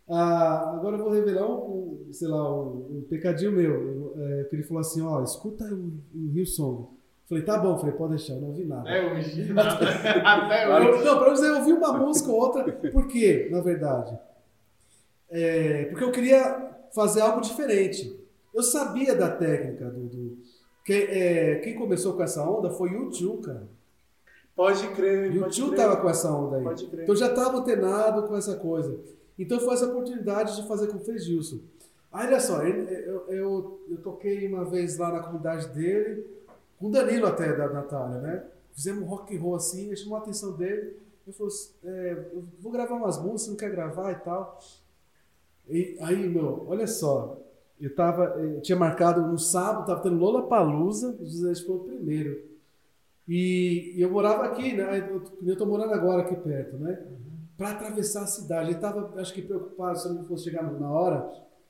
Ah, 0.08 0.74
agora 0.76 0.96
eu 0.96 1.02
vou 1.04 1.12
revelar 1.12 1.46
um, 1.48 2.06
um, 2.08 2.12
sei 2.12 2.28
lá, 2.28 2.52
um, 2.62 2.98
um 2.98 3.06
pecadinho 3.08 3.52
meu. 3.52 4.14
É, 4.16 4.44
que 4.44 4.56
ele 4.56 4.62
falou 4.62 4.80
assim: 4.80 5.02
ó, 5.02 5.22
escuta 5.22 5.64
o, 5.64 5.92
o 6.14 6.32
Gil 6.32 6.46
Song. 6.46 6.86
Falei, 7.28 7.42
tá 7.44 7.58
bom, 7.58 7.76
falei, 7.76 7.92
pode 7.94 8.10
deixar, 8.10 8.34
eu 8.34 8.40
não 8.40 8.48
ouvi 8.48 8.64
nada. 8.64 8.82
Até 8.88 9.12
hoje. 9.12 9.52
Até 10.24 10.68
hoje. 10.68 10.86
Eu- 11.00 11.04
não, 11.04 11.18
pra 11.18 11.30
você 11.30 11.50
ouvir 11.50 11.72
uma 11.72 11.92
música 11.94 12.30
ou 12.30 12.38
outra. 12.38 12.62
Por 12.72 13.08
quê, 13.08 13.48
na 13.50 13.60
verdade? 13.60 14.16
É, 15.30 15.84
porque 15.86 16.04
eu 16.04 16.12
queria 16.12 16.70
fazer 16.94 17.20
algo 17.20 17.40
diferente. 17.40 18.18
Eu 18.54 18.62
sabia 18.62 19.14
da 19.14 19.30
técnica 19.30 19.86
do. 19.90 20.00
do- 20.06 20.38
que, 20.84 20.92
é, 20.92 21.56
quem 21.56 21.74
começou 21.74 22.12
com 22.14 22.22
essa 22.22 22.48
onda 22.48 22.70
foi 22.70 22.94
o 22.96 23.10
Tio, 23.10 23.38
cara. 23.38 23.66
Pode 24.54 24.86
crer. 24.94 25.34
E 25.34 25.38
o 25.38 25.48
Tio 25.48 25.74
tava 25.74 25.96
com 25.96 26.08
essa 26.08 26.30
onda 26.32 26.56
aí. 26.58 26.62
Pode 26.62 26.86
crer. 26.86 27.02
Então 27.02 27.14
eu 27.14 27.18
já 27.18 27.26
estava 27.28 27.58
antenado 27.58 28.22
com 28.22 28.36
essa 28.36 28.54
coisa. 28.56 28.96
Então 29.38 29.58
foi 29.60 29.74
essa 29.74 29.86
oportunidade 29.86 30.54
de 30.56 30.66
fazer 30.68 30.86
com 30.86 30.96
o 30.98 31.00
Frei 31.00 31.18
Gilson. 31.18 31.58
Aí 32.12 32.28
olha 32.28 32.40
só, 32.40 32.62
ele- 32.64 32.88
eu, 33.04 33.24
eu, 33.28 33.80
eu 33.90 33.96
toquei 33.98 34.46
uma 34.46 34.64
vez 34.64 34.96
lá 34.96 35.10
na 35.12 35.20
comunidade 35.20 35.66
dele, 35.70 36.24
com 36.78 36.86
o 36.86 36.90
Danilo 36.90 37.26
até, 37.26 37.52
da 37.54 37.68
Natália, 37.68 38.20
né? 38.20 38.44
Fizemos 38.72 39.02
um 39.02 39.06
rock 39.06 39.36
and 39.36 39.40
roll 39.40 39.56
assim, 39.56 39.94
chamou 39.96 40.16
a 40.16 40.20
atenção 40.20 40.52
dele. 40.52 40.96
Ele 41.26 41.36
falou, 41.36 41.52
é, 41.84 42.26
eu 42.32 42.44
vou 42.60 42.70
gravar 42.70 42.94
umas 42.94 43.18
músicas, 43.20 43.48
não 43.48 43.56
quer 43.56 43.70
gravar 43.70 44.12
e 44.12 44.16
tal. 44.16 44.58
E 45.68 45.96
aí, 46.00 46.28
meu, 46.28 46.64
olha 46.68 46.86
só, 46.86 47.40
eu 47.80 47.94
tava, 47.94 48.24
eu 48.40 48.60
tinha 48.60 48.78
marcado 48.78 49.22
no 49.22 49.38
sábado, 49.38 49.86
tava 49.86 50.00
tendo 50.00 50.16
Lola 50.16 50.46
Palusa, 50.46 51.16
o 51.20 51.26
José 51.26 51.54
foi 51.64 51.76
o 51.76 51.80
primeiro. 51.80 52.40
E, 53.28 53.94
e 53.96 54.00
eu 54.00 54.10
morava 54.10 54.44
aqui, 54.44 54.74
né? 54.74 54.98
Eu, 55.10 55.22
eu 55.44 55.56
tô 55.56 55.66
morando 55.66 55.92
agora 55.92 56.22
aqui 56.22 56.36
perto, 56.36 56.76
né? 56.76 56.98
Para 57.56 57.70
atravessar 57.70 58.22
a 58.22 58.26
cidade. 58.26 58.70
Ele 58.70 58.78
tava, 58.78 59.12
acho 59.20 59.34
que 59.34 59.42
preocupado 59.42 59.98
se 59.98 60.08
eu 60.08 60.14
não 60.14 60.24
fosse 60.24 60.44
chegar 60.44 60.62
na 60.62 60.90
hora. 60.90 61.28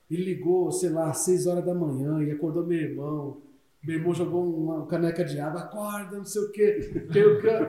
Ele 0.09 0.23
ligou, 0.23 0.71
sei 0.71 0.89
lá, 0.89 1.09
às 1.09 1.19
6 1.19 1.47
horas 1.47 1.65
da 1.65 1.73
manhã 1.73 2.23
e 2.23 2.31
acordou 2.31 2.65
meu 2.65 2.77
irmão. 2.77 3.37
Meu 3.83 3.95
irmão 3.97 4.13
jogou 4.13 4.43
uma 4.43 4.85
caneca 4.85 5.23
de 5.23 5.39
água, 5.39 5.61
acorda, 5.61 6.17
não 6.17 6.25
sei 6.25 6.41
o 6.41 6.51
quê. 6.51 7.05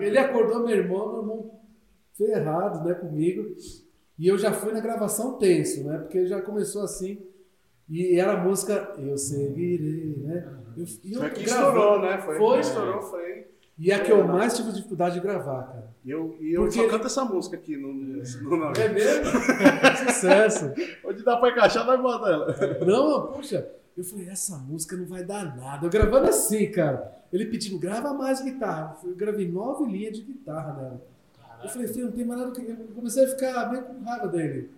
Ele 0.01 0.19
acordou 0.19 0.65
meu 0.65 0.77
irmão, 0.77 1.13
meu 1.13 1.21
irmão 1.23 1.51
ferrado, 2.15 2.87
né, 2.87 2.95
comigo. 2.95 3.55
E 4.19 4.27
eu 4.27 4.37
já 4.37 4.53
fui 4.53 4.73
na 4.73 4.81
gravação 4.81 5.39
tenso, 5.39 5.85
né? 5.85 5.99
Porque 5.99 6.27
já 6.27 6.41
começou 6.43 6.83
assim. 6.83 7.21
E 7.89 8.19
era 8.19 8.33
a 8.33 8.37
música 8.45 8.95
Eu 8.99 9.17
Seguirei, 9.17 10.17
né? 10.19 10.47
Eu, 10.77 10.85
eu 11.11 11.21
Foi 11.21 11.31
que 11.31 11.45
gravando. 11.45 11.69
estourou, 11.79 12.01
né? 12.03 12.19
Foi, 12.19 12.37
Foi. 12.37 12.61
estourou, 12.61 13.03
foi. 13.03 13.47
E 13.79 13.91
é 13.93 13.95
a 13.95 14.01
que 14.03 14.11
eu 14.11 14.27
mais 14.27 14.57
tive 14.57 14.73
dificuldade 14.73 15.15
de 15.15 15.21
gravar, 15.21 15.63
cara. 15.69 15.95
E 16.05 16.11
eu, 16.11 16.37
e 16.41 16.53
eu 16.53 16.63
Porque- 16.63 16.81
só 16.83 16.89
canto 16.89 17.07
essa 17.07 17.25
música 17.25 17.57
aqui 17.57 17.77
no, 17.77 17.93
no, 17.95 18.17
no 18.59 18.73
É 18.77 18.89
mesmo? 18.89 19.25
Sucesso. 20.07 20.73
Onde 21.07 21.23
dá 21.25 21.37
pra 21.37 21.51
encaixar, 21.51 21.87
nós 21.87 22.01
bota 22.01 22.29
ela. 22.29 22.57
Não, 22.85 23.29
poxa, 23.29 23.69
eu 23.97 24.03
falei, 24.05 24.29
essa 24.29 24.57
música 24.59 24.97
não 24.97 25.07
vai 25.07 25.23
dar 25.25 25.57
nada. 25.57 25.87
Eu 25.87 25.91
gravando 25.91 26.29
assim, 26.29 26.71
cara. 26.71 27.17
Ele 27.33 27.47
pedindo, 27.47 27.79
grava 27.79 28.13
mais 28.13 28.43
guitarra. 28.43 28.97
Eu 29.05 29.15
gravei 29.15 29.49
nove 29.49 29.85
linhas 29.91 30.17
de 30.17 30.23
guitarra 30.25 30.73
nela. 30.75 31.03
Eu 31.63 31.69
falei, 31.69 31.89
Frei, 31.89 32.05
não 32.05 32.13
tem 32.13 32.25
mais 32.25 32.41
nada 32.41 32.53
que. 32.53 32.71
Eu 32.71 32.89
comecei 32.95 33.25
a 33.25 33.29
ficar 33.29 33.71
meio 33.71 33.85
com 33.85 34.03
raiva 34.05 34.29
dele. 34.29 34.71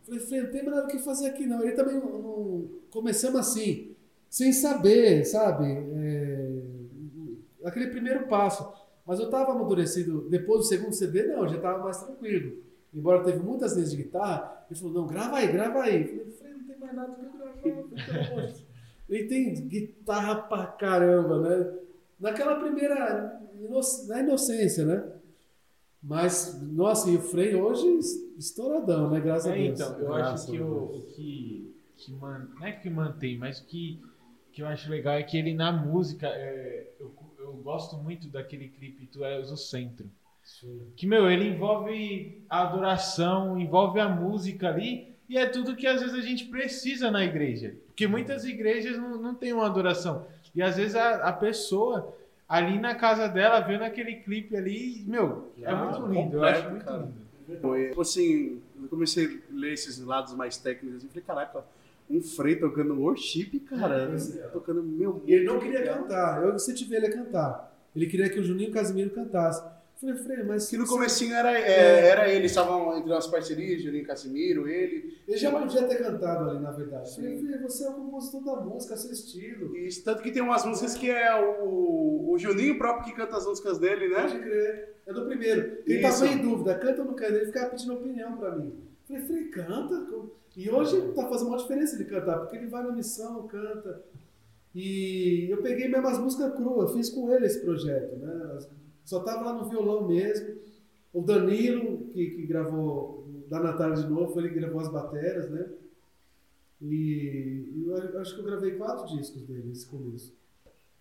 Eu 0.00 0.04
falei, 0.06 0.20
Frei, 0.20 0.40
não 0.42 0.50
tem 0.50 0.62
mais 0.64 0.76
nada 0.76 0.88
o 0.88 0.90
que 0.90 0.98
fazer 0.98 1.26
aqui, 1.26 1.46
não. 1.46 1.62
Ele 1.62 1.72
também 1.72 1.94
não, 1.96 2.68
começamos 2.90 3.40
assim, 3.40 3.94
sem 4.28 4.52
saber, 4.52 5.24
sabe? 5.24 5.64
É, 5.66 6.62
Aquele 7.64 7.88
primeiro 7.88 8.26
passo. 8.26 8.70
Mas 9.06 9.18
eu 9.20 9.30
tava 9.30 9.52
amadurecido. 9.52 10.28
Depois 10.28 10.60
do 10.60 10.66
segundo 10.66 10.92
CD, 10.92 11.26
não, 11.26 11.42
eu 11.42 11.48
já 11.48 11.60
tava 11.60 11.82
mais 11.82 12.02
tranquilo. 12.02 12.62
Embora 12.92 13.24
teve 13.24 13.38
muitas 13.40 13.74
linhas 13.74 13.90
de 13.90 13.96
guitarra, 13.96 14.64
ele 14.70 14.78
falou, 14.78 14.94
não, 14.94 15.06
grava 15.06 15.36
aí, 15.36 15.50
grava 15.50 15.82
aí. 15.82 16.02
Eu 16.02 16.08
falei, 16.08 16.32
Frei, 16.32 16.52
não 16.52 16.64
tem 16.66 16.78
mais 16.78 16.94
nada 16.94 17.14
que 17.14 17.24
eu 17.24 17.32
gravar. 17.32 17.52
pelo 17.62 18.26
amor 18.26 18.46
de 18.46 18.52
Deus." 18.52 18.64
Ele 19.08 19.24
tem 19.28 19.52
guitarra 19.68 20.36
pra 20.42 20.66
caramba, 20.66 21.40
né? 21.40 21.78
Naquela 22.18 22.56
primeira, 22.56 23.40
na 24.08 24.20
inocência, 24.20 24.84
né? 24.86 25.04
Mas, 26.06 26.60
nossa, 26.62 27.10
e 27.10 27.16
o 27.16 27.20
Frei 27.20 27.54
hoje 27.54 27.86
estouradão, 28.36 29.10
né? 29.10 29.20
Graças 29.20 29.50
a 29.50 29.56
É, 29.56 29.62
Deus. 29.62 29.80
então, 29.80 29.98
eu 29.98 30.14
Graças 30.14 30.42
acho 30.42 30.52
que 30.52 30.58
a 30.58 30.66
o, 30.66 31.02
que, 31.16 31.74
que 31.96 32.12
man, 32.12 32.46
não 32.54 32.66
é 32.66 32.72
que 32.72 32.90
mantém, 32.90 33.38
mas 33.38 33.60
o 33.60 33.64
que, 33.64 33.98
que 34.52 34.60
eu 34.62 34.66
acho 34.66 34.90
legal 34.90 35.14
é 35.14 35.22
que 35.22 35.38
ele 35.38 35.54
na 35.54 35.72
música, 35.72 36.26
é, 36.26 36.90
eu, 37.00 37.10
eu 37.38 37.52
gosto 37.54 37.96
muito 37.96 38.28
daquele 38.28 38.68
clipe 38.68 39.06
Tu 39.06 39.24
És 39.24 39.50
o 39.50 39.56
Centro. 39.56 40.06
Que, 40.94 41.06
meu, 41.06 41.30
ele 41.30 41.48
envolve 41.48 42.44
a 42.50 42.60
adoração, 42.68 43.58
envolve 43.58 43.98
a 43.98 44.06
música 44.06 44.68
ali, 44.68 45.14
e 45.26 45.38
é 45.38 45.46
tudo 45.46 45.74
que 45.74 45.86
às 45.86 46.02
vezes 46.02 46.14
a 46.14 46.20
gente 46.20 46.44
precisa 46.44 47.10
na 47.10 47.24
igreja. 47.24 47.74
Porque 47.86 48.06
muitas 48.06 48.44
igrejas 48.44 48.98
não, 48.98 49.16
não 49.16 49.34
tem 49.34 49.54
uma 49.54 49.64
adoração. 49.64 50.26
E 50.54 50.60
às 50.60 50.76
vezes 50.76 50.94
a, 50.96 51.28
a 51.28 51.32
pessoa 51.32 52.14
ali 52.48 52.78
na 52.78 52.94
casa 52.94 53.26
dela, 53.28 53.60
vendo 53.60 53.82
aquele 53.84 54.16
clipe 54.16 54.56
ali, 54.56 55.02
meu, 55.06 55.52
é 55.60 55.66
Ah, 55.70 55.76
muito 55.76 56.06
lindo. 56.06 56.36
Eu 56.36 56.44
acho 56.44 56.62
completo, 56.62 56.70
muito 56.70 56.84
cara. 56.84 56.98
lindo. 57.46 57.60
Foi, 57.60 57.88
tipo 57.88 58.00
assim, 58.00 58.62
eu 58.82 58.88
comecei 58.88 59.26
a 59.26 59.54
ler 59.54 59.72
esses 59.74 59.98
lados 60.00 60.34
mais 60.34 60.56
técnicos 60.56 61.04
e 61.04 61.08
falei, 61.08 61.22
caraca, 61.24 61.64
um 62.08 62.20
Frei 62.20 62.56
tocando 62.56 62.98
worship, 63.00 63.60
cara. 63.60 64.06
Pois 64.08 64.36
é. 64.36 64.42
Tocando 64.48 64.82
meu. 64.82 65.22
E 65.26 65.32
ele 65.34 65.44
não 65.44 65.58
queria 65.58 65.80
legal. 65.80 65.98
cantar. 66.02 66.42
Eu 66.42 66.54
incentivei 66.54 66.98
ele 66.98 67.06
a 67.06 67.12
cantar. 67.12 67.74
Ele 67.94 68.06
queria 68.06 68.28
que 68.28 68.38
o 68.40 68.44
Juninho 68.44 68.70
Casimiro 68.72 69.10
cantasse. 69.10 69.62
Falei, 70.00 70.16
Frei, 70.16 70.42
mas. 70.42 70.68
Que 70.68 70.76
no 70.76 70.86
comecinho 70.86 71.34
era, 71.34 71.52
é, 71.58 72.08
era 72.08 72.28
ele, 72.28 72.46
estavam 72.46 72.96
entre 72.98 73.12
as 73.12 73.26
parcerias, 73.26 73.82
Juninho 73.82 74.04
Casimiro, 74.06 74.68
ele. 74.68 75.16
Ele 75.26 75.36
já 75.36 75.50
podia 75.50 75.84
ter 75.84 75.96
cantado 75.96 76.50
ali, 76.50 76.60
na 76.60 76.72
verdade. 76.72 77.14
Falei. 77.14 77.38
Frei, 77.38 77.58
você 77.58 77.84
é 77.84 77.90
o 77.90 77.94
compositor 77.94 78.44
da 78.44 78.60
música, 78.62 78.96
seu 78.96 79.12
estilo. 79.12 79.76
E 79.76 79.88
tanto 80.02 80.22
que 80.22 80.30
tem 80.32 80.42
umas 80.42 80.64
músicas 80.64 80.94
que 80.94 81.10
é 81.10 81.34
o, 81.40 82.30
o 82.30 82.38
Juninho 82.38 82.76
próprio 82.76 83.06
que 83.06 83.12
canta 83.20 83.36
as 83.36 83.46
músicas 83.46 83.78
dele, 83.78 84.08
né? 84.08 84.22
Pode 84.22 84.38
crer. 84.40 84.94
É 85.06 85.12
do 85.12 85.26
primeiro. 85.26 85.78
Ele 85.86 86.00
Isso. 86.06 86.20
tava 86.20 86.32
em 86.32 86.38
dúvida, 86.38 86.74
canta 86.78 87.00
ou 87.02 87.08
não 87.08 87.14
canta? 87.14 87.34
Ele 87.34 87.46
ficava 87.46 87.70
pedindo 87.70 87.94
opinião 87.94 88.36
pra 88.36 88.56
mim. 88.56 88.74
Falei, 89.06 89.22
Frei, 89.22 89.44
canta. 89.44 90.06
E 90.56 90.70
hoje 90.70 91.00
tá 91.14 91.28
fazendo 91.28 91.48
uma 91.48 91.58
diferença 91.58 91.94
ele 91.96 92.04
cantar, 92.04 92.38
porque 92.38 92.56
ele 92.56 92.66
vai 92.66 92.82
na 92.82 92.92
missão, 92.92 93.46
canta. 93.46 94.02
E 94.74 95.46
eu 95.50 95.58
peguei 95.62 95.88
mesmo 95.88 96.06
as 96.08 96.18
músicas 96.18 96.54
cruas, 96.54 96.92
fiz 96.92 97.08
com 97.10 97.32
ele 97.32 97.46
esse 97.46 97.60
projeto, 97.60 98.16
né? 98.16 98.52
As- 98.56 98.68
Só 99.04 99.20
tava 99.20 99.44
lá 99.44 99.52
no 99.52 99.68
violão 99.68 100.08
mesmo. 100.08 100.56
O 101.12 101.22
Danilo, 101.22 102.08
que, 102.08 102.30
que 102.30 102.46
gravou 102.46 103.28
da 103.48 103.60
Natália 103.60 103.96
de 103.96 104.08
novo, 104.08 104.38
ele 104.40 104.48
gravou 104.48 104.80
as 104.80 104.88
baterias, 104.88 105.50
né? 105.50 105.68
E 106.80 107.84
eu 107.86 108.20
acho 108.20 108.34
que 108.34 108.40
eu 108.40 108.44
gravei 108.44 108.72
quatro 108.72 109.06
discos 109.16 109.42
dele 109.42 109.68
nesse 109.68 109.86
começo. 109.86 110.34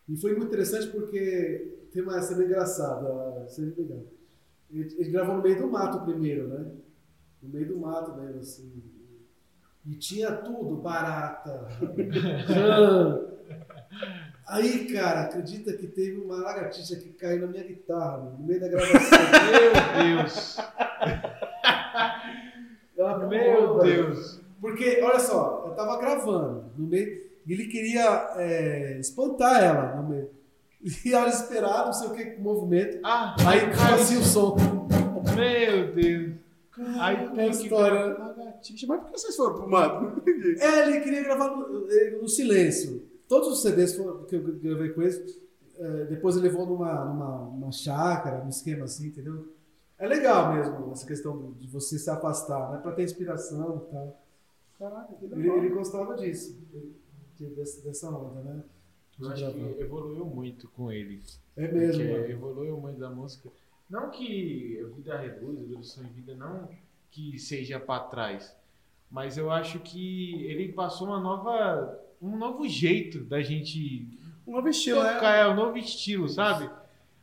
E 0.08 0.16
foi 0.18 0.32
muito 0.36 0.48
interessante 0.48 0.88
porque 0.88 1.88
tem 1.92 2.04
uma 2.04 2.22
cena 2.22 2.44
engraçada, 2.44 3.48
cena 3.48 3.74
legal. 3.78 4.04
Ele, 4.70 4.96
ele 4.98 5.12
gravou 5.12 5.38
no 5.38 5.44
meio 5.44 5.60
do 5.60 5.68
mato 5.68 6.04
primeiro, 6.04 6.48
né? 6.48 6.72
No 7.42 7.50
meio 7.50 7.68
do 7.68 7.78
mato 7.78 8.16
mesmo, 8.20 8.40
assim. 8.40 8.84
E 9.86 9.96
tinha 9.96 10.32
tudo, 10.32 10.78
barata. 10.78 11.68
Aí, 14.54 14.86
cara, 14.94 15.22
acredita 15.22 15.74
que 15.74 15.88
teve 15.88 16.22
uma 16.22 16.36
lagartixa 16.36 16.96
que 16.96 17.10
caiu 17.10 17.42
na 17.42 17.48
minha 17.48 17.64
guitarra, 17.64 18.18
no 18.38 18.46
meio 18.46 18.62
da 18.62 18.68
gravação. 18.68 19.00
Meu 19.50 20.18
Deus! 20.18 20.58
Ela 22.96 23.28
Meu. 23.28 23.80
Deus! 23.80 24.42
Porque, 24.62 25.02
olha 25.02 25.20
só, 25.20 25.66
eu 25.66 25.74
tava 25.74 26.00
gravando 26.00 26.66
no 26.78 26.86
meio 26.86 27.24
e 27.48 27.52
ele 27.54 27.66
queria 27.66 28.32
é, 28.36 29.00
espantar 29.00 29.64
ela 29.64 29.96
no 29.96 30.10
meio. 30.10 30.30
E 31.04 31.12
ela 31.12 31.30
esperava, 31.30 31.86
não 31.86 31.94
sei 31.94 32.08
o 32.10 32.14
que, 32.14 32.40
movimento. 32.40 33.00
Ah, 33.04 33.36
Aí 33.48 33.74
fazia 33.74 34.20
o 34.20 34.24
som. 34.24 34.56
Meu 35.36 35.94
Deus! 35.96 36.34
Aí 37.00 37.28
tem 37.30 37.50
que 37.50 37.56
história. 37.56 38.18
Lagartixa, 38.20 38.86
mas 38.88 39.00
por 39.00 39.10
que 39.10 39.20
vocês 39.20 39.36
foram 39.36 39.56
pro 39.56 39.70
mato? 39.70 40.22
É, 40.60 40.88
ele 40.88 41.00
queria 41.00 41.24
gravar 41.24 41.48
no, 41.56 42.22
no 42.22 42.28
silêncio. 42.30 43.13
Todos 43.34 43.48
os 43.50 43.62
CDs 43.64 43.94
que 44.28 44.36
eu 44.36 44.44
gravei 44.60 44.90
com 44.90 45.02
ele, 45.02 45.42
eh, 45.80 46.06
depois 46.06 46.36
ele 46.38 46.48
levou 46.48 46.68
numa, 46.68 47.04
numa, 47.06 47.38
numa 47.46 47.72
chácara, 47.72 48.44
num 48.44 48.50
esquema 48.50 48.86
assim, 48.86 49.08
entendeu? 49.08 49.52
É 49.98 50.08
legal 50.08 50.54
mesmo 50.54 50.92
essa 50.92 51.08
questão 51.08 51.52
de 51.54 51.68
você 51.68 51.98
se 51.98 52.12
afastar, 52.12 52.72
né? 52.72 52.78
Pra 52.78 52.92
ter 52.92 53.04
inspiração 53.04 53.88
e 53.88 53.92
tal. 53.92 54.22
Caraca, 54.78 55.16
que 55.16 55.26
Ele, 55.26 55.50
ele 55.50 55.70
gostava 55.70 56.16
disso, 56.16 56.56
de- 57.36 57.46
dessa, 57.56 57.82
dessa 57.82 58.08
onda, 58.12 58.40
né? 58.42 58.64
Eu 59.20 59.30
acho 59.30 59.52
que 59.52 59.82
evoluiu 59.82 60.26
muito 60.26 60.68
com 60.68 60.92
ele. 60.92 61.20
É 61.58 61.68
mesmo. 61.72 62.04
Evoluiu 62.04 62.78
muito 62.78 63.00
da 63.00 63.10
música. 63.10 63.50
Não 63.90 64.12
que 64.12 64.80
Vida 64.96 65.18
Reduz, 65.18 65.60
Evolução 65.60 66.04
em 66.04 66.10
Vida, 66.10 66.36
não 66.36 66.70
que 67.10 67.40
seja 67.40 67.80
pra 67.80 68.00
trás. 68.00 68.56
Mas 69.10 69.38
eu 69.40 69.50
acho 69.50 69.80
que 69.80 70.46
ele 70.46 70.72
passou 70.72 71.08
uma 71.08 71.20
nova. 71.20 72.00
Um 72.24 72.38
novo 72.38 72.68
jeito 72.68 73.24
da 73.26 73.42
gente 73.42 74.08
Um 74.48 74.54
novo 74.54 74.70
estilo, 74.70 75.04
né? 75.04 75.14
tocar, 75.14 75.36
é 75.36 75.48
um 75.48 75.56
novo 75.56 75.78
estilo, 75.78 76.28
sabe? 76.30 76.70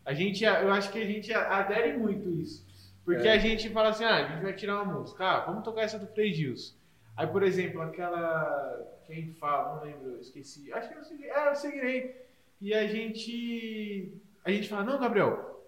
A 0.04 0.12
gente, 0.14 0.44
eu 0.44 0.72
acho 0.72 0.90
que 0.92 0.98
a 1.00 1.04
gente 1.06 1.32
adere 1.32 1.96
muito 1.96 2.28
isso. 2.30 2.66
Porque 3.04 3.26
É. 3.28 3.32
a 3.32 3.38
gente 3.38 3.68
fala 3.70 3.88
assim, 3.90 4.04
ah, 4.04 4.16
a 4.16 4.28
gente 4.28 4.42
vai 4.42 4.52
tirar 4.52 4.82
uma 4.82 4.92
música, 5.00 5.24
ah, 5.24 5.40
vamos 5.46 5.64
tocar 5.64 5.82
essa 5.82 5.98
do 5.98 6.06
Frei 6.06 6.32
Gilson. 6.32 6.74
Aí, 7.16 7.26
por 7.26 7.42
exemplo, 7.42 7.82
aquela. 7.82 8.78
Quem 9.06 9.32
fala, 9.34 9.76
não 9.76 9.84
lembro, 9.84 10.12
eu 10.12 10.20
esqueci. 10.20 10.72
Acho 10.72 10.88
que 10.88 10.94
eu 10.96 11.02
segui, 11.04 11.28
ah, 11.30 11.46
eu 11.48 11.54
seguirei. 11.56 12.16
E 12.60 12.72
a 12.72 12.86
gente. 12.86 14.14
A 14.44 14.50
gente 14.50 14.68
fala, 14.68 14.84
não, 14.84 14.98
Gabriel, 14.98 15.62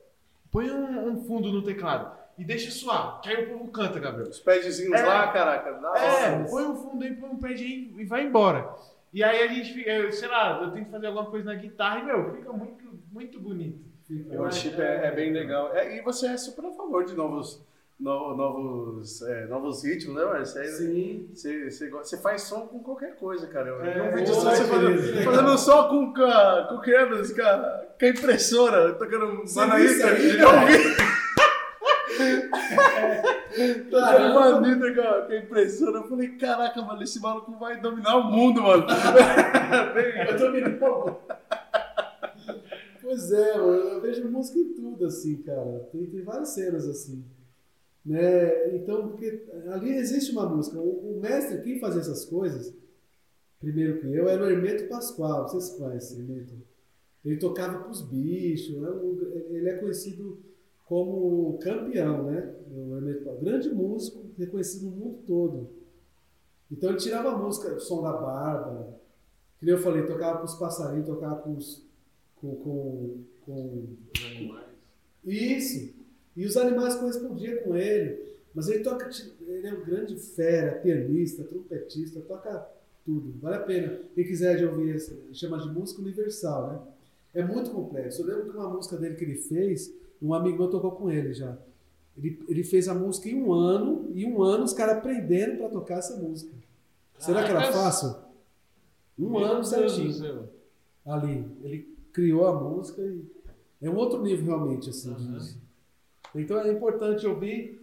põe 0.50 0.70
um, 0.70 1.08
um 1.08 1.24
fundo 1.24 1.52
no 1.52 1.62
teclado 1.62 2.16
e 2.38 2.44
deixa 2.44 2.70
suar, 2.70 3.20
que 3.20 3.28
aí 3.28 3.44
o 3.44 3.48
povo 3.58 3.70
canta, 3.70 3.98
Gabriel. 3.98 4.28
Os 4.30 4.40
padzinhos 4.40 4.98
É. 4.98 5.04
lá, 5.04 5.28
caraca. 5.32 5.72
Da 5.72 5.98
É, 5.98 6.44
põe 6.44 6.64
um 6.64 6.76
fundo 6.76 7.04
aí, 7.04 7.14
põe 7.14 7.30
um 7.30 7.38
pad 7.38 7.62
aí 7.62 7.94
e 7.98 8.04
vai 8.04 8.24
embora. 8.24 8.74
E 9.12 9.22
aí 9.22 9.42
a 9.42 9.46
gente 9.48 9.74
fica, 9.74 9.90
eu, 9.90 10.10
sei 10.10 10.28
lá, 10.28 10.60
eu 10.62 10.70
tenho 10.70 10.86
que 10.86 10.90
fazer 10.90 11.06
alguma 11.08 11.26
coisa 11.26 11.44
na 11.52 11.54
guitarra 11.54 12.00
e, 12.00 12.04
meu, 12.04 12.32
fica 12.34 12.50
muito, 12.52 12.84
muito 13.12 13.38
bonito. 13.40 13.78
Fica- 14.08 14.34
O 14.34 14.38
worship 14.40 14.80
é, 14.80 15.06
é 15.06 15.10
bem 15.10 15.32
legal. 15.32 15.70
É, 15.74 15.96
e 15.98 16.00
você 16.00 16.26
é 16.28 16.36
super 16.36 16.64
a 16.64 16.72
favor 16.72 17.04
de 17.04 17.14
novos, 17.14 17.60
no- 18.00 18.34
novos, 18.34 19.20
é, 19.22 19.44
novos 19.46 19.84
ritmos, 19.84 20.16
né, 20.16 20.24
Marcos? 20.24 20.48
Você, 20.50 20.64
Sim. 20.66 21.28
você, 21.34 21.70
você, 21.70 21.90
você 21.90 22.16
faz 22.22 22.42
som 22.42 22.66
com 22.66 22.80
qualquer 22.80 23.14
coisa, 23.16 23.46
cara. 23.46 23.68
Eu 23.68 23.84
É, 23.84 23.90
vi 23.94 24.00
um 24.00 24.14
vídeo 24.14 24.34
só 24.34 24.50
você 24.50 24.64
fazendo, 24.64 25.22
fazendo 25.24 25.58
som 25.58 25.88
com, 25.88 26.14
com, 26.14 26.22
a- 26.24 26.66
com, 26.70 26.78
canvas, 26.80 27.32
com, 27.32 27.42
a, 27.42 27.84
com 28.00 28.04
a 28.06 28.08
impressora, 28.08 28.94
tocando 28.94 29.44
Manaíta. 29.54 30.06
Eu 30.08 30.16
vi. 30.16 31.02
Tocando 33.52 33.90
Caramba. 33.90 34.60
Manita 34.60 34.94
com 34.94 35.00
a, 35.00 35.22
com 35.26 35.32
a 35.32 35.36
impressora. 35.36 35.98
Eu 35.98 36.08
falei, 36.08 36.28
caraca, 36.36 36.82
mano, 36.82 37.02
esse 37.02 37.20
maluco 37.20 37.52
vai 37.58 37.80
dominar 37.80 38.16
o 38.16 38.24
mundo, 38.30 38.62
mano. 38.62 38.86
Eu 40.28 40.38
dando. 40.38 41.16
Pois 43.02 43.30
é, 43.32 43.56
eu 43.56 43.72
eu 43.74 44.00
vejo 44.00 44.30
música 44.30 44.58
em 44.58 44.72
tudo, 44.72 45.04
assim, 45.04 45.42
cara. 45.42 45.80
Tem, 45.92 46.06
tem 46.06 46.22
várias 46.22 46.48
cenas 46.50 46.88
assim. 46.88 47.22
Né? 48.06 48.74
Então, 48.76 49.08
porque 49.08 49.44
ali 49.70 49.96
existe 49.96 50.32
uma 50.32 50.48
música. 50.48 50.78
O, 50.78 51.16
o 51.16 51.20
mestre, 51.20 51.60
quem 51.62 51.78
fazia 51.78 52.00
essas 52.00 52.24
coisas, 52.24 52.72
primeiro 53.60 54.00
que 54.00 54.06
eu, 54.06 54.28
era 54.28 54.42
o 54.42 54.48
Hermeto 54.48 54.88
Pascoal. 54.88 55.46
Vocês 55.46 55.76
conhecem 55.76 56.20
Hermeto? 56.20 56.54
Ele 57.24 57.36
tocava 57.36 57.80
pros 57.84 58.00
bichos. 58.00 58.80
né? 58.80 58.88
Ele 59.50 59.68
é 59.68 59.74
conhecido 59.74 60.42
como 60.92 61.56
campeão, 61.56 62.30
né? 62.30 62.54
O 62.70 62.96
Hermeto 62.96 63.24
Pascoal, 63.24 63.42
grande 63.42 63.70
músico, 63.70 64.26
reconhecido 64.36 64.90
no 64.90 64.90
mundo 64.90 65.18
todo. 65.26 65.70
Então 66.70 66.90
ele 66.90 66.98
tirava 66.98 67.30
a 67.30 67.38
música, 67.38 67.74
o 67.74 67.80
som 67.80 68.02
da 68.02 68.12
barba, 68.12 69.00
que 69.58 69.64
nem 69.64 69.74
eu 69.74 69.80
falei, 69.80 70.04
tocava 70.04 70.40
com 70.40 70.44
os 70.44 70.54
passarinhos, 70.54 71.06
tocava 71.06 71.36
com 71.36 71.54
os. 71.54 71.82
com. 72.36 72.56
com, 72.56 73.24
com 73.46 73.86
isso. 75.24 75.94
E 76.36 76.44
os 76.44 76.58
animais 76.58 76.94
correspondiam 76.96 77.62
com 77.62 77.74
ele. 77.74 78.36
Mas 78.54 78.68
ele 78.68 78.84
toca, 78.84 79.08
ele 79.40 79.66
é 79.66 79.72
um 79.72 79.86
grande 79.86 80.14
fera, 80.16 80.72
pianista, 80.72 81.42
trompetista, 81.44 82.20
toca 82.20 82.68
tudo. 83.02 83.32
Vale 83.40 83.56
a 83.56 83.60
pena. 83.60 83.98
Quem 84.14 84.26
quiser 84.26 84.58
de 84.58 84.66
ouvir, 84.66 85.00
chama 85.32 85.58
de 85.58 85.70
música 85.70 86.02
universal, 86.02 86.70
né? 86.70 86.80
É 87.32 87.42
muito 87.42 87.70
complexo. 87.70 88.20
Eu 88.20 88.26
lembro 88.26 88.50
que 88.50 88.58
uma 88.58 88.68
música 88.68 88.98
dele 88.98 89.14
que 89.14 89.24
ele 89.24 89.36
fez, 89.36 90.01
um 90.22 90.34
amigo 90.34 90.58
meu 90.58 90.68
tocou 90.70 90.92
com 90.92 91.10
ele 91.10 91.32
já. 91.34 91.56
Ele, 92.16 92.38
ele 92.48 92.62
fez 92.62 92.88
a 92.88 92.94
música 92.94 93.28
em 93.28 93.42
um 93.42 93.52
ano, 93.52 94.10
e 94.14 94.24
um 94.26 94.42
ano 94.42 94.64
os 94.64 94.72
caras 94.72 94.98
aprendendo 94.98 95.58
para 95.58 95.68
tocar 95.70 95.98
essa 95.98 96.16
música. 96.16 96.52
Será 97.18 97.44
que 97.44 97.50
era 97.50 97.72
fácil? 97.72 98.14
Um 99.18 99.30
Meu 99.30 99.44
ano 99.44 99.64
certinho. 99.64 100.48
Ali. 101.06 101.46
Ele 101.62 101.96
criou 102.12 102.46
a 102.46 102.60
música 102.60 103.00
e 103.02 103.24
é 103.80 103.90
um 103.90 103.96
outro 103.96 104.22
nível 104.22 104.44
realmente, 104.46 104.90
assim. 104.90 105.12
de- 105.14 105.22
Aham. 105.26 105.48
Então 106.34 106.58
é 106.60 106.70
importante 106.72 107.26
ouvir. 107.26 107.80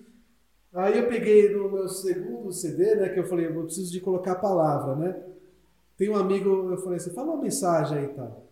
Aí 0.73 0.97
eu 0.99 1.07
peguei 1.07 1.49
no 1.55 1.71
meu 1.71 1.87
segundo 1.87 2.51
CD, 2.51 2.95
né, 2.95 3.09
que 3.09 3.19
eu 3.19 3.25
falei, 3.25 3.47
eu 3.47 3.63
preciso 3.63 3.91
de 3.91 3.99
colocar 3.99 4.33
a 4.33 4.39
palavra, 4.39 4.95
né? 4.95 5.23
Tem 5.97 6.09
um 6.09 6.15
amigo, 6.15 6.71
eu 6.71 6.77
falei 6.77 6.97
assim, 6.97 7.09
fala 7.11 7.33
uma 7.33 7.41
mensagem 7.41 7.97
aí 7.97 8.05
e 8.05 8.09
tal. 8.09 8.45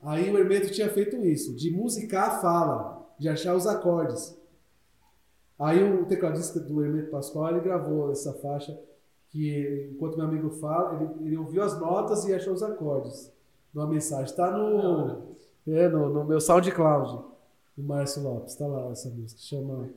Aí 0.00 0.30
o 0.30 0.38
Hermeto 0.38 0.70
tinha 0.70 0.88
feito 0.88 1.16
isso, 1.24 1.54
de 1.56 1.70
musicar 1.70 2.28
a 2.30 2.38
fala, 2.40 3.05
de 3.18 3.28
achar 3.28 3.54
os 3.54 3.66
acordes. 3.66 4.36
Aí 5.58 5.82
o 5.82 6.04
tecladista 6.04 6.60
do 6.60 6.84
Hermeto 6.84 7.10
Pascoal, 7.10 7.50
ele 7.50 7.60
gravou 7.60 8.10
essa 8.10 8.32
faixa 8.34 8.78
que, 9.30 9.90
enquanto 9.92 10.16
meu 10.16 10.26
amigo 10.26 10.50
fala, 10.50 10.94
ele, 10.94 11.26
ele 11.26 11.36
ouviu 11.38 11.62
as 11.62 11.78
notas 11.80 12.26
e 12.26 12.34
achou 12.34 12.52
os 12.52 12.62
acordes 12.62 13.32
numa 13.72 13.86
mensagem. 13.86 14.26
Está 14.26 14.50
no, 14.50 15.36
é, 15.66 15.88
no, 15.88 16.08
no 16.10 16.24
meu 16.24 16.40
SoundCloud, 16.40 17.24
do 17.76 17.82
Márcio 17.82 18.22
Lopes. 18.22 18.52
Está 18.52 18.66
lá 18.66 18.90
essa 18.90 19.08
música. 19.10 19.40
Chama 19.40 19.88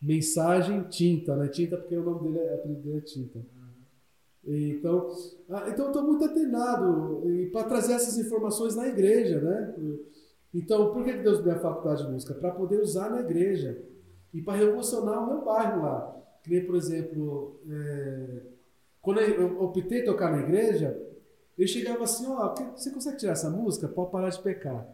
Mensagem 0.00 0.82
Tinta, 0.84 1.36
né? 1.36 1.48
Tinta 1.48 1.76
porque 1.76 1.96
o 1.96 2.02
nome 2.02 2.32
dele, 2.32 2.38
é, 2.38 2.54
apelido 2.54 2.96
é 2.96 3.00
Tinta. 3.00 3.40
Então, 4.46 5.10
ah, 5.48 5.64
então 5.68 5.86
estou 5.86 6.02
muito 6.02 6.24
atenado 6.24 7.22
para 7.50 7.64
trazer 7.64 7.94
essas 7.94 8.18
informações 8.18 8.76
na 8.76 8.86
igreja, 8.86 9.40
né? 9.40 9.74
Então, 10.54 10.92
por 10.92 11.04
que 11.04 11.12
Deus 11.14 11.38
me 11.38 11.44
deu 11.44 11.54
a 11.56 11.58
faculdade 11.58 12.04
de 12.06 12.12
música? 12.12 12.34
Para 12.34 12.52
poder 12.52 12.80
usar 12.80 13.10
na 13.10 13.20
igreja 13.20 13.76
e 14.32 14.40
para 14.40 14.54
revolucionar 14.58 15.22
o 15.22 15.26
meu 15.26 15.44
bairro 15.44 15.82
lá. 15.82 16.16
Que 16.42 16.50
nem, 16.50 16.64
por 16.64 16.76
exemplo, 16.76 17.60
é, 17.68 18.40
quando 19.02 19.20
eu 19.20 19.60
optei 19.62 20.04
tocar 20.04 20.30
na 20.30 20.42
igreja, 20.42 20.96
eu 21.58 21.66
chegava 21.66 22.04
assim, 22.04 22.26
ó, 22.28 22.48
que- 22.50 22.62
você 22.80 22.90
consegue 22.90 23.16
tirar 23.16 23.32
essa 23.32 23.50
música? 23.50 23.88
Pode 23.88 24.10
parar 24.12 24.28
de 24.28 24.40
pecar. 24.40 24.86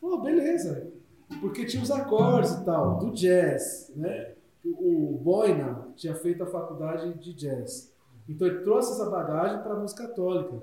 Pô, 0.00 0.18
beleza. 0.18 0.92
Porque 1.40 1.66
tinha 1.66 1.82
os 1.82 1.90
acordes 1.90 2.52
e 2.52 2.64
tal, 2.64 2.98
do 2.98 3.10
jazz, 3.10 3.92
né? 3.96 4.34
O 4.64 5.18
Boina 5.22 5.88
tinha 5.96 6.14
feito 6.14 6.42
a 6.42 6.46
faculdade 6.46 7.14
de 7.18 7.32
jazz. 7.34 7.92
Então 8.28 8.46
ele 8.46 8.60
trouxe 8.60 8.92
essa 8.92 9.08
bagagem 9.10 9.62
para 9.62 9.74
a 9.74 9.78
música 9.80 10.06
católica. 10.06 10.62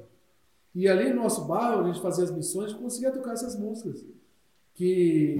E 0.73 0.87
ali 0.87 1.09
no 1.09 1.23
nosso 1.23 1.45
bairro, 1.45 1.81
a 1.83 1.87
gente 1.87 2.01
fazia 2.01 2.23
as 2.23 2.31
missões, 2.31 2.71
gente 2.71 2.81
conseguia 2.81 3.11
tocar 3.11 3.33
essas 3.33 3.57
músicas. 3.57 4.03
Que 4.75 5.37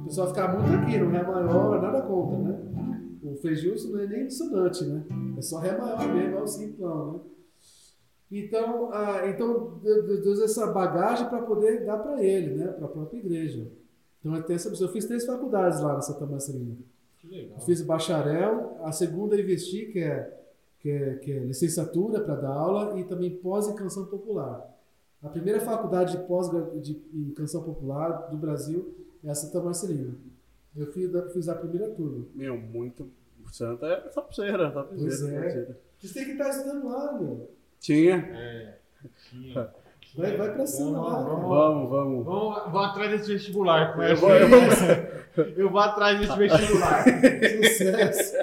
o 0.00 0.04
pessoal 0.04 0.28
ficava 0.28 0.58
muito 0.58 0.82
aqui, 0.82 0.98
no 0.98 1.10
Ré 1.10 1.22
maior, 1.22 1.80
nada 1.80 2.02
contra, 2.02 2.38
né? 2.38 2.58
O 3.22 3.36
Fejilson 3.36 3.90
não 3.90 4.00
é 4.00 4.06
nem 4.06 4.26
dissonante, 4.26 4.84
né? 4.84 5.04
É 5.36 5.42
só 5.42 5.58
Ré 5.58 5.76
maior 5.76 6.12
mesmo, 6.12 6.38
é 6.38 6.42
o 6.42 6.46
simplão, 6.46 7.12
né? 7.12 7.20
Então, 8.32 8.90
ah, 8.92 9.26
então 9.26 9.80
Deus 9.82 10.06
Deus 10.22 10.38
deu 10.38 10.44
essa 10.44 10.68
bagagem 10.68 11.28
para 11.28 11.42
poder 11.42 11.84
dar 11.84 11.98
para 11.98 12.22
ele, 12.22 12.54
né? 12.54 12.68
Para 12.68 12.86
a 12.86 12.88
própria 12.88 13.18
igreja. 13.18 13.70
Então, 14.20 14.36
eu, 14.36 14.42
tenho 14.42 14.56
essa, 14.56 14.68
eu 14.68 14.88
fiz 14.88 15.04
três 15.04 15.24
faculdades 15.26 15.80
lá 15.80 15.94
na 15.94 16.00
Santa 16.00 16.26
Marcelina. 16.26 16.76
Que 17.18 17.26
legal. 17.26 17.58
Eu 17.58 17.64
fiz 17.64 17.80
o 17.80 17.86
bacharel, 17.86 18.76
a 18.82 18.92
segunda 18.92 19.34
eu 19.34 19.40
investi, 19.40 19.86
que 19.86 19.98
é, 19.98 20.40
que 20.78 20.90
é, 20.90 21.14
que 21.16 21.32
é 21.32 21.38
licenciatura 21.40 22.20
para 22.20 22.36
dar 22.36 22.52
aula, 22.52 22.98
e 22.98 23.04
também 23.04 23.36
pós 23.36 23.68
em 23.68 23.74
canção 23.74 24.06
popular. 24.06 24.66
A 25.22 25.28
primeira 25.28 25.60
faculdade 25.60 26.16
de 26.16 26.24
pós 26.24 26.48
de, 26.82 27.00
em 27.12 27.30
canção 27.34 27.62
popular 27.62 28.28
do 28.30 28.36
Brasil 28.36 28.94
é 29.24 29.30
a 29.30 29.34
Santa 29.34 29.60
Marcelina. 29.60 30.14
Eu 30.76 30.86
fiz, 30.92 31.14
a- 31.14 31.28
fiz 31.28 31.48
a 31.48 31.54
primeira 31.54 31.88
turma. 31.90 32.24
Meu, 32.34 32.56
muito. 32.56 33.10
Santa 33.52 33.86
é 33.86 33.96
topzera, 33.96 34.70
Pois 34.70 35.00
topzera. 35.02 35.46
é. 35.46 35.76
Vocês 35.98 36.12
têm 36.12 36.24
que 36.24 36.30
estar 36.32 36.48
estudando 36.50 36.86
lá, 36.88 37.12
meu. 37.18 37.50
Tinha. 37.80 38.16
É. 38.16 38.74
Tinha. 39.28 39.68
Vai, 40.16 40.36
vai 40.36 40.54
pra 40.54 40.66
cima 40.66 40.90
Vamos, 40.92 41.08
lá. 41.12 41.22
vamos. 41.22 41.48
Vamos, 41.48 41.90
vamos. 41.90 42.24
Vamos, 42.24 42.72
vou 42.72 42.80
atrás 42.80 43.10
desse 43.10 43.32
vestibular. 43.32 43.98
Eu 44.08 44.16
vou- 44.16 44.30
eu 44.30 44.48
vou- 44.48 45.44
Eu 45.56 45.70
vou 45.70 45.80
atrás 45.80 46.18
desse 46.20 46.36
vestibular. 46.38 47.04
Sucesso. 47.78 48.34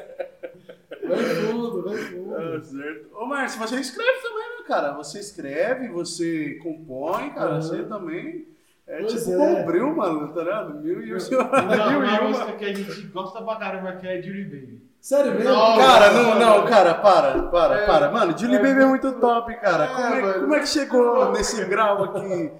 Ah, 2.56 2.62
fundo. 2.62 2.66
certo. 2.82 3.08
Ô, 3.16 3.26
Márcio, 3.26 3.60
você 3.60 3.76
escreve 3.80 4.20
também, 4.22 4.50
né, 4.60 4.64
cara? 4.68 4.94
Você 4.94 5.20
escreve, 5.20 5.88
você 5.90 6.56
compõe, 6.64 7.30
cara. 7.32 7.52
Aham. 7.52 7.62
Você 7.62 7.84
também. 7.84 8.48
É 8.88 9.00
Pois 9.02 9.14
tipo 9.14 9.32
é. 9.32 9.38
Bombril, 9.38 9.96
mano, 9.96 10.34
tá 10.34 10.42
ligado? 10.44 10.76
Mil 10.80 11.02
e 11.04 11.14
um. 11.14 11.18
Uma, 11.38 11.62
Mil 11.92 12.04
e 12.06 12.08
uma. 12.08 12.22
música 12.30 12.54
que 12.54 12.66
a 12.66 12.74
gente 12.74 13.02
gosta 13.08 13.42
pra 13.42 13.56
caramba, 13.58 13.92
que 13.98 14.08
é 14.08 14.22
Julie 14.22 14.46
Baby. 14.46 14.88
Sério 15.02 15.34
mesmo? 15.36 15.50
Não, 15.52 15.78
Cara, 15.78 16.12
não, 16.12 16.40
não, 16.40 16.66
cara, 16.66 16.94
para, 16.96 17.44
para, 17.44 17.76
É, 17.82 17.86
para. 17.86 18.12
Mano, 18.12 18.38
Julie 18.38 18.56
é 18.56 18.60
Baby 18.60 18.82
é 18.82 18.86
muito- 18.86 19.12
top, 19.20 19.54
cara. 19.56 19.84
É, 19.86 19.88
Como 19.88 20.30
é, 20.30 20.34
como 20.40 20.54
é 20.56 20.60
que 20.62 20.68
chegou 20.68 21.32
nesse 21.34 21.64
grau 21.66 22.04
aqui? 22.06 22.52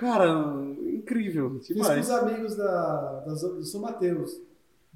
Cara, 0.00 0.26
incrível. 0.92 1.58
Fiz 1.60 1.68
com 1.68 1.82
Demais. 1.82 2.08
os 2.08 2.14
amigos 2.14 2.56
da, 2.56 3.22
da, 3.26 3.32
do 3.32 3.64
São 3.64 3.80
Mateus, 3.80 4.40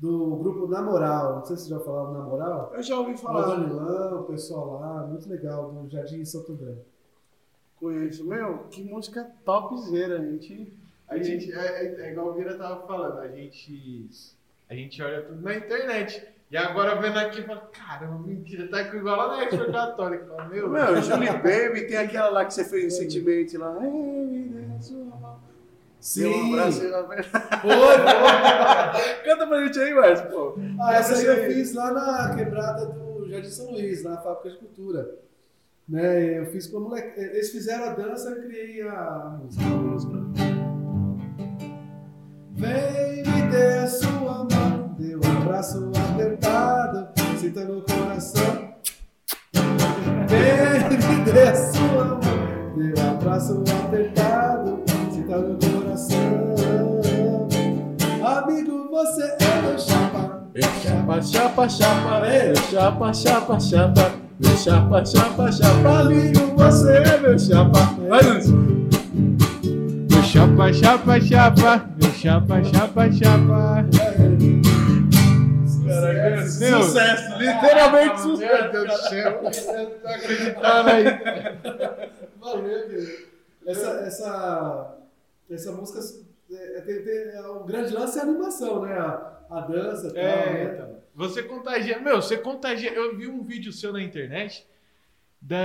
do 0.03 0.37
grupo 0.37 0.67
Na 0.67 0.83
Moral. 0.83 1.37
Não 1.37 1.45
sei 1.45 1.57
se 1.57 1.69
vocês 1.69 1.79
já 1.79 1.85
falaram 1.85 2.13
Na 2.13 2.25
Moral. 2.25 2.73
Eu 2.75 2.83
já 2.83 2.99
ouvi 2.99 3.13
O 3.13 3.19
falar. 3.19 3.57
Milão, 3.57 4.21
o 4.21 4.25
pessoal 4.25 4.81
lá, 4.81 5.07
muito 5.07 5.29
legal, 5.29 5.71
do 5.71 5.89
Jardim 5.89 6.25
Santo 6.25 6.53
André. 6.53 6.75
Conheço. 7.77 8.25
Meu, 8.27 8.59
que 8.71 8.83
música 8.83 9.31
topzera, 9.45 10.19
a 10.19 10.25
gente. 10.25 10.73
A 11.09 11.19
gente, 11.19 11.53
é, 11.53 11.85
é- 11.87 12.01
é 12.09 12.13
igual 12.13 12.29
o 12.29 12.33
Vira 12.35 12.57
tava 12.57 12.87
falando, 12.87 13.19
a 13.21 13.29
gente, 13.29 14.11
a 14.69 14.75
gente 14.75 15.01
olha 15.03 15.23
tudo 15.23 15.41
na 15.43 15.55
internet. 15.55 16.27
E 16.51 16.57
agora 16.57 17.01
vendo 17.01 17.19
aqui, 17.19 17.43
fala, 17.43 17.61
caramba, 17.73 18.19
mentira, 18.27 18.69
tá 18.69 18.85
com 18.91 18.97
igual 18.97 19.17
lá 19.17 19.37
na 19.37 19.45
Expo 19.45 19.71
Católica. 19.73 20.27
Fala, 20.27 20.49
Meu, 20.49 20.69
Meu, 20.69 21.01
Julie 21.03 21.29
Baby, 21.33 21.87
tem 21.87 21.97
aquela 21.97 22.29
lá 22.31 22.45
que 22.45 22.55
você 22.55 22.65
fez 22.65 22.85
recentemente 22.85 23.57
lá. 23.57 23.75
Mão. 26.03 26.31
Deu 26.31 26.31
um 26.33 26.53
abraço 26.55 26.85
ela 26.85 27.03
vai- 27.07 27.23
Canta 29.25 29.47
pra 29.47 29.65
gente 29.65 29.79
aí, 29.79 29.95
Márcio, 29.95 30.27
pô. 30.31 30.57
Ah, 30.81 30.95
essa 30.97 31.15
aí 31.17 31.25
eu 31.27 31.37
fiz 31.53 31.75
lá 31.75 31.91
na 31.93 32.35
quebrada 32.35 32.87
do 32.87 33.29
Jardim 33.31 33.49
São 33.51 33.71
Luís, 33.71 34.03
na 34.03 34.17
fábrica 34.19 34.51
de 34.51 34.57
cultura. 34.59 35.09
Né, 35.89 36.39
eu 36.39 36.47
fiz 36.47 36.67
com 36.69 36.79
a 36.79 36.81
moleque. 36.81 37.21
Eles 37.21 37.51
fizeram 37.51 37.85
a 37.85 37.93
dança, 37.95 38.31
eu 38.31 38.43
criei 38.43 38.83
a 38.83 39.39
música. 39.43 40.13
Vem 42.55 43.23
me 43.25 43.43
dê 43.51 43.79
a 43.79 43.87
sua 43.89 44.45
mão, 44.45 44.95
dê 44.99 45.17
um 45.17 45.41
abraço 45.43 45.91
apertado, 46.13 47.09
sinta 47.39 47.65
no 47.65 47.83
coração. 47.83 48.73
Vem 50.29 50.99
me 50.99 51.25
dê 51.33 51.43
a 51.49 51.55
sua 51.55 52.05
mão, 52.05 52.21
dê 52.77 53.01
um 53.01 53.11
abraço 53.11 53.65
apertado, 53.87 54.52
sinta 55.33 55.39
no 55.39 55.57
coração. 55.57 56.19
Amigo, 58.25 58.89
você 58.91 59.23
é 59.23 59.63
meu 59.63 59.79
chapa. 59.79 60.43
Chapa, 60.83 61.23
chapa, 61.23 61.69
chapa, 61.69 62.27
é, 62.27 62.55
chapa, 62.55 63.15
chapa, 63.15 63.61
chapa, 63.61 64.13
meu 64.39 64.57
chapa, 64.57 65.05
chapa, 65.05 65.53
chapa, 65.53 66.01
amigo, 66.01 66.55
você 66.57 66.99
é 66.99 67.19
meu 67.19 67.39
chapa. 67.39 67.79
Vai, 68.09 68.23
Lúcio. 68.23 68.57
meu 70.11 70.23
chapa, 70.23 70.73
chapa, 70.73 71.21
chapa, 71.21 71.89
meu 72.01 72.13
chapa, 72.13 72.65
chapa, 72.65 73.13
chapa. 73.13 73.87
Caraca, 75.87 76.37
Meu. 76.59 76.83
sucesso, 76.83 77.39
literalmente 77.39 78.21
sucesso. 78.21 78.63
Meu 78.63 78.73
Deus 78.73 78.89
do 78.89 78.97
céu, 79.09 79.43
eu 79.75 79.91
tô 80.01 80.09
acreditando 80.09 80.91
aí. 80.91 81.05
Valeu, 82.41 82.89
querido. 82.89 83.33
Essa, 83.67 83.91
essa, 84.07 85.02
essa 85.55 85.73
música 85.73 86.01
é, 86.51 86.81
tem, 86.83 87.03
tem, 87.03 87.15
é, 87.15 87.41
o 87.49 87.65
grande 87.65 87.93
lance 87.95 88.19
é 88.19 88.23
a 88.23 88.25
animação, 88.25 88.83
né? 88.83 88.93
A, 88.99 89.39
a 89.51 89.61
dança 89.61 90.09
e 90.09 90.13
tal, 90.13 90.23
É, 90.23 90.53
né? 90.53 90.75
então. 90.75 91.03
Você 91.15 91.43
contagia. 91.43 91.99
Meu, 92.01 92.23
você 92.23 92.37
contagia. 92.39 92.93
Eu 92.93 93.17
vi 93.17 93.27
um 93.29 93.43
vídeo 93.43 93.73
seu 93.73 93.93
na 93.93 94.03
internet. 94.03 94.67
Da, 95.41 95.57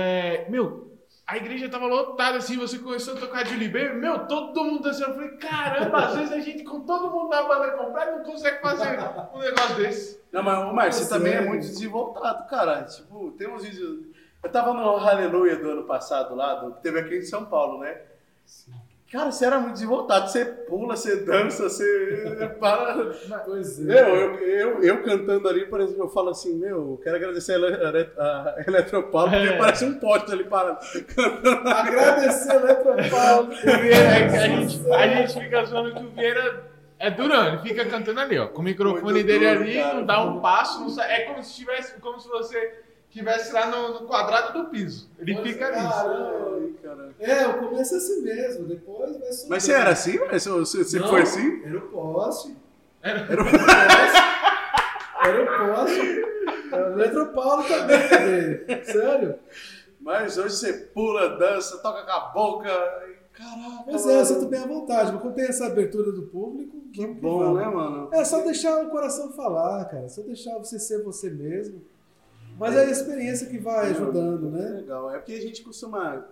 meu, 0.48 0.92
A 1.26 1.36
igreja 1.36 1.68
tava 1.68 1.86
lotada 1.86 2.38
assim, 2.38 2.56
você 2.56 2.78
começou 2.78 3.14
a 3.14 3.20
tocar 3.20 3.46
Julie 3.46 3.68
Baby, 3.68 3.96
meu, 3.96 4.26
todo 4.26 4.64
mundo 4.64 4.82
dançando. 4.82 5.10
Eu 5.10 5.14
falei, 5.14 5.30
caramba, 5.36 5.98
às 6.06 6.16
vezes 6.16 6.32
a 6.32 6.40
gente 6.40 6.64
com 6.64 6.80
todo 6.80 7.10
mundo 7.10 7.28
na 7.28 7.42
banda 7.42 7.70
completa 7.72 8.12
não 8.16 8.24
consegue 8.24 8.60
fazer 8.62 8.98
um 9.34 9.38
negócio 9.38 9.76
desse. 9.76 10.20
Não, 10.32 10.42
mas, 10.42 10.58
ô, 10.58 10.72
Márcio, 10.74 11.04
você 11.04 11.14
É 11.14 11.16
também 11.18 11.32
é 11.32 11.36
sério. 11.36 11.48
muito 11.50 11.66
desenvoltado, 11.66 12.46
cara. 12.48 12.82
Tipo, 12.84 13.30
tem 13.32 13.48
uns 13.48 13.62
vídeos. 13.64 14.06
Eu 14.42 14.50
tava 14.50 14.72
no 14.74 14.80
Aleluia 14.96 15.56
do 15.56 15.70
ano 15.70 15.84
passado 15.84 16.34
lá, 16.34 16.54
do, 16.56 16.72
que 16.74 16.82
teve 16.82 16.98
aqui 17.00 17.16
em 17.16 17.22
São 17.22 17.44
Paulo, 17.46 17.80
né? 17.80 18.00
Cara, 19.10 19.32
você 19.32 19.46
era 19.46 19.58
muito 19.58 19.72
desenvoltado. 19.72 20.28
Você 20.30 20.44
pula, 20.44 20.94
você 20.94 21.16
dança, 21.24 21.62
você 21.68 22.54
para. 22.60 23.10
Pois 23.46 23.78
Meu, 23.78 23.96
eu, 23.96 24.34
eu, 24.40 24.82
eu 24.82 25.02
cantando 25.02 25.48
ali, 25.48 25.64
por 25.64 25.80
exemplo, 25.80 26.04
eu 26.04 26.08
falo 26.10 26.28
assim, 26.28 26.54
meu, 26.58 26.76
eu 26.92 27.00
quero 27.02 27.16
agradecer 27.16 27.54
a, 27.54 28.56
a 28.58 28.64
Eletropaulo, 28.66 29.30
porque 29.30 29.46
É. 29.48 29.56
parece 29.56 29.84
um 29.86 29.94
poste 29.98 30.30
ali 30.32 30.44
parado. 30.44 30.78
Agradecer 31.66 32.52
a 32.52 32.54
Eletropaulo. 32.56 33.48
É 33.64 34.24
a, 34.24 34.28
gente, 34.46 34.92
a 34.92 35.08
gente 35.08 35.40
fica 35.40 35.64
zoando 35.64 35.94
que 35.94 36.04
o 36.04 36.10
Vieira 36.10 36.64
é 36.98 37.10
durão, 37.10 37.46
ele 37.48 37.58
fica 37.58 37.84
cantando 37.86 38.20
ali, 38.20 38.38
ó. 38.38 38.48
Com 38.48 38.60
o 38.60 38.64
microfone 38.64 39.02
Muito 39.02 39.26
dele 39.26 39.48
duro, 39.48 39.60
ali, 39.62 39.74
cara. 39.76 39.94
não 39.94 40.04
dá 40.06 40.22
um 40.24 40.40
passo, 40.40 40.80
não 40.80 40.88
sai. 40.90 41.10
É 41.12 41.20
como 41.26 41.42
se 41.42 41.54
tivesse, 41.54 41.98
como 42.00 42.20
se 42.20 42.28
você 42.28 42.80
estivesse 43.08 43.52
lá 43.52 43.66
no, 43.70 44.00
no 44.00 44.06
quadrado 44.06 44.62
do 44.62 44.70
piso. 44.70 45.08
Ele 45.18 45.34
Pois 45.34 45.48
fica 45.50 45.64
é, 45.66 45.76
nisso. 45.82 45.88
Caramba. 45.92 46.58
Cara. 46.82 47.14
É, 47.18 47.46
o 47.48 47.58
começo 47.68 47.94
é 47.94 47.96
assim 47.98 48.22
mesmo, 48.22 48.64
depois 48.66 49.18
vai 49.18 49.32
subir. 49.32 49.50
Mas 49.50 49.62
você 49.64 49.72
era 49.72 49.90
assim, 49.90 50.18
Márcio? 50.18 50.58
Você, 50.58 50.98
Não, 50.98 51.08
foi 51.08 51.22
assim? 51.22 51.62
Era 51.64 51.78
o 51.78 51.80
poste. 51.88 52.56
Era- 53.02 53.20
Era 53.20 53.42
o 53.42 53.44
poste. 53.44 53.68
Era 55.24 55.42
o 55.42 55.46
poste. 55.74 56.24
Era 56.72 56.88
o 56.90 56.92
Eletropaulo 56.92 57.64
também, 57.64 57.98
velho. 58.08 58.84
Sério? 58.84 59.34
Mas 60.00 60.38
hoje 60.38 60.56
você 60.56 60.72
pula, 60.72 61.36
dança, 61.36 61.78
toca 61.78 62.04
com 62.04 62.10
a 62.10 62.20
boca. 62.30 62.68
Caraca. 63.32 63.84
Pois 63.84 64.06
é, 64.06 64.20
eu 64.20 64.24
sinto 64.24 64.46
bem 64.46 64.60
à 64.62 64.66
vontade. 64.66 65.12
Mas 65.12 65.20
quando 65.22 65.34
tem 65.34 65.44
essa 65.46 65.66
abertura 65.66 66.12
do 66.12 66.22
público, 66.22 66.76
Que 66.92 67.06
bom, 67.06 67.54
né, 67.54 67.66
mano? 67.66 68.08
É 68.12 68.24
só 68.24 68.40
deixar 68.42 68.82
o 68.84 68.90
coração 68.90 69.32
falar, 69.32 69.84
cara. 69.86 70.08
Só 70.08 70.22
deixar 70.22 70.56
você 70.58 70.78
ser 70.78 71.02
você 71.02 71.30
mesmo. 71.30 71.82
Mas 72.58 72.74
é 72.74 72.86
a 72.86 72.90
experiência 72.90 73.46
que 73.48 73.58
vai 73.58 73.90
ajudando, 73.90 74.48
É 74.48 74.50
né? 74.50 74.68
legal. 74.80 75.10
É 75.14 75.18
porque 75.18 75.32
a 75.32 75.40
gente 75.40 75.62
costuma. 75.62 76.26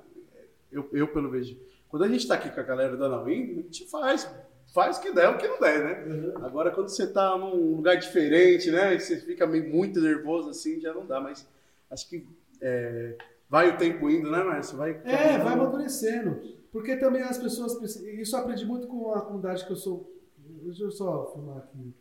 Eu, 0.71 0.89
eu 0.93 1.09
pelo 1.09 1.31
vejo. 1.31 1.57
Quando 1.89 2.05
a 2.05 2.09
gente 2.09 2.27
tá 2.27 2.35
aqui 2.35 2.51
com 2.51 2.61
a 2.61 2.65
galera 2.65 2.97
da 2.97 3.09
Nauim, 3.09 3.53
a 3.53 3.63
gente 3.63 3.87
faz. 3.89 4.29
Faz 4.75 4.99
o 4.99 5.01
que 5.01 5.13
der, 5.13 5.29
o 5.31 5.39
que 5.39 5.47
não 5.47 5.61
der, 5.61 5.85
né? 6.07 6.33
Agora, 6.43 6.71
quando 6.73 6.89
você 6.89 7.07
tá 7.07 7.39
num 7.39 7.77
lugar 7.77 7.97
diferente, 7.97 8.71
né? 8.71 8.95
e 8.95 9.01
Você 9.01 9.17
fica 9.21 9.47
meio 9.47 9.71
muito 9.73 10.01
nervoso 10.01 10.51
assim, 10.51 10.81
já 10.81 10.93
não 10.93 11.07
dá. 11.07 11.21
Mas 11.21 11.47
acho 11.89 12.09
que 12.09 12.27
é, 12.61 13.17
vai 13.49 13.71
o 13.71 13.79
tempo 13.79 14.11
indo, 14.11 14.31
né, 14.31 14.43
Márcio? 14.43 14.77
Vai 14.77 15.01
É, 15.05 15.39
vai 15.39 15.55
amadurecendo. 15.55 16.41
Porque 16.73 16.97
também 16.97 17.23
as 17.23 17.39
pessoas 17.39 17.75
precisam. 17.77 18.09
Isso 18.11 18.35
eu 18.37 18.41
aprendi 18.41 18.67
muito 18.67 18.87
com 18.89 19.13
a 19.15 19.21
comunidade 19.23 19.65
que 19.65 19.71
eu 19.73 19.77
sou. 19.77 20.13
Deixa 20.37 20.83
eu 20.83 20.91
só 20.91 21.33
filmar 21.33 21.59
aqui. 21.59 21.95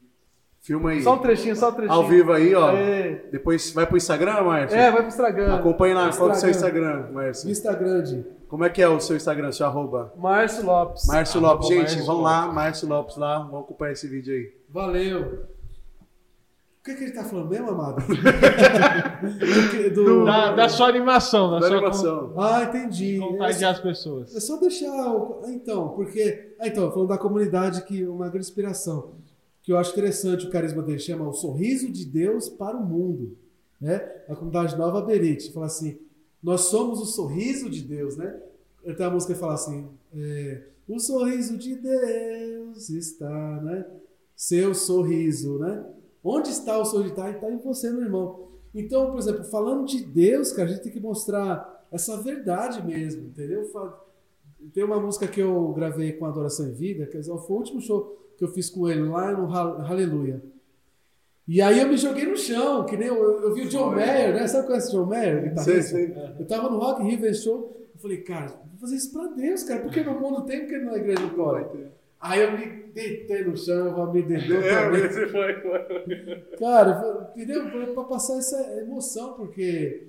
Filma 0.65 0.89
aí. 0.89 1.01
Só 1.03 1.13
um 1.13 1.19
trechinho, 1.19 1.55
só 1.55 1.69
um 1.69 1.73
trechinho. 1.73 1.95
Ao 1.95 2.07
vivo 2.07 2.31
aí, 2.33 2.55
ó. 2.55 2.71
É, 2.71 3.25
Depois 3.31 3.71
vai 3.71 3.85
pro 3.85 3.97
Instagram, 3.97 4.41
Márcio? 4.41 4.75
é 4.77 4.89
vai 4.91 5.01
pro 5.01 5.07
Instagram. 5.09 5.53
Acompanhe 5.55 5.93
lá, 5.93 6.09
qual 6.09 6.29
que 6.29 6.33
é 6.35 6.37
o 6.37 6.39
seu 6.39 6.49
Instagram. 6.49 7.11
Márcio? 7.11 7.51
Instagram 7.51 8.01
de 8.01 8.25
Como 8.47 8.65
é 8.65 8.69
que 8.69 8.81
é 8.81 8.87
o 8.87 8.99
seu 8.99 9.15
Instagram, 9.15 9.51
seu 9.51 9.67
arroba? 9.67 10.11
Márcio 10.17 10.65
Lopes. 10.65 11.05
Márcio 11.05 11.37
Arroba 11.39 11.53
Lopes. 11.53 11.67
Gente, 11.69 11.79
Márcio 11.81 12.05
vamos 12.05 12.23
lá, 12.23 12.47
Márcio 12.51 12.87
Lopes 12.87 13.15
lá, 13.17 13.39
vamos 13.43 13.61
acompanhar 13.61 13.91
esse 13.93 14.07
vídeo 14.07 14.33
aí. 14.33 14.51
Valeu. 14.67 15.21
O 15.21 16.83
que, 16.85 16.95
que 16.95 17.03
ele 17.05 17.13
tá 17.13 17.23
falando 17.23 17.49
mesmo, 17.49 17.69
amado? 17.69 18.01
do, 19.93 20.03
do- 20.03 20.25
Da, 20.25 20.51
da 20.51 20.69
sua 20.69 20.87
animação, 20.87 21.49
da, 21.51 21.59
Da 21.59 21.67
sua 21.67 21.77
animação. 21.77 22.33
Ah, 22.37 22.63
entendi. 22.63 23.17
con- 23.19 23.27
contagiar 23.33 23.71
as 23.71 23.79
pessoas. 23.79 24.35
É 24.35 24.39
só 24.39 24.57
deixar. 24.59 24.91
o- 25.13 25.41
Então, 25.47 25.89
porque. 25.89 26.53
Ah, 26.59 26.67
então, 26.67 26.91
falando 26.91 27.09
da 27.09 27.17
comunidade, 27.17 27.81
que 27.83 28.03
é 28.03 28.07
uma 28.09 28.29
grande 28.29 28.45
inspiração. 28.47 29.13
Que 29.65 29.73
eu 29.73 29.79
acho 29.79 29.93
interessante 29.93 30.45
o 30.45 30.51
carisma 30.51 30.83
dele, 30.83 30.99
chama 30.99 31.27
O 31.27 31.33
Sorriso 31.33 31.91
de 31.91 32.05
Deus 32.05 32.47
para 32.47 32.77
o 32.77 32.85
Mundo. 32.85 33.35
Né? 33.81 33.95
A 34.29 34.35
comunidade 34.35 34.77
Nova 34.77 35.01
Berite. 35.01 35.51
Fala 35.51 35.65
assim: 35.65 35.97
Nós 36.41 36.61
somos 36.61 37.01
o 37.01 37.05
sorriso 37.05 37.67
de 37.67 37.81
Deus, 37.81 38.15
né? 38.15 38.39
Tem 38.83 38.95
uma 38.99 39.09
música 39.09 39.33
fala 39.33 39.55
assim: 39.55 39.87
é, 40.15 40.61
O 40.87 40.99
sorriso 40.99 41.57
de 41.57 41.75
Deus 41.75 42.89
está, 42.91 43.61
né? 43.63 43.87
Seu 44.35 44.75
sorriso, 44.75 45.57
né? 45.57 45.83
Onde 46.23 46.51
está 46.51 46.77
o 46.77 46.85
sorriso? 46.85 47.15
Está 47.15 47.31
está 47.31 47.49
em 47.49 47.57
você, 47.57 47.89
meu 47.89 48.03
irmão. 48.03 48.47
Então, 48.73 49.09
por 49.09 49.17
exemplo, 49.17 49.45
falando 49.45 49.85
de 49.85 50.03
Deus, 50.03 50.51
cara, 50.51 50.69
a 50.69 50.71
gente 50.73 50.83
tem 50.83 50.91
que 50.91 50.99
mostrar 50.99 51.87
essa 51.91 52.21
verdade 52.21 52.85
mesmo, 52.85 53.29
entendeu? 53.29 53.67
Tem 54.75 54.83
uma 54.83 54.99
música 54.99 55.27
que 55.27 55.39
eu 55.39 55.73
gravei 55.73 56.11
com 56.13 56.25
Adoração 56.25 56.67
em 56.67 56.73
Vida, 56.73 57.07
que 57.07 57.19
foi 57.23 57.33
o 57.33 57.51
último 57.51 57.81
show 57.81 58.24
que 58.37 58.43
eu 58.43 58.47
fiz 58.49 58.69
com 58.69 58.87
ele 58.89 59.03
lá 59.03 59.31
no 59.31 59.45
Ha- 59.53 59.87
Aleluia. 59.89 60.41
E 61.47 61.61
aí 61.61 61.79
eu 61.79 61.87
me 61.87 61.95
joguei 61.97 62.25
no 62.25 62.35
chão, 62.35 62.85
que 62.85 62.97
nem 62.97 63.07
eu, 63.07 63.41
eu 63.43 63.53
vi 63.53 63.61
o 63.61 63.69
John 63.69 63.91
Mayer, 63.91 64.33
né? 64.33 64.47
Sabe 64.47 64.65
qual 64.65 64.75
é 64.75 64.79
esse 64.79 64.91
John 64.91 65.05
Mayer? 65.05 65.53
Sei, 65.59 65.81
sei. 65.81 66.15
Eu 66.39 66.45
tava 66.47 66.69
no 66.69 66.77
Rock 66.79 67.03
esse 67.25 67.43
show, 67.43 67.77
eu 67.93 67.99
falei, 68.01 68.17
cara, 68.17 68.47
vou 68.47 68.79
fazer 68.79 68.95
isso 68.95 69.13
pra 69.13 69.27
Deus, 69.27 69.63
cara, 69.63 69.81
porque 69.81 70.01
no 70.01 70.19
mundo 70.19 70.41
tem, 70.45 70.61
porque 70.61 70.77
na 70.79 70.95
igreja 70.97 71.21
não 71.21 71.29
pode. 71.29 71.85
Aí 72.19 72.41
eu 72.41 72.51
me 72.57 72.65
deitei 72.91 73.43
no 73.43 73.55
chão, 73.55 73.95
eu 73.95 74.11
me 74.11 74.23
deitei 74.23 74.57
É, 74.57 74.85
também. 74.85 75.09
foi, 75.29 75.53
foi. 75.61 76.57
Cara, 76.57 77.31
entendeu? 77.35 77.93
Pra 77.93 78.03
passar 78.05 78.37
essa 78.39 78.59
emoção, 78.81 79.33
porque, 79.33 80.07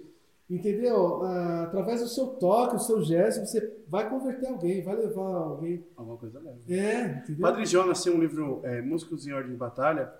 entendeu? 0.48 1.23
Ah, 1.23 1.64
através 1.64 2.01
do 2.01 2.09
seu 2.09 2.28
toque, 2.28 2.77
do 2.77 2.82
seu 2.82 3.02
gesto, 3.02 3.47
você 3.47 3.77
vai 3.89 4.09
converter 4.09 4.48
alguém, 4.48 4.82
vai 4.82 4.97
levar 4.97 5.23
alguém. 5.23 5.85
Alguma 5.97 6.16
coisa 6.16 6.40
leve. 6.40 6.74
É, 6.74 7.23
entendeu? 7.23 7.43
Padre 7.43 7.66
Jonas 7.66 8.02
tem 8.02 8.12
um 8.12 8.20
livro, 8.20 8.60
é, 8.64 8.81
Músicos 8.81 9.27
em 9.27 9.32
Ordem 9.32 9.52
de 9.52 9.59
Batalha, 9.59 10.12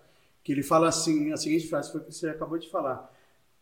que 0.43 0.53
ele 0.53 0.62
fala 0.62 0.89
assim, 0.89 1.32
a 1.32 1.36
seguinte 1.36 1.69
frase, 1.69 1.90
foi 1.90 2.01
o 2.01 2.05
que 2.05 2.12
você 2.15 2.28
acabou 2.28 2.59
de 2.59 2.70
falar. 2.70 3.12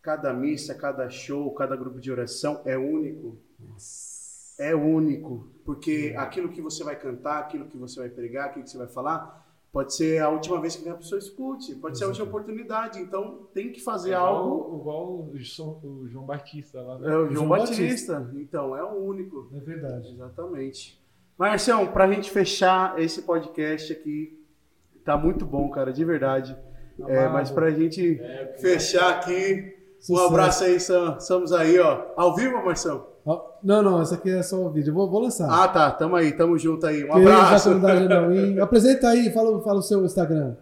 Cada 0.03 0.33
missa, 0.35 0.75
cada 0.75 1.09
show, 1.09 1.51
cada 1.55 1.77
grupo 1.77 1.99
de 1.99 2.11
oração 2.13 2.61
é 2.65 2.77
único. 2.77 3.39
É 4.59 4.75
único. 4.75 5.49
Porque 5.65 6.15
aquilo 6.17 6.51
que 6.51 6.61
você 6.61 6.85
vai 6.85 6.95
cantar, 6.95 7.39
aquilo 7.39 7.67
que 7.67 7.79
você 7.79 8.01
vai 8.01 8.11
pregar, 8.11 8.47
aquilo 8.47 8.65
que 8.65 8.71
você 8.71 8.77
vai 8.77 8.87
falar, 8.87 9.44
pode 9.75 9.93
ser 9.95 10.23
a 10.23 10.29
última 10.31 10.61
vez 10.61 10.77
que 10.77 10.89
a 10.89 10.95
pessoa 10.95 11.19
escute, 11.19 11.75
pode 11.75 11.99
ser 11.99 12.05
a 12.05 12.07
última 12.07 12.27
oportunidade. 12.27 13.01
Então 13.01 13.49
tem 13.53 13.73
que 13.73 13.81
fazer 13.83 14.13
É 14.13 14.15
algo. 14.15 14.79
igual, 14.81 15.05
o, 15.07 15.33
João, 15.37 15.81
o 15.83 16.07
João 16.09 16.25
Batista 16.25 16.81
lá. 16.81 16.97
né? 16.99 17.09
É 17.09 17.17
o 17.17 17.23
João, 17.25 17.33
João 17.35 17.49
Batista. 17.49 18.31
Então, 18.37 18.77
é 18.77 18.83
o 18.85 18.95
único. 19.05 19.51
É 19.53 19.59
verdade. 19.59 20.13
Exatamente. 20.15 21.03
Marcião, 21.37 21.89
pra 21.89 22.07
gente 22.11 22.31
fechar 22.31 22.99
esse 23.03 23.23
podcast 23.23 23.93
aqui, 23.93 24.41
tá 25.05 25.17
muito 25.19 25.45
bom, 25.45 25.69
cara, 25.69 25.93
de 25.93 26.05
verdade. 26.05 26.57
É, 27.09 27.27
mas 27.29 27.51
pra 27.51 27.73
gente 27.73 28.21
É, 28.23 28.55
fechar 28.61 29.11
aqui, 29.19 29.75
um 29.99 30.01
Sucesso. 30.01 30.27
abraço 30.29 30.65
aí, 30.65 30.79
Sam. 30.79 31.17
estamos 31.19 31.53
aí, 31.53 31.77
ó. 31.81 32.07
Ao 32.17 32.37
vivo, 32.37 32.65
Marcião? 32.65 33.05
Não, 33.63 33.83
não, 33.83 34.03
essa 34.03 34.17
aqui 34.17 34.31
é 34.31 34.43
só 34.43 34.57
o 34.57 34.71
vídeo. 34.71 34.91
Eu 34.91 34.95
vou, 34.95 35.11
vou 35.11 35.23
lançar. 35.23 35.49
Ah, 35.51 35.67
tá, 35.67 35.91
tamo 35.91 36.15
aí, 36.15 36.33
tamo 36.33 36.59
junto 36.59 36.87
aí. 36.87 37.05
Um 37.05 37.09
Queridos 37.09 37.25
da 37.25 37.47
abraço. 37.47 37.71
Anauim. 37.71 38.59
Apresenta 38.61 39.09
aí, 39.09 39.33
fala, 39.33 39.63
fala 39.63 39.79
o 39.79 39.83
seu 39.83 40.05
Instagram. 40.05 40.57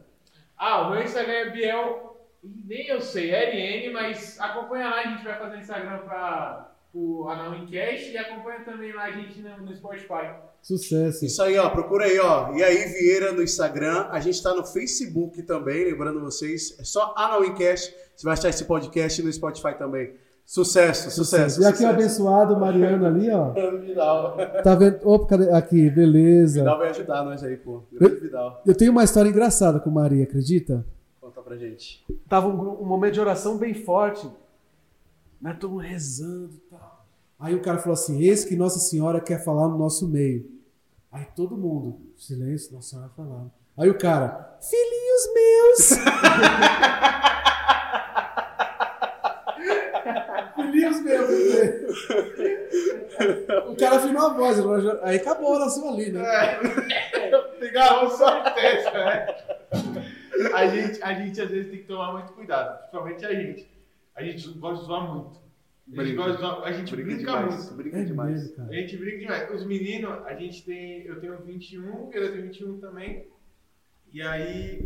Ah, 0.56 0.86
o 0.86 0.90
meu 0.90 1.02
Instagram 1.02 1.32
é 1.32 1.50
Biel. 1.50 2.16
Nem 2.64 2.88
eu 2.88 3.00
sei, 3.00 3.30
é 3.30 3.86
RN, 3.86 3.92
mas 3.92 4.38
acompanha 4.40 4.88
lá, 4.88 5.00
a 5.00 5.06
gente 5.06 5.24
vai 5.24 5.38
fazer 5.38 5.58
Instagram 5.58 5.98
para 5.98 6.72
o 6.92 7.28
Anão 7.28 7.66
Cash 7.66 8.08
e 8.12 8.18
acompanha 8.18 8.60
também 8.64 8.92
lá 8.92 9.04
a 9.04 9.12
gente 9.12 9.40
no, 9.40 9.58
no 9.58 9.74
Spotify. 9.74 10.34
Sucesso. 10.60 11.24
Isso 11.24 11.42
aí, 11.42 11.58
ó, 11.58 11.68
procura 11.70 12.04
aí, 12.04 12.18
ó. 12.18 12.52
E 12.52 12.62
aí, 12.62 12.76
Vieira 12.76 13.32
no 13.32 13.42
Instagram. 13.42 14.08
A 14.10 14.20
gente 14.20 14.42
tá 14.42 14.54
no 14.54 14.64
Facebook 14.64 15.42
também, 15.42 15.84
lembrando 15.84 16.20
vocês. 16.20 16.78
É 16.78 16.84
só 16.84 17.12
Anauincast. 17.16 17.94
Você 18.14 18.24
vai 18.24 18.34
achar 18.34 18.48
esse 18.48 18.64
podcast 18.64 19.22
no 19.22 19.32
Spotify 19.32 19.74
também. 19.76 20.14
Sucesso, 20.44 21.10
sucesso. 21.10 21.62
E 21.62 21.64
aqui 21.64 21.84
o 21.84 21.88
abençoado 21.88 22.58
Mariano 22.58 23.06
ali, 23.06 23.30
ó. 23.30 23.50
Vidal. 23.80 24.36
Tá 24.62 24.74
vendo? 24.74 24.98
Opa, 25.02 25.28
cadê? 25.28 25.50
Aqui, 25.50 25.88
beleza. 25.88 26.60
Vidal 26.60 26.78
vai 26.78 26.90
ajudar 26.90 27.24
nós 27.24 27.42
aí, 27.42 27.56
pô. 27.56 27.82
Grande 27.92 28.20
Vidal. 28.20 28.60
Eu 28.66 28.74
tenho 28.74 28.92
uma 28.92 29.04
história 29.04 29.28
engraçada 29.28 29.80
com 29.80 29.90
Maria, 29.90 30.24
acredita? 30.24 30.84
Conta 31.20 31.40
pra 31.40 31.56
gente. 31.56 32.04
Tava 32.28 32.48
um, 32.48 32.82
um 32.82 32.86
momento 32.86 33.14
de 33.14 33.20
oração 33.20 33.56
bem 33.56 33.72
forte. 33.72 34.28
Nós 35.40 35.54
estamos 35.54 35.82
rezando 35.82 36.52
e 36.54 36.60
tal. 36.70 37.06
Aí 37.40 37.54
o 37.54 37.62
cara 37.62 37.78
falou 37.78 37.94
assim: 37.94 38.20
Eis 38.20 38.44
que 38.44 38.54
Nossa 38.54 38.78
Senhora 38.78 39.20
quer 39.20 39.42
falar 39.42 39.66
no 39.68 39.76
nosso 39.76 40.06
meio. 40.08 40.48
Aí 41.10 41.26
todo 41.34 41.56
mundo, 41.56 41.98
silêncio, 42.16 42.72
Nossa 42.72 42.90
Senhora 42.90 43.10
falando. 43.16 43.50
Aí 43.76 43.90
o 43.90 43.98
cara, 43.98 44.56
filhinhos 44.60 45.34
meus! 45.34 45.98
filhinhos 50.54 51.00
meus! 51.02 52.01
O 53.68 53.76
cara 53.76 53.96
afinou 53.96 54.26
a 54.26 54.32
voz, 54.34 54.58
aí 55.02 55.16
acabou 55.16 55.48
a 55.54 55.56
oração 55.58 55.92
ali, 55.92 56.10
né? 56.10 56.22
Legal, 57.60 58.08
com 58.08 58.16
certeza, 58.16 58.90
né? 58.92 59.26
A 60.54 60.66
gente, 60.66 61.02
a 61.02 61.14
gente 61.14 61.40
às 61.40 61.50
vezes 61.50 61.70
tem 61.70 61.80
que 61.80 61.86
tomar 61.86 62.12
muito 62.12 62.32
cuidado, 62.32 62.78
principalmente 62.78 63.24
a 63.26 63.34
gente. 63.34 63.68
A 64.14 64.22
gente 64.22 64.48
gosta 64.58 64.80
de 64.80 64.86
zoar 64.86 65.14
muito. 65.14 65.40
A 65.96 66.04
gente, 66.04 66.14
Brinca. 66.16 66.32
gosta- 66.36 66.62
a 66.64 66.72
gente 66.72 66.94
Brinca 66.96 67.08
brinca 67.14 67.32
demais. 67.32 67.54
muito. 67.56 67.74
Brinca 67.74 67.98
É 67.98 68.04
demais. 68.04 68.56
mesmo. 68.56 68.70
A 68.70 68.72
gente 68.74 68.96
brinca 68.96 69.18
demais. 69.18 69.50
Os 69.54 69.66
meninos, 69.66 70.26
a 70.26 70.34
gente 70.34 70.64
tem. 70.64 71.02
Eu 71.06 71.20
tenho 71.20 71.38
21, 71.42 72.10
ele 72.12 72.28
tem 72.30 72.42
21 72.42 72.78
também. 72.80 73.26
E 74.12 74.22
aí, 74.22 74.84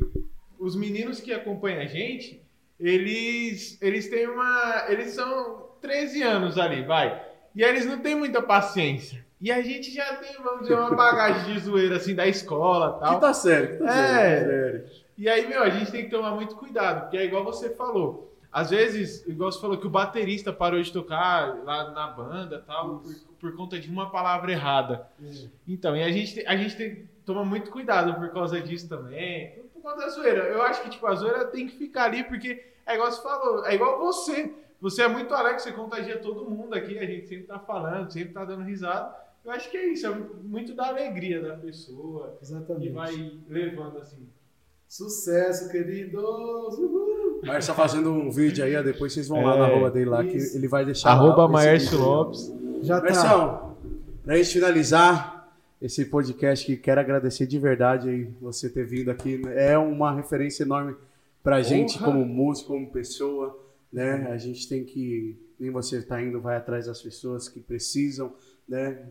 os 0.59 0.74
meninos 0.77 1.20
que 1.20 1.32
acompanham 1.32 1.81
a 1.82 1.86
gente, 1.86 2.43
eles, 2.78 3.81
eles 3.82 4.09
têm 4.09 4.27
uma. 4.28 4.86
Eles 4.89 5.11
são 5.11 5.65
13 5.81 6.23
anos 6.23 6.59
ali, 6.59 6.82
vai. 6.85 7.23
E 7.55 7.65
aí 7.65 7.70
eles 7.70 7.86
não 7.86 7.98
têm 7.98 8.15
muita 8.15 8.43
paciência. 8.43 9.24
E 9.40 9.53
a 9.53 9.61
gente 9.62 9.93
já 9.93 10.16
tem, 10.16 10.32
vamos 10.43 10.62
dizer, 10.62 10.74
uma 10.78 10.94
bagagem 10.94 11.53
de 11.55 11.61
zoeira 11.61 11.97
assim 11.97 12.15
da 12.15 12.27
escola 12.27 12.97
e 12.97 13.01
tal. 13.01 13.15
Que 13.16 13.20
tá 13.20 13.35
sério, 13.35 13.78
que 13.78 13.85
tá 13.85 13.94
É. 13.94 14.39
sério. 14.44 14.85
E 15.19 15.28
aí, 15.28 15.47
meu, 15.47 15.62
a 15.62 15.70
gente 15.70 15.90
tem 15.90 16.05
que 16.05 16.11
tomar 16.11 16.31
muito 16.32 16.57
cuidado, 16.57 17.03
porque 17.03 17.16
é 17.16 17.24
igual 17.24 17.44
você 17.44 17.70
falou. 17.70 18.35
Às 18.53 18.70
vezes, 18.70 19.27
igual 19.27 19.53
você 19.53 19.61
falou 19.61 19.77
que 19.77 19.86
o 19.86 19.90
baterista 19.90 20.53
parou 20.53 20.81
de 20.81 20.90
tocar 20.93 21.55
lá 21.65 21.90
na 21.90 22.07
banda 22.09 22.62
tal, 22.66 22.98
por, 23.01 23.15
por 23.40 23.57
conta 23.57 23.78
de 23.78 23.89
uma 23.90 24.11
palavra 24.11 24.51
errada. 24.53 25.07
Então, 25.69 25.94
e 25.97 26.03
a 26.03 26.11
gente, 26.11 26.35
tem- 26.36 26.47
a 26.47 26.57
gente 26.57 26.77
tem 26.77 26.94
que 26.97 27.03
tomar 27.24 27.44
muito 27.44 27.70
cuidado 27.70 28.15
por 28.15 28.31
causa 28.31 28.61
disso 28.61 28.89
também. 28.89 29.51
Por, 29.51 29.65
por 29.74 29.82
conta 29.82 29.97
da 30.05 30.09
zoeira. 30.09 30.44
Eu 30.44 30.62
acho 30.62 30.82
que, 30.82 30.90
tipo, 30.90 31.07
a 31.07 31.15
zoeira 31.15 31.44
tem 31.47 31.66
que 31.66 31.77
ficar 31.77 32.05
ali, 32.05 32.24
porque 32.24 32.65
é 32.86 32.94
igual 32.94 33.11
você 33.12 33.23
falou, 33.23 33.66
é 33.66 33.74
igual 33.74 33.98
você. 33.98 34.51
Você 34.81 35.03
é 35.03 35.09
muito 35.09 35.32
alegre, 35.35 35.61
você 35.61 35.73
contagia 35.73 36.19
todo 36.19 36.48
mundo 36.48 36.74
aqui, 36.74 36.98
a 36.98 37.05
gente 37.07 37.27
sempre 37.27 37.47
tá 37.47 37.59
falando, 37.59 38.11
sempre 38.12 38.32
tá 38.35 38.44
dando 38.44 38.62
risada. 38.65 39.15
Eu 39.44 39.53
acho 39.53 39.70
que 39.70 39.77
é 39.77 39.86
isso, 39.93 40.07
é 40.07 40.11
muito 40.43 40.74
da 40.74 40.89
alegria 40.89 41.40
da 41.40 41.57
pessoa. 41.57 42.36
E 42.40 42.44
Exatamente. 42.44 42.90
vai 42.90 43.32
levando 43.48 43.98
assim. 43.98 44.27
Sucesso, 44.89 45.69
queridos! 45.70 46.23
Uhul. 46.23 47.40
Maércio 47.44 47.74
tá 47.74 47.81
fazendo 47.81 48.11
um 48.12 48.31
vídeo 48.31 48.65
aí, 48.65 48.81
depois 48.82 49.12
vocês 49.12 49.28
vão 49.28 49.43
lá 49.44 49.55
É, 49.55 49.59
na 49.59 49.65
arroba 49.66 49.90
dele 49.90 50.11
lá, 50.11 50.23
que 50.24 50.36
isso. 50.36 50.57
ele 50.57 50.69
vai 50.69 50.85
deixar 50.85 51.11
lá 51.11 51.15
Arroba 51.15 51.48
Maércio. 51.48 51.98
Lopes. 51.98 52.53
Já 52.82 53.01
tá. 53.01 53.05
Marcião, 53.07 53.77
pra 54.24 54.36
gente 54.36 54.53
finalizar 54.53 55.48
esse 55.82 56.05
podcast, 56.07 56.65
que 56.65 56.77
quero 56.77 57.01
agradecer 57.01 57.47
de 57.47 57.59
verdade 57.59 58.09
aí 58.09 58.24
você 58.40 58.69
ter 58.70 58.85
vindo 58.85 59.11
aqui. 59.11 59.43
É 59.55 59.77
uma 59.77 60.12
referência 60.15 60.62
enorme 60.62 60.97
pra 61.43 61.62
gente 61.62 61.98
Porra. 61.98 62.12
como 62.12 62.24
músico, 62.24 62.73
como 62.73 62.90
pessoa, 62.90 63.59
né? 63.92 64.28
A 64.30 64.36
gente 64.36 64.68
tem 64.68 64.84
que, 64.84 65.36
nem 65.58 65.70
você 65.70 66.02
tá 66.02 66.20
indo, 66.22 66.40
vai 66.40 66.56
atrás 66.56 66.86
das 66.86 67.00
pessoas 67.02 67.48
que 67.48 67.60
precisam, 67.60 68.34
né? 68.68 69.06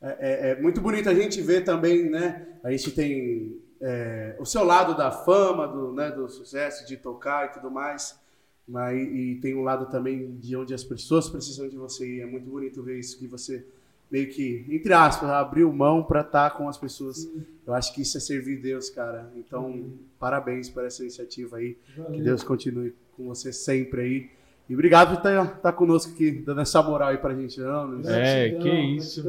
É, 0.00 0.48
é- 0.48 0.50
é 0.50 0.60
muito 0.60 0.80
bonito 0.80 1.08
a 1.08 1.14
gente 1.14 1.40
ver 1.40 1.64
também, 1.64 2.08
né? 2.10 2.46
A 2.62 2.70
gente 2.70 2.90
tem 2.90 3.60
é, 3.80 4.36
o 4.38 4.44
seu 4.46 4.64
lado 4.64 4.96
da 4.96 5.10
fama, 5.10 5.66
do, 5.68 5.92
né, 5.92 6.10
do 6.10 6.28
sucesso, 6.28 6.86
de 6.86 6.96
tocar 6.96 7.46
e 7.46 7.52
tudo 7.52 7.70
mais. 7.70 8.18
Mas, 8.66 8.98
e 9.00 9.38
tem 9.40 9.54
um 9.54 9.62
lado 9.62 9.86
também 9.90 10.34
de 10.38 10.56
onde 10.56 10.74
as 10.74 10.82
pessoas 10.82 11.28
precisam 11.28 11.68
de 11.68 11.76
você. 11.76 12.16
E 12.16 12.20
é 12.20 12.26
muito 12.26 12.48
bonito 12.50 12.82
ver 12.82 12.98
isso 12.98 13.18
que 13.18 13.26
você 13.26 13.64
meio 14.10 14.28
que, 14.28 14.64
entre 14.68 14.92
aspas, 14.92 15.28
abriu 15.30 15.72
mão 15.72 16.02
para 16.02 16.20
estar 16.22 16.50
com 16.56 16.68
as 16.68 16.78
pessoas. 16.78 17.28
Eu 17.66 17.74
acho 17.74 17.94
que 17.94 18.02
isso 18.02 18.16
é 18.16 18.20
servir 18.20 18.56
Deus, 18.60 18.88
cara. 18.90 19.30
Então, 19.36 19.92
parabéns 20.18 20.68
por 20.68 20.84
essa 20.84 21.02
iniciativa 21.02 21.58
aí. 21.58 21.74
Que 21.94 22.00
Valeu. 22.00 22.24
Deus 22.24 22.42
continue 22.42 22.92
com 23.16 23.24
você 23.26 23.52
sempre 23.52 24.00
aí. 24.00 24.30
E 24.68 24.74
obrigado 24.74 25.20
por 25.20 25.30
estar 25.30 25.72
conosco 25.72 26.12
aqui, 26.12 26.30
dando 26.32 26.60
essa 26.60 26.82
moral 26.82 27.10
aí 27.10 27.18
pra 27.18 27.32
gente. 27.34 27.60
Não, 27.60 27.86
Luiz? 27.86 28.06
É, 28.08 28.50
que 28.50 28.68
isso. 28.68 29.24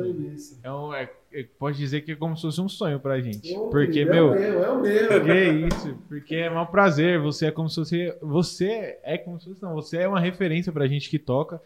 É 0.64 0.72
um, 0.72 0.92
é- 0.92 1.08
é- 1.32 1.46
pode 1.60 1.78
dizer 1.78 2.02
que 2.02 2.14
é 2.14 2.16
como 2.16 2.36
se 2.36 2.42
fosse 2.42 2.60
um 2.60 2.68
sonho 2.68 3.00
pra 3.00 3.22
gente. 3.22 3.56
Ô, 3.56 3.68
porque, 3.68 4.04
querido, 4.04 4.12
meu, 4.14 4.34
É 4.34 4.70
o 4.72 4.82
meu, 4.82 5.12
é 5.12 5.18
o 5.20 5.24
meu. 5.24 5.24
que 5.70 5.76
isso? 5.76 5.98
Porque 6.08 6.36
é 6.36 6.50
um 6.50 6.66
prazer. 6.66 7.20
Você 7.20 7.46
é 7.46 7.52
como 7.52 7.70
se 7.70 7.80
você. 7.80 8.18
Você 8.20 8.98
é 9.04 9.16
como 9.16 9.40
se 9.40 9.48
fosse. 9.50 9.62
Não, 9.62 9.76
você 9.76 9.98
é 9.98 10.08
uma 10.08 10.20
referência 10.20 10.72
pra 10.72 10.88
gente 10.88 11.08
que 11.08 11.20
toca. 11.20 11.62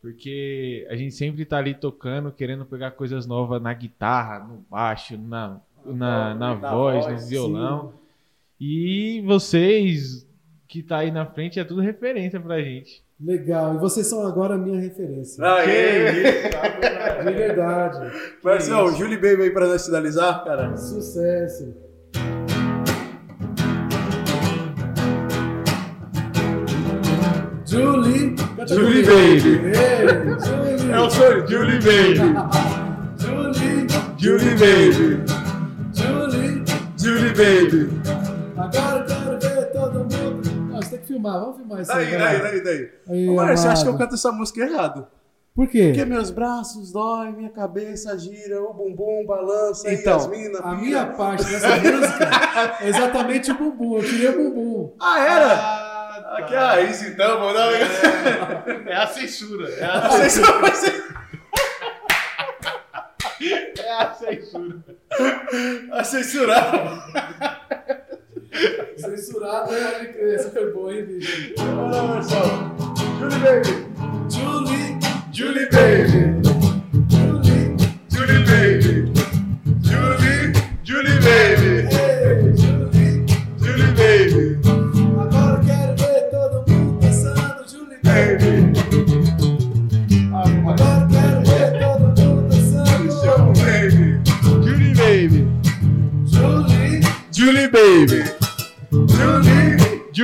Porque 0.00 0.86
a 0.88 0.94
gente 0.96 1.12
sempre 1.12 1.44
tá 1.44 1.58
ali 1.58 1.74
tocando, 1.74 2.30
querendo 2.30 2.64
pegar 2.64 2.92
coisas 2.92 3.26
novas 3.26 3.60
na 3.60 3.74
guitarra, 3.74 4.38
no 4.38 4.64
baixo, 4.70 5.18
na, 5.18 5.60
na, 5.84 6.34
na 6.34 6.54
Na 6.54 6.70
voz, 6.74 7.04
voz, 7.04 7.22
no 7.24 7.28
violão. 7.28 7.92
E 8.58 9.20
vocês 9.26 10.26
que 10.70 10.84
tá 10.84 10.98
aí 10.98 11.10
na 11.10 11.26
frente 11.26 11.58
é 11.58 11.64
tudo 11.64 11.80
referência 11.80 12.38
pra 12.38 12.62
gente. 12.62 13.02
Legal. 13.20 13.74
E 13.74 13.78
vocês 13.78 14.06
são 14.06 14.24
agora 14.24 14.54
a 14.54 14.58
minha 14.58 14.80
referência. 14.80 15.44
Aê! 15.44 16.12
De 17.26 17.32
verdade. 17.32 18.16
Marcelo, 18.42 18.92
Julie 18.92 19.16
Baby 19.16 19.42
aí 19.42 19.50
pra 19.50 19.66
nós 19.66 19.84
finalizar, 19.84 20.44
cara. 20.44 20.76
Sucesso. 20.76 21.74
Julie. 27.66 28.36
Julie. 28.68 29.04
Baby. 29.04 29.40
Julie. 29.40 30.92
É 30.92 31.00
o 31.00 31.10
sonho, 31.10 31.48
Julie 31.48 31.80
Baby. 31.80 32.16
Julie. 33.18 33.86
Julie 34.18 34.54
Baby. 34.54 35.24
Julie. 35.92 36.64
Julie 36.96 37.34
Baby. 37.34 38.19
Filmar. 41.12 41.40
Vamos 41.40 41.56
filmar 41.56 41.80
isso 41.80 41.92
aí. 41.92 42.06
Daí, 42.10 42.18
vai 42.18 42.40
daí, 42.40 42.50
daí, 42.50 42.64
daí. 42.64 42.90
Aí, 43.08 43.28
Ô, 43.28 43.34
Márcio, 43.34 43.56
você 43.58 43.68
acha 43.68 43.82
que 43.82 43.88
eu 43.88 43.98
canto 43.98 44.14
essa 44.14 44.32
música 44.32 44.60
errado? 44.60 45.06
Por 45.54 45.66
quê? 45.68 45.86
Porque 45.88 46.04
meus 46.04 46.30
braços 46.30 46.92
doem, 46.92 47.32
minha 47.32 47.50
cabeça 47.50 48.16
gira, 48.16 48.62
o 48.62 48.72
bumbum 48.72 49.26
balança 49.26 49.92
Então, 49.92 50.12
e 50.12 50.16
as 50.20 50.26
minas 50.28 50.60
a 50.60 50.62
pira. 50.62 50.76
minha 50.76 51.06
parte 51.06 51.44
dessa 51.44 51.68
música 51.76 52.30
é 52.80 52.88
exatamente 52.88 53.50
o 53.50 53.54
bumbum. 53.58 53.96
Eu 53.96 54.02
queria 54.02 54.30
o 54.30 54.36
bumbum. 54.36 54.94
Ah, 55.00 55.20
era? 55.20 55.52
Ah, 55.54 56.36
Aqui 56.38 56.54
é 56.54 56.58
a 56.58 56.66
raiz, 56.66 57.02
então, 57.02 57.40
vou 57.40 57.52
dar 57.52 57.72
É 57.72 58.94
a 58.94 59.06
censura. 59.08 59.68
É 59.68 59.84
a, 59.84 60.10
ser 60.72 61.04
é 63.78 63.92
a 63.92 64.14
censura. 64.14 64.84
a 65.92 66.04
censurar. 66.04 67.99
Censurado, 68.96 69.68
crer. 69.68 70.34
Essa 70.34 70.50
foi 70.50 70.72
boa, 70.72 70.94
hein, 70.94 71.04
bicho? 71.04 71.54
Olha, 71.58 72.02
Marcelo. 72.02 72.74
Julie 73.18 73.38
Baby. 73.38 73.86
Julie. 74.28 74.98
Julie 75.32 75.68
Baby. 75.70 76.40
Julie. 77.08 77.76
Julie 78.10 78.44
Baby. 78.44 79.12
Julie 79.82 80.19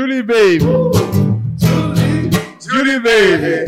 Julie. 0.06 0.22
Baby. 0.22 0.60
Julie. 1.58 2.30
Julie 2.60 3.00
Baby. 3.00 3.64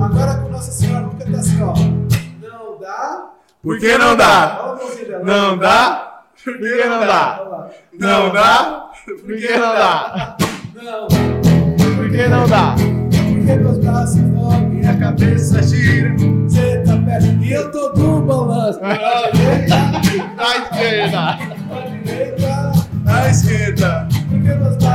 Agora 0.00 0.34
com 0.34 0.48
Nossa 0.50 0.70
Senhora, 0.70 1.06
vamos 1.06 1.24
cantar 1.24 1.40
assim, 1.40 1.60
ó. 1.60 1.74
Não 1.74 2.78
dá. 2.80 3.30
Por 3.60 3.80
que 3.80 3.98
não 3.98 4.16
dá? 4.16 4.76
Não 5.24 5.58
dá? 5.58 6.22
Por 6.44 6.56
que 6.58 6.84
não 6.84 7.00
dá? 7.00 7.68
Não 7.98 8.32
dá? 8.32 8.90
Por 9.04 9.36
que 9.36 9.52
não 9.58 9.74
dá? 9.74 10.36
Não. 10.80 11.08
Por 11.96 12.10
que 12.12 12.28
não 12.28 12.46
dá? 12.48 12.74
Porque 12.76 13.56
meus 13.56 13.78
braços 13.78 14.16
doem, 14.20 14.66
Minha 14.68 14.96
cabeça 14.98 15.62
gira. 15.64 16.14
você 16.46 16.78
tá 16.86 16.96
perto. 17.04 17.26
E 17.42 17.52
eu 17.52 17.70
tô 17.72 17.88
do 17.90 18.20
balanço. 18.22 18.78
Pra 18.78 19.30
direita, 19.32 19.74
À 20.38 20.58
esquerda. 20.58 21.38
pra 21.68 21.80
direita. 22.04 22.72
À 23.04 23.28
esquerda. 23.28 24.08
Porque 24.30 24.48
meus 24.54 24.76
braços 24.76 24.91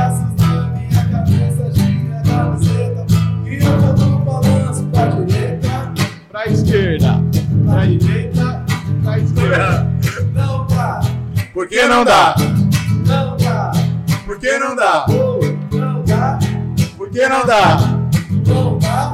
esquerda. 6.68 7.22
pra 7.66 7.86
direita. 7.86 8.64
Pra 9.02 9.18
esquerda. 9.18 9.88
Não 10.34 10.66
dá, 10.66 11.00
Por 11.54 11.66
que 11.68 11.82
não 11.86 12.04
dá? 12.04 12.34
não 13.06 13.36
dá. 13.36 13.72
Por 14.26 14.38
que 14.38 14.58
não 14.58 14.76
dá? 14.76 15.06
Não 15.72 16.02
dá, 16.04 16.38
Por 16.96 17.10
que 17.10 17.26
não 17.28 17.46
dá? 17.46 17.78
não 18.46 18.78
dá. 18.78 19.12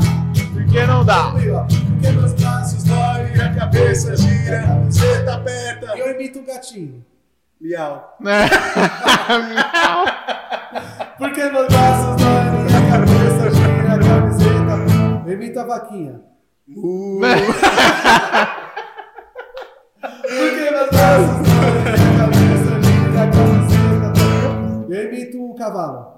Por 0.53 0.65
que 0.67 0.85
não 0.87 1.05
dá? 1.05 1.31
Porque 1.31 2.11
meus 2.11 2.33
braços 2.33 2.83
doem, 2.85 3.33
Minha 3.33 3.55
cabeça 3.55 4.17
gira. 4.17 4.81
Você 4.91 5.23
tá 5.25 5.39
perto. 5.39 5.87
E 5.97 6.01
eu 6.01 6.11
imito 6.15 6.41
um 6.41 6.45
gatinho. 6.45 7.05
Miau. 7.61 8.17
Porque 11.19 11.43
meus 11.51 11.69
braços 11.69 12.17
doem, 12.17 12.65
minha 12.65 12.91
cabeça 12.91 13.51
gira, 13.55 13.99
camiseta. 13.99 15.25
Eu 15.27 15.33
imito 15.35 15.61
a 15.61 15.65
vaquinha. 15.65 16.21
Uh. 16.77 17.21
Porque 20.01 20.57
gira, 20.57 20.89
camiseta. 22.19 24.13
Eu 24.91 25.05
imito 25.13 25.37
um 25.43 25.55
cavalo. 25.55 26.15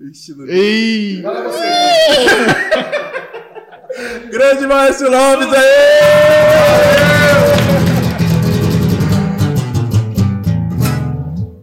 Ixi, 0.00 0.34
não- 0.36 0.46
Ei! 0.46 1.22
Olha 1.24 1.42
você. 1.44 1.62
Grande 4.32 4.66
Márcio 4.66 5.10
Lopes 5.10 5.52
aí! 5.52 5.62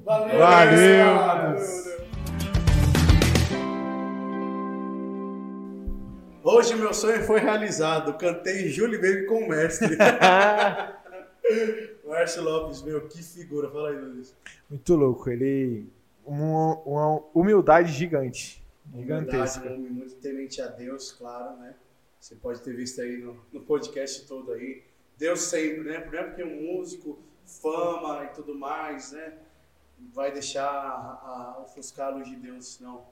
Valeu! 0.05 0.39
Valeu! 0.39 1.78
Hoje 6.59 6.75
meu 6.75 6.93
sonho 6.93 7.23
foi 7.23 7.39
realizado. 7.39 8.17
Cantei 8.17 8.67
Julie 8.67 8.97
Baby 8.97 9.27
com 9.27 9.45
o 9.45 9.47
mestre. 9.47 9.95
Márcio 12.05 12.43
Lopes, 12.43 12.81
meu, 12.81 13.07
que 13.07 13.23
figura. 13.23 13.71
Fala 13.71 13.91
aí, 13.91 13.97
Luiz. 13.97 14.35
Muito 14.69 14.93
louco. 14.93 15.29
Ele. 15.29 15.87
Uma, 16.25 16.75
uma 16.79 17.23
humildade 17.33 17.93
gigante. 17.93 18.61
Humildade, 18.91 19.31
Gigantesca. 19.31 19.69
um 19.69 19.75
homem 19.75 19.89
muito 19.89 20.15
temente 20.15 20.61
a 20.61 20.67
Deus, 20.67 21.13
claro, 21.13 21.55
né? 21.61 21.75
Você 22.19 22.35
pode 22.35 22.59
ter 22.59 22.75
visto 22.75 22.99
aí 22.99 23.19
no, 23.19 23.37
no 23.53 23.61
podcast 23.61 24.27
todo 24.27 24.51
aí. 24.51 24.83
Deus 25.17 25.39
sempre, 25.39 25.83
né? 25.83 25.95
É 25.95 26.23
porque 26.23 26.43
um 26.43 26.73
músico, 26.73 27.19
fama 27.45 28.25
e 28.25 28.35
tudo 28.35 28.53
mais, 28.53 29.13
né? 29.13 29.31
Vai 30.13 30.33
deixar 30.33 30.69
a, 30.69 31.55
a 31.55 31.61
ofuscar 31.61 32.07
a 32.07 32.17
luz 32.17 32.27
de 32.27 32.35
Deus, 32.35 32.81
não. 32.81 33.05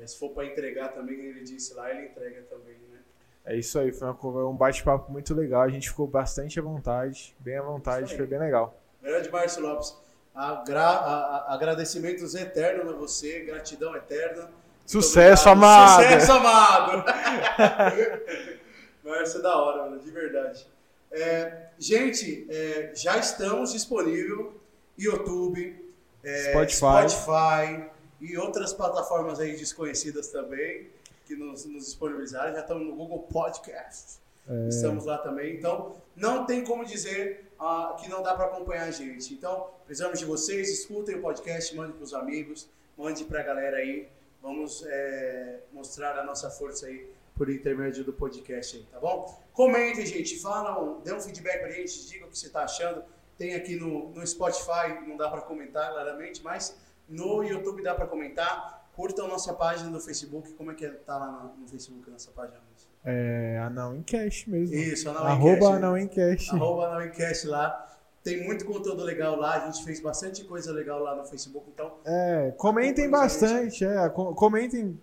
É, 0.00 0.06
se 0.06 0.18
for 0.18 0.30
para 0.30 0.44
entregar 0.46 0.88
também, 0.88 1.18
ele 1.18 1.42
disse 1.42 1.74
lá, 1.74 1.90
ele 1.90 2.06
entrega 2.08 2.42
também, 2.42 2.74
né? 2.90 2.98
É 3.44 3.56
isso 3.56 3.78
aí. 3.78 3.92
Foi 3.92 4.08
uma 4.08 4.48
um 4.48 4.56
bate-papo 4.56 5.10
muito 5.12 5.34
legal. 5.34 5.62
A 5.62 5.68
gente 5.68 5.88
ficou 5.88 6.06
bastante 6.06 6.58
à 6.58 6.62
vontade. 6.62 7.34
Bem 7.38 7.56
à 7.58 7.62
vontade. 7.62 8.16
Foi 8.16 8.26
bem 8.26 8.38
legal. 8.38 8.76
Grande 9.02 9.30
Márcio 9.30 9.62
Lopes, 9.62 9.96
agra, 10.34 10.82
a- 10.82 11.36
a- 11.36 11.54
agradecimentos 11.54 12.34
eternos 12.34 12.92
a 12.92 12.96
você, 12.96 13.40
gratidão 13.44 13.94
eterna. 13.96 14.50
Sucesso, 14.84 15.48
amado! 15.48 16.02
Sucesso, 16.02 16.32
amado! 16.32 17.04
Márcio 19.04 19.38
é 19.38 19.42
da 19.42 19.56
hora, 19.56 19.82
mano, 19.90 20.00
de 20.00 20.10
verdade. 20.10 20.66
É, 21.10 21.68
gente, 21.78 22.46
é, 22.50 22.90
já 22.94 23.16
estamos 23.18 23.72
disponível 23.72 24.60
YouTube, 24.98 25.92
é, 26.24 26.50
Spotify. 26.50 27.08
Spotify 27.08 27.90
e 28.20 28.36
outras 28.36 28.72
plataformas 28.72 29.40
aí 29.40 29.56
desconhecidas 29.56 30.28
também 30.28 30.88
que 31.26 31.34
nos, 31.34 31.64
nos 31.66 31.84
disponibilizaram. 31.84 32.52
Já 32.52 32.60
estamos 32.60 32.86
no 32.86 32.94
Google 32.94 33.20
Podcast. 33.30 34.18
É. 34.48 34.68
Estamos 34.68 35.04
lá 35.04 35.18
também. 35.18 35.56
Então, 35.56 35.96
não 36.14 36.46
tem 36.46 36.64
como 36.64 36.84
dizer 36.84 37.50
ah, 37.58 37.96
que 38.00 38.08
não 38.08 38.22
dá 38.22 38.34
para 38.34 38.46
acompanhar 38.46 38.84
a 38.84 38.90
gente. 38.90 39.34
Então, 39.34 39.68
precisamos 39.84 40.18
de 40.18 40.24
vocês. 40.24 40.70
Escutem 40.70 41.16
o 41.16 41.20
podcast, 41.20 41.74
mande 41.74 41.94
para 41.94 42.04
os 42.04 42.14
amigos, 42.14 42.68
mande 42.96 43.24
para 43.24 43.40
a 43.40 43.42
galera 43.42 43.78
aí. 43.78 44.08
Vamos 44.40 44.84
é, 44.86 45.60
mostrar 45.72 46.16
a 46.18 46.24
nossa 46.24 46.48
força 46.48 46.86
aí 46.86 47.10
por 47.34 47.50
intermédio 47.50 48.04
do 48.04 48.12
podcast 48.12 48.76
aí, 48.76 48.86
tá 48.90 48.98
bom? 48.98 49.38
Comentem, 49.52 50.06
gente. 50.06 50.38
Falam, 50.38 51.00
dê 51.04 51.12
um 51.12 51.20
feedback 51.20 51.60
pra 51.60 51.70
gente, 51.70 52.06
diga 52.06 52.24
o 52.24 52.28
que 52.28 52.38
você 52.38 52.46
está 52.46 52.62
achando. 52.62 53.02
Tem 53.36 53.54
aqui 53.54 53.76
no, 53.76 54.10
no 54.10 54.26
Spotify, 54.26 55.06
não 55.06 55.16
dá 55.16 55.28
para 55.28 55.42
comentar 55.42 55.92
claramente, 55.92 56.42
mas 56.42 56.76
no 57.08 57.42
YouTube 57.42 57.82
dá 57.82 57.94
para 57.94 58.06
comentar. 58.06 58.84
Curtam 58.94 59.28
nossa 59.28 59.52
página 59.52 59.90
no 59.90 60.00
Facebook. 60.00 60.52
Como 60.54 60.70
é 60.70 60.74
que 60.74 60.86
é? 60.86 60.88
tá 60.90 61.18
lá 61.18 61.52
no, 61.60 61.68
Facebook, 61.68 62.10
nossa 62.10 62.30
página? 62.30 62.58
É, 63.04 63.58
Anão 63.62 63.94
em 63.94 64.02
Cash 64.02 64.46
mesmo. 64.46 64.74
Isso, 64.74 65.08
Anão 65.10 65.22
em 65.22 65.26
Arroba 65.32 65.58
Cash. 65.60 65.70
Anão 65.76 65.96
em 65.98 66.08
Cash. 66.08 66.48
Arroba 66.52 66.88
na 66.90 66.96
Wecast 66.96 67.46
lá. 67.46 67.82
Tem 68.24 68.42
muito 68.44 68.64
conteúdo 68.64 69.04
legal 69.04 69.36
lá. 69.36 69.62
A 69.62 69.66
gente 69.70 69.84
fez 69.84 70.00
bastante 70.00 70.42
coisa 70.44 70.72
legal 70.72 70.98
lá 71.00 71.14
no 71.14 71.24
Facebook. 71.26 71.68
Então, 71.72 71.92
É, 72.04 72.52
comentem 72.56 73.08
bastante, 73.08 73.84
é, 73.84 74.08
co- 74.08 74.34
comentem, 74.34 74.98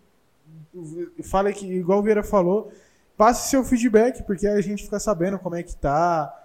fale 1.23 1.53
que, 1.53 1.65
igual 1.65 1.99
o 1.99 2.03
Vieira 2.03 2.23
falou, 2.23 2.71
passe 3.15 3.49
seu 3.49 3.63
feedback, 3.63 4.23
porque 4.23 4.47
a 4.47 4.59
gente 4.59 4.83
fica 4.83 4.99
sabendo 4.99 5.39
como 5.39 5.55
é 5.55 5.63
que 5.63 5.75
tá, 5.75 6.42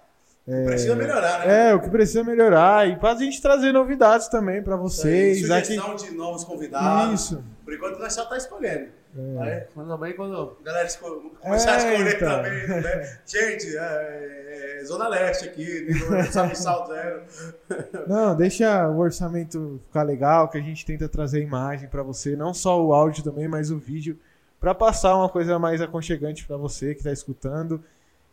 precisa 0.65 0.95
melhorar, 0.95 1.45
né? 1.45 1.69
é, 1.69 1.75
o 1.75 1.79
que 1.81 1.89
precisa 1.89 2.23
melhorar, 2.23 2.87
e 2.89 2.95
pra 2.97 3.13
gente 3.15 3.41
trazer 3.41 3.71
novidades 3.71 4.27
também 4.27 4.61
Isso 4.61 4.71
aí, 4.71 4.77
vocês, 4.79 5.51
aqui, 5.51 5.65
Sugestão 5.75 5.95
de 5.95 6.11
novos 6.15 6.43
convidados. 6.43 7.21
isso, 7.21 7.43
Por 7.63 7.73
enquanto, 7.73 7.99
nós 7.99 8.13
só 8.13 8.25
tá 8.25 8.37
escolhendo. 8.37 8.87
É. 9.17 9.41
Aí, 9.41 9.61
quando 9.73 9.87
também, 9.89 10.13
quando 10.13 10.55
a 10.61 10.63
galera 10.63 10.87
esco- 10.87 11.31
começar 11.41 11.71
a 11.71 11.75
É, 11.81 11.93
escolher 11.93 12.15
então. 12.15 12.29
também, 12.43 12.67
né? 12.67 13.17
Gente, 13.25 13.75
é, 13.75 14.77
é 14.79 14.83
Zona 14.85 15.07
Leste 15.07 15.45
aqui, 15.45 15.87
não 16.09 16.23
sabe 16.31 16.55
sal 16.55 16.85
zero. 16.87 17.21
não, 18.07 18.35
deixa 18.35 18.87
o 18.87 18.99
orçamento 18.99 19.79
ficar 19.87 20.03
legal, 20.03 20.47
que 20.47 20.57
a 20.57 20.61
gente 20.61 20.85
tenta 20.85 21.09
trazer 21.09 21.41
imagem 21.41 21.89
pra 21.89 22.03
você, 22.03 22.35
não 22.35 22.53
só 22.53 22.79
o 22.83 22.93
áudio 22.93 23.23
também, 23.23 23.47
mas 23.47 23.71
o 23.71 23.77
vídeo, 23.79 24.17
pra 24.59 24.75
passar 24.75 25.15
uma 25.15 25.29
coisa 25.29 25.57
mais 25.57 25.81
aconchegante 25.81 26.45
pra 26.45 26.57
você 26.57 26.93
que 26.93 27.03
tá 27.03 27.11
escutando, 27.11 27.83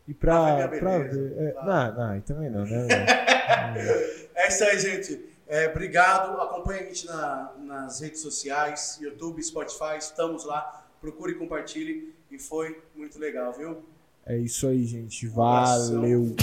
e 0.08 0.14
pra, 0.14 0.68
pra 0.68 0.98
ver. 0.98 1.32
É. 1.36 1.54
Não, 1.64 1.94
não, 1.94 2.20
também 2.20 2.50
não, 2.50 2.64
né? 2.64 2.86
É. 3.46 4.44
é 4.44 4.48
isso 4.48 4.64
aí, 4.64 4.78
gente. 4.78 5.24
É, 5.46 5.68
obrigado. 5.68 6.40
Acompanhe 6.40 6.80
a 6.80 6.84
gente 6.84 7.06
na, 7.06 7.52
nas 7.58 8.00
redes 8.00 8.20
sociais, 8.20 8.98
YouTube, 9.00 9.40
Spotify, 9.42 9.96
estamos 9.98 10.44
lá. 10.44 10.84
Procure 11.00 11.32
e 11.32 11.34
compartilhe. 11.36 12.12
E 12.30 12.38
foi 12.38 12.82
muito 12.94 13.18
legal, 13.18 13.52
viu? 13.52 13.84
É 14.24 14.36
isso 14.36 14.66
aí, 14.66 14.84
gente. 14.84 15.28
Valeu. 15.28 16.34
Valeu. 16.34 16.36